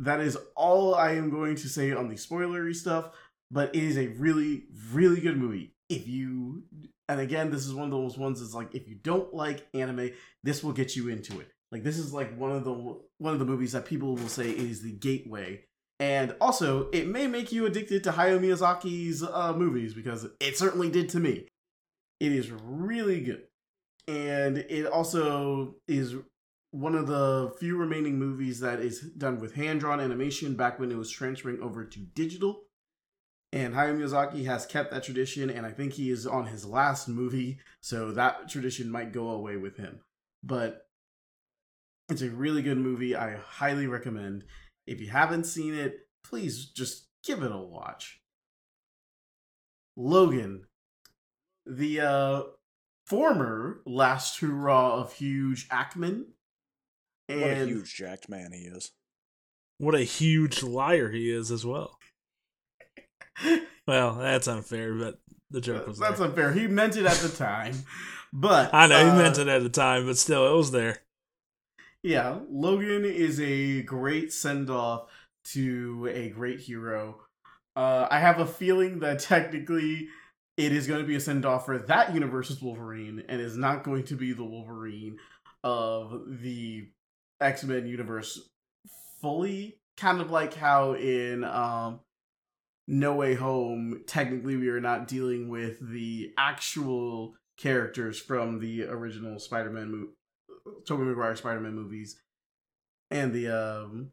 That 0.00 0.20
is 0.20 0.36
all 0.56 0.94
i 0.94 1.12
am 1.12 1.30
going 1.30 1.54
to 1.56 1.68
say 1.68 1.92
on 1.92 2.08
the 2.08 2.16
spoilery 2.16 2.74
stuff 2.74 3.10
but 3.50 3.74
it 3.76 3.82
is 3.82 3.96
a 3.96 4.08
really 4.08 4.64
really 4.92 5.20
good 5.20 5.36
movie. 5.36 5.74
If 5.88 6.08
you 6.08 6.64
and 7.08 7.20
again 7.20 7.50
this 7.50 7.66
is 7.66 7.72
one 7.74 7.84
of 7.84 7.92
those 7.92 8.18
ones 8.18 8.40
that's 8.40 8.54
like 8.54 8.74
if 8.74 8.88
you 8.88 8.96
don't 8.96 9.32
like 9.32 9.68
anime 9.72 10.10
this 10.42 10.64
will 10.64 10.72
get 10.72 10.96
you 10.96 11.08
into 11.08 11.38
it. 11.38 11.48
Like 11.70 11.84
this 11.84 11.98
is 11.98 12.12
like 12.12 12.36
one 12.36 12.50
of 12.50 12.64
the 12.64 12.72
one 12.72 13.32
of 13.34 13.38
the 13.38 13.44
movies 13.44 13.70
that 13.72 13.84
people 13.84 14.16
will 14.16 14.28
say 14.28 14.50
is 14.50 14.82
the 14.82 14.92
gateway 14.92 15.64
and 16.00 16.34
also, 16.40 16.88
it 16.92 17.06
may 17.06 17.26
make 17.26 17.52
you 17.52 17.66
addicted 17.66 18.02
to 18.04 18.12
Hayao 18.12 18.40
Miyazaki's 18.40 19.22
uh, 19.22 19.52
movies 19.52 19.92
because 19.92 20.26
it 20.40 20.56
certainly 20.56 20.90
did 20.90 21.10
to 21.10 21.20
me. 21.20 21.46
It 22.18 22.32
is 22.32 22.50
really 22.50 23.20
good. 23.20 23.42
And 24.08 24.58
it 24.58 24.86
also 24.86 25.76
is 25.86 26.16
one 26.70 26.94
of 26.94 27.06
the 27.06 27.54
few 27.60 27.76
remaining 27.76 28.18
movies 28.18 28.60
that 28.60 28.80
is 28.80 29.00
done 29.00 29.40
with 29.40 29.54
hand 29.54 29.80
drawn 29.80 30.00
animation 30.00 30.54
back 30.54 30.80
when 30.80 30.90
it 30.90 30.96
was 30.96 31.10
transferring 31.10 31.60
over 31.60 31.84
to 31.84 31.98
digital. 31.98 32.62
And 33.52 33.74
Hayao 33.74 33.98
Miyazaki 33.98 34.46
has 34.46 34.64
kept 34.64 34.92
that 34.92 35.02
tradition, 35.02 35.50
and 35.50 35.66
I 35.66 35.70
think 35.70 35.92
he 35.92 36.10
is 36.10 36.26
on 36.26 36.46
his 36.46 36.64
last 36.64 37.08
movie, 37.08 37.58
so 37.82 38.12
that 38.12 38.48
tradition 38.48 38.90
might 38.90 39.12
go 39.12 39.28
away 39.28 39.56
with 39.56 39.76
him. 39.76 40.00
But 40.42 40.86
it's 42.08 42.22
a 42.22 42.30
really 42.30 42.62
good 42.62 42.78
movie. 42.78 43.14
I 43.14 43.36
highly 43.36 43.86
recommend. 43.86 44.44
If 44.86 45.00
you 45.00 45.08
haven't 45.08 45.44
seen 45.44 45.74
it, 45.74 46.06
please 46.24 46.66
just 46.66 47.08
give 47.24 47.42
it 47.42 47.52
a 47.52 47.58
watch. 47.58 48.20
Logan, 49.96 50.64
the 51.66 52.00
uh, 52.00 52.42
former 53.06 53.80
last 53.86 54.40
hurrah 54.40 55.00
of 55.00 55.12
Hugh 55.14 55.54
Jackman, 55.54 56.28
What 57.28 57.38
a 57.38 57.66
huge 57.66 57.94
jacked 57.94 58.28
man 58.28 58.52
he 58.52 58.60
is. 58.62 58.92
What 59.78 59.94
a 59.94 60.02
huge 60.02 60.62
liar 60.62 61.10
he 61.10 61.30
is 61.30 61.50
as 61.50 61.64
well. 61.64 61.98
Well, 63.86 64.14
that's 64.16 64.46
unfair, 64.46 64.94
but 64.94 65.18
the 65.50 65.60
joke 65.60 65.86
was 65.86 65.98
that's 65.98 66.18
there. 66.18 66.28
unfair. 66.28 66.52
He 66.52 66.66
meant 66.66 66.96
it 66.96 67.06
at 67.06 67.16
the 67.16 67.28
time, 67.28 67.74
but 68.32 68.70
I 68.74 68.86
know 68.86 69.04
he 69.04 69.10
uh, 69.10 69.16
meant 69.16 69.38
it 69.38 69.48
at 69.48 69.62
the 69.62 69.68
time, 69.68 70.06
but 70.06 70.16
still, 70.18 70.52
it 70.52 70.56
was 70.56 70.70
there. 70.70 70.98
Yeah, 72.02 72.38
Logan 72.50 73.04
is 73.04 73.40
a 73.40 73.82
great 73.82 74.32
send 74.32 74.70
off 74.70 75.10
to 75.52 76.08
a 76.12 76.30
great 76.30 76.60
hero. 76.60 77.20
Uh, 77.76 78.06
I 78.10 78.20
have 78.20 78.40
a 78.40 78.46
feeling 78.46 79.00
that 79.00 79.18
technically 79.18 80.08
it 80.56 80.72
is 80.72 80.86
going 80.86 81.00
to 81.00 81.06
be 81.06 81.16
a 81.16 81.20
send 81.20 81.44
off 81.44 81.66
for 81.66 81.78
that 81.78 82.14
universe's 82.14 82.62
Wolverine 82.62 83.24
and 83.28 83.40
is 83.40 83.56
not 83.56 83.84
going 83.84 84.04
to 84.04 84.16
be 84.16 84.32
the 84.32 84.44
Wolverine 84.44 85.18
of 85.62 86.22
the 86.26 86.88
X 87.40 87.64
Men 87.64 87.86
universe 87.86 88.48
fully. 89.20 89.78
Kind 89.96 90.20
of 90.22 90.30
like 90.30 90.54
how 90.54 90.94
in 90.94 91.44
um, 91.44 92.00
No 92.88 93.14
Way 93.14 93.34
Home, 93.34 94.02
technically 94.06 94.56
we 94.56 94.68
are 94.68 94.80
not 94.80 95.06
dealing 95.06 95.50
with 95.50 95.78
the 95.80 96.32
actual 96.38 97.34
characters 97.58 98.18
from 98.18 98.58
the 98.58 98.84
original 98.84 99.38
Spider 99.38 99.70
Man 99.70 99.90
movie. 99.90 100.12
Tobey 100.86 101.04
Maguire 101.04 101.36
Spider-Man 101.36 101.74
movies, 101.74 102.20
and 103.10 103.32
the 103.32 103.48
um, 103.48 104.10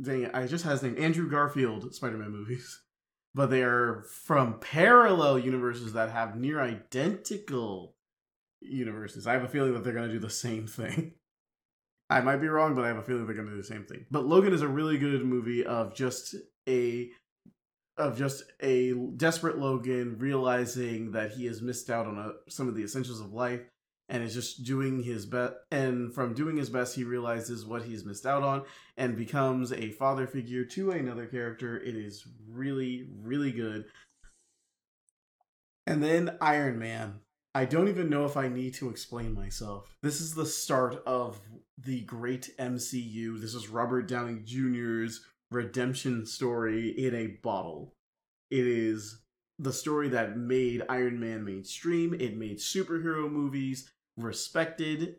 dang 0.00 0.22
it, 0.22 0.30
I 0.34 0.46
just 0.46 0.64
had 0.64 0.72
his 0.72 0.82
name 0.82 0.96
Andrew 0.98 1.28
Garfield 1.28 1.94
Spider-Man 1.94 2.30
movies, 2.30 2.80
but 3.34 3.50
they 3.50 3.62
are 3.62 4.04
from 4.10 4.58
parallel 4.60 5.38
universes 5.38 5.92
that 5.92 6.10
have 6.10 6.36
near 6.36 6.60
identical 6.60 7.94
universes. 8.60 9.26
I 9.26 9.32
have 9.32 9.44
a 9.44 9.48
feeling 9.48 9.72
that 9.74 9.84
they're 9.84 9.92
to 10.08 10.12
do 10.12 10.18
the 10.18 10.30
same 10.30 10.66
thing. 10.66 11.12
I 12.10 12.20
might 12.20 12.38
be 12.38 12.48
wrong, 12.48 12.74
but 12.74 12.84
I 12.84 12.88
have 12.88 12.96
a 12.96 13.02
feeling 13.02 13.24
they're 13.24 13.36
to 13.36 13.52
do 13.52 13.56
the 13.56 13.62
same 13.62 13.84
thing. 13.84 14.04
But 14.10 14.26
Logan 14.26 14.52
is 14.52 14.62
a 14.62 14.68
really 14.68 14.98
good 14.98 15.24
movie 15.24 15.64
of 15.64 15.94
just 15.94 16.34
a 16.68 17.10
of 17.96 18.16
just 18.16 18.44
a 18.60 18.94
desperate 19.16 19.58
Logan 19.58 20.16
realizing 20.18 21.12
that 21.12 21.32
he 21.32 21.46
has 21.46 21.60
missed 21.60 21.90
out 21.90 22.06
on 22.06 22.18
a, 22.18 22.50
some 22.50 22.66
of 22.66 22.74
the 22.74 22.82
essentials 22.82 23.20
of 23.20 23.32
life 23.32 23.60
and 24.10 24.24
is 24.24 24.34
just 24.34 24.64
doing 24.64 25.02
his 25.02 25.24
best 25.24 25.54
and 25.70 26.12
from 26.12 26.34
doing 26.34 26.56
his 26.56 26.68
best 26.68 26.96
he 26.96 27.04
realizes 27.04 27.64
what 27.64 27.84
he's 27.84 28.04
missed 28.04 28.26
out 28.26 28.42
on 28.42 28.62
and 28.96 29.16
becomes 29.16 29.72
a 29.72 29.90
father 29.92 30.26
figure 30.26 30.64
to 30.64 30.90
another 30.90 31.26
character. 31.26 31.78
It 31.78 31.94
is 31.94 32.26
really 32.48 33.08
really 33.22 33.52
good. 33.52 33.86
And 35.86 36.02
then 36.02 36.36
iron 36.40 36.78
man. 36.78 37.20
I 37.52 37.64
don't 37.64 37.88
even 37.88 38.10
know 38.10 38.24
if 38.26 38.36
i 38.36 38.48
need 38.48 38.74
to 38.74 38.90
explain 38.90 39.34
myself. 39.34 39.96
This 40.02 40.20
is 40.20 40.34
the 40.34 40.46
start 40.46 41.02
of 41.06 41.40
the 41.78 42.02
great 42.02 42.50
mcu 42.58 43.40
this 43.40 43.54
is 43.54 43.68
robert 43.68 44.06
downey 44.06 44.40
jr's 44.44 45.24
redemption 45.50 46.26
story 46.26 46.90
in 46.90 47.14
a 47.14 47.38
bottle. 47.42 47.94
It 48.50 48.66
is 48.66 49.20
the 49.58 49.72
story 49.72 50.08
that 50.08 50.36
made 50.36 50.82
Iron 50.88 51.20
Man 51.20 51.44
mainstream. 51.44 52.14
It 52.14 52.36
made 52.36 52.58
superhero 52.58 53.30
movies 53.30 53.90
respected. 54.16 55.16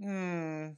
Hmm. 0.00 0.68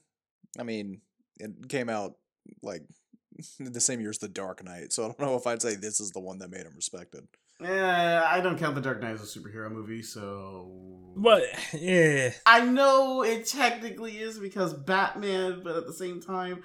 I 0.59 0.63
mean, 0.63 1.01
it 1.39 1.69
came 1.69 1.89
out 1.89 2.17
like 2.63 2.83
the 3.59 3.81
same 3.81 4.01
year 4.01 4.11
as 4.11 4.19
The 4.19 4.29
Dark 4.29 4.63
Knight, 4.65 4.93
so 4.93 5.05
I 5.05 5.07
don't 5.07 5.21
know 5.21 5.37
if 5.37 5.47
I'd 5.47 5.63
say 5.63 5.75
this 5.75 6.01
is 6.01 6.11
the 6.11 6.21
one 6.21 6.39
that 6.39 6.51
made 6.51 6.67
him 6.67 6.75
respected. 6.75 7.27
Yeah, 7.61 8.25
I 8.27 8.41
don't 8.41 8.59
count 8.59 8.75
The 8.75 8.81
Dark 8.81 9.01
Knight 9.01 9.13
as 9.13 9.37
a 9.37 9.39
superhero 9.39 9.71
movie, 9.71 10.03
so. 10.03 11.13
But 11.17 11.43
yeah, 11.73 12.33
I 12.47 12.61
know 12.61 13.23
it 13.23 13.47
technically 13.47 14.19
is 14.19 14.39
because 14.39 14.75
Batman, 14.75 15.61
but 15.63 15.77
at 15.77 15.87
the 15.87 15.93
same 15.93 16.21
time. 16.21 16.63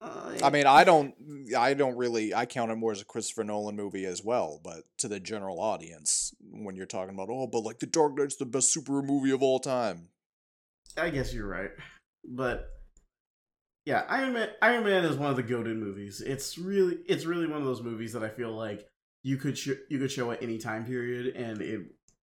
Uh, 0.00 0.38
I 0.42 0.50
mean, 0.50 0.66
I 0.66 0.84
don't, 0.84 1.14
I 1.56 1.74
don't 1.74 1.96
really, 1.96 2.34
I 2.34 2.46
count 2.46 2.70
it 2.70 2.76
more 2.76 2.92
as 2.92 3.02
a 3.02 3.04
Christopher 3.04 3.44
Nolan 3.44 3.76
movie 3.76 4.06
as 4.06 4.24
well. 4.24 4.60
But 4.62 4.84
to 4.98 5.08
the 5.08 5.20
general 5.20 5.60
audience, 5.60 6.34
when 6.40 6.74
you're 6.74 6.86
talking 6.86 7.14
about, 7.14 7.28
oh, 7.30 7.46
but 7.46 7.60
like 7.60 7.80
The 7.80 7.86
Dark 7.86 8.16
Knight's 8.16 8.36
the 8.36 8.46
best 8.46 8.74
superhero 8.74 9.04
movie 9.04 9.30
of 9.30 9.42
all 9.42 9.58
time. 9.58 10.08
I 10.96 11.10
guess 11.10 11.32
you're 11.32 11.46
right, 11.46 11.70
but 12.24 12.70
yeah, 13.86 14.04
Iron 14.08 14.32
Man. 14.32 14.48
Iron 14.60 14.84
Man 14.84 15.04
is 15.04 15.16
one 15.16 15.30
of 15.30 15.36
the 15.36 15.42
goaded 15.42 15.76
movies. 15.76 16.20
It's 16.20 16.58
really, 16.58 16.98
it's 17.06 17.24
really 17.24 17.46
one 17.46 17.60
of 17.60 17.66
those 17.66 17.82
movies 17.82 18.12
that 18.12 18.22
I 18.22 18.28
feel 18.28 18.52
like 18.52 18.86
you 19.22 19.36
could 19.36 19.56
sh- 19.56 19.80
you 19.88 19.98
could 19.98 20.10
show 20.10 20.30
at 20.30 20.42
any 20.42 20.58
time 20.58 20.84
period, 20.84 21.34
and 21.36 21.60
it 21.60 21.80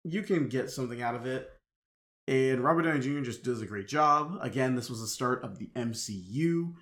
you 0.04 0.22
can 0.22 0.48
get 0.48 0.70
something 0.70 1.02
out 1.02 1.14
of 1.14 1.26
it. 1.26 1.50
And 2.28 2.60
Robert 2.60 2.82
Downey 2.82 3.00
Jr. 3.00 3.20
just 3.20 3.42
does 3.42 3.60
a 3.60 3.66
great 3.66 3.88
job. 3.88 4.38
Again, 4.40 4.76
this 4.76 4.88
was 4.88 5.00
the 5.00 5.06
start 5.06 5.42
of 5.42 5.58
the 5.58 5.70
MCU. 5.74 6.74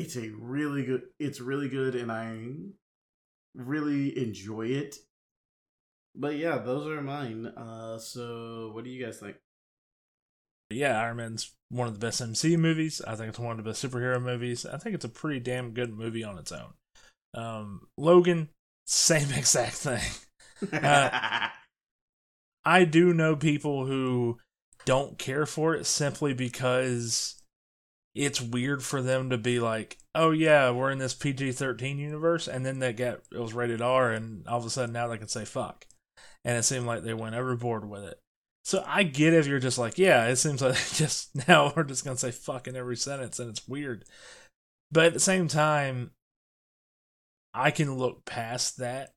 It's 0.00 0.16
a 0.16 0.30
really 0.38 0.84
good. 0.84 1.02
It's 1.18 1.40
really 1.40 1.68
good, 1.68 1.94
and 1.94 2.10
I 2.10 2.38
really 3.54 4.16
enjoy 4.18 4.66
it. 4.66 4.96
But 6.14 6.36
yeah, 6.36 6.58
those 6.58 6.86
are 6.86 7.00
mine. 7.00 7.46
Uh, 7.46 7.98
so 7.98 8.70
what 8.74 8.84
do 8.84 8.90
you 8.90 9.04
guys 9.04 9.18
think? 9.18 9.36
yeah, 10.70 11.00
Iron 11.00 11.16
Man's 11.16 11.52
one 11.68 11.88
of 11.88 11.94
the 11.94 12.04
best 12.06 12.22
MCU 12.22 12.58
movies. 12.58 13.02
I 13.06 13.16
think 13.16 13.28
it's 13.28 13.38
one 13.38 13.58
of 13.58 13.64
the 13.64 13.68
best 13.70 13.84
superhero 13.84 14.22
movies. 14.22 14.64
I 14.64 14.78
think 14.78 14.94
it's 14.94 15.04
a 15.04 15.08
pretty 15.08 15.40
damn 15.40 15.72
good 15.72 15.92
movie 15.92 16.24
on 16.24 16.38
its 16.38 16.52
own. 16.52 16.72
Um, 17.34 17.88
Logan, 17.96 18.48
same 18.86 19.30
exact 19.32 19.74
thing. 19.74 20.02
Uh, 20.70 21.48
I 22.66 22.84
do 22.84 23.14
know 23.14 23.34
people 23.34 23.86
who 23.86 24.36
don't 24.84 25.16
care 25.16 25.46
for 25.46 25.74
it 25.74 25.86
simply 25.86 26.34
because 26.34 27.39
it's 28.14 28.40
weird 28.40 28.82
for 28.82 29.02
them 29.02 29.30
to 29.30 29.38
be 29.38 29.60
like, 29.60 29.98
"Oh 30.14 30.30
yeah, 30.30 30.70
we're 30.70 30.90
in 30.90 30.98
this 30.98 31.14
PG-13 31.14 31.98
universe," 31.98 32.48
and 32.48 32.64
then 32.66 32.78
they 32.78 32.92
get 32.92 33.22
it 33.32 33.38
was 33.38 33.54
rated 33.54 33.80
R, 33.80 34.10
and 34.10 34.46
all 34.46 34.58
of 34.58 34.66
a 34.66 34.70
sudden 34.70 34.92
now 34.92 35.08
they 35.08 35.18
can 35.18 35.28
say 35.28 35.44
"fuck," 35.44 35.86
and 36.44 36.56
it 36.58 36.64
seemed 36.64 36.86
like 36.86 37.02
they 37.02 37.14
went 37.14 37.34
overboard 37.34 37.88
with 37.88 38.04
it. 38.04 38.18
So 38.64 38.84
I 38.86 39.04
get 39.04 39.34
if 39.34 39.46
you're 39.46 39.58
just 39.58 39.78
like, 39.78 39.98
yeah, 39.98 40.26
it 40.26 40.36
seems 40.36 40.60
like 40.62 40.76
just 40.92 41.48
now 41.48 41.72
we're 41.74 41.84
just 41.84 42.04
gonna 42.04 42.16
say 42.16 42.30
"fuck" 42.30 42.66
in 42.66 42.76
every 42.76 42.96
sentence, 42.96 43.38
and 43.38 43.50
it's 43.50 43.68
weird. 43.68 44.04
But 44.92 45.06
at 45.06 45.14
the 45.14 45.20
same 45.20 45.46
time, 45.48 46.10
I 47.54 47.70
can 47.70 47.96
look 47.96 48.24
past 48.24 48.78
that 48.78 49.12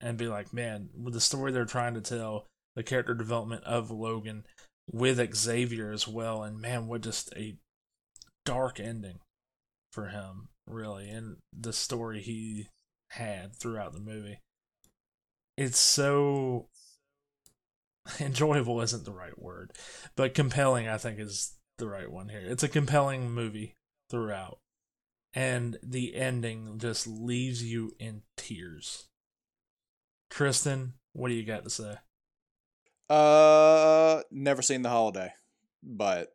and 0.00 0.18
be 0.18 0.28
like, 0.28 0.52
man, 0.52 0.90
with 0.96 1.14
the 1.14 1.20
story 1.20 1.52
they're 1.52 1.64
trying 1.64 1.94
to 1.94 2.00
tell, 2.00 2.46
the 2.76 2.82
character 2.82 3.14
development 3.14 3.64
of 3.64 3.90
Logan 3.90 4.44
with 4.90 5.34
Xavier 5.34 5.92
as 5.92 6.08
well, 6.08 6.42
and 6.42 6.60
man, 6.60 6.86
what 6.86 7.02
just 7.02 7.32
a 7.36 7.56
dark 8.48 8.80
ending 8.80 9.18
for 9.92 10.06
him, 10.06 10.48
really, 10.66 11.10
and 11.10 11.36
the 11.52 11.72
story 11.74 12.22
he 12.22 12.68
had 13.10 13.54
throughout 13.54 13.92
the 13.92 14.00
movie. 14.00 14.40
It's 15.58 15.78
so 15.78 16.68
enjoyable 18.20 18.80
isn't 18.80 19.04
the 19.04 19.12
right 19.12 19.38
word, 19.38 19.72
but 20.16 20.32
compelling 20.32 20.88
I 20.88 20.96
think 20.96 21.18
is 21.18 21.58
the 21.76 21.88
right 21.88 22.10
one 22.10 22.30
here. 22.30 22.40
It's 22.42 22.62
a 22.62 22.68
compelling 22.68 23.30
movie 23.30 23.76
throughout. 24.08 24.60
And 25.34 25.76
the 25.82 26.16
ending 26.16 26.78
just 26.78 27.06
leaves 27.06 27.62
you 27.62 27.92
in 27.98 28.22
tears. 28.38 29.08
Tristan, 30.30 30.94
what 31.12 31.28
do 31.28 31.34
you 31.34 31.44
got 31.44 31.64
to 31.64 31.70
say? 31.70 31.96
Uh, 33.10 34.22
never 34.30 34.62
seen 34.62 34.80
The 34.80 34.88
Holiday, 34.88 35.34
but 35.82 36.32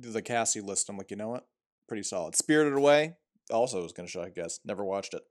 the 0.00 0.22
Cassie 0.22 0.60
list, 0.60 0.88
I'm 0.88 0.96
like, 0.96 1.10
you 1.10 1.16
know 1.16 1.28
what? 1.28 1.46
Pretty 1.88 2.02
solid. 2.02 2.34
Spirited 2.36 2.74
Away, 2.74 3.16
also 3.50 3.82
was 3.82 3.92
gonna 3.92 4.08
show, 4.08 4.22
I 4.22 4.30
guess. 4.30 4.60
Never 4.64 4.84
watched 4.84 5.14
it. 5.14 5.22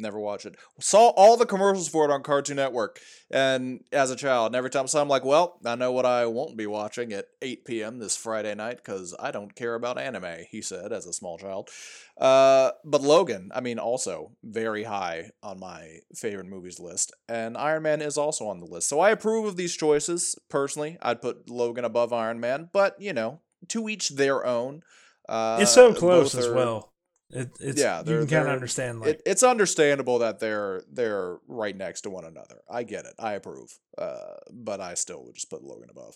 Never 0.00 0.20
watched 0.20 0.46
it. 0.46 0.54
Saw 0.78 1.08
all 1.08 1.36
the 1.36 1.44
commercials 1.44 1.88
for 1.88 2.04
it 2.04 2.12
on 2.12 2.22
Cartoon 2.22 2.54
Network, 2.54 3.00
and 3.32 3.80
as 3.90 4.12
a 4.12 4.16
child, 4.16 4.46
and 4.46 4.54
every 4.54 4.70
time 4.70 4.84
I 4.84 4.86
saw, 4.86 5.00
it, 5.00 5.02
I'm 5.02 5.08
like, 5.08 5.24
well, 5.24 5.58
I 5.66 5.74
know 5.74 5.90
what 5.90 6.06
I 6.06 6.26
won't 6.26 6.56
be 6.56 6.68
watching 6.68 7.12
at 7.12 7.24
8 7.42 7.64
p.m. 7.64 7.98
this 7.98 8.16
Friday 8.16 8.54
night 8.54 8.76
because 8.76 9.12
I 9.18 9.32
don't 9.32 9.56
care 9.56 9.74
about 9.74 9.98
anime. 9.98 10.44
He 10.48 10.62
said 10.62 10.92
as 10.92 11.04
a 11.06 11.12
small 11.12 11.36
child. 11.36 11.68
Uh, 12.16 12.70
but 12.84 13.02
Logan, 13.02 13.50
I 13.52 13.60
mean, 13.60 13.80
also 13.80 14.30
very 14.44 14.84
high 14.84 15.32
on 15.42 15.58
my 15.58 15.98
favorite 16.14 16.46
movies 16.46 16.78
list, 16.78 17.12
and 17.28 17.56
Iron 17.56 17.82
Man 17.82 18.00
is 18.00 18.16
also 18.16 18.46
on 18.46 18.60
the 18.60 18.66
list. 18.66 18.88
So 18.88 19.00
I 19.00 19.10
approve 19.10 19.46
of 19.46 19.56
these 19.56 19.76
choices 19.76 20.38
personally. 20.48 20.96
I'd 21.02 21.20
put 21.20 21.50
Logan 21.50 21.84
above 21.84 22.12
Iron 22.12 22.38
Man, 22.38 22.70
but 22.72 22.94
you 23.00 23.12
know, 23.12 23.40
to 23.68 23.88
each 23.88 24.10
their 24.10 24.46
own. 24.46 24.82
Uh, 25.28 25.58
it's 25.60 25.72
so 25.74 25.92
close 25.92 26.32
both 26.34 26.40
as 26.40 26.46
are- 26.48 26.54
well. 26.54 26.92
It, 27.30 27.50
it's 27.60 27.78
Yeah, 27.78 27.98
you 27.98 28.04
they're- 28.04 28.18
can 28.20 28.28
kind 28.28 28.48
of 28.48 28.54
understand 28.54 29.00
like 29.00 29.16
it, 29.16 29.22
it's 29.26 29.42
understandable 29.42 30.20
that 30.20 30.38
they're 30.40 30.82
they're 30.90 31.36
right 31.46 31.76
next 31.76 32.00
to 32.02 32.10
one 32.10 32.24
another. 32.24 32.62
I 32.70 32.84
get 32.84 33.04
it. 33.04 33.12
I 33.18 33.34
approve. 33.34 33.68
Uh, 33.98 34.36
but 34.50 34.80
I 34.80 34.94
still 34.94 35.22
would 35.26 35.34
just 35.34 35.50
put 35.50 35.62
Logan 35.62 35.90
above. 35.90 36.14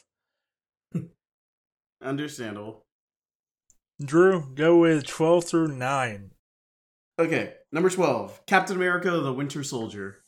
Understandable. 2.03 2.87
Drew, 4.03 4.55
go 4.55 4.79
with 4.79 5.07
twelve 5.07 5.45
through 5.45 5.69
nine. 5.69 6.31
Okay, 7.19 7.53
number 7.71 7.91
12, 7.91 8.47
Captain 8.47 8.75
America 8.75 9.11
the 9.11 9.35
Winter 9.35 9.63
Soldier. 9.63 10.25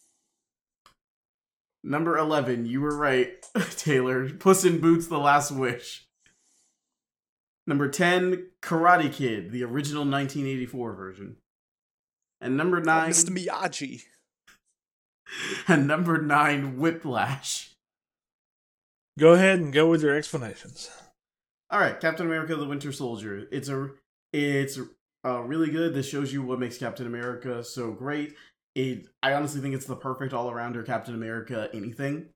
Number 1.82 2.16
11, 2.18 2.66
you 2.66 2.82
were 2.82 2.96
right, 2.96 3.28
Taylor. 3.76 4.28
Puss 4.28 4.64
in 4.66 4.80
Boots 4.80 5.06
the 5.08 5.18
Last 5.18 5.50
Wish. 5.50 6.03
Number 7.66 7.88
10, 7.88 8.50
Karate 8.62 9.12
Kid, 9.12 9.50
the 9.50 9.64
original 9.64 10.02
1984 10.02 10.92
version. 10.92 11.36
And 12.40 12.56
number 12.56 12.80
9, 12.80 13.10
Mr. 13.10 13.30
Miyagi. 13.30 14.02
and 15.68 15.86
number 15.86 16.20
9, 16.20 16.78
Whiplash. 16.78 17.70
Go 19.18 19.32
ahead 19.32 19.60
and 19.60 19.72
go 19.72 19.88
with 19.88 20.02
your 20.02 20.16
explanations. 20.16 20.90
All 21.70 21.80
right, 21.80 21.98
Captain 22.00 22.26
America: 22.26 22.56
The 22.56 22.66
Winter 22.66 22.92
Soldier. 22.92 23.46
It's 23.50 23.68
a 23.68 23.90
it's 24.32 24.78
uh, 25.24 25.40
really 25.40 25.70
good. 25.70 25.94
This 25.94 26.08
shows 26.08 26.32
you 26.32 26.42
what 26.42 26.58
makes 26.58 26.78
Captain 26.78 27.06
America 27.06 27.64
so 27.64 27.92
great. 27.92 28.34
It 28.74 29.06
I 29.22 29.34
honestly 29.34 29.60
think 29.60 29.74
it's 29.74 29.86
the 29.86 29.96
perfect 29.96 30.32
all 30.32 30.50
arounder 30.50 30.84
Captain 30.84 31.14
America 31.14 31.68
anything 31.72 32.28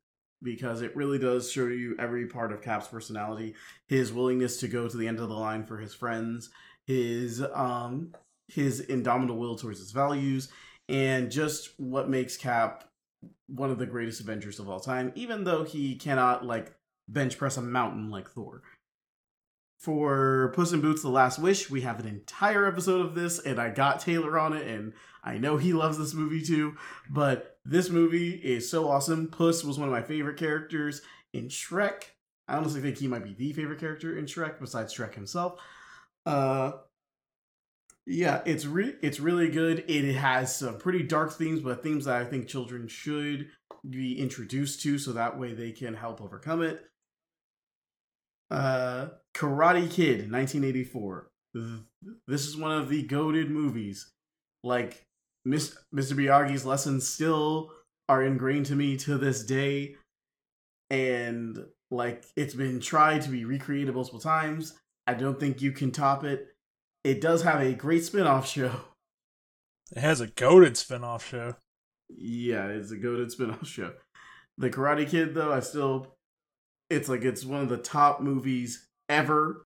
because 0.43 0.83
it 0.83 0.95
really 0.97 1.19
does 1.19 1.51
show 1.51 1.67
you 1.67 1.97
every 1.99 2.27
part 2.27 2.53
of 2.53 2.63
Cap's 2.63 2.89
personality, 2.89 3.55
his 3.87 4.13
willingness 4.13 4.61
to 4.61 4.69
go 4.69 4.89
to 4.89 4.97
the 4.97 5.09
end 5.09 5.19
of 5.19 5.29
the 5.29 5.35
line 5.35 5.65
for 5.65 5.79
his 5.79 5.95
friends, 5.95 6.51
his 6.87 7.43
um 7.55 8.13
his 8.49 8.81
indomitable 8.81 9.39
will 9.39 9.57
towards 9.57 9.79
his 9.79 9.93
values, 9.93 10.49
and 10.89 11.31
just 11.31 11.79
what 11.79 12.09
makes 12.09 12.37
Cap 12.37 12.85
one 13.47 13.71
of 13.71 13.79
the 13.79 13.87
greatest 13.87 14.21
Avengers 14.21 14.59
of 14.59 14.69
all 14.69 14.81
time, 14.81 15.13
even 15.15 15.45
though 15.45 15.65
he 15.65 15.97
cannot 15.97 16.45
like 16.45 16.75
bench 17.09 17.39
press 17.39 17.57
a 17.57 17.63
mountain 17.63 18.11
like 18.11 18.29
Thor. 18.31 18.63
For 19.79 20.53
Puss 20.55 20.73
in 20.73 20.81
Boots: 20.81 21.03
The 21.03 21.09
Last 21.09 21.39
Wish, 21.39 21.71
we 21.71 21.83
have 21.83 22.01
an 22.01 22.07
entire 22.07 22.67
episode 22.67 23.01
of 23.01 23.15
this, 23.15 23.39
and 23.39 23.61
I 23.61 23.71
got 23.71 24.01
Taylor 24.01 24.39
on 24.39 24.53
it, 24.53 24.67
and 24.67 24.93
I 25.23 25.39
know 25.39 25.57
he 25.57 25.73
loves 25.73 25.99
this 25.99 26.15
movie 26.15 26.43
too. 26.43 26.77
But 27.09 27.58
this 27.69 27.91
movie 27.91 28.31
is 28.31 28.69
so 28.69 28.89
awesome. 28.89 29.29
Puss 29.29 29.63
was 29.63 29.79
one 29.79 29.89
of 29.89 29.93
my 29.93 30.03
favorite 30.03 30.39
characters 30.39 31.03
in 31.35 31.49
Shrek. 31.49 32.05
I 32.49 32.57
honestly 32.57 32.81
think 32.81 32.97
he 32.97 33.09
might 33.09 33.25
be 33.25 33.35
the 33.35 33.53
favorite 33.53 33.79
character 33.79 34.17
in 34.17 34.25
Shrek, 34.25 34.59
besides 34.59 34.95
Shrek 34.95 35.15
himself. 35.15 35.61
Uh, 36.25 36.73
yeah, 38.07 38.41
it's 38.47 38.65
re- 38.65 38.97
it's 39.03 39.21
really 39.21 39.51
good. 39.51 39.85
It 39.87 40.15
has 40.15 40.57
some 40.57 40.79
pretty 40.79 41.03
dark 41.03 41.35
themes, 41.35 41.61
but 41.61 41.83
themes 41.83 42.07
that 42.07 42.17
I 42.17 42.25
think 42.25 42.49
children 42.49 42.89
should 42.89 43.49
be 43.89 44.19
introduced 44.19 44.81
to, 44.83 44.99
so 44.99 45.13
that 45.13 45.39
way 45.39 45.53
they 45.53 45.73
can 45.73 45.93
help 45.93 46.23
overcome 46.23 46.63
it. 46.63 46.83
Uh, 48.51 49.09
Karate 49.35 49.91
Kid, 49.91 50.33
1984. 50.33 51.31
This 52.27 52.47
is 52.47 52.57
one 52.57 52.73
of 52.73 52.89
the 52.89 53.03
goaded 53.03 53.51
movies. 53.51 54.11
Like, 54.65 55.07
Mr. 55.49 55.77
Miyagi's 55.93 56.65
lessons 56.65 57.09
still 57.09 57.73
are 58.09 58.23
ingrained 58.23 58.67
to 58.67 58.77
me 58.77 58.97
to 58.99 59.19
this 59.19 59.43
day. 59.45 59.97
And, 60.91 61.59
like, 61.91 62.25
it's 62.37 62.55
been 62.55 62.81
tried 62.81 63.23
to 63.23 63.31
be 63.31 63.45
recreated 63.45 63.95
multiple 63.95 64.21
times. 64.21 64.79
I 65.07 65.15
don't 65.15 65.41
think 65.41 65.63
you 65.63 65.73
can 65.73 65.91
top 65.91 66.25
it. 66.25 66.49
It 67.05 67.21
does 67.21 67.43
have 67.43 67.61
a 67.61 67.75
great 67.75 68.05
spin 68.05 68.27
off 68.27 68.49
show. 68.49 68.73
It 69.95 70.01
has 70.01 70.21
a 70.21 70.27
goaded 70.27 70.77
spin-off 70.77 71.27
show. 71.27 71.55
Yeah, 72.11 72.67
it's 72.67 72.91
a 72.91 72.97
goaded 72.97 73.31
spin-off 73.31 73.67
show. 73.67 73.93
The 74.59 74.71
Karate 74.71 75.09
Kid, 75.09 75.35
though, 75.35 75.53
I 75.53 75.61
still 75.61 76.15
it's 76.91 77.09
like 77.09 77.23
it's 77.23 77.45
one 77.45 77.63
of 77.63 77.69
the 77.69 77.77
top 77.77 78.21
movies 78.21 78.87
ever. 79.09 79.65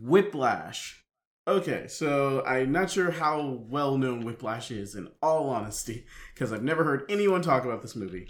Whiplash. 0.00 1.04
Okay, 1.50 1.88
so 1.88 2.44
I'm 2.46 2.70
not 2.70 2.92
sure 2.92 3.10
how 3.10 3.64
well 3.68 3.98
known 3.98 4.24
Whiplash 4.24 4.70
is 4.70 4.94
in 4.94 5.08
all 5.20 5.50
honesty, 5.50 6.06
because 6.32 6.52
I've 6.52 6.62
never 6.62 6.84
heard 6.84 7.02
anyone 7.08 7.42
talk 7.42 7.64
about 7.64 7.82
this 7.82 7.96
movie. 7.96 8.28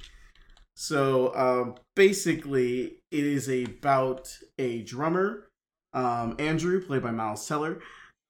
So 0.74 1.36
um, 1.36 1.74
basically, 1.94 3.02
it 3.10 3.24
is 3.24 3.46
about 3.46 4.34
a 4.58 4.80
drummer, 4.84 5.50
um, 5.92 6.34
Andrew, 6.38 6.82
played 6.82 7.02
by 7.02 7.10
Miles 7.10 7.46
Teller, 7.46 7.80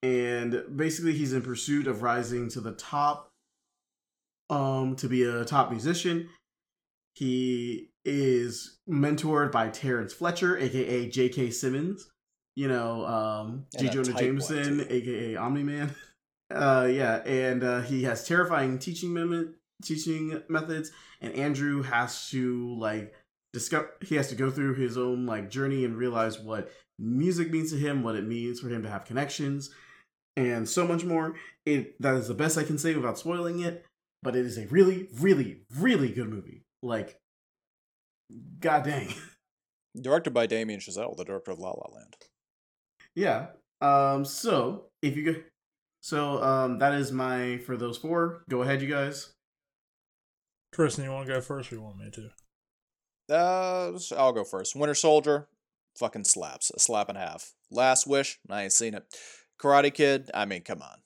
and 0.03 0.65
basically 0.75 1.13
he's 1.13 1.35
in 1.35 1.43
pursuit 1.43 1.87
of 1.87 2.03
rising 2.03 2.49
to 2.51 2.61
the 2.61 2.73
top 2.73 3.29
um 4.49 4.97
to 4.97 5.07
be 5.07 5.23
a 5.23 5.45
top 5.45 5.71
musician. 5.71 6.29
He 7.15 7.91
is 8.05 8.81
mentored 8.89 9.53
by 9.53 9.69
Terrence 9.69 10.13
Fletcher, 10.13 10.59
aka 10.59 11.09
J.K. 11.09 11.51
Simmons. 11.53 12.11
You 12.57 12.69
know, 12.69 13.07
um, 13.07 13.67
J. 13.79 13.89
Jonah 13.89 14.13
Jameson, 14.13 14.87
aka 14.89 15.37
Omni 15.37 15.63
Man. 15.63 15.95
Uh, 16.53 16.89
yeah, 16.91 17.23
and 17.27 17.63
uh, 17.63 17.81
he 17.81 18.03
has 18.03 18.27
terrifying 18.27 18.77
teaching 18.77 19.15
method, 19.15 19.55
teaching 19.85 20.43
methods, 20.49 20.91
and 21.21 21.33
Andrew 21.35 21.81
has 21.83 22.29
to 22.31 22.77
like 22.77 23.15
discover. 23.53 23.89
He 24.01 24.17
has 24.17 24.31
to 24.31 24.35
go 24.35 24.51
through 24.51 24.75
his 24.75 24.99
own 24.99 25.27
like 25.27 25.49
journey 25.49 25.85
and 25.85 25.97
realize 25.97 26.41
what 26.41 26.73
music 26.99 27.53
means 27.53 27.71
to 27.71 27.79
him, 27.79 28.03
what 28.03 28.17
it 28.17 28.27
means 28.27 28.59
for 28.59 28.69
him 28.69 28.83
to 28.83 28.91
have 28.91 29.05
connections, 29.05 29.71
and 30.37 30.69
so 30.69 30.85
much 30.85 31.05
more. 31.05 31.37
It 31.65 31.95
that 32.03 32.17
is 32.17 32.27
the 32.27 32.35
best 32.35 32.59
I 32.59 32.65
can 32.65 32.79
say 32.79 32.97
without 32.97 33.17
spoiling 33.17 33.61
it 33.61 33.87
but 34.23 34.37
it 34.37 34.45
is 34.45 34.59
a 34.59 34.67
really, 34.67 35.09
really, 35.19 35.63
really 35.77 36.11
good 36.11 36.29
movie. 36.29 36.63
Like, 36.83 37.19
god 38.61 38.85
dang. 38.85 39.15
Directed 40.01 40.33
by 40.33 40.47
Damien 40.47 40.81
Chazelle, 40.81 41.17
the 41.17 41.25
director 41.25 41.51
of 41.51 41.59
La 41.59 41.71
La 41.71 41.95
Land. 41.95 42.17
Yeah. 43.15 43.47
Um. 43.81 44.25
So 44.25 44.87
if 45.03 45.17
you 45.17 45.25
go, 45.25 45.41
so 46.01 46.43
um, 46.43 46.79
that 46.79 46.95
is 46.95 47.13
my 47.13 47.59
for 47.59 47.77
those 47.77 47.99
four. 47.99 48.45
Go 48.49 48.63
ahead, 48.63 48.83
you 48.83 48.89
guys. 48.89 49.33
Tristan, 50.73 51.05
you 51.05 51.11
want 51.11 51.27
to 51.27 51.33
go 51.35 51.41
first 51.41 51.73
or 51.73 51.77
you 51.77 51.83
want 51.83 51.99
me 51.99 52.11
to? 52.11 52.31
Uh, 53.35 53.99
I'll 54.17 54.33
go 54.33 54.45
first. 54.45 54.77
Winter 54.77 54.95
Soldier, 54.95 55.49
fucking 55.99 56.25
slaps. 56.25 56.71
A 56.71 56.79
slap 56.79 57.09
and 57.09 57.19
a 57.19 57.21
half. 57.21 57.55
Last 57.71 58.07
Wish, 58.07 58.39
I 58.49 58.63
ain't 58.63 58.73
seen 58.73 58.95
it. 58.95 59.05
Karate 59.61 59.93
Kid, 59.93 60.31
I 60.33 60.45
mean, 60.47 60.63
come 60.63 60.83
on. 60.83 60.99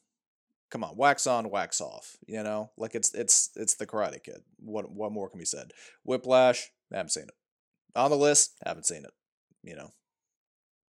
Come 0.71 0.85
on, 0.85 0.97
wax 0.97 1.27
on, 1.27 1.51
wax 1.51 1.81
off. 1.81 2.17
You 2.27 2.43
know, 2.43 2.71
like 2.77 2.95
it's 2.95 3.15
it's 3.15 3.51
it's 3.57 3.75
the 3.75 3.87
Karate 3.87 4.23
Kid. 4.23 4.43
What 4.59 4.91
what 4.91 5.13
more 5.13 5.29
can 5.29 5.39
be 5.39 5.45
said? 5.45 5.73
Whiplash, 6.05 6.71
haven't 6.93 7.11
seen 7.11 7.25
it. 7.25 7.35
On 7.97 8.11
the 8.11 8.17
list, 8.17 8.55
haven't 8.65 8.87
seen 8.87 9.05
it. 9.05 9.13
You 9.63 9.77
know, 9.77 9.93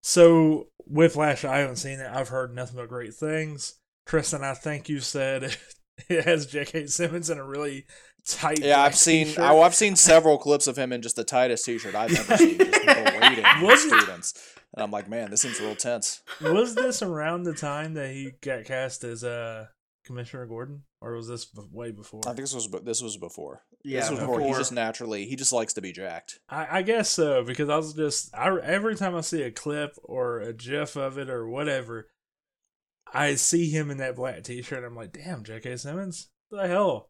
So 0.07 0.67
Whiplash, 0.85 1.43
I 1.45 1.57
haven't 1.57 1.77
seen 1.77 1.99
it. 1.99 2.07
I've 2.07 2.29
heard 2.29 2.53
nothing 2.53 2.75
but 2.75 2.87
great 2.89 3.15
things. 3.15 3.79
Tristan, 4.05 4.43
I 4.43 4.53
think 4.53 4.87
you 4.87 4.99
said 4.99 5.57
it 6.07 6.25
has 6.25 6.45
J.K. 6.45 6.85
Simmons 6.85 7.31
in 7.31 7.39
a 7.39 7.43
really 7.43 7.87
tight. 8.27 8.59
yeah, 8.61 8.81
I've 8.83 8.95
seen 8.95 9.25
t-shirt. 9.25 9.43
oh, 9.43 9.63
I've 9.63 9.73
seen 9.73 9.95
several 9.95 10.37
clips 10.37 10.67
of 10.67 10.77
him 10.77 10.93
in 10.93 11.01
just 11.01 11.15
the 11.15 11.23
tightest 11.23 11.65
T-shirt 11.65 11.95
I've 11.95 12.13
ever 12.15 12.37
seen. 12.37 12.59
Just 12.59 12.85
berating 12.85 13.43
Was 13.63 13.81
his 13.83 13.91
it- 13.93 13.99
students, 14.01 14.53
and 14.75 14.83
I'm 14.83 14.91
like, 14.91 15.09
man, 15.09 15.31
this 15.31 15.41
seems 15.41 15.59
real 15.59 15.75
tense. 15.75 16.21
was 16.39 16.75
this 16.75 17.01
around 17.01 17.41
the 17.43 17.53
time 17.55 17.95
that 17.95 18.11
he 18.11 18.33
got 18.41 18.65
cast 18.65 19.03
as 19.03 19.23
uh, 19.23 19.65
Commissioner 20.05 20.45
Gordon, 20.45 20.83
or 21.01 21.13
was 21.15 21.27
this 21.27 21.45
b- 21.45 21.63
way 21.71 21.89
before? 21.89 22.21
I 22.27 22.33
think 22.33 22.41
this 22.41 22.53
was 22.53 22.69
this 22.83 23.01
was 23.01 23.17
before. 23.17 23.63
Yeah, 23.85 23.99
this 24.01 24.09
was 24.09 24.19
before. 24.19 24.37
before. 24.39 24.51
He 24.53 24.57
just 24.57 24.71
naturally 24.71 25.25
he 25.25 25.35
just 25.35 25.53
likes 25.53 25.73
to 25.73 25.81
be 25.81 25.91
jacked. 25.91 26.39
I, 26.49 26.79
I 26.79 26.81
guess 26.81 27.09
so 27.09 27.43
because 27.43 27.69
I 27.69 27.77
was 27.77 27.93
just 27.93 28.33
I 28.35 28.55
every 28.59 28.95
time 28.95 29.15
I 29.15 29.21
see 29.21 29.43
a 29.43 29.51
clip 29.51 29.95
or 30.03 30.39
a 30.41 30.53
GIF 30.53 30.95
of 30.95 31.17
it 31.17 31.29
or 31.29 31.47
whatever, 31.47 32.07
I 33.13 33.35
see 33.35 33.69
him 33.69 33.91
in 33.91 33.97
that 33.97 34.15
black 34.15 34.43
T-shirt. 34.43 34.83
I'm 34.83 34.95
like, 34.95 35.13
damn, 35.13 35.43
J.K. 35.43 35.77
Simmons, 35.77 36.29
what 36.49 36.63
the 36.63 36.67
hell, 36.67 37.09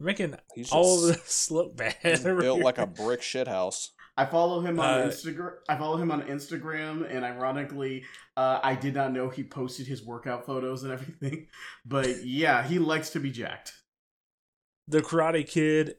making 0.00 0.34
He's 0.54 0.66
just 0.66 0.74
all 0.74 1.04
of 1.08 1.14
this 1.16 1.50
look 1.50 1.76
bad. 1.76 1.96
he's 2.02 2.20
built 2.24 2.42
here. 2.42 2.64
like 2.64 2.78
a 2.78 2.86
brick 2.86 3.22
shit 3.22 3.46
house. 3.48 3.92
I 4.18 4.24
follow 4.24 4.60
him 4.62 4.80
on 4.80 5.00
Uh, 5.02 5.06
Instagram. 5.08 5.52
I 5.68 5.76
follow 5.76 5.98
him 5.98 6.10
on 6.10 6.22
Instagram, 6.22 7.06
and 7.14 7.22
ironically, 7.22 8.02
uh, 8.36 8.60
I 8.62 8.74
did 8.74 8.94
not 8.94 9.12
know 9.12 9.28
he 9.28 9.44
posted 9.44 9.86
his 9.86 10.02
workout 10.02 10.46
photos 10.46 10.82
and 10.84 10.92
everything. 10.92 11.48
But 11.84 12.24
yeah, 12.24 12.66
he 12.66 12.78
likes 12.78 13.10
to 13.10 13.20
be 13.20 13.30
jacked. 13.30 13.74
the 14.88 15.02
Karate 15.02 15.46
Kid, 15.46 15.96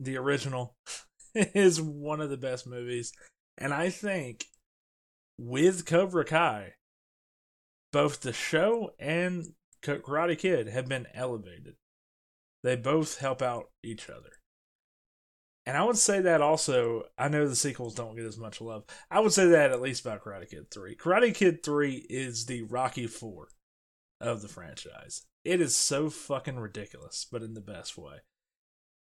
the 0.00 0.16
original, 0.16 0.74
is 1.34 1.80
one 1.80 2.20
of 2.20 2.30
the 2.30 2.36
best 2.36 2.66
movies, 2.66 3.12
and 3.56 3.72
I 3.72 3.90
think 3.90 4.46
with 5.38 5.86
Cobra 5.86 6.24
Kai, 6.24 6.74
both 7.92 8.20
the 8.20 8.32
show 8.32 8.90
and 8.98 9.54
Karate 9.82 10.38
Kid 10.38 10.68
have 10.68 10.88
been 10.88 11.06
elevated. 11.14 11.76
They 12.62 12.76
both 12.76 13.18
help 13.18 13.40
out 13.40 13.70
each 13.82 14.10
other. 14.10 14.30
And 15.66 15.76
I 15.76 15.84
would 15.84 15.98
say 15.98 16.20
that 16.20 16.40
also, 16.40 17.04
I 17.18 17.28
know 17.28 17.46
the 17.46 17.56
sequels 17.56 17.94
don't 17.94 18.16
get 18.16 18.24
as 18.24 18.38
much 18.38 18.60
love. 18.60 18.84
I 19.10 19.20
would 19.20 19.32
say 19.32 19.46
that 19.48 19.70
at 19.70 19.80
least 19.80 20.04
about 20.04 20.24
Karate 20.24 20.48
Kid 20.48 20.70
3. 20.70 20.96
Karate 20.96 21.34
Kid 21.34 21.62
3 21.62 22.06
is 22.10 22.46
the 22.46 22.62
Rocky 22.62 23.06
4 23.06 23.48
of 24.20 24.42
the 24.42 24.48
franchise. 24.48 25.26
It 25.44 25.60
is 25.60 25.76
so 25.76 26.10
fucking 26.10 26.58
ridiculous, 26.58 27.26
but 27.30 27.42
in 27.42 27.54
the 27.54 27.60
best 27.60 27.96
way. 27.96 28.16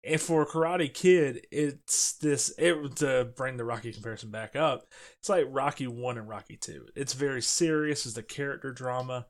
And 0.03 0.19
for 0.19 0.45
Karate 0.45 0.91
Kid, 0.91 1.45
it's 1.51 2.13
this 2.13 2.53
it 2.57 2.95
to 2.97 3.29
bring 3.35 3.57
the 3.57 3.65
Rocky 3.65 3.93
comparison 3.93 4.31
back 4.31 4.55
up. 4.55 4.85
It's 5.19 5.29
like 5.29 5.45
Rocky 5.49 5.85
1 5.85 6.17
and 6.17 6.27
Rocky 6.27 6.57
2. 6.57 6.87
It's 6.95 7.13
very 7.13 7.41
serious, 7.41 8.05
it's 8.05 8.15
the 8.15 8.23
character 8.23 8.71
drama. 8.71 9.27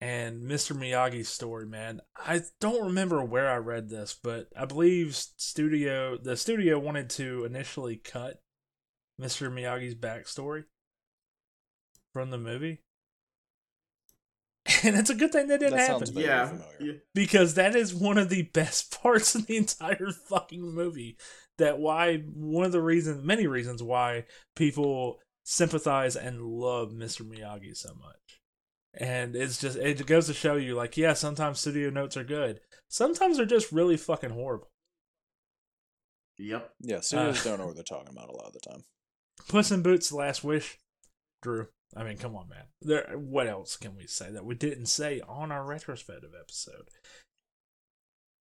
And 0.00 0.42
Mr. 0.42 0.76
Miyagi's 0.76 1.28
story, 1.28 1.66
man. 1.66 2.00
I 2.16 2.42
don't 2.60 2.84
remember 2.84 3.24
where 3.24 3.50
I 3.50 3.56
read 3.56 3.88
this, 3.88 4.18
but 4.22 4.48
I 4.56 4.66
believe 4.66 5.14
studio 5.14 6.18
the 6.18 6.36
studio 6.36 6.78
wanted 6.78 7.08
to 7.10 7.44
initially 7.44 7.96
cut 7.96 8.40
Mr. 9.20 9.50
Miyagi's 9.50 9.94
backstory 9.94 10.64
from 12.12 12.30
the 12.30 12.38
movie. 12.38 12.80
And 14.84 14.96
it's 14.96 15.10
a 15.10 15.14
good 15.14 15.32
thing 15.32 15.46
that 15.48 15.60
didn't 15.60 15.76
That 15.76 15.88
happen 15.88 16.06
sounds 16.06 16.18
yeah, 16.18 16.52
yeah. 16.80 16.92
because 17.14 17.54
that 17.54 17.76
is 17.76 17.94
one 17.94 18.18
of 18.18 18.28
the 18.30 18.42
best 18.42 19.00
parts 19.02 19.34
of 19.34 19.46
the 19.46 19.56
entire 19.56 20.10
fucking 20.28 20.62
movie. 20.62 21.16
That 21.58 21.78
why 21.78 22.18
one 22.18 22.66
of 22.66 22.72
the 22.72 22.82
reasons, 22.82 23.24
many 23.24 23.46
reasons 23.46 23.82
why 23.82 24.24
people 24.56 25.20
sympathize 25.44 26.16
and 26.16 26.42
love 26.42 26.90
Mr. 26.90 27.22
Miyagi 27.22 27.76
so 27.76 27.94
much. 27.94 28.40
And 28.92 29.36
it's 29.36 29.60
just 29.60 29.76
it 29.76 30.04
goes 30.06 30.26
to 30.26 30.34
show 30.34 30.56
you, 30.56 30.74
like, 30.74 30.96
yeah, 30.96 31.12
sometimes 31.12 31.60
studio 31.60 31.90
notes 31.90 32.16
are 32.16 32.24
good. 32.24 32.60
Sometimes 32.88 33.36
they're 33.36 33.46
just 33.46 33.70
really 33.72 33.96
fucking 33.96 34.30
horrible. 34.30 34.70
Yep. 36.38 36.74
Yeah, 36.80 37.00
studios 37.00 37.46
Uh, 37.46 37.50
don't 37.50 37.58
know 37.60 37.66
what 37.66 37.74
they're 37.76 37.84
talking 37.84 38.12
about 38.12 38.28
a 38.28 38.32
lot 38.32 38.46
of 38.48 38.52
the 38.52 38.60
time. 38.60 38.84
Puss 39.48 39.70
in 39.70 39.82
Boots: 39.82 40.12
Last 40.12 40.42
Wish, 40.44 40.78
Drew. 41.42 41.68
I 41.96 42.04
mean, 42.04 42.18
come 42.18 42.36
on, 42.36 42.48
man. 42.48 42.64
There. 42.82 43.16
What 43.16 43.46
else 43.46 43.76
can 43.76 43.96
we 43.96 44.06
say 44.06 44.30
that 44.30 44.44
we 44.44 44.54
didn't 44.54 44.86
say 44.86 45.22
on 45.26 45.50
our 45.50 45.64
retrospective 45.64 46.32
episode? 46.38 46.88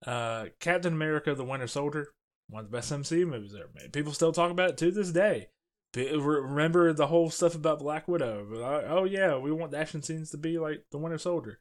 Uh, 0.05 0.45
Captain 0.59 0.93
America: 0.93 1.35
The 1.35 1.45
Winter 1.45 1.67
Soldier, 1.67 2.13
one 2.49 2.65
of 2.65 2.71
the 2.71 2.75
best 2.75 2.91
MCU 2.91 3.27
movies 3.27 3.53
ever 3.55 3.69
made. 3.75 3.93
People 3.93 4.11
still 4.11 4.31
talk 4.31 4.49
about 4.49 4.71
it 4.71 4.77
to 4.77 4.91
this 4.91 5.11
day. 5.11 5.49
Remember 5.95 6.91
the 6.91 7.07
whole 7.07 7.30
stuff 7.30 7.53
about 7.53 7.77
Black 7.80 8.07
Widow? 8.07 8.47
Uh, 8.55 8.88
Oh 8.91 9.03
yeah, 9.03 9.38
we 9.38 9.51
want 9.51 9.71
the 9.71 9.77
action 9.77 10.01
scenes 10.01 10.31
to 10.31 10.38
be 10.38 10.57
like 10.57 10.85
the 10.91 10.97
Winter 10.97 11.19
Soldier, 11.19 11.59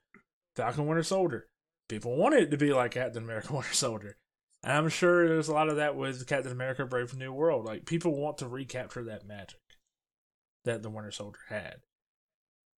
Falcon 0.57 0.87
Winter 0.87 1.03
Soldier. 1.03 1.49
People 1.89 2.17
want 2.17 2.35
it 2.35 2.51
to 2.51 2.57
be 2.57 2.73
like 2.73 2.93
Captain 2.93 3.23
America: 3.23 3.53
Winter 3.53 3.75
Soldier. 3.75 4.17
And 4.65 4.73
I'm 4.73 4.89
sure 4.89 5.29
there's 5.29 5.49
a 5.49 5.53
lot 5.53 5.69
of 5.69 5.77
that 5.77 5.95
with 5.95 6.27
Captain 6.27 6.53
America: 6.53 6.87
Brave 6.87 7.15
New 7.15 7.33
World. 7.35 7.67
Like 7.67 7.85
people 7.85 8.17
want 8.17 8.39
to 8.39 8.49
recapture 8.49 9.05
that 9.05 9.27
magic 9.27 9.59
that 10.65 10.83
the 10.83 10.91
Winter 10.91 11.11
Soldier 11.11 11.41
had, 11.49 11.77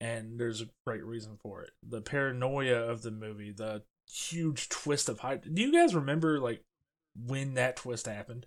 and 0.00 0.38
there's 0.38 0.60
a 0.60 0.68
great 0.86 1.04
reason 1.04 1.38
for 1.42 1.62
it. 1.62 1.70
The 1.82 2.00
paranoia 2.00 2.76
of 2.76 3.02
the 3.02 3.10
movie, 3.10 3.52
the 3.52 3.82
huge 4.10 4.68
twist 4.68 5.08
of 5.08 5.20
hype. 5.20 5.44
Do 5.52 5.62
you 5.62 5.72
guys 5.72 5.94
remember 5.94 6.38
like 6.38 6.62
when 7.16 7.54
that 7.54 7.76
twist 7.76 8.06
happened? 8.06 8.46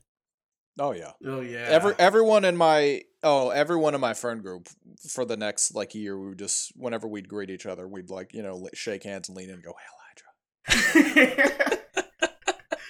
Oh 0.80 0.92
yeah. 0.92 1.12
Oh 1.26 1.42
yeah. 1.42 1.66
Every 1.70 1.96
everyone 1.98 2.46
in 2.46 2.56
my 2.56 3.02
oh 3.24 3.50
everyone 3.50 3.96
in 3.96 4.02
my 4.02 4.14
friend 4.14 4.42
group 4.42 4.70
for 5.10 5.26
the 5.26 5.38
next 5.38 5.74
like 5.74 5.96
year 5.96 6.18
we 6.20 6.30
would 6.30 6.40
just 6.40 6.72
whenever 6.76 7.08
we'd 7.08 7.28
greet 7.28 7.50
each 7.50 7.66
other 7.66 7.88
we'd 7.88 8.12
like 8.12 8.34
you 8.34 8.44
know 8.44 8.68
shake 8.74 9.04
hands 9.04 9.28
and 9.28 9.36
lean 9.36 9.50
in 9.50 9.56
and 9.56 9.64
go 9.64 9.74
Hail 9.74 10.76
Hydra 10.86 11.77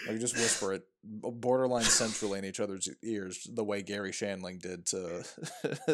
like 0.08 0.20
just 0.20 0.36
whisper 0.36 0.74
it 0.74 0.84
borderline 1.04 1.84
centrally 1.84 2.40
in 2.40 2.46
each 2.46 2.60
other's 2.60 2.88
ears 3.04 3.48
the 3.54 3.64
way 3.64 3.82
Garry 3.82 4.12
Shandling 4.12 4.60
did 4.62 4.86
to 4.88 5.24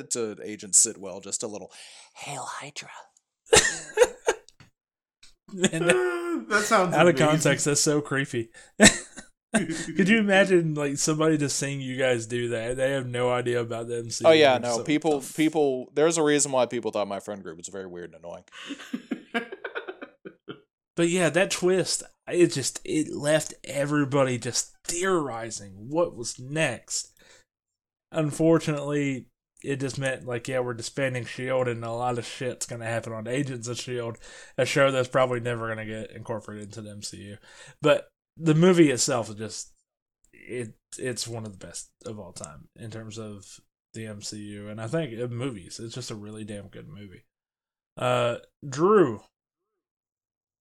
to 0.11 0.37
Agent 0.43 0.73
Sitwell 0.75 1.21
just 1.23 1.43
a 1.43 1.47
little 1.47 1.71
Hail 2.15 2.43
Hydra 2.47 2.89
And 5.71 5.87
that- 5.87 6.45
that 6.49 6.63
sounds 6.63 6.95
out 6.95 7.07
of 7.07 7.15
context, 7.15 7.65
that's 7.65 7.79
so 7.81 8.01
creepy. 8.01 8.49
Could 9.55 10.09
you 10.09 10.17
imagine 10.17 10.73
like 10.73 10.97
somebody 10.97 11.37
just 11.37 11.57
seeing 11.57 11.79
you 11.79 11.95
guys 11.95 12.25
do 12.25 12.49
that? 12.49 12.75
They 12.75 12.89
have 12.91 13.05
no 13.05 13.31
idea 13.31 13.61
about 13.61 13.87
them. 13.87 14.07
oh 14.25 14.31
yeah 14.31 14.57
no 14.57 14.79
people 14.83 15.21
people 15.35 15.91
there's 15.93 16.17
a 16.17 16.23
reason 16.23 16.51
why 16.51 16.65
people 16.65 16.89
thought 16.89 17.07
my 17.07 17.19
friend 17.19 17.43
group 17.43 17.57
was 17.57 17.67
very 17.67 17.85
weird 17.85 18.13
and 18.15 18.23
annoying 18.23 18.43
But 20.95 21.09
yeah, 21.09 21.29
that 21.29 21.49
twist, 21.49 22.03
it 22.27 22.47
just 22.47 22.79
it 22.85 23.13
left 23.13 23.53
everybody 23.63 24.37
just 24.37 24.75
theorizing 24.85 25.89
what 25.89 26.15
was 26.15 26.39
next. 26.39 27.11
Unfortunately, 28.11 29.27
it 29.63 29.79
just 29.79 29.97
meant 29.97 30.25
like 30.25 30.47
yeah, 30.47 30.59
we're 30.59 30.73
disbanding 30.73 31.25
Shield, 31.25 31.67
and 31.67 31.83
a 31.83 31.91
lot 31.91 32.17
of 32.17 32.25
shit's 32.25 32.65
gonna 32.65 32.85
happen 32.85 33.13
on 33.13 33.27
Agents 33.27 33.67
of 33.67 33.79
Shield, 33.79 34.17
a 34.57 34.65
show 34.65 34.91
that's 34.91 35.07
probably 35.07 35.39
never 35.39 35.67
gonna 35.67 35.85
get 35.85 36.11
incorporated 36.11 36.65
into 36.65 36.81
the 36.81 36.91
MCU. 36.91 37.37
But 37.81 38.07
the 38.37 38.55
movie 38.55 38.91
itself 38.91 39.29
is 39.29 39.35
just 39.35 39.73
it 40.33 40.73
it's 40.97 41.27
one 41.27 41.45
of 41.45 41.51
the 41.57 41.65
best 41.65 41.89
of 42.05 42.19
all 42.19 42.33
time 42.33 42.67
in 42.75 42.91
terms 42.91 43.17
of 43.17 43.45
the 43.93 44.05
MCU, 44.05 44.69
and 44.69 44.81
I 44.81 44.87
think 44.87 45.13
movies, 45.31 45.79
it's 45.79 45.95
just 45.95 46.11
a 46.11 46.15
really 46.15 46.43
damn 46.43 46.67
good 46.67 46.87
movie. 46.87 47.25
Uh, 47.97 48.37
Drew, 48.67 49.21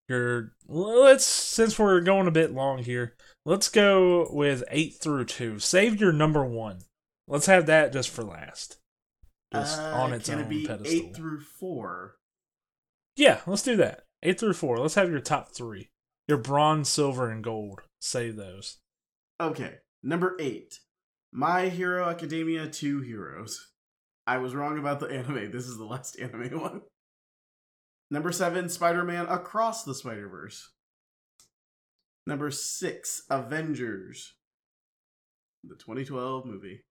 your 0.08 0.52
let's 0.66 1.24
since 1.24 1.78
we're 1.78 2.00
going 2.00 2.26
a 2.26 2.32
bit 2.32 2.52
long 2.52 2.78
here, 2.78 3.14
let's 3.44 3.68
go 3.68 4.28
with 4.32 4.64
eight 4.70 4.96
through 5.00 5.24
two. 5.26 5.58
Save 5.58 6.00
your 6.00 6.12
number 6.12 6.44
one. 6.44 6.80
Let's 7.28 7.46
have 7.46 7.66
that 7.66 7.92
just 7.92 8.10
for 8.10 8.22
last. 8.24 8.78
Just 9.52 9.78
Uh, 9.80 9.84
on 9.94 10.12
its 10.12 10.28
own 10.28 10.40
it 10.40 10.48
be 10.48 10.66
pedestal. 10.66 10.92
eight 10.92 11.14
through 11.16 11.40
four? 11.40 12.16
yeah, 13.16 13.40
let's 13.46 13.62
do 13.62 13.76
that. 13.76 14.04
Eight 14.22 14.38
through 14.40 14.54
four. 14.54 14.78
Let's 14.78 14.94
have 14.94 15.10
your 15.10 15.20
top 15.20 15.52
three. 15.52 15.90
Your 16.28 16.38
bronze, 16.38 16.88
silver, 16.88 17.30
and 17.30 17.42
gold. 17.44 17.80
Save 18.00 18.36
those. 18.36 18.78
Okay, 19.40 19.78
number 20.02 20.36
eight. 20.40 20.78
My 21.32 21.68
Hero 21.68 22.08
Academia 22.08 22.68
Two 22.68 23.00
Heroes. 23.00 23.70
I 24.26 24.38
was 24.38 24.54
wrong 24.54 24.78
about 24.78 25.00
the 25.00 25.06
anime. 25.10 25.50
This 25.50 25.66
is 25.66 25.76
the 25.78 25.84
last 25.84 26.18
anime 26.18 26.58
one. 26.60 26.82
Number 28.12 28.30
seven, 28.30 28.68
Spider 28.68 29.04
Man 29.04 29.24
Across 29.24 29.84
the 29.84 29.94
Spider 29.94 30.28
Verse. 30.28 30.68
Number 32.26 32.50
six, 32.50 33.22
Avengers. 33.30 34.34
the 35.64 35.76
2012 35.76 36.44
movie. 36.44 36.82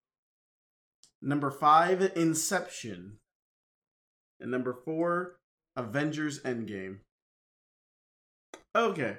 Number 1.21 1.51
five, 1.51 2.01
Inception. 2.15 3.17
And 4.39 4.49
number 4.49 4.73
four, 4.83 5.37
Avengers 5.75 6.39
Endgame. 6.39 7.01
Okay, 8.75 9.17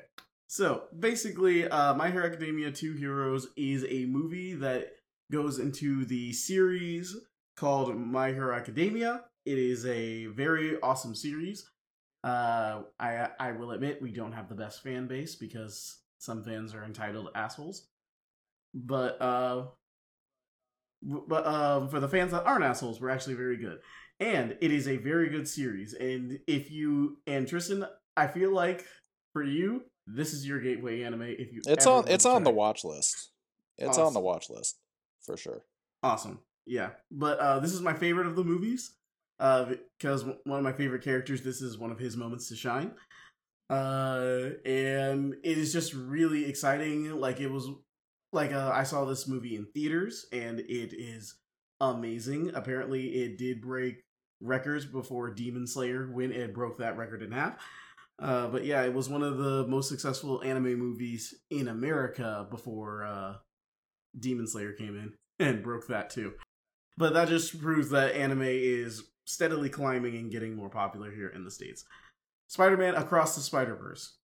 so 0.48 0.86
basically, 0.98 1.68
uh, 1.68 1.94
My 1.94 2.10
Hero 2.10 2.26
Academia 2.26 2.72
Two 2.72 2.94
Heroes 2.94 3.46
is 3.56 3.86
a 3.88 4.06
movie 4.06 4.54
that 4.54 4.88
goes 5.30 5.60
into 5.60 6.04
the 6.04 6.32
series 6.32 7.16
called 7.56 7.96
My 7.96 8.32
Hero 8.32 8.52
Academia. 8.52 9.20
It 9.46 9.58
is 9.58 9.86
a 9.86 10.26
very 10.26 10.80
awesome 10.80 11.14
series. 11.14 11.68
Uh, 12.24 12.82
I 13.00 13.28
I 13.38 13.52
will 13.52 13.72
admit 13.72 14.00
we 14.00 14.12
don't 14.12 14.32
have 14.32 14.48
the 14.48 14.54
best 14.54 14.82
fan 14.82 15.06
base 15.06 15.34
because 15.34 15.98
some 16.18 16.44
fans 16.44 16.74
are 16.74 16.84
entitled 16.84 17.28
assholes. 17.34 17.88
But 18.74 19.20
uh, 19.20 19.64
but 21.02 21.46
um, 21.46 21.88
for 21.88 22.00
the 22.00 22.08
fans 22.08 22.30
that 22.32 22.44
aren't 22.44 22.64
assholes, 22.64 23.00
we're 23.00 23.10
actually 23.10 23.34
very 23.34 23.56
good, 23.56 23.80
and 24.20 24.56
it 24.60 24.70
is 24.70 24.86
a 24.86 24.98
very 24.98 25.28
good 25.28 25.48
series. 25.48 25.94
And 25.94 26.38
if 26.46 26.70
you 26.70 27.18
and 27.26 27.46
Tristan, 27.46 27.84
I 28.16 28.28
feel 28.28 28.52
like 28.52 28.84
for 29.32 29.42
you, 29.42 29.82
this 30.06 30.32
is 30.32 30.46
your 30.46 30.60
gateway 30.60 31.02
anime. 31.02 31.22
If 31.22 31.52
you, 31.52 31.60
It's 31.66 31.86
on 31.86 32.06
it's 32.08 32.24
on 32.24 32.44
the 32.44 32.50
watch 32.50 32.84
list. 32.84 33.30
It's 33.78 33.98
on 33.98 34.14
the 34.14 34.20
watch 34.20 34.48
list 34.48 34.78
for 35.22 35.36
sure. 35.36 35.64
Awesome. 36.02 36.40
Yeah. 36.66 36.90
But 37.10 37.38
uh, 37.38 37.58
this 37.58 37.72
is 37.72 37.80
my 37.80 37.94
favorite 37.94 38.26
of 38.26 38.36
the 38.36 38.44
movies 38.44 38.94
uh, 39.42 39.72
because 39.98 40.24
one 40.24 40.58
of 40.58 40.62
my 40.62 40.72
favorite 40.72 41.02
characters, 41.02 41.42
this 41.42 41.60
is 41.60 41.76
one 41.76 41.90
of 41.90 41.98
his 41.98 42.16
moments 42.16 42.48
to 42.48 42.56
shine. 42.56 42.92
Uh, 43.68 44.50
and 44.64 45.34
it 45.42 45.58
is 45.58 45.72
just 45.72 45.94
really 45.94 46.44
exciting. 46.48 47.10
Like, 47.18 47.40
it 47.40 47.48
was 47.48 47.68
like 48.32 48.52
uh, 48.52 48.70
I 48.72 48.84
saw 48.84 49.04
this 49.04 49.26
movie 49.26 49.56
in 49.56 49.66
theaters 49.74 50.26
and 50.32 50.60
it 50.60 50.94
is 50.96 51.34
amazing. 51.80 52.52
Apparently, 52.54 53.08
it 53.08 53.36
did 53.36 53.60
break 53.60 54.04
records 54.40 54.84
before 54.86 55.30
Demon 55.30 55.66
Slayer 55.66 56.08
when 56.12 56.30
it 56.30 56.54
broke 56.54 56.78
that 56.78 56.96
record 56.96 57.22
in 57.22 57.32
half. 57.32 57.56
Uh, 58.20 58.46
but 58.46 58.64
yeah, 58.64 58.82
it 58.82 58.94
was 58.94 59.08
one 59.08 59.24
of 59.24 59.38
the 59.38 59.66
most 59.66 59.88
successful 59.88 60.40
anime 60.44 60.78
movies 60.78 61.34
in 61.50 61.66
America 61.66 62.46
before 62.48 63.04
uh, 63.04 63.34
Demon 64.16 64.46
Slayer 64.46 64.72
came 64.72 64.96
in 64.96 65.14
and 65.44 65.64
broke 65.64 65.88
that 65.88 66.10
too. 66.10 66.34
But 66.96 67.14
that 67.14 67.28
just 67.28 67.60
proves 67.60 67.90
that 67.90 68.14
anime 68.14 68.42
is 68.42 69.02
steadily 69.24 69.68
climbing 69.68 70.16
and 70.16 70.30
getting 70.30 70.56
more 70.56 70.68
popular 70.68 71.10
here 71.10 71.28
in 71.28 71.44
the 71.44 71.50
States. 71.50 71.84
Spider 72.48 72.76
Man 72.76 72.94
Across 72.94 73.34
the 73.34 73.40
Spider 73.40 73.74
Verse. 73.74 74.16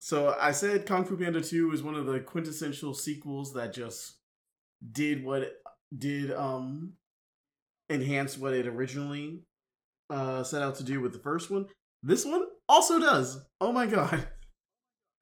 So 0.00 0.36
I 0.40 0.52
said 0.52 0.86
Kung 0.86 1.04
Fu 1.04 1.16
Panda 1.16 1.40
2 1.40 1.72
is 1.72 1.82
one 1.82 1.94
of 1.94 2.06
the 2.06 2.20
quintessential 2.20 2.94
sequels 2.94 3.52
that 3.54 3.72
just 3.72 4.18
did 4.92 5.24
what 5.24 5.52
did 5.96 6.32
um 6.32 6.92
enhance 7.88 8.36
what 8.36 8.52
it 8.52 8.66
originally 8.66 9.42
uh 10.10 10.42
set 10.42 10.62
out 10.62 10.74
to 10.76 10.84
do 10.84 11.00
with 11.00 11.12
the 11.12 11.18
first 11.18 11.50
one. 11.50 11.66
This 12.02 12.24
one 12.24 12.44
also 12.68 13.00
does. 13.00 13.38
Oh 13.60 13.72
my 13.72 13.86
god. 13.86 14.28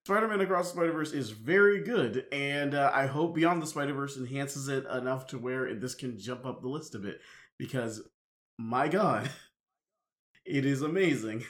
Spider-Man 0.07 0.43
Across 0.43 0.67
the 0.67 0.77
Spider-Verse 0.77 1.13
is 1.13 1.31
very 1.31 1.83
good, 1.83 2.27
and 2.31 2.75
uh, 2.75 2.91
I 2.93 3.07
hope 3.07 3.35
Beyond 3.35 3.63
the 3.63 3.67
Spider-Verse 3.67 4.19
enhances 4.19 4.69
it 4.69 4.85
enough 4.85 5.27
to 5.29 5.39
where 5.39 5.75
this 5.75 5.95
can 5.95 6.19
jump 6.19 6.45
up 6.45 6.61
the 6.61 6.69
list 6.69 6.95
a 6.95 6.99
bit, 6.99 7.21
because 7.59 8.03
my 8.59 8.89
god, 8.89 9.31
it 10.45 10.65
is 10.67 10.83
amazing. 10.83 11.45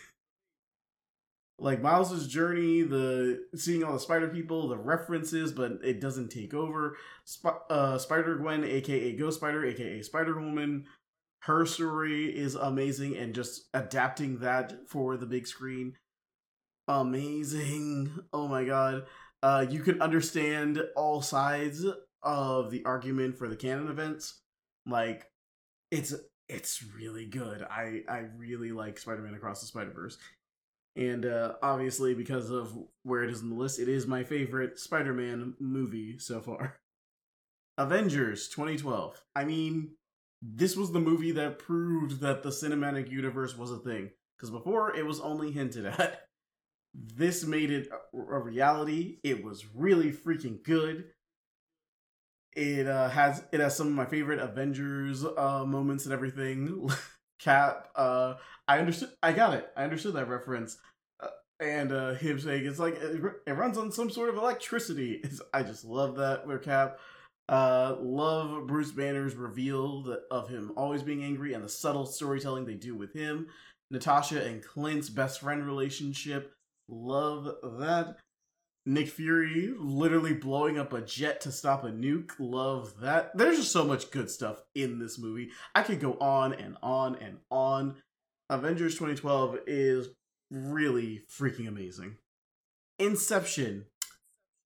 Like 1.56 1.81
Miles's 1.81 2.26
journey, 2.26 2.82
the 2.82 3.47
seeing 3.55 3.85
all 3.85 3.93
the 3.93 4.01
Spider 4.01 4.28
people, 4.28 4.68
the 4.68 4.76
references, 4.76 5.52
but 5.52 5.78
it 5.85 6.01
doesn't 6.01 6.31
take 6.31 6.52
over. 6.52 6.97
Sp- 7.31 7.62
uh, 7.70 7.97
Spider 7.98 8.36
Gwen, 8.36 8.64
aka 8.64 9.14
Ghost 9.14 9.39
Spider, 9.39 9.64
aka 9.64 10.02
Spider 10.02 10.40
Woman, 10.40 10.86
her 11.43 11.64
story 11.64 12.26
is 12.36 12.56
amazing, 12.56 13.16
and 13.16 13.35
just 13.35 13.68
adapting 13.72 14.39
that 14.40 14.89
for 14.89 15.16
the 15.16 15.26
big 15.26 15.47
screen 15.47 15.94
amazing. 16.89 18.12
Oh 18.32 18.48
my 18.48 18.64
god. 18.64 19.06
Uh, 19.43 19.66
you 19.68 19.81
can 19.81 20.01
understand 20.01 20.82
all 20.97 21.20
sides 21.20 21.85
of 22.22 22.70
the 22.70 22.85
argument 22.85 23.36
for 23.36 23.48
the 23.48 23.56
canon 23.56 23.89
events. 23.89 24.40
Like, 24.86 25.31
it's 25.90 26.14
it's 26.48 26.82
really 26.82 27.26
good. 27.26 27.62
I 27.62 28.02
I 28.08 28.24
really 28.36 28.72
like 28.72 28.98
Spider-Man 28.98 29.34
Across 29.34 29.60
the 29.60 29.66
Spider-Verse. 29.66 30.18
And 30.96 31.26
uh, 31.26 31.54
obviously, 31.62 32.14
because 32.14 32.50
of 32.50 32.76
where 33.02 33.24
it 33.24 33.30
is 33.30 33.40
in 33.40 33.50
the 33.50 33.56
list, 33.56 33.80
it 33.80 33.88
is 33.88 34.06
my 34.06 34.22
favorite 34.22 34.78
Spider-Man 34.78 35.54
movie 35.58 36.18
so 36.18 36.40
far. 36.40 36.76
Avengers 37.78 38.48
2012. 38.48 39.20
I 39.34 39.44
mean, 39.44 39.90
this 40.40 40.76
was 40.76 40.92
the 40.92 41.00
movie 41.00 41.32
that 41.32 41.58
proved 41.58 42.20
that 42.20 42.42
the 42.42 42.50
cinematic 42.50 43.10
universe 43.10 43.56
was 43.56 43.72
a 43.72 43.78
thing. 43.78 44.10
Because 44.36 44.50
before, 44.50 44.94
it 44.94 45.04
was 45.06 45.20
only 45.20 45.50
hinted 45.50 45.86
at. 45.86 46.20
This 46.96 47.44
made 47.44 47.72
it 47.72 47.88
a 47.90 48.16
a 48.16 48.38
reality. 48.38 49.18
It 49.24 49.42
was 49.42 49.66
really 49.74 50.12
freaking 50.12 50.62
good. 50.62 51.06
It 52.56 52.86
uh, 52.86 53.09
has 53.09 53.44
it 53.52 53.60
has 53.60 53.76
some 53.76 53.89
of 53.89 53.94
my 53.94 54.05
favorite 54.06 54.39
Avengers 54.39 55.24
uh, 55.24 55.64
moments 55.66 56.05
and 56.05 56.12
everything. 56.12 56.89
Cap, 57.40 57.89
uh, 57.97 58.35
I 58.68 58.78
understood. 58.78 59.10
I 59.22 59.32
got 59.32 59.55
it. 59.55 59.68
I 59.76 59.85
understood 59.85 60.14
that 60.14 60.28
reference. 60.28 60.78
Uh, 61.20 61.28
and 61.60 61.93
uh, 61.93 62.14
him 62.14 62.39
saying 62.39 62.64
it's 62.64 62.78
like 62.78 62.94
it, 62.94 63.20
it 63.47 63.52
runs 63.52 63.76
on 63.76 63.90
some 63.90 64.09
sort 64.10 64.28
of 64.28 64.36
electricity. 64.36 65.20
It's, 65.24 65.40
I 65.52 65.62
just 65.62 65.85
love 65.85 66.16
that 66.16 66.47
with 66.47 66.62
Cap. 66.62 66.98
Uh, 67.48 67.97
love 68.01 68.66
Bruce 68.66 68.93
Banner's 68.93 69.35
reveal 69.35 70.16
of 70.31 70.48
him 70.48 70.72
always 70.76 71.02
being 71.02 71.22
angry 71.22 71.52
and 71.52 71.62
the 71.62 71.68
subtle 71.68 72.06
storytelling 72.06 72.64
they 72.64 72.74
do 72.74 72.94
with 72.94 73.12
him. 73.12 73.48
Natasha 73.90 74.43
and 74.43 74.62
Clint's 74.62 75.10
best 75.10 75.40
friend 75.40 75.66
relationship. 75.66 76.55
Love 76.89 77.48
that. 77.78 78.16
Nick 78.86 79.09
Fury 79.09 79.73
literally 79.78 80.35
blowing 80.35 80.78
up 80.78 80.93
a 80.93 81.01
jet 81.01 81.40
to 81.43 81.52
stop 81.52 81.85
a 81.85 81.89
nuke. 81.89 82.32
Love 82.39 83.01
that. 83.01 83.36
There's 83.36 83.56
just 83.56 83.73
so 83.73 83.85
much 83.85 84.11
good 84.11 84.31
stuff 84.31 84.62
in 84.74 84.98
this 84.98 85.19
movie. 85.19 85.51
I 85.74 85.82
could 85.82 86.01
go 86.01 86.15
on 86.20 86.52
and 86.52 86.77
on 86.82 87.16
and 87.16 87.39
on. 87.51 87.97
Avengers 88.51 88.94
2012 88.94 89.61
is 89.66 90.09
really 90.51 91.23
freaking 91.31 91.66
amazing. 91.66 92.16
Inception. 92.98 93.86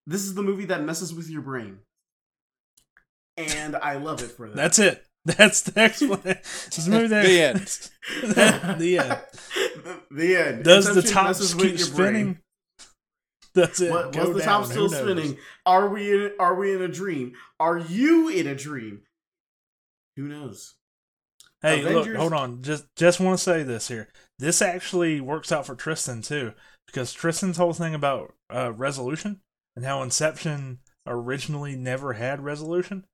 This 0.06 0.22
is 0.22 0.34
the 0.34 0.42
movie 0.42 0.64
that 0.64 0.82
messes 0.82 1.14
with 1.14 1.30
your 1.30 1.42
brain. 1.42 1.78
And 3.36 3.76
I 3.76 3.96
love 3.96 4.22
it 4.22 4.32
for 4.32 4.48
that. 4.48 4.56
That's 4.56 4.78
it. 4.80 5.04
That's 5.24 5.60
the 5.62 5.80
explanation. 5.80 6.40
This 6.42 6.78
is 6.78 6.88
a 6.88 6.90
movie 6.90 7.08
that 7.08 7.24
The 7.24 7.42
end. 7.42 7.90
the 8.78 8.98
end. 8.98 9.20
the, 9.84 10.00
the 10.10 10.36
end. 10.36 10.64
Does 10.64 10.86
the 10.86 10.90
Inception 10.90 11.12
top 11.12 11.26
messes 11.26 11.54
with 11.54 11.78
keep 11.78 11.78
your 11.78 11.96
brain. 11.96 12.38
Spinning? 13.66 13.70
Does 13.70 13.80
it? 13.80 13.90
What, 13.90 14.16
was 14.28 14.36
the 14.36 14.38
down? 14.40 14.62
top 14.62 14.64
Who 14.64 14.70
still 14.70 14.90
knows? 14.90 15.00
spinning? 15.00 15.38
Are 15.66 15.88
we 15.88 16.12
in, 16.12 16.32
are 16.38 16.54
we 16.54 16.74
in 16.74 16.82
a 16.82 16.88
dream? 16.88 17.32
Are 17.58 17.78
you 17.78 18.28
in 18.28 18.46
a 18.46 18.54
dream? 18.54 19.02
Who 20.16 20.24
knows? 20.24 20.74
Hey, 21.60 21.80
Avengers- 21.80 22.06
look, 22.06 22.16
hold 22.16 22.32
on. 22.32 22.62
Just 22.62 22.86
just 22.96 23.20
want 23.20 23.36
to 23.38 23.42
say 23.42 23.62
this 23.62 23.88
here. 23.88 24.08
This 24.38 24.62
actually 24.62 25.20
works 25.20 25.50
out 25.50 25.66
for 25.66 25.74
Tristan 25.74 26.22
too, 26.22 26.52
because 26.86 27.12
Tristan's 27.12 27.56
whole 27.56 27.72
thing 27.72 27.94
about 27.94 28.34
uh, 28.52 28.72
resolution 28.72 29.40
and 29.74 29.84
how 29.84 30.02
Inception 30.02 30.78
originally 31.06 31.74
never 31.74 32.12
had 32.12 32.44
resolution. 32.44 33.04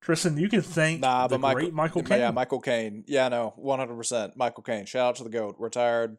Tristan, 0.00 0.36
you 0.36 0.48
can 0.48 0.62
thank 0.62 1.00
Nah, 1.00 1.28
the 1.28 1.36
but 1.36 1.40
Michael, 1.40 1.60
great 1.60 1.74
Michael 1.74 2.02
yeah, 2.02 2.08
Caine. 2.08 2.18
Yeah, 2.18 2.30
Michael 2.32 2.60
Caine. 2.60 3.04
Yeah, 3.06 3.28
no, 3.28 3.52
one 3.56 3.78
hundred 3.78 3.96
percent. 3.96 4.36
Michael 4.36 4.64
Caine. 4.64 4.84
Shout 4.84 5.10
out 5.10 5.16
to 5.16 5.24
the 5.24 5.30
goat. 5.30 5.54
Retired. 5.60 6.16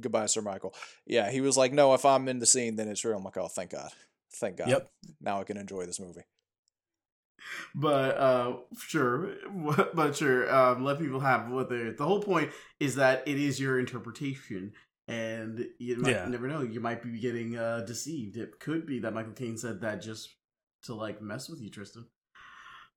Goodbye, 0.00 0.26
Sir 0.26 0.42
Michael. 0.42 0.74
Yeah, 1.06 1.30
he 1.30 1.40
was 1.40 1.56
like, 1.56 1.72
no, 1.72 1.94
if 1.94 2.04
I'm 2.04 2.28
in 2.28 2.38
the 2.38 2.46
scene, 2.46 2.76
then 2.76 2.88
it's 2.88 3.04
real. 3.04 3.16
I'm 3.16 3.24
like, 3.24 3.36
oh, 3.36 3.48
thank 3.48 3.70
God, 3.70 3.90
thank 4.34 4.56
God. 4.58 4.68
Yep. 4.68 4.90
Now 5.20 5.40
I 5.40 5.44
can 5.44 5.56
enjoy 5.56 5.86
this 5.86 5.98
movie. 6.00 6.22
But 7.74 8.18
uh 8.18 8.56
sure, 8.78 9.30
but 9.94 10.14
sure, 10.16 10.54
um, 10.54 10.84
let 10.84 10.98
people 10.98 11.20
have 11.20 11.50
what 11.50 11.70
they. 11.70 11.90
The 11.90 12.04
whole 12.04 12.22
point 12.22 12.50
is 12.78 12.96
that 12.96 13.22
it 13.26 13.38
is 13.38 13.58
your 13.58 13.78
interpretation, 13.78 14.72
and 15.08 15.66
you 15.78 15.96
might 15.96 16.10
Yeah. 16.10 16.26
never 16.28 16.46
know. 16.48 16.60
You 16.62 16.80
might 16.80 17.02
be 17.02 17.18
getting 17.18 17.56
uh 17.56 17.80
deceived. 17.86 18.36
It 18.36 18.60
could 18.60 18.86
be 18.86 18.98
that 19.00 19.14
Michael 19.14 19.32
Caine 19.32 19.56
said 19.56 19.80
that 19.80 20.02
just 20.02 20.28
to 20.84 20.94
like 20.94 21.22
mess 21.22 21.48
with 21.48 21.62
you, 21.62 21.70
Tristan. 21.70 22.06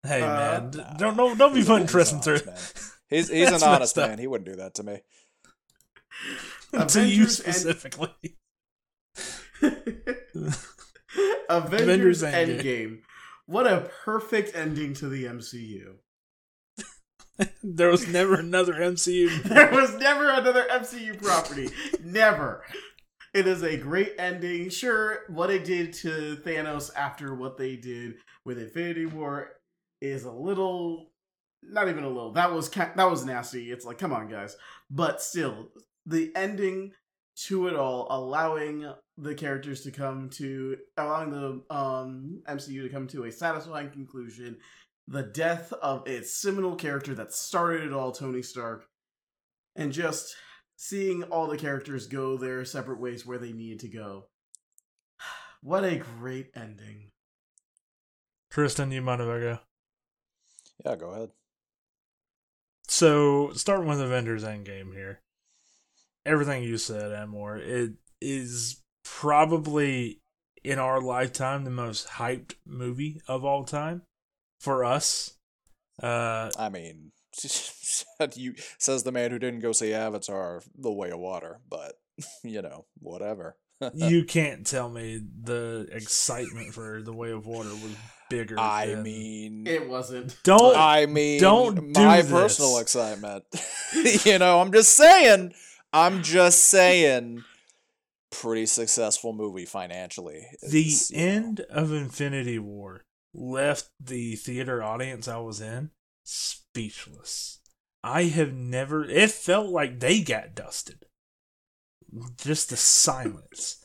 Hey 0.06 0.22
Uh, 0.22 0.28
man, 0.28 0.72
nah. 0.76 0.94
don't 0.98 1.16
don't 1.16 1.38
don't 1.38 1.54
be 1.54 1.64
putting 1.64 1.88
Tristan 1.88 2.18
an 2.18 2.24
through. 2.24 2.40
He's 3.10 3.30
he's 3.30 3.50
an 3.52 3.64
honest 3.64 3.96
man. 3.96 4.18
He 4.20 4.28
wouldn't 4.28 4.50
do 4.50 4.58
that 4.58 4.74
to 4.76 4.84
me. 4.84 5.00
to 6.88 7.08
you 7.08 7.24
Avengers 7.24 7.38
specifically. 7.38 8.10
Avengers, 9.62 10.64
Avengers 11.50 12.24
Endgame. 12.24 12.60
Endgame. 12.60 12.98
What 13.46 13.68
a 13.68 13.90
perfect 14.04 14.56
ending 14.56 14.94
to 14.96 15.08
the 15.08 15.26
MCU. 15.26 15.96
there 17.64 17.90
was 17.90 18.08
never 18.08 18.36
another 18.36 18.74
MCU. 18.74 19.44
There 19.44 19.72
was 19.72 19.96
never 19.96 20.30
another 20.30 20.66
MCU 20.72 21.22
property. 21.22 21.70
never. 22.04 22.64
It 23.34 23.48
is 23.48 23.64
a 23.64 23.78
great 23.78 24.14
ending. 24.18 24.70
Sure, 24.70 25.20
what 25.28 25.50
it 25.50 25.66
did 25.66 25.94
to 25.94 26.38
Thanos 26.46 26.92
after 26.96 27.34
what 27.34 27.58
they 27.58 27.76
did 27.76 28.16
with 28.46 28.60
Infinity 28.60 29.08
War 29.08 29.54
is 30.02 30.26
a 30.26 30.32
little, 30.32 31.12
not 31.64 31.88
even 31.90 32.04
a 32.04 32.08
little. 32.08 32.32
That 32.34 32.52
was 32.54 32.70
that 32.70 32.96
was 32.98 33.26
nasty. 33.26 33.72
It's 33.72 33.86
like, 33.86 33.98
come 33.98 34.14
on, 34.14 34.30
guys. 34.30 34.56
But 34.92 35.22
still, 35.22 35.70
the 36.06 36.32
ending 36.36 36.92
to 37.36 37.68
it 37.68 37.76
all, 37.76 38.08
allowing 38.10 38.92
the 39.18 39.36
characters 39.36 39.82
to 39.82 39.92
come 39.92 40.30
to, 40.30 40.78
allowing 40.98 41.32
the 41.32 41.76
um 41.76 42.42
MCU 42.48 42.84
to 42.84 42.90
come 42.90 43.08
to 43.08 43.26
a 43.26 43.32
satisfying 43.32 43.90
conclusion. 43.90 44.58
The 45.08 45.24
death 45.24 45.74
of 45.74 46.08
its 46.08 46.34
seminal 46.34 46.76
character 46.76 47.14
that 47.16 47.34
started 47.34 47.84
it 47.84 47.94
all, 47.94 48.12
Tony 48.12 48.42
Stark, 48.42 48.86
and 49.76 49.92
just 49.92 50.36
seeing 50.78 51.24
all 51.24 51.48
the 51.48 51.58
characters 51.58 52.08
go 52.08 52.38
their 52.38 52.64
separate 52.64 53.00
ways 53.00 53.26
where 53.26 53.38
they 53.38 53.52
needed 53.52 53.80
to 53.82 53.90
go. 53.90 54.28
What 55.62 55.86
a 55.86 55.96
great 55.96 56.52
ending. 56.56 57.12
Tristan, 58.52 58.92
you 58.92 59.02
mind 59.02 59.22
if 59.22 59.28
I 59.28 59.40
go? 59.40 59.60
Yeah, 60.86 60.96
go 60.98 61.10
ahead. 61.12 61.30
So, 62.88 63.52
starting 63.54 63.88
with 63.88 64.00
the 64.00 64.06
Avengers 64.06 64.44
Endgame 64.44 64.94
here. 64.94 65.23
Everything 66.26 66.64
you 66.64 66.78
said, 66.78 67.12
Amor, 67.12 67.58
it 67.58 67.92
is 68.22 68.82
probably 69.04 70.20
in 70.64 70.80
our 70.80 71.02
lifetime 71.02 71.66
the 71.66 71.70
most 71.70 72.08
hyped 72.08 72.54
movie 72.66 73.22
of 73.28 73.44
all 73.44 73.64
time 73.66 74.04
for 74.62 74.86
us. 74.86 75.36
Uh, 76.02 76.50
I 76.58 76.70
mean, 76.70 77.12
you 78.36 78.56
says 78.78 79.04
the 79.04 79.12
man 79.12 79.32
who 79.32 79.40
didn't 79.40 79.60
go 79.60 79.72
see 79.74 79.94
Avatar: 79.94 80.62
The 80.78 80.92
Way 80.92 81.12
of 81.12 81.20
Water, 81.20 81.60
but 81.70 81.94
you 82.44 82.62
know, 82.62 82.86
whatever. 83.00 83.58
you 83.94 84.24
can't 84.24 84.66
tell 84.66 84.90
me 84.90 85.22
the 85.44 85.88
excitement 85.92 86.74
for 86.74 87.02
The 87.02 87.14
Way 87.14 87.32
of 87.32 87.46
Water 87.46 87.70
was 87.70 87.96
bigger. 88.30 88.58
I 88.58 88.88
than- 88.88 89.04
mean, 89.04 89.68
It 89.68 89.90
wasn't. 89.90 90.38
don't. 90.44 90.78
I 90.78 91.06
mean, 91.06 91.42
don't 91.42 91.76
do 91.94 92.00
my 92.00 92.22
this. 92.22 92.32
personal 92.32 92.78
excitement. 92.80 93.44
you 94.26 94.40
know, 94.40 94.62
I'm 94.62 94.72
just 94.72 94.96
saying. 94.96 95.54
I'm 95.94 96.24
just 96.24 96.64
saying. 96.64 97.44
Pretty 98.32 98.66
successful 98.66 99.32
movie 99.32 99.66
financially. 99.66 100.48
the 100.62 100.82
It's, 100.82 101.12
you 101.12 101.18
know, 101.18 101.24
end 101.24 101.60
of 101.70 101.92
Infinity 101.92 102.58
War 102.58 103.04
left 103.34 103.90
the 104.00 104.36
theater 104.36 104.82
audience 104.82 105.28
I 105.28 105.38
was 105.38 105.62
in 105.62 105.92
speechless. 106.24 107.60
I 108.04 108.24
have 108.24 108.54
never. 108.54 109.06
It 109.06 109.32
felt 109.32 109.70
like 109.70 110.00
they 110.00 110.22
got 110.22 110.56
dusted. 110.56 111.06
Just 112.38 112.70
the 112.70 112.78
silence. 112.78 113.84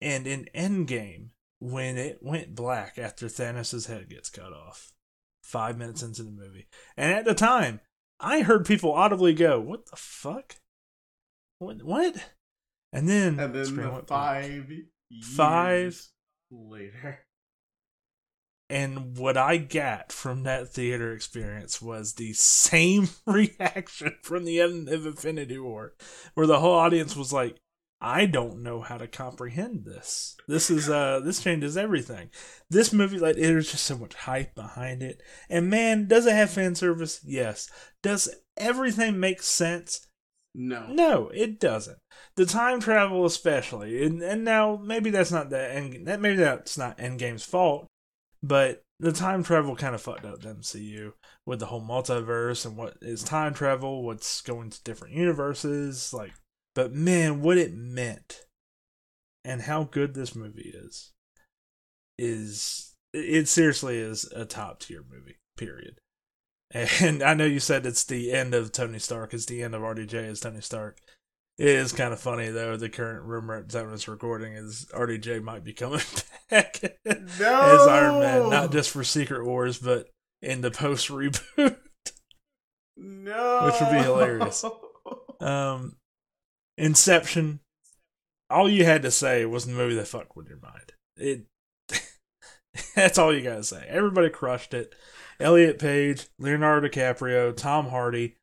And 0.00 0.26
in 0.26 0.48
Endgame, 0.54 1.28
when 1.58 1.98
it 1.98 2.18
went 2.22 2.54
black 2.54 2.98
after 2.98 3.26
Thanos' 3.26 3.86
head 3.86 4.08
gets 4.08 4.30
cut 4.30 4.52
off, 4.52 4.92
five 5.42 5.76
minutes 5.76 6.02
into 6.02 6.22
the 6.22 6.30
movie, 6.30 6.68
and 6.96 7.12
at 7.12 7.26
the 7.26 7.34
time, 7.34 7.80
I 8.18 8.40
heard 8.40 8.64
people 8.66 8.92
audibly 8.92 9.34
go, 9.34 9.60
"What 9.60 9.86
the 9.86 9.96
fuck? 9.96 10.56
What? 11.60 11.82
What?" 11.84 12.16
And 12.92 13.08
then, 13.08 13.38
And 13.38 13.54
then 13.54 13.76
the 13.76 14.02
five 14.08 14.68
years 14.70 14.88
Five- 15.36 16.06
later. 16.50 17.20
And 18.68 19.16
what 19.18 19.36
I 19.36 19.56
got 19.56 20.12
from 20.12 20.44
that 20.44 20.68
theater 20.68 21.12
experience 21.12 21.82
was 21.82 22.14
the 22.14 22.32
same 22.34 23.08
reaction 23.26 24.16
from 24.22 24.44
the 24.44 24.60
end 24.60 24.88
of 24.88 25.06
Infinity 25.06 25.58
War, 25.58 25.94
where 26.34 26.46
the 26.46 26.60
whole 26.60 26.74
audience 26.74 27.16
was 27.16 27.32
like, 27.32 27.56
I 28.00 28.26
don't 28.26 28.62
know 28.62 28.80
how 28.80 28.96
to 28.96 29.06
comprehend 29.08 29.84
this. 29.84 30.36
This 30.48 30.70
is 30.70 30.88
uh 30.88 31.20
this 31.20 31.42
changes 31.42 31.76
everything. 31.76 32.30
This 32.70 32.92
movie, 32.92 33.18
like 33.18 33.36
there's 33.36 33.70
just 33.70 33.84
so 33.84 33.98
much 33.98 34.14
hype 34.14 34.54
behind 34.54 35.02
it. 35.02 35.20
And 35.50 35.68
man, 35.68 36.06
does 36.08 36.24
it 36.26 36.32
have 36.32 36.50
fan 36.50 36.74
service? 36.76 37.20
Yes. 37.24 37.68
Does 38.02 38.28
everything 38.56 39.20
make 39.20 39.42
sense? 39.42 40.06
No. 40.54 40.86
No, 40.88 41.28
it 41.28 41.60
doesn't. 41.60 41.98
The 42.36 42.46
time 42.46 42.80
travel, 42.80 43.24
especially, 43.24 44.04
and, 44.04 44.22
and 44.22 44.44
now 44.44 44.76
maybe 44.76 45.10
that's 45.10 45.30
not 45.30 45.50
the 45.50 45.72
end. 45.72 46.06
That 46.06 46.20
maybe 46.20 46.38
that's 46.38 46.76
not 46.76 46.98
Endgame's 46.98 47.44
fault, 47.44 47.86
but 48.42 48.82
the 48.98 49.12
time 49.12 49.42
travel 49.42 49.76
kind 49.76 49.94
of 49.94 50.02
fucked 50.02 50.24
up 50.24 50.40
the 50.40 50.54
MCU 50.54 51.12
with 51.46 51.60
the 51.60 51.66
whole 51.66 51.82
multiverse 51.82 52.66
and 52.66 52.76
what 52.76 52.96
is 53.00 53.22
time 53.22 53.54
travel, 53.54 54.02
what's 54.02 54.40
going 54.40 54.70
to 54.70 54.82
different 54.82 55.14
universes, 55.14 56.12
like. 56.12 56.32
But 56.74 56.92
man, 56.92 57.42
what 57.42 57.58
it 57.58 57.74
meant, 57.74 58.44
and 59.44 59.62
how 59.62 59.84
good 59.84 60.14
this 60.14 60.36
movie 60.36 60.72
is, 60.74 61.12
is 62.16 62.94
it 63.12 63.48
seriously 63.48 63.98
is 63.98 64.30
a 64.34 64.44
top 64.44 64.80
tier 64.80 65.02
movie. 65.08 65.36
Period. 65.56 65.98
And 66.72 67.22
I 67.22 67.34
know 67.34 67.46
you 67.46 67.58
said 67.60 67.84
it's 67.84 68.04
the 68.04 68.30
end 68.32 68.54
of 68.54 68.70
Tony 68.70 69.00
Stark. 69.00 69.34
It's 69.34 69.46
the 69.46 69.62
end 69.62 69.74
of 69.74 69.82
RDJ 69.82 70.14
as 70.14 70.38
Tony 70.40 70.60
Stark. 70.60 70.98
It 71.58 71.66
is 71.68 71.92
kind 71.92 72.12
of 72.12 72.20
funny 72.20 72.48
though. 72.48 72.76
The 72.76 72.88
current 72.88 73.24
rumor 73.24 73.56
at 73.56 73.68
the 73.68 73.78
time 73.78 73.86
of 73.86 73.92
this 73.92 74.06
recording 74.08 74.52
is 74.54 74.86
RDJ 74.94 75.42
might 75.42 75.64
be 75.64 75.72
coming 75.72 76.00
back 76.50 76.80
No. 77.04 77.60
as 77.80 77.86
Iron 77.88 78.20
Man, 78.20 78.50
not 78.50 78.70
just 78.72 78.90
for 78.90 79.02
Secret 79.04 79.44
Wars, 79.44 79.78
but 79.78 80.08
in 80.40 80.60
the 80.60 80.70
post 80.70 81.08
reboot. 81.08 81.76
No. 82.96 83.60
Which 83.64 83.80
would 83.80 83.90
be 83.90 84.02
hilarious. 84.04 84.64
um, 85.40 85.96
Inception. 86.78 87.60
All 88.48 88.68
you 88.68 88.84
had 88.84 89.02
to 89.02 89.10
say 89.10 89.44
was 89.44 89.66
the 89.66 89.72
movie 89.72 89.94
that 89.96 90.08
fucked 90.08 90.36
with 90.36 90.48
your 90.48 90.58
mind. 90.62 90.92
It. 91.16 91.46
that's 92.94 93.18
all 93.18 93.34
you 93.34 93.42
gotta 93.42 93.64
say. 93.64 93.84
Everybody 93.88 94.30
crushed 94.30 94.72
it. 94.72 94.94
Elliot 95.40 95.78
Page, 95.78 96.26
Leonardo 96.38 96.88
DiCaprio, 96.88 97.56
Tom 97.56 97.88
Hardy. 97.88 98.36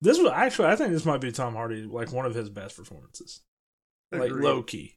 This 0.00 0.18
was 0.18 0.30
actually, 0.32 0.68
I 0.68 0.76
think 0.76 0.92
this 0.92 1.04
might 1.04 1.20
be 1.20 1.32
Tom 1.32 1.54
Hardy, 1.54 1.82
like 1.82 2.12
one 2.12 2.26
of 2.26 2.34
his 2.34 2.50
best 2.50 2.76
performances, 2.76 3.40
like 4.10 4.30
low 4.32 4.62
key. 4.62 4.96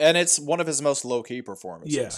and 0.00 0.16
it's 0.16 0.38
one 0.40 0.60
of 0.60 0.66
his 0.66 0.82
most 0.82 1.04
low 1.04 1.22
key 1.22 1.40
performances. 1.42 1.96
Yeah. 1.96 2.10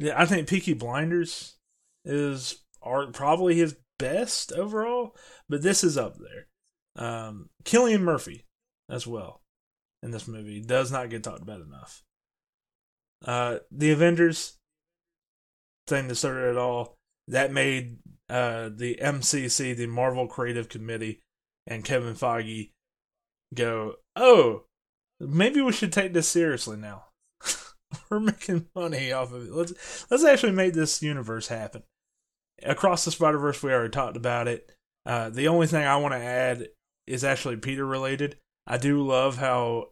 Yeah, 0.00 0.20
I 0.20 0.26
think 0.26 0.48
Peaky 0.48 0.74
Blinders 0.74 1.56
is 2.04 2.62
are 2.80 3.08
probably 3.08 3.56
his 3.56 3.76
best 3.98 4.52
overall, 4.52 5.16
but 5.48 5.62
this 5.62 5.82
is 5.82 5.98
up 5.98 6.16
there. 6.18 6.46
Um, 7.04 7.50
Cillian 7.64 8.00
Murphy 8.02 8.44
as 8.88 9.06
well 9.06 9.42
in 10.02 10.12
this 10.12 10.28
movie 10.28 10.60
does 10.60 10.92
not 10.92 11.10
get 11.10 11.24
talked 11.24 11.42
about 11.42 11.60
enough. 11.60 12.02
Uh, 13.24 13.58
the 13.72 13.90
Avengers 13.90 14.56
thing 15.88 16.06
that 16.08 16.14
started 16.14 16.50
it 16.50 16.56
all 16.56 16.94
that 17.28 17.52
made 17.52 17.98
uh, 18.28 18.70
the 18.74 18.98
MCC, 19.00 19.76
the 19.76 19.86
Marvel 19.86 20.26
Creative 20.26 20.68
Committee, 20.68 21.20
and 21.66 21.84
Kevin 21.84 22.14
Feige 22.14 22.72
go, 23.54 23.96
"Oh, 24.16 24.64
maybe 25.20 25.60
we 25.60 25.72
should 25.72 25.92
take 25.92 26.12
this 26.12 26.28
seriously 26.28 26.76
now." 26.76 27.04
we're 28.10 28.20
making 28.20 28.66
money 28.74 29.12
off 29.12 29.32
of 29.32 29.46
it. 29.46 29.52
Let's 29.52 30.10
let's 30.10 30.24
actually 30.24 30.52
make 30.52 30.74
this 30.74 31.02
universe 31.02 31.48
happen. 31.48 31.82
Across 32.62 33.04
the 33.04 33.10
Spider 33.12 33.38
Verse, 33.38 33.62
we 33.62 33.72
already 33.72 33.90
talked 33.90 34.16
about 34.16 34.48
it. 34.48 34.70
Uh, 35.06 35.30
the 35.30 35.48
only 35.48 35.66
thing 35.66 35.84
I 35.84 35.96
want 35.96 36.12
to 36.12 36.20
add 36.20 36.68
is 37.06 37.24
actually 37.24 37.56
Peter 37.56 37.86
related. 37.86 38.36
I 38.66 38.76
do 38.76 39.02
love 39.02 39.38
how 39.38 39.90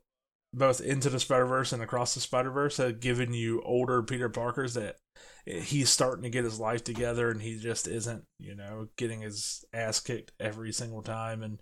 both 0.53 0.81
Into 0.81 1.11
the 1.11 1.21
Spider 1.21 1.47
Verse 1.47 1.73
and 1.73 1.83
Across 1.83 2.15
the 2.15 2.21
Spider 2.21 2.51
Verse 2.51 2.77
have 2.79 3.01
given 3.01 3.35
you 3.35 3.63
older 3.63 4.03
Peter 4.03 4.29
Parkers 4.29 4.75
that 4.75 4.97
he's 5.45 5.91
starting 5.91 6.23
to 6.23 6.31
get 6.31 6.45
his 6.45 6.59
life 6.59 6.83
together 6.83 7.31
and 7.31 7.41
he 7.43 7.59
just 7.59 7.87
isn't, 7.87 8.25
you 8.39 8.55
know, 8.55 8.89
getting 8.97 9.21
his 9.21 9.65
ass 9.73 10.01
kicked 10.01 10.33
every 10.41 10.73
single 10.73 11.03
time 11.03 11.43
and 11.43 11.61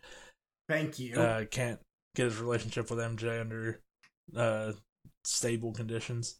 Thank 0.68 0.98
you. 0.98 1.16
uh, 1.16 1.44
can't 1.46 1.80
get 2.14 2.24
his 2.24 2.38
relationship 2.38 2.88
with 2.90 2.98
MJ 3.00 3.40
under 3.40 3.80
uh, 4.36 4.72
stable 5.24 5.72
conditions. 5.72 6.36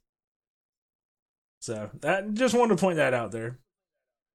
So 1.61 1.91
that 2.01 2.35
just 2.35 2.55
wanted 2.55 2.77
to 2.77 2.81
point 2.81 2.97
that 2.97 3.15
out 3.15 3.33
there. 3.33 3.59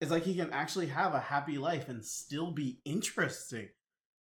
it's 0.01 0.11
like 0.11 0.23
he 0.23 0.35
can 0.35 0.51
actually 0.51 0.87
have 0.87 1.13
a 1.13 1.19
happy 1.19 1.57
life 1.57 1.87
and 1.89 2.03
still 2.03 2.51
be 2.51 2.79
interesting. 2.85 3.69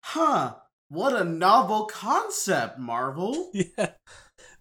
Huh. 0.04 0.56
What 0.90 1.20
a 1.20 1.24
novel 1.24 1.86
concept, 1.86 2.80
Marvel. 2.80 3.52
Yeah, 3.78 3.92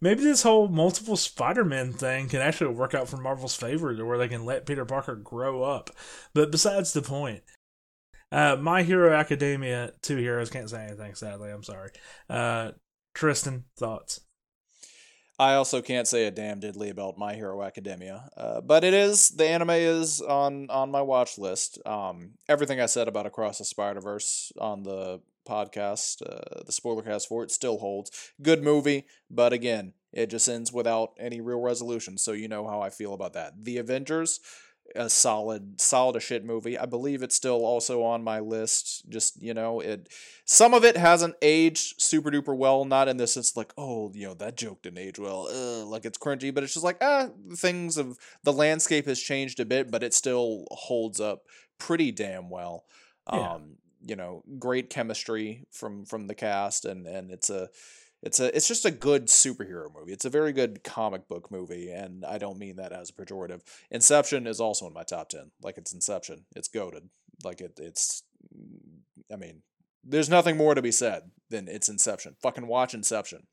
maybe 0.01 0.23
this 0.23 0.43
whole 0.43 0.69
multiple 0.69 1.17
Spider-Man 1.17 1.93
thing 1.93 2.29
can 2.29 2.41
actually 2.41 2.75
work 2.75 2.95
out 2.95 3.09
for 3.09 3.17
Marvel's 3.17 3.55
favor, 3.57 3.95
to 3.95 4.05
where 4.05 4.19
they 4.19 4.29
can 4.29 4.45
let 4.45 4.67
Peter 4.67 4.85
Parker 4.85 5.15
grow 5.15 5.63
up. 5.63 5.91
But 6.35 6.51
besides 6.51 6.93
the 6.93 7.03
point, 7.03 7.43
uh, 8.31 8.57
My 8.57 8.83
Hero 8.83 9.13
Academia, 9.15 9.93
two 10.03 10.17
heroes 10.17 10.51
can't 10.51 10.71
say 10.71 10.85
anything. 10.87 11.15
Sadly, 11.15 11.51
I'm 11.51 11.63
sorry. 11.63 11.91
Uh, 12.29 12.73
Tristan, 13.15 13.65
thoughts? 13.77 14.21
I 15.39 15.55
also 15.55 15.83
can't 15.83 16.07
say 16.07 16.27
a 16.27 16.31
damn 16.31 16.61
diddly 16.61 16.91
about 16.91 17.19
My 17.19 17.35
Hero 17.35 17.63
Academia, 17.63 18.31
uh, 18.37 18.61
but 18.61 18.85
it 18.85 18.95
is 18.95 19.31
the 19.31 19.47
anime 19.47 19.71
is 19.71 20.21
on 20.21 20.71
on 20.71 20.91
my 20.91 21.03
watch 21.03 21.37
list. 21.37 21.79
Um, 21.85 22.33
everything 22.49 22.81
I 22.81 22.87
said 22.87 23.09
about 23.09 23.27
Across 23.27 23.59
the 23.59 23.65
Spider 23.65 24.01
Verse 24.01 24.53
on 24.59 24.83
the 24.83 25.21
podcast, 25.49 26.23
uh, 26.23 26.63
the 26.65 26.73
spoiler 26.73 27.03
cast 27.03 27.29
for 27.29 27.43
it, 27.43 27.51
still 27.51 27.79
holds. 27.79 28.11
Good 28.41 28.63
movie, 28.63 29.07
but 29.31 29.53
again, 29.53 29.95
It 30.13 30.29
just 30.29 30.47
ends 30.49 30.73
without 30.73 31.13
any 31.19 31.41
real 31.41 31.61
resolution. 31.61 32.19
So 32.19 32.33
you 32.33 32.47
know 32.49 32.67
how 32.69 32.83
I 32.83 32.91
feel 32.91 33.15
about 33.15 33.33
that. 33.33 33.65
The 33.65 33.79
Avengers, 33.79 34.41
a 34.95 35.09
solid, 35.09 35.81
solid 35.81 36.17
as 36.17 36.23
shit 36.23 36.45
movie. 36.45 36.77
I 36.79 36.85
believe 36.85 37.23
it's 37.23 37.35
still 37.35 37.65
also 37.65 38.03
on 38.03 38.23
my 38.23 38.41
list. 38.41 39.09
Just 39.09 39.41
you 39.41 39.55
know, 39.55 39.81
it 39.81 40.09
some 40.45 40.75
of 40.75 40.85
it 40.85 40.97
hasn't 40.99 41.37
aged 41.41 42.01
super 42.03 42.31
duper 42.31 42.55
well. 42.55 42.85
Not 42.85 43.09
in 43.09 43.17
this 43.17 43.33
sense 43.33 43.57
like 43.57 43.73
oh 43.79 44.11
you 44.15 44.27
know 44.27 44.35
that 44.35 44.57
joke 44.59 44.83
didn't 44.83 44.99
age 44.99 45.19
well, 45.19 45.49
Ugh, 45.51 45.87
like 45.89 46.05
it's 46.05 46.19
cringy. 46.19 46.53
But 46.55 46.65
it's 46.65 46.75
just 46.75 46.85
like 46.85 46.99
ah 47.01 47.29
things 47.57 47.97
of 47.97 48.19
the 48.45 48.53
landscape 48.53 49.07
has 49.07 49.19
changed 49.21 49.61
a 49.61 49.65
bit, 49.65 49.91
but 49.91 50.03
it 50.03 50.13
still 50.13 50.67
holds 50.71 51.21
up 51.21 51.45
pretty 51.79 52.13
damn 52.13 52.51
well. 52.51 52.85
Yeah. 53.33 53.53
Um, 53.55 53.77
you 54.05 54.17
know, 54.17 54.43
great 54.59 54.91
chemistry 54.91 55.65
from 55.71 56.05
from 56.05 56.27
the 56.27 56.35
cast, 56.35 56.85
and 56.85 57.07
and 57.07 57.31
it's 57.31 57.51
a 57.51 57.69
it's 58.23 58.41
a 58.41 58.55
it's 58.57 58.69
just 58.69 58.85
a 58.85 58.91
good 58.91 59.27
superhero 59.27 59.87
movie. 59.95 60.13
It's 60.13 60.25
a 60.25 60.31
very 60.31 60.53
good 60.53 60.85
comic 60.85 61.29
book 61.29 61.51
movie, 61.51 61.91
and 61.91 62.25
I 62.25 62.39
don't 62.39 62.59
mean 62.59 62.77
that 62.77 62.93
as 62.93 63.11
a 63.11 63.13
pejorative. 63.13 63.63
Inception 63.91 64.47
is 64.47 64.61
also 64.61 64.87
in 64.87 64.93
my 64.93 65.03
top 65.03 65.29
ten. 65.29 65.51
Like 65.61 65.79
it's 65.79 65.93
Inception. 65.93 66.45
It's 66.55 66.69
goaded. 66.69 67.09
Like 67.45 67.61
it 67.61 67.79
it's 67.79 68.23
I 69.33 69.37
mean, 69.37 69.63
there's 70.05 70.29
nothing 70.29 70.57
more 70.57 70.75
to 70.75 70.83
be 70.83 70.93
said 70.93 71.31
than 71.51 71.69
it's 71.69 71.89
Inception. 71.89 72.37
Fucking 72.43 72.67
watch 72.67 72.95
Inception. 72.95 73.47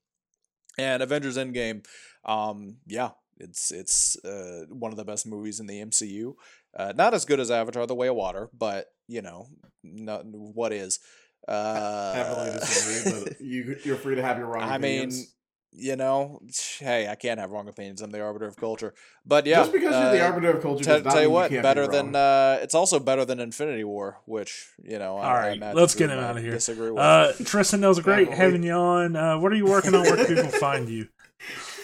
And 0.78 1.02
Avengers 1.04 1.38
Endgame, 1.38 1.86
um, 2.24 2.78
yeah, 2.86 3.10
it's 3.38 3.72
it's 3.72 4.24
uh, 4.24 4.66
one 4.70 4.92
of 4.92 4.98
the 4.98 5.04
best 5.04 5.26
movies 5.26 5.60
in 5.60 5.66
the 5.68 5.82
MCU. 5.82 6.34
Uh, 6.78 6.94
not 6.96 7.14
as 7.14 7.26
good 7.26 7.40
as 7.40 7.50
Avatar: 7.50 7.88
The 7.88 7.96
Way 7.96 8.08
of 8.08 8.16
Water, 8.16 8.50
but 8.58 8.86
you 9.10 9.22
know, 9.22 9.48
not, 9.84 10.22
what 10.26 10.72
is? 10.72 11.00
Uh, 11.48 12.14
Heavily 12.14 12.52
disagree, 12.60 13.24
but 13.24 13.42
you 13.42 13.76
you're 13.84 13.96
free 13.96 14.16
to 14.16 14.22
have 14.22 14.38
your 14.38 14.48
wrong 14.54 14.62
I 14.62 14.78
mean, 14.78 15.12
you 15.72 15.96
know, 15.96 16.42
hey, 16.80 17.08
I 17.08 17.16
can't 17.16 17.40
have 17.40 17.52
wrong 17.52 17.68
opinions. 17.68 18.02
I'm 18.02 18.12
the 18.12 18.22
arbiter 18.22 18.46
of 18.46 18.56
culture. 18.56 18.94
But 19.26 19.46
yeah, 19.46 19.56
just 19.62 19.72
because 19.72 19.92
you're 19.92 20.12
the 20.12 20.22
uh, 20.22 20.28
arbiter 20.28 20.52
of 20.52 20.62
culture, 20.62 21.02
not 21.02 21.12
tell 21.12 21.22
you 21.24 21.30
what, 21.30 21.50
be 21.50 21.60
better 21.60 21.82
wrong. 21.82 21.92
than 21.92 22.16
uh, 22.16 22.60
it's 22.62 22.76
also 22.76 23.00
better 23.00 23.26
than 23.26 23.40
Infinity 23.40 23.84
War, 23.84 24.20
which 24.26 24.70
you 24.84 25.00
know. 25.00 25.18
I, 25.18 25.28
All 25.28 25.36
I 25.36 25.58
right, 25.58 25.76
let's 25.76 25.96
get 25.96 26.10
him 26.12 26.20
out 26.20 26.38
of 26.38 26.44
here. 26.44 26.52
Disagree 26.52 26.92
with. 26.92 27.00
Uh, 27.00 27.32
Tristan, 27.44 27.82
that 27.82 27.88
was 27.88 28.00
great 28.00 28.30
having 28.30 28.64
you 28.64 28.74
on. 28.74 29.16
Uh, 29.16 29.40
what 29.40 29.52
are 29.52 29.56
you 29.56 29.66
working 29.66 29.96
on? 29.96 30.04
Where 30.04 30.18
can 30.18 30.36
people 30.36 30.52
find 30.60 30.88
you? 30.88 31.08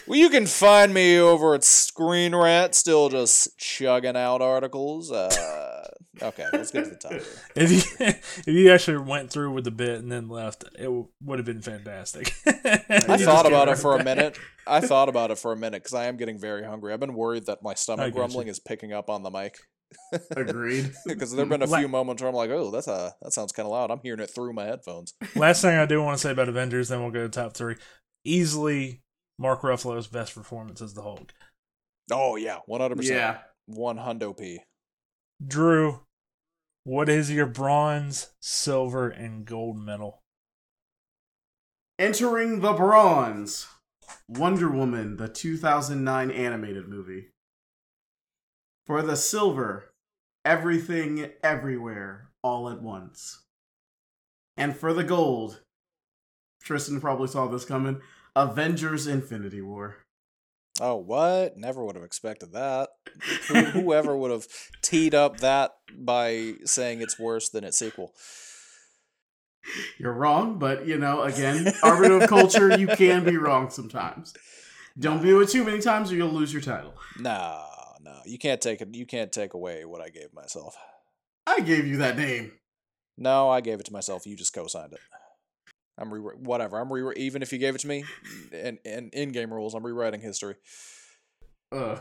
well, 0.06 0.20
you 0.20 0.30
can 0.30 0.46
find 0.46 0.94
me 0.94 1.18
over 1.20 1.56
at 1.56 1.64
Screen 1.64 2.36
Rant, 2.36 2.76
still 2.76 3.10
just 3.10 3.58
chugging 3.58 4.16
out 4.16 4.42
articles. 4.42 5.12
Uh, 5.12 5.75
okay, 6.22 6.46
let's 6.54 6.72
get 6.72 6.86
to 6.86 6.90
the 6.92 6.96
top. 6.96 7.12
If 7.56 7.72
you 7.72 7.82
if 8.08 8.48
you 8.48 8.72
actually 8.72 8.98
went 8.98 9.30
through 9.32 9.54
with 9.54 9.64
the 9.64 9.72
bit 9.72 10.00
and 10.00 10.12
then 10.12 10.28
left, 10.28 10.64
it 10.78 10.84
w- 10.84 11.08
would 11.24 11.40
have 11.40 11.46
been 11.46 11.62
fantastic. 11.62 12.34
I 12.46 13.18
thought 13.18 13.44
get 13.44 13.52
about 13.52 13.68
it 13.68 13.72
right 13.72 13.78
for 13.78 13.98
a 13.98 14.04
minute. 14.04 14.38
I 14.68 14.82
thought 14.88 15.10
about 15.10 15.32
it 15.32 15.38
for 15.38 15.52
a 15.52 15.56
minute 15.58 15.84
because 15.84 15.94
I 15.94 16.06
am 16.06 16.18
getting 16.18 16.40
very 16.40 16.64
hungry. 16.64 16.94
I've 16.94 17.00
been 17.00 17.14
worried 17.14 17.46
that 17.46 17.64
my 17.64 17.74
stomach 17.74 18.08
get 18.08 18.14
you. 18.14 18.20
grumbling 18.20 18.48
is 18.48 18.60
picking 18.60 18.92
up 18.94 19.10
on 19.10 19.24
the 19.24 19.30
mic 19.30 19.58
Agreed. 20.36 20.92
because 21.06 21.34
there've 21.34 21.48
been 21.48 21.62
a 21.62 21.68
La- 21.68 21.78
few 21.78 21.88
moments 21.88 22.22
where 22.22 22.30
I'm 22.30 22.36
like, 22.36 22.50
"Oh, 22.50 22.72
that's 22.72 22.88
a 22.88 23.14
that 23.22 23.34
sounds 23.34 23.52
kind 23.52 23.66
of 23.66 23.72
loud." 23.72 23.92
I'm 23.92 24.00
hearing 24.04 24.20
it 24.20 24.32
through 24.34 24.54
my 24.54 24.66
headphones. 24.66 25.14
Last 25.36 25.62
thing 25.62 25.78
I 25.78 25.86
do 25.86 26.02
want 26.02 26.18
to 26.18 26.22
say 26.22 26.32
about 26.32 26.50
Avengers, 26.50 26.90
then 26.90 27.02
we'll 27.02 27.12
go 27.12 27.24
to 27.24 27.30
top 27.30 27.54
three. 27.56 27.76
Easily, 28.26 29.02
Mark 29.38 29.62
Ruffalo's 29.62 30.08
best 30.08 30.34
performance 30.36 30.82
as 30.82 30.94
the 30.94 31.02
Hulk. 31.04 31.32
Oh 32.12 32.36
yeah, 32.36 32.58
one 32.66 32.82
hundred 32.82 32.98
percent. 32.98 33.18
yeah. 33.18 33.38
one 33.68 33.98
hundo 33.98 34.38
p. 34.38 34.60
Drew, 35.46 36.02
what 36.84 37.10
is 37.10 37.32
your 37.32 37.46
bronze, 37.46 38.30
silver, 38.42 39.10
and 39.10 39.46
gold 39.46 39.78
medal? 39.78 40.22
Entering 41.98 42.62
the 42.62 42.74
bronze, 42.74 43.68
Wonder 44.28 44.70
Woman, 44.70 45.18
the 45.18 45.28
2009 45.28 46.32
animated 46.32 46.88
movie. 46.88 47.28
For 48.86 49.02
the 49.02 49.16
silver, 49.16 49.94
Everything 50.44 51.32
Everywhere 51.44 52.30
All 52.44 52.70
at 52.70 52.82
Once. 52.82 53.44
And 54.58 54.76
for 54.76 54.94
the 54.94 55.04
gold, 55.04 55.62
Tristan 56.62 57.02
probably 57.02 57.28
saw 57.28 57.48
this 57.48 57.66
coming 57.66 58.02
Avengers 58.36 59.08
Infinity 59.08 59.62
War. 59.62 59.98
Oh, 60.80 60.96
what? 60.96 61.58
Never 61.58 61.84
would 61.84 61.96
have 61.96 62.06
expected 62.06 62.54
that. 62.54 62.90
Who, 63.48 63.64
whoever 63.66 64.16
would 64.16 64.32
have 64.32 64.48
teed 64.82 65.16
up 65.16 65.40
that 65.40 65.76
by 65.98 66.56
saying 66.66 67.02
it's 67.02 67.20
worse 67.20 67.50
than 67.50 67.64
its 67.64 67.78
sequel. 67.78 68.14
You're 69.98 70.14
wrong, 70.14 70.60
but 70.60 70.86
you 70.86 70.98
know, 70.98 71.24
again, 71.24 71.74
arbiter 71.84 72.22
of 72.22 72.30
culture, 72.30 72.78
you 72.78 72.88
can 72.88 73.24
be 73.24 73.38
wrong 73.38 73.70
sometimes. 73.70 74.34
Don't 74.98 75.22
do 75.22 75.42
it 75.42 75.50
too 75.50 75.64
many 75.64 75.82
times 75.82 76.12
or 76.12 76.16
you'll 76.16 76.30
lose 76.30 76.54
your 76.54 76.62
title. 76.62 76.94
No, 77.20 77.64
no, 78.02 78.20
you 78.26 78.38
can't 78.38 78.62
take 78.62 78.82
it. 78.82 78.96
You 78.96 79.06
can't 79.06 79.32
take 79.32 79.54
away 79.54 79.86
what 79.86 80.02
I 80.02 80.10
gave 80.10 80.34
myself. 80.34 80.78
I 81.48 81.60
gave 81.60 81.86
you 81.86 81.98
that 81.98 82.18
name. 82.18 82.54
No, 83.18 83.50
I 83.50 83.62
gave 83.62 83.80
it 83.80 83.86
to 83.88 83.94
myself. 83.94 84.26
You 84.26 84.36
just 84.36 84.54
co-signed 84.54 84.94
it. 84.94 85.00
I'm 85.98 86.14
re 86.14 86.20
whatever. 86.20 86.78
I'm 86.78 86.92
re 86.92 87.14
even 87.16 87.42
if 87.42 87.54
you 87.54 87.58
gave 87.58 87.76
it 87.76 87.82
to 87.82 87.88
me, 87.88 88.04
and 88.52 88.80
and 88.86 89.14
in 89.14 89.32
game 89.32 89.54
rules, 89.54 89.74
I'm 89.74 89.86
rewriting 89.86 90.22
history. 90.22 90.56
Uh, 91.72 91.98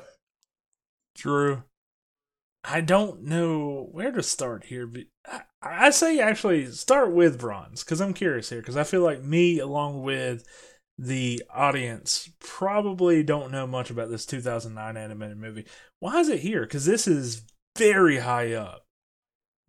Drew, 1.14 1.62
I 2.64 2.80
don't 2.80 3.22
know 3.22 3.88
where 3.92 4.12
to 4.12 4.22
start 4.22 4.64
here. 4.64 4.86
But 4.86 5.02
I, 5.26 5.42
I 5.62 5.90
say 5.90 6.18
actually 6.18 6.66
start 6.72 7.12
with 7.12 7.38
bronze 7.40 7.84
because 7.84 8.00
I'm 8.00 8.14
curious 8.14 8.50
here 8.50 8.60
because 8.60 8.76
I 8.76 8.84
feel 8.84 9.02
like 9.02 9.22
me 9.22 9.58
along 9.58 10.02
with 10.02 10.44
the 10.98 11.42
audience 11.52 12.30
probably 12.38 13.22
don't 13.22 13.50
know 13.50 13.66
much 13.66 13.90
about 13.90 14.10
this 14.10 14.26
2009 14.26 14.96
animated 14.96 15.38
movie. 15.38 15.66
Why 15.98 16.20
is 16.20 16.28
it 16.28 16.40
here? 16.40 16.62
Because 16.62 16.84
this 16.84 17.06
is 17.06 17.42
very 17.76 18.18
high 18.18 18.52
up. 18.52 18.86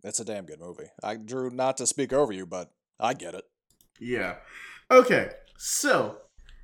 It's 0.04 0.20
a 0.20 0.24
damn 0.24 0.46
good 0.46 0.60
movie. 0.60 0.90
I 1.02 1.16
drew 1.16 1.50
not 1.50 1.76
to 1.78 1.86
speak 1.86 2.12
over 2.12 2.32
you, 2.32 2.46
but 2.46 2.70
I 3.00 3.14
get 3.14 3.34
it. 3.34 3.44
yeah. 4.00 4.36
Okay, 4.88 5.30
so 5.58 6.18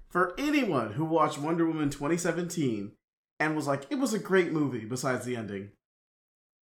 for 0.09 0.33
anyone 0.39 0.93
who 0.93 1.05
watched 1.05 1.39
Wonder 1.39 1.67
Woman 1.67 1.91
2017 1.91 2.93
and 3.43 3.57
was 3.57 3.67
like, 3.67 3.87
it 3.91 3.99
was 3.99 4.15
a 4.15 4.19
great 4.19 4.53
movie 4.53 4.85
besides 4.85 5.25
the 5.25 5.37
ending, 5.37 5.71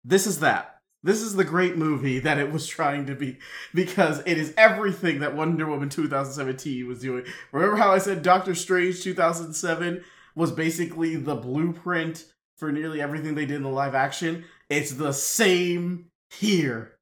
this 0.05 0.27
is 0.27 0.41
that. 0.41 0.77
This 1.03 1.23
is 1.23 1.37
the 1.37 1.45
great 1.45 1.77
movie 1.77 2.19
that 2.21 2.39
it 2.39 2.51
was 2.51 2.67
trying 2.67 3.07
to 3.07 3.15
be 3.15 3.39
because 3.73 4.21
it 4.27 4.37
is 4.37 4.53
everything 4.57 5.21
that 5.21 5.37
Wonder 5.37 5.67
Woman 5.67 5.89
2017 5.89 6.89
was 6.89 7.01
doing. 7.01 7.25
Remember 7.53 7.77
how 7.77 7.93
I 7.93 7.99
said 7.99 8.23
Doctor 8.23 8.55
Strange 8.55 9.03
2007 9.03 10.05
was 10.35 10.51
basically 10.51 11.15
the 11.15 11.37
blueprint 11.37 12.25
for 12.57 12.73
nearly 12.73 13.01
everything 13.01 13.35
they 13.35 13.47
did 13.47 13.57
in 13.57 13.63
the 13.63 13.69
live 13.69 13.95
action? 13.95 14.45
It's 14.69 14.93
the 14.93 15.13
same 15.13 16.07
here. 16.31 16.97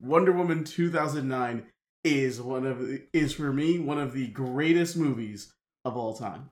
Wonder 0.00 0.32
Woman 0.32 0.64
2009 0.64 1.66
is 2.04 2.40
one 2.40 2.66
of 2.66 2.80
is 3.12 3.34
for 3.34 3.52
me 3.52 3.78
one 3.78 3.98
of 3.98 4.12
the 4.12 4.28
greatest 4.28 4.96
movies 4.96 5.52
of 5.84 5.96
all 5.96 6.14
time. 6.14 6.50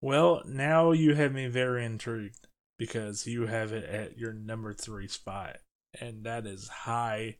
Well, 0.00 0.42
now 0.46 0.92
you 0.92 1.14
have 1.14 1.32
me 1.32 1.46
very 1.46 1.84
intrigued 1.84 2.46
because 2.78 3.26
you 3.26 3.46
have 3.46 3.72
it 3.72 3.84
at 3.84 4.18
your 4.18 4.32
number 4.32 4.72
three 4.72 5.08
spot, 5.08 5.58
and 6.00 6.24
that 6.24 6.46
is 6.46 6.68
high, 6.68 7.36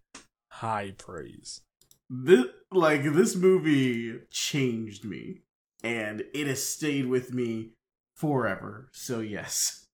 high 0.50 0.94
praise. 0.96 1.60
This 2.08 2.46
like 2.70 3.02
this 3.02 3.34
movie 3.34 4.20
changed 4.30 5.04
me 5.04 5.42
and 5.82 6.22
it 6.34 6.46
has 6.46 6.66
stayed 6.66 7.06
with 7.06 7.32
me 7.32 7.70
forever. 8.14 8.88
So 8.92 9.20
yes. 9.20 9.86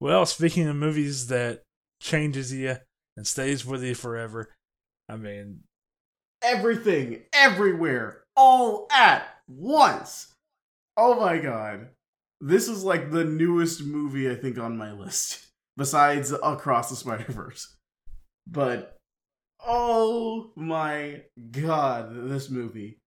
Well, 0.00 0.26
speaking 0.26 0.68
of 0.68 0.76
movies 0.76 1.28
that 1.28 1.62
changes 2.00 2.52
you 2.52 2.76
and 3.16 3.26
stays 3.26 3.64
with 3.64 3.82
you 3.82 3.94
forever, 3.94 4.50
I 5.08 5.16
mean, 5.16 5.60
Everything, 6.42 7.22
everywhere, 7.32 8.24
all 8.36 8.86
at 8.92 9.26
once. 9.48 10.33
Oh 10.96 11.18
my 11.20 11.38
god. 11.38 11.88
This 12.40 12.68
is 12.68 12.84
like 12.84 13.10
the 13.10 13.24
newest 13.24 13.82
movie 13.82 14.30
I 14.30 14.34
think 14.34 14.58
on 14.58 14.76
my 14.76 14.92
list 14.92 15.46
besides 15.76 16.32
Across 16.32 16.90
the 16.90 16.96
Spider-Verse. 16.96 17.76
But 18.46 18.96
oh 19.64 20.52
my 20.56 21.22
god, 21.50 22.28
this 22.28 22.50
movie. 22.50 22.98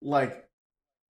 Like 0.00 0.46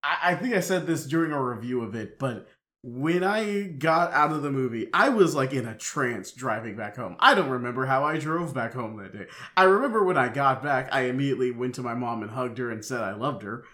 I, 0.03 0.19
I 0.23 0.35
think 0.37 0.55
I 0.55 0.61
said 0.61 0.87
this 0.87 1.07
during 1.07 1.33
a 1.33 1.43
review 1.43 1.83
of 1.83 1.95
it, 1.95 2.19
but 2.19 2.49
when 2.85 3.23
I 3.23 3.63
got 3.63 4.13
out 4.13 4.33
of 4.33 4.43
the 4.43 4.51
movie, 4.51 4.89
I 4.93 5.09
was 5.09 5.35
like 5.35 5.53
in 5.53 5.67
a 5.67 5.77
trance 5.77 6.33
driving 6.33 6.77
back 6.77 6.97
home. 6.97 7.17
I 7.21 7.35
don't 7.35 7.51
remember 7.51 7.87
how 7.87 8.05
I 8.05 8.19
drove 8.19 8.55
back 8.55 8.75
home 8.75 8.97
that 8.97 9.13
day. 9.13 9.27
I 9.57 9.65
remember 9.65 10.05
when 10.05 10.19
I 10.19 10.29
got 10.29 10.63
back, 10.63 10.89
I 10.93 11.03
immediately 11.03 11.53
went 11.53 11.77
to 11.77 11.83
my 11.83 11.95
mom 11.95 12.23
and 12.23 12.33
hugged 12.33 12.59
her 12.59 12.71
and 12.71 12.85
said 12.85 13.01
I 13.01 13.15
loved 13.15 13.43
her. 13.43 13.65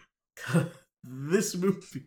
this 1.04 1.56
movie. 1.56 2.06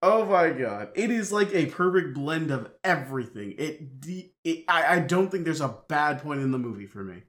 Oh 0.00 0.24
my 0.26 0.50
god. 0.50 0.90
It 0.94 1.10
is 1.10 1.32
like 1.32 1.52
a 1.54 1.66
perfect 1.66 2.14
blend 2.14 2.50
of 2.50 2.70
everything. 2.84 3.54
It, 3.58 4.30
it 4.44 4.64
I, 4.68 4.96
I 4.96 4.98
don't 5.00 5.30
think 5.30 5.44
there's 5.44 5.60
a 5.60 5.76
bad 5.88 6.22
point 6.22 6.40
in 6.40 6.52
the 6.52 6.58
movie 6.58 6.86
for 6.86 7.02
me. 7.02 7.22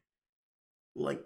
Like 0.96 1.24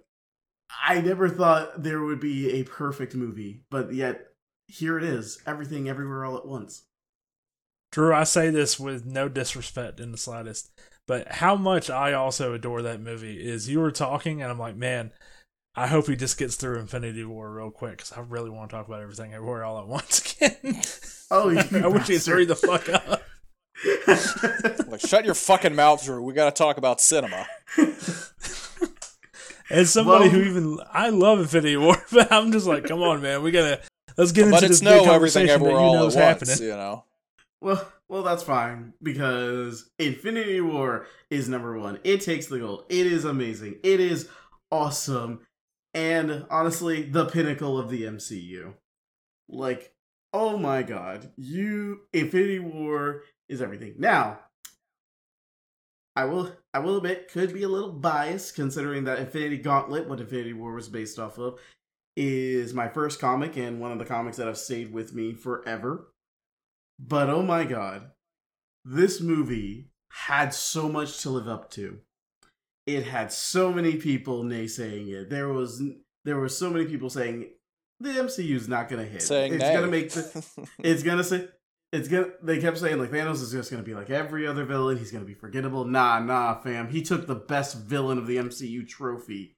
I 0.81 1.01
never 1.01 1.29
thought 1.29 1.83
there 1.83 2.01
would 2.01 2.19
be 2.19 2.51
a 2.51 2.63
perfect 2.63 3.13
movie, 3.15 3.63
but 3.69 3.93
yet 3.93 4.27
here 4.67 4.97
it 4.97 5.03
is. 5.03 5.41
Everything, 5.45 5.89
everywhere, 5.89 6.25
all 6.25 6.37
at 6.37 6.47
once. 6.47 6.83
Drew, 7.91 8.13
I 8.13 8.23
say 8.23 8.49
this 8.49 8.79
with 8.79 9.05
no 9.05 9.29
disrespect 9.29 9.99
in 9.99 10.11
the 10.11 10.17
slightest, 10.17 10.71
but 11.05 11.31
how 11.31 11.55
much 11.55 11.91
I 11.91 12.13
also 12.13 12.53
adore 12.53 12.81
that 12.81 13.01
movie 13.01 13.37
is 13.45 13.69
you 13.69 13.81
were 13.81 13.91
talking, 13.91 14.41
and 14.41 14.49
I'm 14.49 14.57
like, 14.57 14.75
man, 14.75 15.11
I 15.75 15.87
hope 15.87 16.07
he 16.07 16.15
just 16.15 16.37
gets 16.37 16.55
through 16.55 16.79
Infinity 16.79 17.23
War 17.25 17.51
real 17.51 17.71
quick 17.71 17.97
because 17.97 18.11
I 18.11 18.19
really 18.21 18.49
want 18.51 18.69
to 18.69 18.75
talk 18.75 18.87
about 18.87 19.01
everything 19.01 19.33
everywhere 19.33 19.63
all 19.65 19.79
at 19.79 19.87
once 19.87 20.35
again. 20.41 20.81
Oh, 21.31 21.49
you 21.49 21.59
I 21.83 21.87
wish 21.87 22.07
he'd 22.07 22.23
hurry 22.25 22.45
the 22.45 22.55
fuck 22.55 22.87
up. 22.89 23.23
Like, 24.87 25.01
shut 25.01 25.25
your 25.25 25.33
fucking 25.33 25.75
mouth, 25.75 26.05
Drew. 26.05 26.21
We 26.23 26.33
got 26.33 26.55
to 26.55 26.63
talk 26.63 26.77
about 26.77 27.01
cinema. 27.01 27.47
As 29.69 29.91
somebody 29.91 30.29
Well- 30.29 30.37
who 30.37 30.41
even 30.43 30.79
I 30.91 31.09
love 31.09 31.39
Infinity 31.39 31.77
War, 31.77 31.95
but 32.11 32.31
I'm 32.31 32.51
just 32.51 32.67
like, 32.67 32.83
come 32.85 33.01
on, 33.01 33.21
man, 33.21 33.41
we 33.41 33.49
gotta 33.51 33.81
let's 34.17 34.31
get 34.31 34.51
but 34.51 34.55
into 34.61 34.65
it's 34.67 34.79
this 34.79 34.81
big 34.81 35.05
no 35.07 35.11
everything 35.13 35.47
conversation 35.47 35.63
that 35.63 35.69
you 35.71 35.75
all 35.75 35.93
know 35.95 36.03
at 36.03 36.07
is 36.09 36.15
once. 36.15 36.25
happening. 36.49 36.57
You 36.69 36.75
know. 36.77 37.03
Well, 37.61 37.91
well, 38.09 38.23
that's 38.23 38.43
fine 38.43 38.93
because 39.01 39.89
Infinity 39.97 40.61
War 40.61 41.07
is 41.31 41.49
number 41.49 41.79
one. 41.79 41.97
It 42.03 42.21
takes 42.21 42.45
the 42.47 42.59
gold. 42.59 42.85
It 42.89 43.07
is 43.07 43.25
amazing. 43.25 43.77
It 43.83 43.99
is 43.99 44.27
awesome, 44.69 45.39
and 45.93 46.45
honestly, 46.49 47.03
the 47.03 47.25
pinnacle 47.25 47.77
of 47.77 47.89
the 47.89 48.03
MCU. 48.03 48.73
Like, 49.47 49.93
oh 50.33 50.57
my 50.57 50.83
god, 50.83 51.31
you 51.37 52.01
Infinity 52.11 52.59
War 52.59 53.23
is 53.49 53.61
everything. 53.61 53.95
Now, 53.97 54.39
I 56.15 56.25
will, 56.25 56.51
I 56.73 56.79
will 56.79 56.97
admit, 56.97 57.31
could 57.31 57.53
be 57.53 57.63
a 57.63 57.69
little 57.69 57.91
biased 57.91 58.55
considering 58.55 59.05
that 59.05 59.19
Infinity 59.19 59.57
Gauntlet, 59.57 60.07
what 60.07 60.19
Infinity 60.19 60.53
War 60.53 60.73
was 60.73 60.87
based 60.87 61.17
off 61.19 61.37
of, 61.39 61.59
is 62.15 62.73
my 62.73 62.87
first 62.87 63.19
comic 63.19 63.57
and 63.57 63.79
one 63.79 63.91
of 63.91 63.99
the 63.99 64.05
comics 64.05 64.37
that 64.37 64.47
have 64.47 64.57
stayed 64.57 64.93
with 64.93 65.13
me 65.13 65.33
forever. 65.33 66.11
But 66.99 67.29
oh 67.29 67.41
my 67.41 67.63
god, 67.63 68.11
this 68.85 69.21
movie 69.21 69.89
had 70.09 70.53
so 70.53 70.87
much 70.87 71.21
to 71.21 71.31
live 71.31 71.47
up 71.47 71.71
to. 71.71 71.99
It 72.85 73.05
had 73.05 73.31
so 73.31 73.71
many 73.71 73.95
people 73.95 74.43
naysaying 74.43 75.09
it. 75.09 75.29
There 75.29 75.49
was 75.49 75.81
there 76.25 76.37
were 76.37 76.49
so 76.49 76.69
many 76.69 76.85
people 76.85 77.09
saying 77.09 77.49
the 77.99 78.09
MCU's 78.09 78.67
not 78.67 78.89
gonna 78.89 79.05
hit. 79.05 79.21
Saying 79.21 79.53
it's 79.53 79.63
nay. 79.63 79.73
gonna 79.73 79.87
make 79.87 80.11
the, 80.11 80.67
it's 80.79 81.03
gonna 81.03 81.23
say 81.23 81.47
it's 81.91 82.07
gonna 82.07 82.27
they 82.41 82.59
kept 82.59 82.77
saying 82.77 82.99
like 82.99 83.11
Thanos 83.11 83.41
is 83.41 83.51
just 83.51 83.71
gonna 83.71 83.83
be 83.83 83.93
like 83.93 84.09
every 84.09 84.47
other 84.47 84.65
villain, 84.65 84.97
he's 84.97 85.11
gonna 85.11 85.25
be 85.25 85.33
forgettable. 85.33 85.85
Nah, 85.85 86.19
nah, 86.19 86.59
fam. 86.59 86.89
He 86.89 87.01
took 87.01 87.27
the 87.27 87.35
best 87.35 87.77
villain 87.77 88.17
of 88.17 88.27
the 88.27 88.37
MCU 88.37 88.87
trophy. 88.87 89.55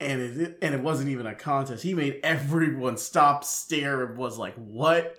And 0.00 0.20
it 0.20 0.58
and 0.60 0.74
it 0.74 0.80
wasn't 0.80 1.10
even 1.10 1.26
a 1.26 1.34
contest. 1.34 1.82
He 1.82 1.94
made 1.94 2.20
everyone 2.24 2.96
stop, 2.96 3.44
stare, 3.44 4.04
and 4.04 4.18
was 4.18 4.38
like, 4.38 4.54
What? 4.56 5.18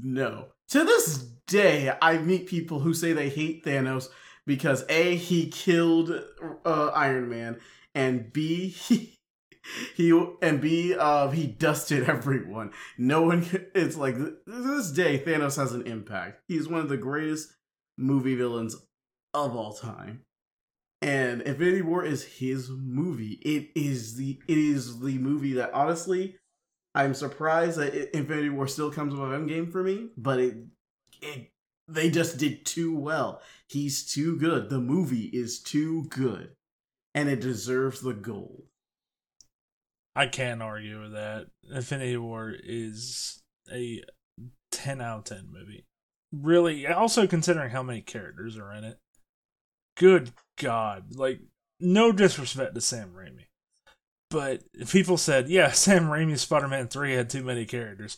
No. 0.00 0.48
To 0.70 0.84
this 0.84 1.18
day, 1.46 1.92
I 2.00 2.18
meet 2.18 2.46
people 2.46 2.80
who 2.80 2.94
say 2.94 3.12
they 3.12 3.28
hate 3.28 3.64
Thanos 3.64 4.08
because 4.46 4.84
A, 4.88 5.16
he 5.16 5.48
killed 5.48 6.10
uh, 6.64 6.86
Iron 6.88 7.28
Man, 7.28 7.60
and 7.94 8.32
B, 8.32 8.68
he 8.68 9.18
he 9.94 10.10
and 10.42 10.60
B, 10.60 10.94
uh, 10.94 11.30
he 11.30 11.46
dusted 11.46 12.04
everyone. 12.08 12.72
No 12.98 13.22
one. 13.22 13.46
It's 13.74 13.96
like 13.96 14.16
this 14.46 14.90
day, 14.90 15.18
Thanos 15.18 15.56
has 15.56 15.72
an 15.72 15.86
impact. 15.86 16.42
He's 16.48 16.68
one 16.68 16.80
of 16.80 16.88
the 16.88 16.96
greatest 16.96 17.54
movie 17.96 18.34
villains 18.34 18.76
of 19.34 19.56
all 19.56 19.72
time, 19.72 20.22
and 21.00 21.42
Infinity 21.42 21.82
War 21.82 22.04
is 22.04 22.24
his 22.24 22.70
movie. 22.70 23.38
It 23.42 23.70
is 23.74 24.16
the 24.16 24.38
it 24.48 24.58
is 24.58 25.00
the 25.00 25.18
movie 25.18 25.54
that 25.54 25.72
honestly, 25.72 26.36
I'm 26.94 27.14
surprised 27.14 27.78
that 27.78 28.16
Infinity 28.16 28.50
War 28.50 28.66
still 28.66 28.90
comes 28.90 29.14
above 29.14 29.30
Endgame 29.30 29.70
for 29.70 29.82
me, 29.82 30.08
but 30.16 30.40
it 30.40 30.56
it 31.20 31.51
they 31.92 32.10
just 32.10 32.38
did 32.38 32.64
too 32.64 32.96
well. 32.96 33.40
He's 33.68 34.04
too 34.04 34.38
good. 34.38 34.68
The 34.68 34.80
movie 34.80 35.30
is 35.32 35.60
too 35.60 36.04
good, 36.08 36.50
and 37.14 37.28
it 37.28 37.40
deserves 37.40 38.00
the 38.00 38.14
gold. 38.14 38.64
I 40.14 40.26
can't 40.26 40.62
argue 40.62 41.00
with 41.00 41.12
that. 41.12 41.46
Infinity 41.74 42.18
War 42.18 42.54
is 42.62 43.42
a 43.72 44.02
10 44.70 45.00
out 45.00 45.18
of 45.18 45.24
10 45.24 45.48
movie. 45.50 45.86
Really, 46.32 46.86
also 46.86 47.26
considering 47.26 47.70
how 47.70 47.82
many 47.82 48.00
characters 48.00 48.58
are 48.58 48.72
in 48.74 48.84
it. 48.84 48.98
Good 49.96 50.32
God. 50.58 51.16
Like, 51.16 51.40
no 51.80 52.12
disrespect 52.12 52.74
to 52.74 52.80
Sam 52.80 53.12
Raimi. 53.14 53.46
But 54.30 54.62
people 54.88 55.18
said, 55.18 55.48
yeah, 55.48 55.70
Sam 55.72 56.04
Raimi's 56.04 56.40
Spider 56.42 56.68
Man 56.68 56.88
3 56.88 57.12
had 57.14 57.30
too 57.30 57.42
many 57.42 57.66
characters. 57.66 58.16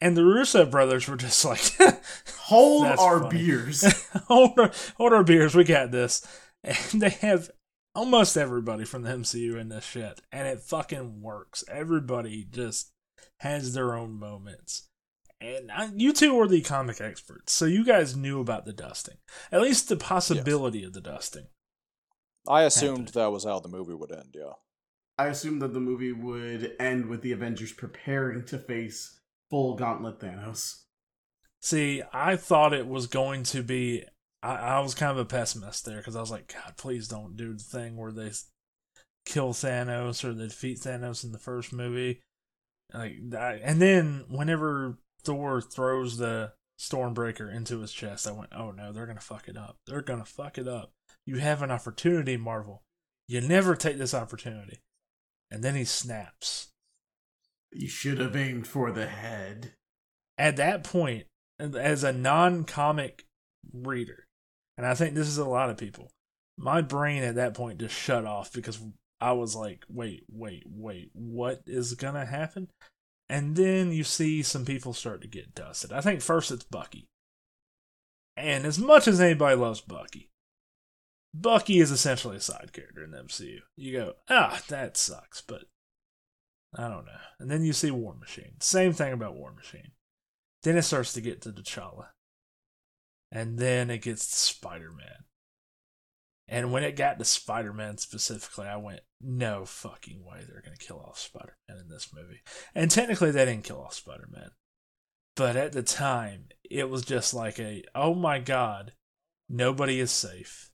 And 0.00 0.16
the 0.16 0.24
Russo 0.24 0.66
brothers 0.66 1.08
were 1.08 1.16
just 1.16 1.44
like, 1.44 1.60
Hold 2.40 2.86
our 2.86 3.20
funny. 3.20 3.38
beers. 3.38 3.82
hold, 4.28 4.58
our, 4.58 4.70
hold 4.96 5.12
our 5.12 5.24
beers, 5.24 5.54
we 5.54 5.64
got 5.64 5.90
this. 5.90 6.26
And 6.62 7.00
they 7.00 7.10
have 7.10 7.50
almost 7.94 8.36
everybody 8.36 8.84
from 8.84 9.02
the 9.02 9.10
MCU 9.10 9.58
in 9.58 9.68
this 9.70 9.84
shit, 9.84 10.20
and 10.30 10.46
it 10.46 10.60
fucking 10.60 11.22
works. 11.22 11.64
Everybody 11.70 12.46
just 12.50 12.92
has 13.40 13.72
their 13.72 13.94
own 13.94 14.18
moments. 14.18 14.88
And 15.40 15.70
I, 15.72 15.90
you 15.94 16.12
two 16.12 16.34
were 16.34 16.48
the 16.48 16.60
comic 16.62 17.00
experts, 17.00 17.52
so 17.52 17.64
you 17.64 17.84
guys 17.84 18.16
knew 18.16 18.40
about 18.40 18.64
the 18.64 18.72
dusting. 18.72 19.16
At 19.52 19.60
least 19.62 19.88
the 19.88 19.96
possibility 19.96 20.84
of 20.84 20.92
the 20.92 21.00
dusting. 21.00 21.46
I 22.48 22.62
assumed 22.62 23.08
Happened. 23.08 23.14
that 23.14 23.32
was 23.32 23.44
how 23.44 23.60
the 23.60 23.68
movie 23.68 23.94
would 23.94 24.12
end. 24.12 24.34
Yeah. 24.34 24.52
I 25.18 25.26
assumed 25.28 25.62
that 25.62 25.72
the 25.72 25.80
movie 25.80 26.12
would 26.12 26.72
end 26.78 27.06
with 27.06 27.22
the 27.22 27.32
Avengers 27.32 27.72
preparing 27.72 28.44
to 28.46 28.58
face 28.58 29.15
full 29.50 29.76
Gauntlet 29.76 30.18
Thanos. 30.18 30.82
See, 31.62 32.02
I 32.12 32.36
thought 32.36 32.72
it 32.72 32.86
was 32.86 33.06
going 33.06 33.42
to 33.44 33.62
be. 33.62 34.04
I, 34.42 34.54
I 34.54 34.80
was 34.80 34.94
kind 34.94 35.10
of 35.10 35.18
a 35.18 35.24
pessimist 35.24 35.84
there 35.84 35.98
because 35.98 36.16
I 36.16 36.20
was 36.20 36.30
like, 36.30 36.52
God, 36.52 36.74
please 36.76 37.08
don't 37.08 37.36
do 37.36 37.54
the 37.54 37.62
thing 37.62 37.96
where 37.96 38.12
they 38.12 38.30
kill 39.24 39.52
Thanos 39.52 40.24
or 40.24 40.32
they 40.32 40.46
defeat 40.46 40.78
Thanos 40.78 41.24
in 41.24 41.32
the 41.32 41.38
first 41.38 41.72
movie. 41.72 42.20
Like, 42.94 43.16
and 43.32 43.82
then 43.82 44.24
whenever 44.28 44.98
Thor 45.24 45.60
throws 45.60 46.18
the 46.18 46.52
Stormbreaker 46.78 47.52
into 47.52 47.80
his 47.80 47.92
chest, 47.92 48.28
I 48.28 48.32
went, 48.32 48.52
oh 48.56 48.70
no, 48.70 48.92
they're 48.92 49.06
gonna 49.06 49.20
fuck 49.20 49.48
it 49.48 49.56
up. 49.56 49.78
They're 49.86 50.02
gonna 50.02 50.24
fuck 50.24 50.58
it 50.58 50.68
up. 50.68 50.92
You 51.26 51.38
have 51.38 51.62
an 51.62 51.72
opportunity, 51.72 52.36
Marvel. 52.36 52.82
You 53.26 53.40
never 53.40 53.74
take 53.74 53.98
this 53.98 54.14
opportunity. 54.14 54.78
And 55.50 55.64
then 55.64 55.74
he 55.74 55.84
snaps. 55.84 56.68
You 57.76 57.88
should 57.88 58.18
have 58.18 58.34
aimed 58.34 58.66
for 58.66 58.90
the 58.90 59.06
head. 59.06 59.72
at 60.38 60.56
that 60.56 60.84
point, 60.84 61.26
as 61.58 62.04
a 62.04 62.12
non 62.12 62.64
comic 62.64 63.26
reader, 63.72 64.24
and 64.76 64.86
I 64.86 64.94
think 64.94 65.14
this 65.14 65.28
is 65.28 65.38
a 65.38 65.44
lot 65.44 65.70
of 65.70 65.76
people, 65.76 66.10
my 66.58 66.80
brain 66.80 67.22
at 67.22 67.34
that 67.36 67.54
point 67.54 67.80
just 67.80 67.94
shut 67.94 68.24
off 68.24 68.52
because 68.52 68.80
I 69.20 69.32
was 69.32 69.54
like, 69.54 69.84
wait, 69.88 70.24
wait, 70.30 70.64
wait, 70.66 71.10
what 71.14 71.62
is 71.66 71.94
going 71.94 72.14
to 72.14 72.24
happen? 72.24 72.68
And 73.28 73.56
then 73.56 73.92
you 73.92 74.04
see 74.04 74.42
some 74.42 74.64
people 74.64 74.92
start 74.92 75.22
to 75.22 75.28
get 75.28 75.54
dusted. 75.54 75.92
I 75.92 76.00
think 76.00 76.20
first 76.22 76.50
it's 76.50 76.64
Bucky. 76.64 77.06
And 78.36 78.66
as 78.66 78.78
much 78.78 79.08
as 79.08 79.20
anybody 79.20 79.56
loves 79.56 79.80
Bucky, 79.80 80.30
Bucky 81.34 81.80
is 81.80 81.90
essentially 81.90 82.36
a 82.36 82.40
side 82.40 82.72
character 82.72 83.02
in 83.02 83.10
the 83.10 83.18
MCU. 83.18 83.58
You 83.76 83.92
go, 83.92 84.12
ah, 84.28 84.62
that 84.68 84.96
sucks, 84.96 85.40
but 85.40 85.64
I 86.76 86.88
don't 86.88 87.06
know. 87.06 87.12
And 87.40 87.50
then 87.50 87.64
you 87.64 87.72
see 87.72 87.90
War 87.90 88.14
Machine. 88.14 88.54
Same 88.60 88.92
thing 88.92 89.12
about 89.12 89.36
War 89.36 89.52
Machine. 89.52 89.92
Then 90.62 90.76
it 90.76 90.82
starts 90.82 91.12
to 91.14 91.20
get 91.20 91.40
to 91.42 91.52
T'Challa. 91.52 92.08
And 93.32 93.58
then 93.58 93.90
it 93.90 94.02
gets 94.02 94.28
to 94.30 94.36
Spider 94.36 94.92
Man. 94.92 95.24
And 96.48 96.70
when 96.70 96.84
it 96.84 96.96
got 96.96 97.18
to 97.18 97.24
Spider 97.24 97.72
Man 97.72 97.98
specifically, 97.98 98.66
I 98.66 98.76
went, 98.76 99.00
no 99.20 99.64
fucking 99.64 100.24
way 100.24 100.44
they're 100.46 100.62
going 100.62 100.76
to 100.76 100.86
kill 100.86 101.00
off 101.00 101.18
Spider 101.18 101.56
Man 101.68 101.78
in 101.78 101.88
this 101.88 102.10
movie. 102.14 102.42
And 102.74 102.90
technically, 102.90 103.30
they 103.30 103.44
didn't 103.44 103.64
kill 103.64 103.80
off 103.80 103.94
Spider 103.94 104.28
Man. 104.30 104.50
But 105.34 105.56
at 105.56 105.72
the 105.72 105.82
time, 105.82 106.46
it 106.70 106.88
was 106.88 107.02
just 107.02 107.34
like 107.34 107.58
a, 107.58 107.84
oh 107.94 108.14
my 108.14 108.38
god, 108.38 108.92
nobody 109.48 109.98
is 109.98 110.10
safe. 110.10 110.70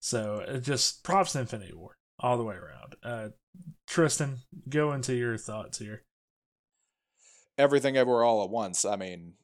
So 0.00 0.44
it 0.46 0.60
just 0.60 1.02
props 1.02 1.32
to 1.32 1.40
Infinity 1.40 1.74
War 1.74 1.96
all 2.20 2.36
the 2.36 2.44
way 2.44 2.54
around. 2.56 2.96
Uh, 3.02 3.28
Tristan, 3.86 4.38
go 4.68 4.92
into 4.92 5.14
your 5.14 5.36
thoughts 5.36 5.78
here. 5.78 6.02
Everything 7.56 7.96
everywhere 7.96 8.24
all 8.24 8.42
at 8.42 8.50
once. 8.50 8.84
I 8.84 8.96
mean, 8.96 9.34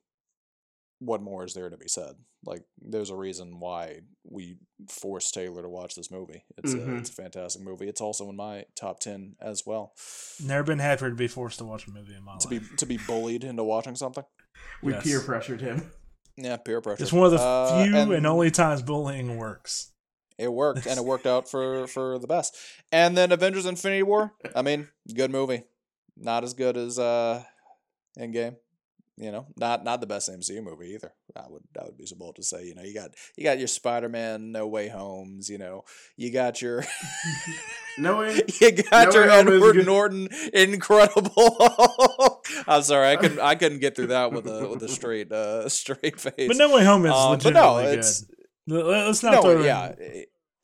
what 0.99 1.23
more 1.23 1.45
is 1.45 1.55
there 1.55 1.71
to 1.71 1.77
be 1.77 1.89
said? 1.89 2.15
Like, 2.45 2.63
there's 2.81 3.11
a 3.11 3.17
reason 3.17 3.61
why 3.61 4.01
we 4.29 4.57
forced 4.89 5.35
Taylor 5.35 5.63
to 5.63 5.69
watch 5.69 5.95
this 5.95 6.11
movie. 6.11 6.45
It's 6.57 6.73
a, 6.73 6.79
Mhm. 6.79 6.99
it's 7.01 7.11
a 7.11 7.13
fantastic 7.13 7.63
movie. 7.63 7.87
It's 7.89 8.01
also 8.01 8.29
in 8.31 8.37
my 8.37 8.65
top 8.75 8.99
ten 8.99 9.37
as 9.41 9.65
well. 9.67 9.93
Never 10.43 10.65
been 10.65 10.79
happier 10.79 11.11
to 11.11 11.15
be 11.17 11.29
forced 11.29 11.59
to 11.59 11.65
watch 11.65 11.87
a 11.87 11.91
movie 11.91 12.15
in 12.15 12.25
my 12.25 12.39
To 12.39 12.49
life. 12.49 12.61
To 12.63 12.71
be 12.71 12.77
to 12.77 12.87
be 12.87 12.97
bullied 13.07 13.45
into 13.45 13.63
watching 13.63 13.95
something. 13.95 14.25
We 14.83 14.93
Yes. 14.93 15.05
peer 15.05 15.21
pressured 15.21 15.61
him. 15.61 15.93
Yeah, 16.37 16.57
peer 16.57 16.81
pressure. 16.81 17.03
It's 17.03 17.13
one 17.13 17.27
of 17.27 17.33
the 17.33 17.39
Uh, 17.39 17.85
few 17.85 17.95
and, 18.15 18.27
only 18.27 18.51
times 18.51 18.83
bullying 18.83 19.37
works. 19.37 19.93
It 20.41 20.53
worked, 20.53 20.87
and 20.87 20.99
it 20.99 21.05
worked 21.05 21.27
out 21.27 21.49
for 21.51 21.87
for 21.87 22.19
the 22.19 22.27
best. 22.27 22.57
And 22.91 23.17
then 23.17 23.31
Avengers: 23.33 23.67
Infinity 23.67 24.03
War. 24.03 24.33
I 24.57 24.63
mean, 24.63 24.89
good 25.15 25.31
movie. 25.31 25.65
Not 26.17 26.45
as 26.45 26.55
good 26.55 26.77
as 26.77 26.99
uh, 26.99 27.43
Endgame. 28.19 28.57
You 29.17 29.31
know, 29.33 29.47
not 29.55 29.85
not 29.85 30.01
the 30.01 30.07
best 30.07 30.31
MCU 30.31 30.63
movie 30.63 30.95
either. 30.95 31.13
I 31.37 31.43
would 31.51 31.63
I 31.79 31.85
would 31.85 31.99
be 31.99 32.07
so 32.07 32.17
bold 32.17 32.37
to 32.37 32.43
say. 32.43 32.65
You 32.65 32.75
know, 32.75 32.83
you 32.83 32.95
got 32.95 33.11
you 33.37 33.45
got 33.45 33.59
your 33.59 33.69
Spider 33.69 34.09
Man 34.09 34.51
No 34.51 34.67
Way 34.67 34.89
Homes. 34.89 35.51
You 35.51 35.59
know, 35.59 35.85
you 36.17 36.33
got 36.33 36.63
your 36.63 36.85
No 37.99 38.19
way. 38.21 38.41
you 38.63 38.73
got 38.73 39.09
No 39.09 39.21
your 39.21 39.29
Way 39.29 39.37
Home 39.37 39.49
is 39.49 39.55
Edward. 39.63 39.85
Norton 39.87 40.29
Incredible. 40.55 42.41
I'm 42.67 42.83
sorry, 42.83 43.09
I 43.13 43.17
couldn't 43.17 43.41
I 43.41 43.57
couldn't 43.57 43.81
get 43.81 43.95
through 43.95 44.07
that 44.09 44.33
with 44.33 44.47
a 44.47 44.67
with 44.69 44.83
a 44.83 44.89
straight 44.89 45.31
uh 45.31 45.69
straight 45.69 46.19
face. 46.19 46.49
But 46.49 46.57
No 46.57 46.75
Way 46.75 46.85
Home 46.85 47.05
is 47.05 47.13
Um, 47.13 47.39
but 47.43 47.53
no, 47.53 47.77
it's 47.79 48.23
good. 48.23 48.37
Let- 48.69 48.87
Let's 49.07 49.23
not 49.23 49.33
no, 49.35 49.43
throw 49.43 49.63
yeah. 49.65 49.93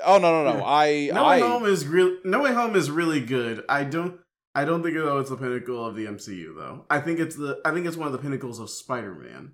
Oh 0.05 0.19
no 0.19 0.45
no 0.45 0.53
no! 0.53 0.59
Yeah. 0.59 0.65
I 0.65 1.11
No 1.13 1.29
Way 1.29 1.37
I 1.37 1.41
Home 1.41 1.65
is 1.65 1.87
real. 1.87 2.17
No 2.25 2.43
Way 2.43 2.53
Home 2.53 2.77
is 2.77 2.91
really 2.91 3.21
good. 3.21 3.65
I 3.69 3.85
don't. 3.85 4.19
I 4.55 4.65
don't 4.65 4.83
think 4.83 4.95
though 4.95 5.19
it's 5.19 5.31
the 5.31 5.37
pinnacle 5.37 5.85
of 5.85 5.95
the 5.97 6.07
MCU 6.07 6.55
though. 6.57 6.85
I 6.91 7.01
think 7.01 7.19
it's 7.19 7.37
the. 7.37 7.61
I 7.65 7.73
think 7.73 7.87
it's 7.87 7.97
one 7.97 8.07
of 8.07 8.13
the 8.13 8.19
pinnacles 8.19 8.59
of 8.59 8.71
Spider 8.71 9.15
Man. 9.15 9.53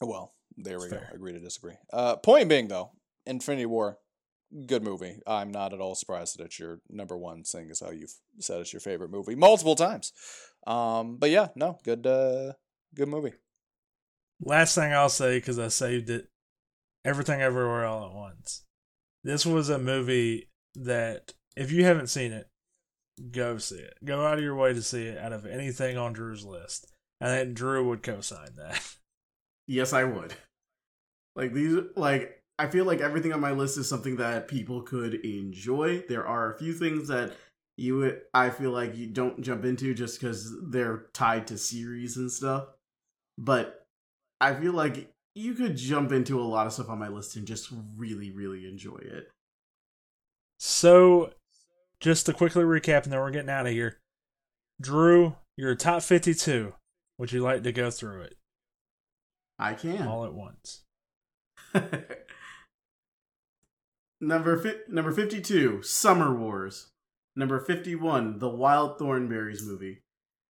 Well, 0.00 0.34
there 0.56 0.78
we 0.78 0.88
Fair. 0.88 1.08
go. 1.10 1.16
Agree 1.16 1.32
to 1.32 1.40
disagree. 1.40 1.74
Uh, 1.92 2.16
point 2.16 2.48
being, 2.48 2.68
though, 2.68 2.92
Infinity 3.24 3.66
War, 3.66 3.98
good 4.66 4.82
movie. 4.82 5.20
I'm 5.26 5.50
not 5.50 5.72
at 5.72 5.80
all 5.80 5.94
surprised 5.94 6.38
that 6.38 6.44
it's 6.44 6.58
your 6.58 6.80
number 6.90 7.16
one, 7.16 7.44
seeing 7.44 7.70
as 7.70 7.80
how 7.80 7.90
you've 7.90 8.14
said 8.38 8.60
it's 8.60 8.72
your 8.72 8.80
favorite 8.80 9.10
movie 9.10 9.34
multiple 9.34 9.74
times. 9.74 10.12
Um, 10.66 11.16
but 11.16 11.30
yeah, 11.30 11.48
no, 11.56 11.78
good, 11.84 12.06
uh, 12.06 12.52
good 12.94 13.08
movie. 13.08 13.32
Last 14.40 14.74
thing 14.74 14.92
I'll 14.92 15.08
say 15.08 15.38
because 15.38 15.58
I 15.58 15.68
saved 15.68 16.10
it. 16.10 16.28
Everything 17.04 17.40
Everywhere 17.40 17.86
All 17.86 18.06
at 18.06 18.12
Once. 18.14 18.64
This 19.26 19.44
was 19.44 19.68
a 19.70 19.78
movie 19.80 20.50
that 20.76 21.32
if 21.56 21.72
you 21.72 21.84
haven't 21.84 22.06
seen 22.06 22.30
it, 22.30 22.46
go 23.32 23.58
see 23.58 23.74
it. 23.74 23.94
Go 24.04 24.24
out 24.24 24.38
of 24.38 24.44
your 24.44 24.54
way 24.54 24.72
to 24.72 24.80
see 24.80 25.06
it. 25.06 25.18
Out 25.18 25.32
of 25.32 25.44
anything 25.44 25.98
on 25.98 26.12
Drew's 26.12 26.44
list, 26.44 26.86
and 27.20 27.30
then 27.30 27.52
Drew 27.52 27.88
would 27.88 28.04
co-sign 28.04 28.50
that. 28.56 28.80
Yes, 29.68 29.92
I 29.92 30.04
would. 30.04 30.32
Like 31.34 31.52
these. 31.52 31.76
Like 31.96 32.40
I 32.56 32.68
feel 32.68 32.84
like 32.84 33.00
everything 33.00 33.32
on 33.32 33.40
my 33.40 33.50
list 33.50 33.76
is 33.78 33.88
something 33.88 34.14
that 34.18 34.46
people 34.46 34.82
could 34.82 35.14
enjoy. 35.14 36.04
There 36.08 36.24
are 36.24 36.54
a 36.54 36.58
few 36.58 36.72
things 36.72 37.08
that 37.08 37.32
you. 37.76 37.96
would- 37.96 38.20
I 38.32 38.50
feel 38.50 38.70
like 38.70 38.94
you 38.96 39.08
don't 39.08 39.42
jump 39.42 39.64
into 39.64 39.92
just 39.92 40.20
because 40.20 40.54
they're 40.70 41.06
tied 41.14 41.48
to 41.48 41.58
series 41.58 42.16
and 42.16 42.30
stuff. 42.30 42.68
But 43.38 43.84
I 44.40 44.54
feel 44.54 44.72
like 44.72 45.12
you 45.36 45.52
could 45.54 45.76
jump 45.76 46.10
into 46.12 46.40
a 46.40 46.42
lot 46.42 46.66
of 46.66 46.72
stuff 46.72 46.88
on 46.88 46.98
my 46.98 47.08
list 47.08 47.36
and 47.36 47.46
just 47.46 47.68
really, 47.96 48.30
really 48.30 48.66
enjoy 48.66 48.96
it. 48.96 49.28
So, 50.58 51.30
just 52.00 52.24
to 52.26 52.32
quickly 52.32 52.64
recap, 52.64 53.04
and 53.04 53.12
then 53.12 53.20
we're 53.20 53.30
getting 53.30 53.50
out 53.50 53.66
of 53.66 53.72
here. 53.72 53.98
Drew, 54.80 55.36
your 55.56 55.74
top 55.74 56.02
fifty-two. 56.02 56.72
Would 57.18 57.32
you 57.32 57.40
like 57.40 57.62
to 57.62 57.72
go 57.72 57.90
through 57.90 58.22
it 58.22 58.34
I 59.58 59.74
can. 59.74 60.06
all 60.06 60.24
at 60.24 60.34
once? 60.34 60.82
number 64.20 64.58
fi- 64.58 64.80
number 64.88 65.12
52 65.12 65.82
summer 65.82 66.34
wars 66.34 66.88
number 67.34 67.60
51 67.60 68.38
the 68.38 68.48
wild 68.48 68.98
Thornberrys 68.98 69.62
movie 69.62 70.02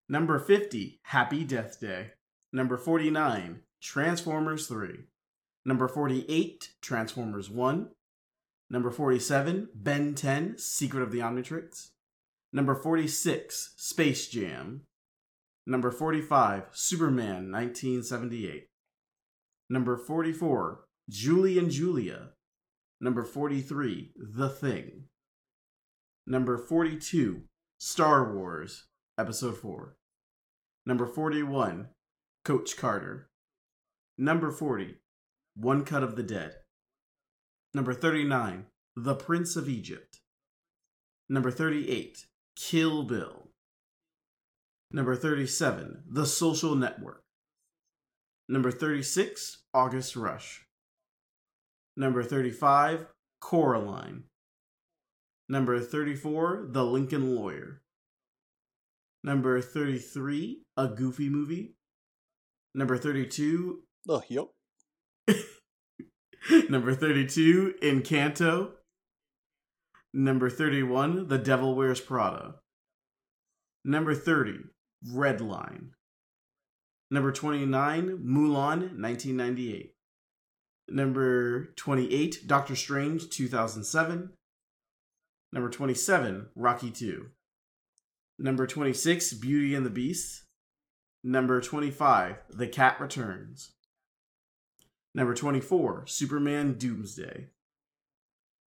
number 0.09 0.39
50 0.39 1.01
happy 1.05 1.43
death 1.45 1.81
day 1.81 2.13
number 2.53 2.77
49 2.77 3.61
transformers 3.87 4.67
3 4.67 5.05
number 5.65 5.87
48 5.87 6.71
transformers 6.83 7.49
1 7.49 7.89
number 8.69 8.91
47 8.91 9.69
ben 9.75 10.15
10 10.15 10.59
secret 10.59 11.03
of 11.03 11.13
the 11.13 11.21
omnitrix 11.21 11.91
number 12.53 12.75
46 12.75 13.75
space 13.77 14.29
jam 14.29 14.83
number 15.67 15.93
45 15.93 16.65
superman 16.73 17.53
1978 17.53 18.67
number 19.71 19.97
44 19.97 20.81
julie 21.09 21.59
and 21.59 21.71
julia 21.71 22.31
Number 22.99 23.25
43, 23.25 24.13
The 24.17 24.49
Thing. 24.49 25.05
Number 26.27 26.57
42, 26.57 27.43
Star 27.79 28.35
Wars, 28.35 28.87
Episode 29.19 29.59
4. 29.59 29.97
Number 30.87 31.07
41, 31.07 31.89
Coach 32.43 32.79
Carter. 32.79 33.29
Number 34.19 34.51
40, 34.51 34.95
One 35.57 35.85
Cut 35.85 36.03
of 36.03 36.17
the 36.17 36.23
Dead. 36.23 36.55
Number 37.75 37.93
39, 37.93 38.67
The 38.97 39.15
Prince 39.15 39.57
of 39.57 39.69
Egypt. 39.69 40.21
Number 41.29 41.51
38, 41.51 42.27
Kill 42.57 43.03
Bill. 43.03 43.49
Number 44.91 45.17
37, 45.17 46.05
The 46.09 46.25
Social 46.25 46.75
Network. 46.75 47.25
Number 48.49 48.71
36, 48.71 49.65
August 49.75 50.17
Rush. 50.17 50.65
Number 51.97 52.23
35, 52.23 53.07
Coraline. 53.41 54.25
Number 55.49 55.81
34, 55.81 56.69
The 56.71 56.85
Lincoln 56.85 57.37
Lawyer. 57.37 57.83
Number 59.23 59.61
33, 59.61 60.63
A 60.77 60.89
Goofy 60.89 61.29
Movie. 61.29 61.75
Number 62.75 62.97
32, 62.97 63.83
Oh, 64.09 64.23
yep. 64.29 64.47
Number 66.69 66.95
32, 66.95 67.75
Encanto. 67.83 68.71
Number 70.15 70.49
31, 70.49 71.29
The 71.29 71.39
Devil 71.39 71.75
Wears 71.75 72.01
Prada. 72.01 72.57
Number 73.85 74.15
30, 74.15 74.59
Redline. 75.13 75.91
Number 77.11 77.33
29, 77.33 78.19
Mulan, 78.25 79.01
1998. 79.01 79.95
Number 80.89 81.73
28, 81.77 82.47
Doctor 82.47 82.77
Strange, 82.77 83.29
2007. 83.29 84.31
Number 85.53 85.71
27, 85.71 86.47
Rocky 86.55 86.91
2. 86.91 87.27
Number 88.39 88.67
26, 88.67 89.35
Beauty 89.35 89.75
and 89.75 89.85
the 89.85 89.91
Beast. 89.91 90.45
Number 91.25 91.61
25, 91.61 92.37
The 92.51 92.69
Cat 92.69 93.01
Returns. 93.01 93.73
Number 95.17 95.33
24, 95.33 96.05
Superman 96.09 96.75
Doomsday. 96.75 97.47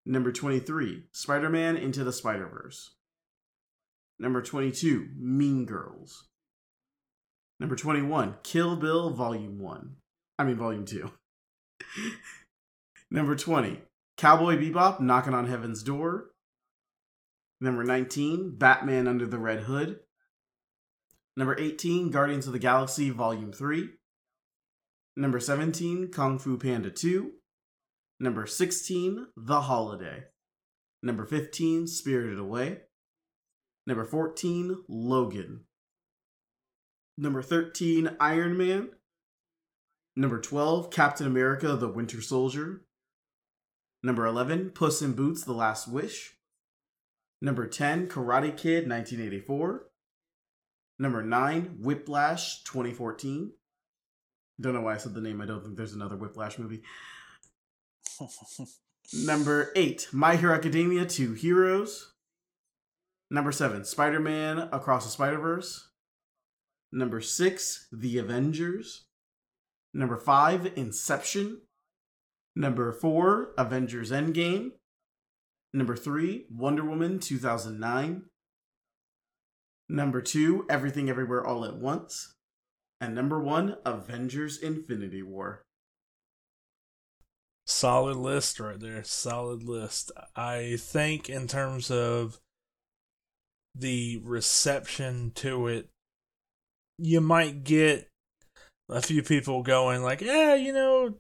Number 0.07 0.33
23, 0.33 1.05
Spider 1.13 1.51
Man 1.51 1.77
Into 1.77 2.05
the 2.05 2.13
Spider 2.13 2.49
Verse. 2.49 2.95
Number 4.19 4.41
22, 4.41 5.09
Mean 5.15 5.67
Girls. 5.67 6.29
Number 7.61 7.77
21, 7.77 8.37
Kill 8.43 8.77
Bill 8.77 9.11
Volume 9.11 9.59
1. 9.59 9.97
I 10.39 10.45
mean, 10.45 10.57
Volume 10.57 10.87
2. 10.87 11.11
Number 13.11 13.37
20, 13.37 13.83
Cowboy 14.17 14.57
Bebop 14.57 15.01
Knocking 15.01 15.35
on 15.35 15.49
Heaven's 15.49 15.83
Door. 15.83 16.31
Number 17.61 17.85
19, 17.85 18.57
Batman 18.57 19.07
Under 19.07 19.27
the 19.27 19.39
Red 19.39 19.65
Hood. 19.65 20.01
Number 21.37 21.61
18, 21.61 22.11
Guardians 22.11 22.47
of 22.47 22.55
the 22.55 22.59
Galaxy 22.59 23.11
Volume 23.11 23.53
3. 23.53 23.91
Number 25.19 25.41
17, 25.41 26.13
Kung 26.13 26.39
Fu 26.39 26.57
Panda 26.57 26.91
2. 26.91 27.33
Number 28.21 28.47
16, 28.47 29.27
The 29.37 29.63
Holiday. 29.63 30.27
Number 31.03 31.27
15, 31.27 31.89
Spirited 31.89 32.39
Away. 32.39 32.83
Number 33.85 34.05
14, 34.05 34.85
Logan. 34.89 35.65
Number 37.17 37.43
13, 37.43 38.17
Iron 38.21 38.57
Man. 38.57 38.91
Number 40.15 40.41
12, 40.41 40.89
Captain 40.93 41.27
America 41.27 41.75
the 41.75 41.89
Winter 41.89 42.23
Soldier. 42.23 42.85
Number 44.05 44.25
11, 44.25 44.71
Puss 44.71 45.03
in 45.03 45.15
Boots 45.15 45.43
The 45.43 45.53
Last 45.53 45.89
Wish. 45.89 46.37
Number 47.43 47.67
10, 47.67 48.07
Karate 48.07 48.57
Kid 48.57 48.89
1984. 48.89 49.89
Number 51.01 51.25
9, 51.25 51.79
Whiplash 51.81 52.63
2014. 52.63 53.51
Don't 54.61 54.75
know 54.75 54.81
why 54.81 54.95
I 54.95 54.99
said 54.99 55.15
the 55.15 55.21
name. 55.21 55.41
I 55.41 55.47
don't 55.47 55.63
think 55.63 55.77
there's 55.77 55.95
another 55.95 56.17
Whiplash 56.17 56.59
movie. 56.59 56.83
Number 59.13 59.73
8, 59.75 60.09
My 60.13 60.37
Hero 60.37 60.55
Academia 60.55 61.07
2 61.07 61.35
Heroes. 61.35 62.13
Number 63.31 63.53
7, 63.53 63.85
Spider 63.85 64.21
Man 64.21 64.69
Across 64.73 65.05
the 65.05 65.11
Spider 65.11 65.39
Verse. 65.39 65.89
Number 66.93 67.21
6, 67.21 67.89
The 67.93 68.19
Avengers. 68.19 69.05
Number 69.95 70.17
5, 70.17 70.73
Inception. 70.77 71.63
Number 72.57 72.93
4, 72.93 73.55
Avengers 73.57 74.11
Endgame. 74.11 74.73
Number 75.73 75.97
3, 75.97 76.47
Wonder 76.51 76.85
Woman 76.85 77.19
2009. 77.19 78.25
Number 79.89 80.21
2, 80.21 80.67
Everything 80.69 81.09
Everywhere 81.09 81.47
All 81.47 81.65
at 81.65 81.77
Once. 81.77 82.35
And 83.01 83.15
number 83.15 83.41
1, 83.41 83.77
Avengers 83.85 84.59
Infinity 84.59 85.23
War. 85.23 85.63
Solid 87.67 88.17
list 88.17 88.59
right 88.59 88.81
there. 88.81 89.05
Solid 89.05 89.63
list. 89.63 90.11
I 90.35 90.77
think 90.79 91.29
in 91.29 91.47
terms 91.47 91.91
of 91.91 92.41
the 93.75 94.21
reception 94.25 95.31
to 95.37 95.69
it 95.69 95.89
you 96.99 97.21
might 97.21 97.63
get 97.63 98.11
a 98.89 99.01
few 99.01 99.23
people 99.23 99.63
going 99.63 100.03
like, 100.03 100.21
yeah, 100.21 100.55
you 100.55 100.73
know, 100.73 101.15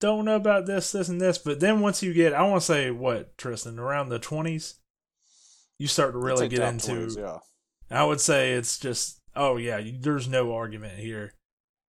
don't 0.00 0.26
know 0.26 0.36
about 0.36 0.66
this, 0.66 0.92
this, 0.92 1.08
and 1.08 1.20
this. 1.20 1.38
But 1.38 1.60
then 1.60 1.80
once 1.80 2.02
you 2.02 2.12
get, 2.12 2.34
I 2.34 2.42
want 2.42 2.60
to 2.60 2.66
say 2.66 2.90
what 2.90 3.36
Tristan 3.38 3.78
around 3.78 4.10
the 4.10 4.18
twenties, 4.18 4.74
you 5.78 5.88
start 5.88 6.12
to 6.12 6.18
really 6.18 6.48
get 6.48 6.60
into. 6.60 6.92
20s, 6.92 7.18
yeah. 7.18 7.38
I 7.90 8.04
would 8.04 8.20
say 8.20 8.52
it's 8.52 8.78
just, 8.78 9.20
oh 9.36 9.56
yeah, 9.56 9.80
there's 10.00 10.28
no 10.28 10.52
argument 10.52 10.98
here. 10.98 11.32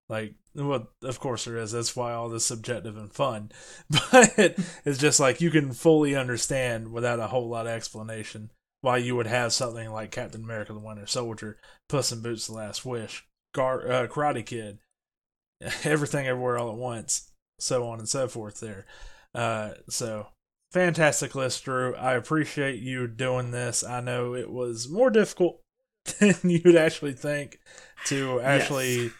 Like, 0.07 0.35
well, 0.53 0.87
of 1.03 1.19
course 1.19 1.45
there 1.45 1.57
is. 1.57 1.71
That's 1.71 1.95
why 1.95 2.13
all 2.13 2.29
this 2.29 2.45
subjective 2.45 2.97
and 2.97 3.11
fun. 3.11 3.51
But 3.89 4.57
it's 4.85 4.99
just 4.99 5.19
like 5.19 5.41
you 5.41 5.49
can 5.49 5.73
fully 5.73 6.15
understand 6.15 6.91
without 6.91 7.19
a 7.19 7.27
whole 7.27 7.49
lot 7.49 7.67
of 7.67 7.73
explanation 7.73 8.51
why 8.81 8.97
you 8.97 9.15
would 9.15 9.27
have 9.27 9.51
something 9.51 9.91
like 9.91 10.11
Captain 10.11 10.43
America: 10.43 10.73
The 10.73 10.79
Winter 10.79 11.07
Soldier, 11.07 11.57
Puss 11.89 12.11
in 12.11 12.21
Boots: 12.21 12.47
The 12.47 12.53
Last 12.53 12.85
Wish, 12.85 13.25
Gar- 13.53 13.91
uh, 13.91 14.07
Karate 14.07 14.45
Kid, 14.45 14.79
Everything 15.83 16.27
Everywhere 16.27 16.57
All 16.57 16.71
at 16.71 16.77
Once, 16.77 17.31
so 17.59 17.87
on 17.87 17.99
and 17.99 18.09
so 18.09 18.27
forth. 18.27 18.59
There, 18.59 18.85
uh, 19.33 19.71
so 19.89 20.27
fantastic 20.71 21.33
list, 21.33 21.65
Drew. 21.65 21.95
I 21.95 22.13
appreciate 22.13 22.79
you 22.79 23.07
doing 23.07 23.51
this. 23.51 23.83
I 23.83 24.01
know 24.01 24.35
it 24.35 24.51
was 24.51 24.87
more 24.87 25.09
difficult 25.09 25.61
than 26.19 26.35
you'd 26.43 26.75
actually 26.75 27.13
think 27.13 27.59
to 28.05 28.39
actually 28.41 29.03
Yes. 29.05 29.11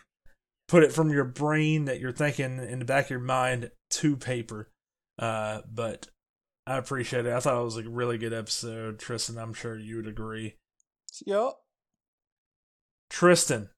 put 0.68 0.84
it 0.84 0.92
from 0.92 1.10
your 1.12 1.24
brain 1.26 1.86
that 1.86 2.00
you're 2.00 2.12
thinking 2.12 2.58
in 2.60 2.80
the 2.80 2.86
back 2.86 3.06
of 3.06 3.10
your 3.12 3.20
mind 3.20 3.72
to 3.92 4.16
paper. 4.16 4.70
Uh, 5.20 5.62
but 5.72 6.08
I 6.68 6.78
appreciate 6.78 7.26
it. 7.26 7.34
I 7.34 7.40
thought 7.40 7.60
it 7.60 7.64
was 7.64 7.78
a 7.78 7.90
really 7.90 8.18
good 8.18 8.34
episode, 8.34 9.00
Tristan. 9.00 9.38
I'm 9.38 9.54
sure 9.54 9.78
you 9.78 9.98
would 9.98 10.08
agree. 10.08 10.56
Yep. 11.26 11.54
Tristan, 13.10 13.70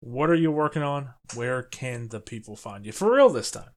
what 0.00 0.30
are 0.30 0.34
you 0.34 0.50
working 0.50 0.82
on? 0.82 1.10
Where 1.34 1.62
can 1.62 2.08
the 2.08 2.20
people 2.20 2.56
find 2.56 2.86
you? 2.86 2.92
For 2.92 3.12
real 3.14 3.28
this 3.28 3.50
time. 3.50 3.70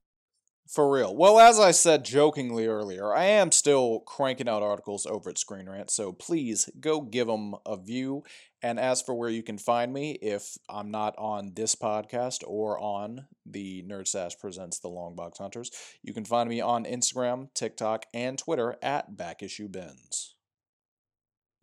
For 0.67 0.91
real. 0.91 1.15
Well, 1.15 1.39
as 1.39 1.59
I 1.59 1.71
said 1.71 2.03
jokingly 2.03 2.67
earlier, 2.67 3.13
I 3.13 3.23
am 3.25 3.53
still 3.53 4.01
cranking 4.01 4.49
out 4.49 4.63
articles 4.63 5.05
over 5.05 5.29
at 5.29 5.37
Screen 5.37 5.69
Rant, 5.69 5.89
so 5.89 6.11
please 6.11 6.69
go 6.81 6.99
give 6.99 7.27
them 7.27 7.55
a 7.65 7.77
view. 7.77 8.23
And 8.61 8.77
as 8.77 9.01
for 9.01 9.15
where 9.15 9.29
you 9.29 9.43
can 9.43 9.57
find 9.57 9.93
me, 9.93 10.17
if 10.21 10.57
I'm 10.67 10.91
not 10.91 11.15
on 11.17 11.53
this 11.55 11.73
podcast 11.73 12.43
or 12.45 12.77
on 12.79 13.27
the 13.45 13.83
Nerd 13.83 14.09
Stash 14.09 14.37
Presents 14.37 14.79
The 14.79 14.89
Longbox 14.89 15.37
Hunters, 15.37 15.71
you 16.03 16.13
can 16.13 16.25
find 16.25 16.49
me 16.49 16.59
on 16.59 16.83
Instagram, 16.83 17.47
TikTok, 17.53 18.05
and 18.13 18.37
Twitter 18.37 18.75
at 18.81 19.15
BackIssueBins. 19.15 20.33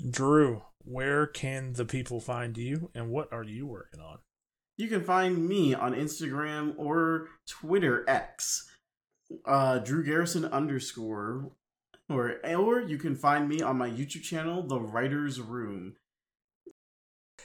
Drew, 0.09 0.63
where 0.79 1.27
can 1.27 1.75
the 1.75 1.85
people 1.85 2.21
find 2.21 2.57
you 2.57 2.91
and 2.95 3.11
what 3.11 3.31
are 3.33 3.45
you 3.45 3.67
working 3.67 4.01
on? 4.01 4.21
You 4.77 4.89
can 4.89 5.05
find 5.05 5.47
me 5.47 5.75
on 5.75 5.95
Instagram 5.95 6.75
or 6.77 7.29
Twitter 7.47 8.05
X, 8.09 8.69
uh, 9.45 9.79
Drew 9.79 10.05
Garrison 10.05 10.45
underscore, 10.45 11.51
or 12.09 12.37
or 12.45 12.81
you 12.81 12.99
can 12.99 13.15
find 13.15 13.49
me 13.49 13.63
on 13.63 13.79
my 13.79 13.89
YouTube 13.89 14.23
channel, 14.23 14.63
The 14.63 14.81
Writer's 14.81 15.41
Room. 15.41 15.97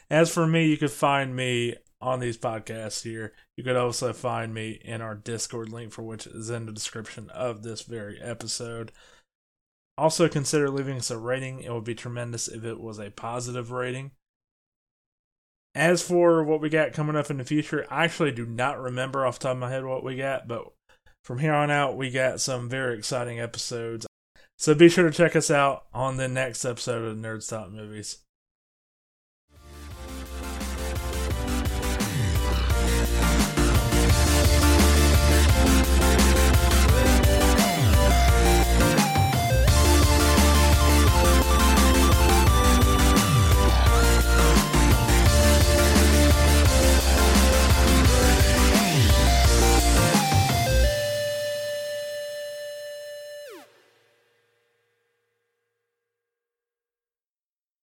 As 0.10 0.34
for 0.34 0.48
me, 0.48 0.68
you 0.68 0.78
could 0.78 0.92
find 0.92 1.36
me 1.36 1.76
on 2.02 2.20
these 2.20 2.38
podcasts 2.38 3.04
here. 3.04 3.34
You 3.56 3.64
could 3.64 3.76
also 3.76 4.14
find 4.14 4.54
me 4.54 4.80
in 4.84 5.02
our 5.02 5.16
Discord 5.16 5.70
link, 5.70 5.92
for 5.92 6.04
which 6.04 6.26
is 6.28 6.50
in 6.50 6.66
the 6.66 6.72
description 6.72 7.30
of 7.32 7.64
this 7.64 7.82
very 7.82 8.20
episode. 8.22 8.92
Also, 9.98 10.30
consider 10.30 10.70
leaving 10.70 10.98
us 10.98 11.12
a 11.12 11.18
rating. 11.18 11.62
It 11.62 11.74
would 11.74 11.84
be 11.84 11.96
tremendous 11.96 12.48
if 12.48 12.64
it 12.64 12.80
was 12.80 13.00
a 13.00 13.12
positive 13.12 13.72
rating. 13.72 14.12
As 15.76 16.02
for 16.02 16.44
what 16.44 16.62
we 16.62 16.70
got 16.70 16.94
coming 16.94 17.16
up 17.16 17.30
in 17.30 17.38
the 17.38 17.46
future, 17.46 17.86
I 17.90 18.06
actually 18.06 18.32
do 18.32 18.46
not 18.46 18.80
remember 18.80 19.26
off 19.26 19.40
the 19.40 19.44
top 19.44 19.52
of 19.54 19.60
my 19.60 19.70
head 19.70 19.86
what 19.86 20.04
we 20.04 20.16
got, 20.16 20.48
but 20.48 20.72
from 21.24 21.40
here 21.40 21.54
on 21.54 21.70
out, 21.72 21.98
we 21.98 22.10
got 22.10 22.42
some 22.42 22.70
very 22.70 22.98
exciting 22.98 23.40
episodes. 23.40 24.08
So 24.58 24.76
be 24.76 24.90
sure 24.90 25.10
to 25.10 25.16
check 25.16 25.36
us 25.36 25.50
out 25.50 25.86
on 25.94 26.18
the 26.18 26.28
next 26.28 26.66
episode 26.66 27.06
of 27.06 27.18
Nerd 27.18 27.48
Talk 27.48 27.72
Movies. 27.72 28.20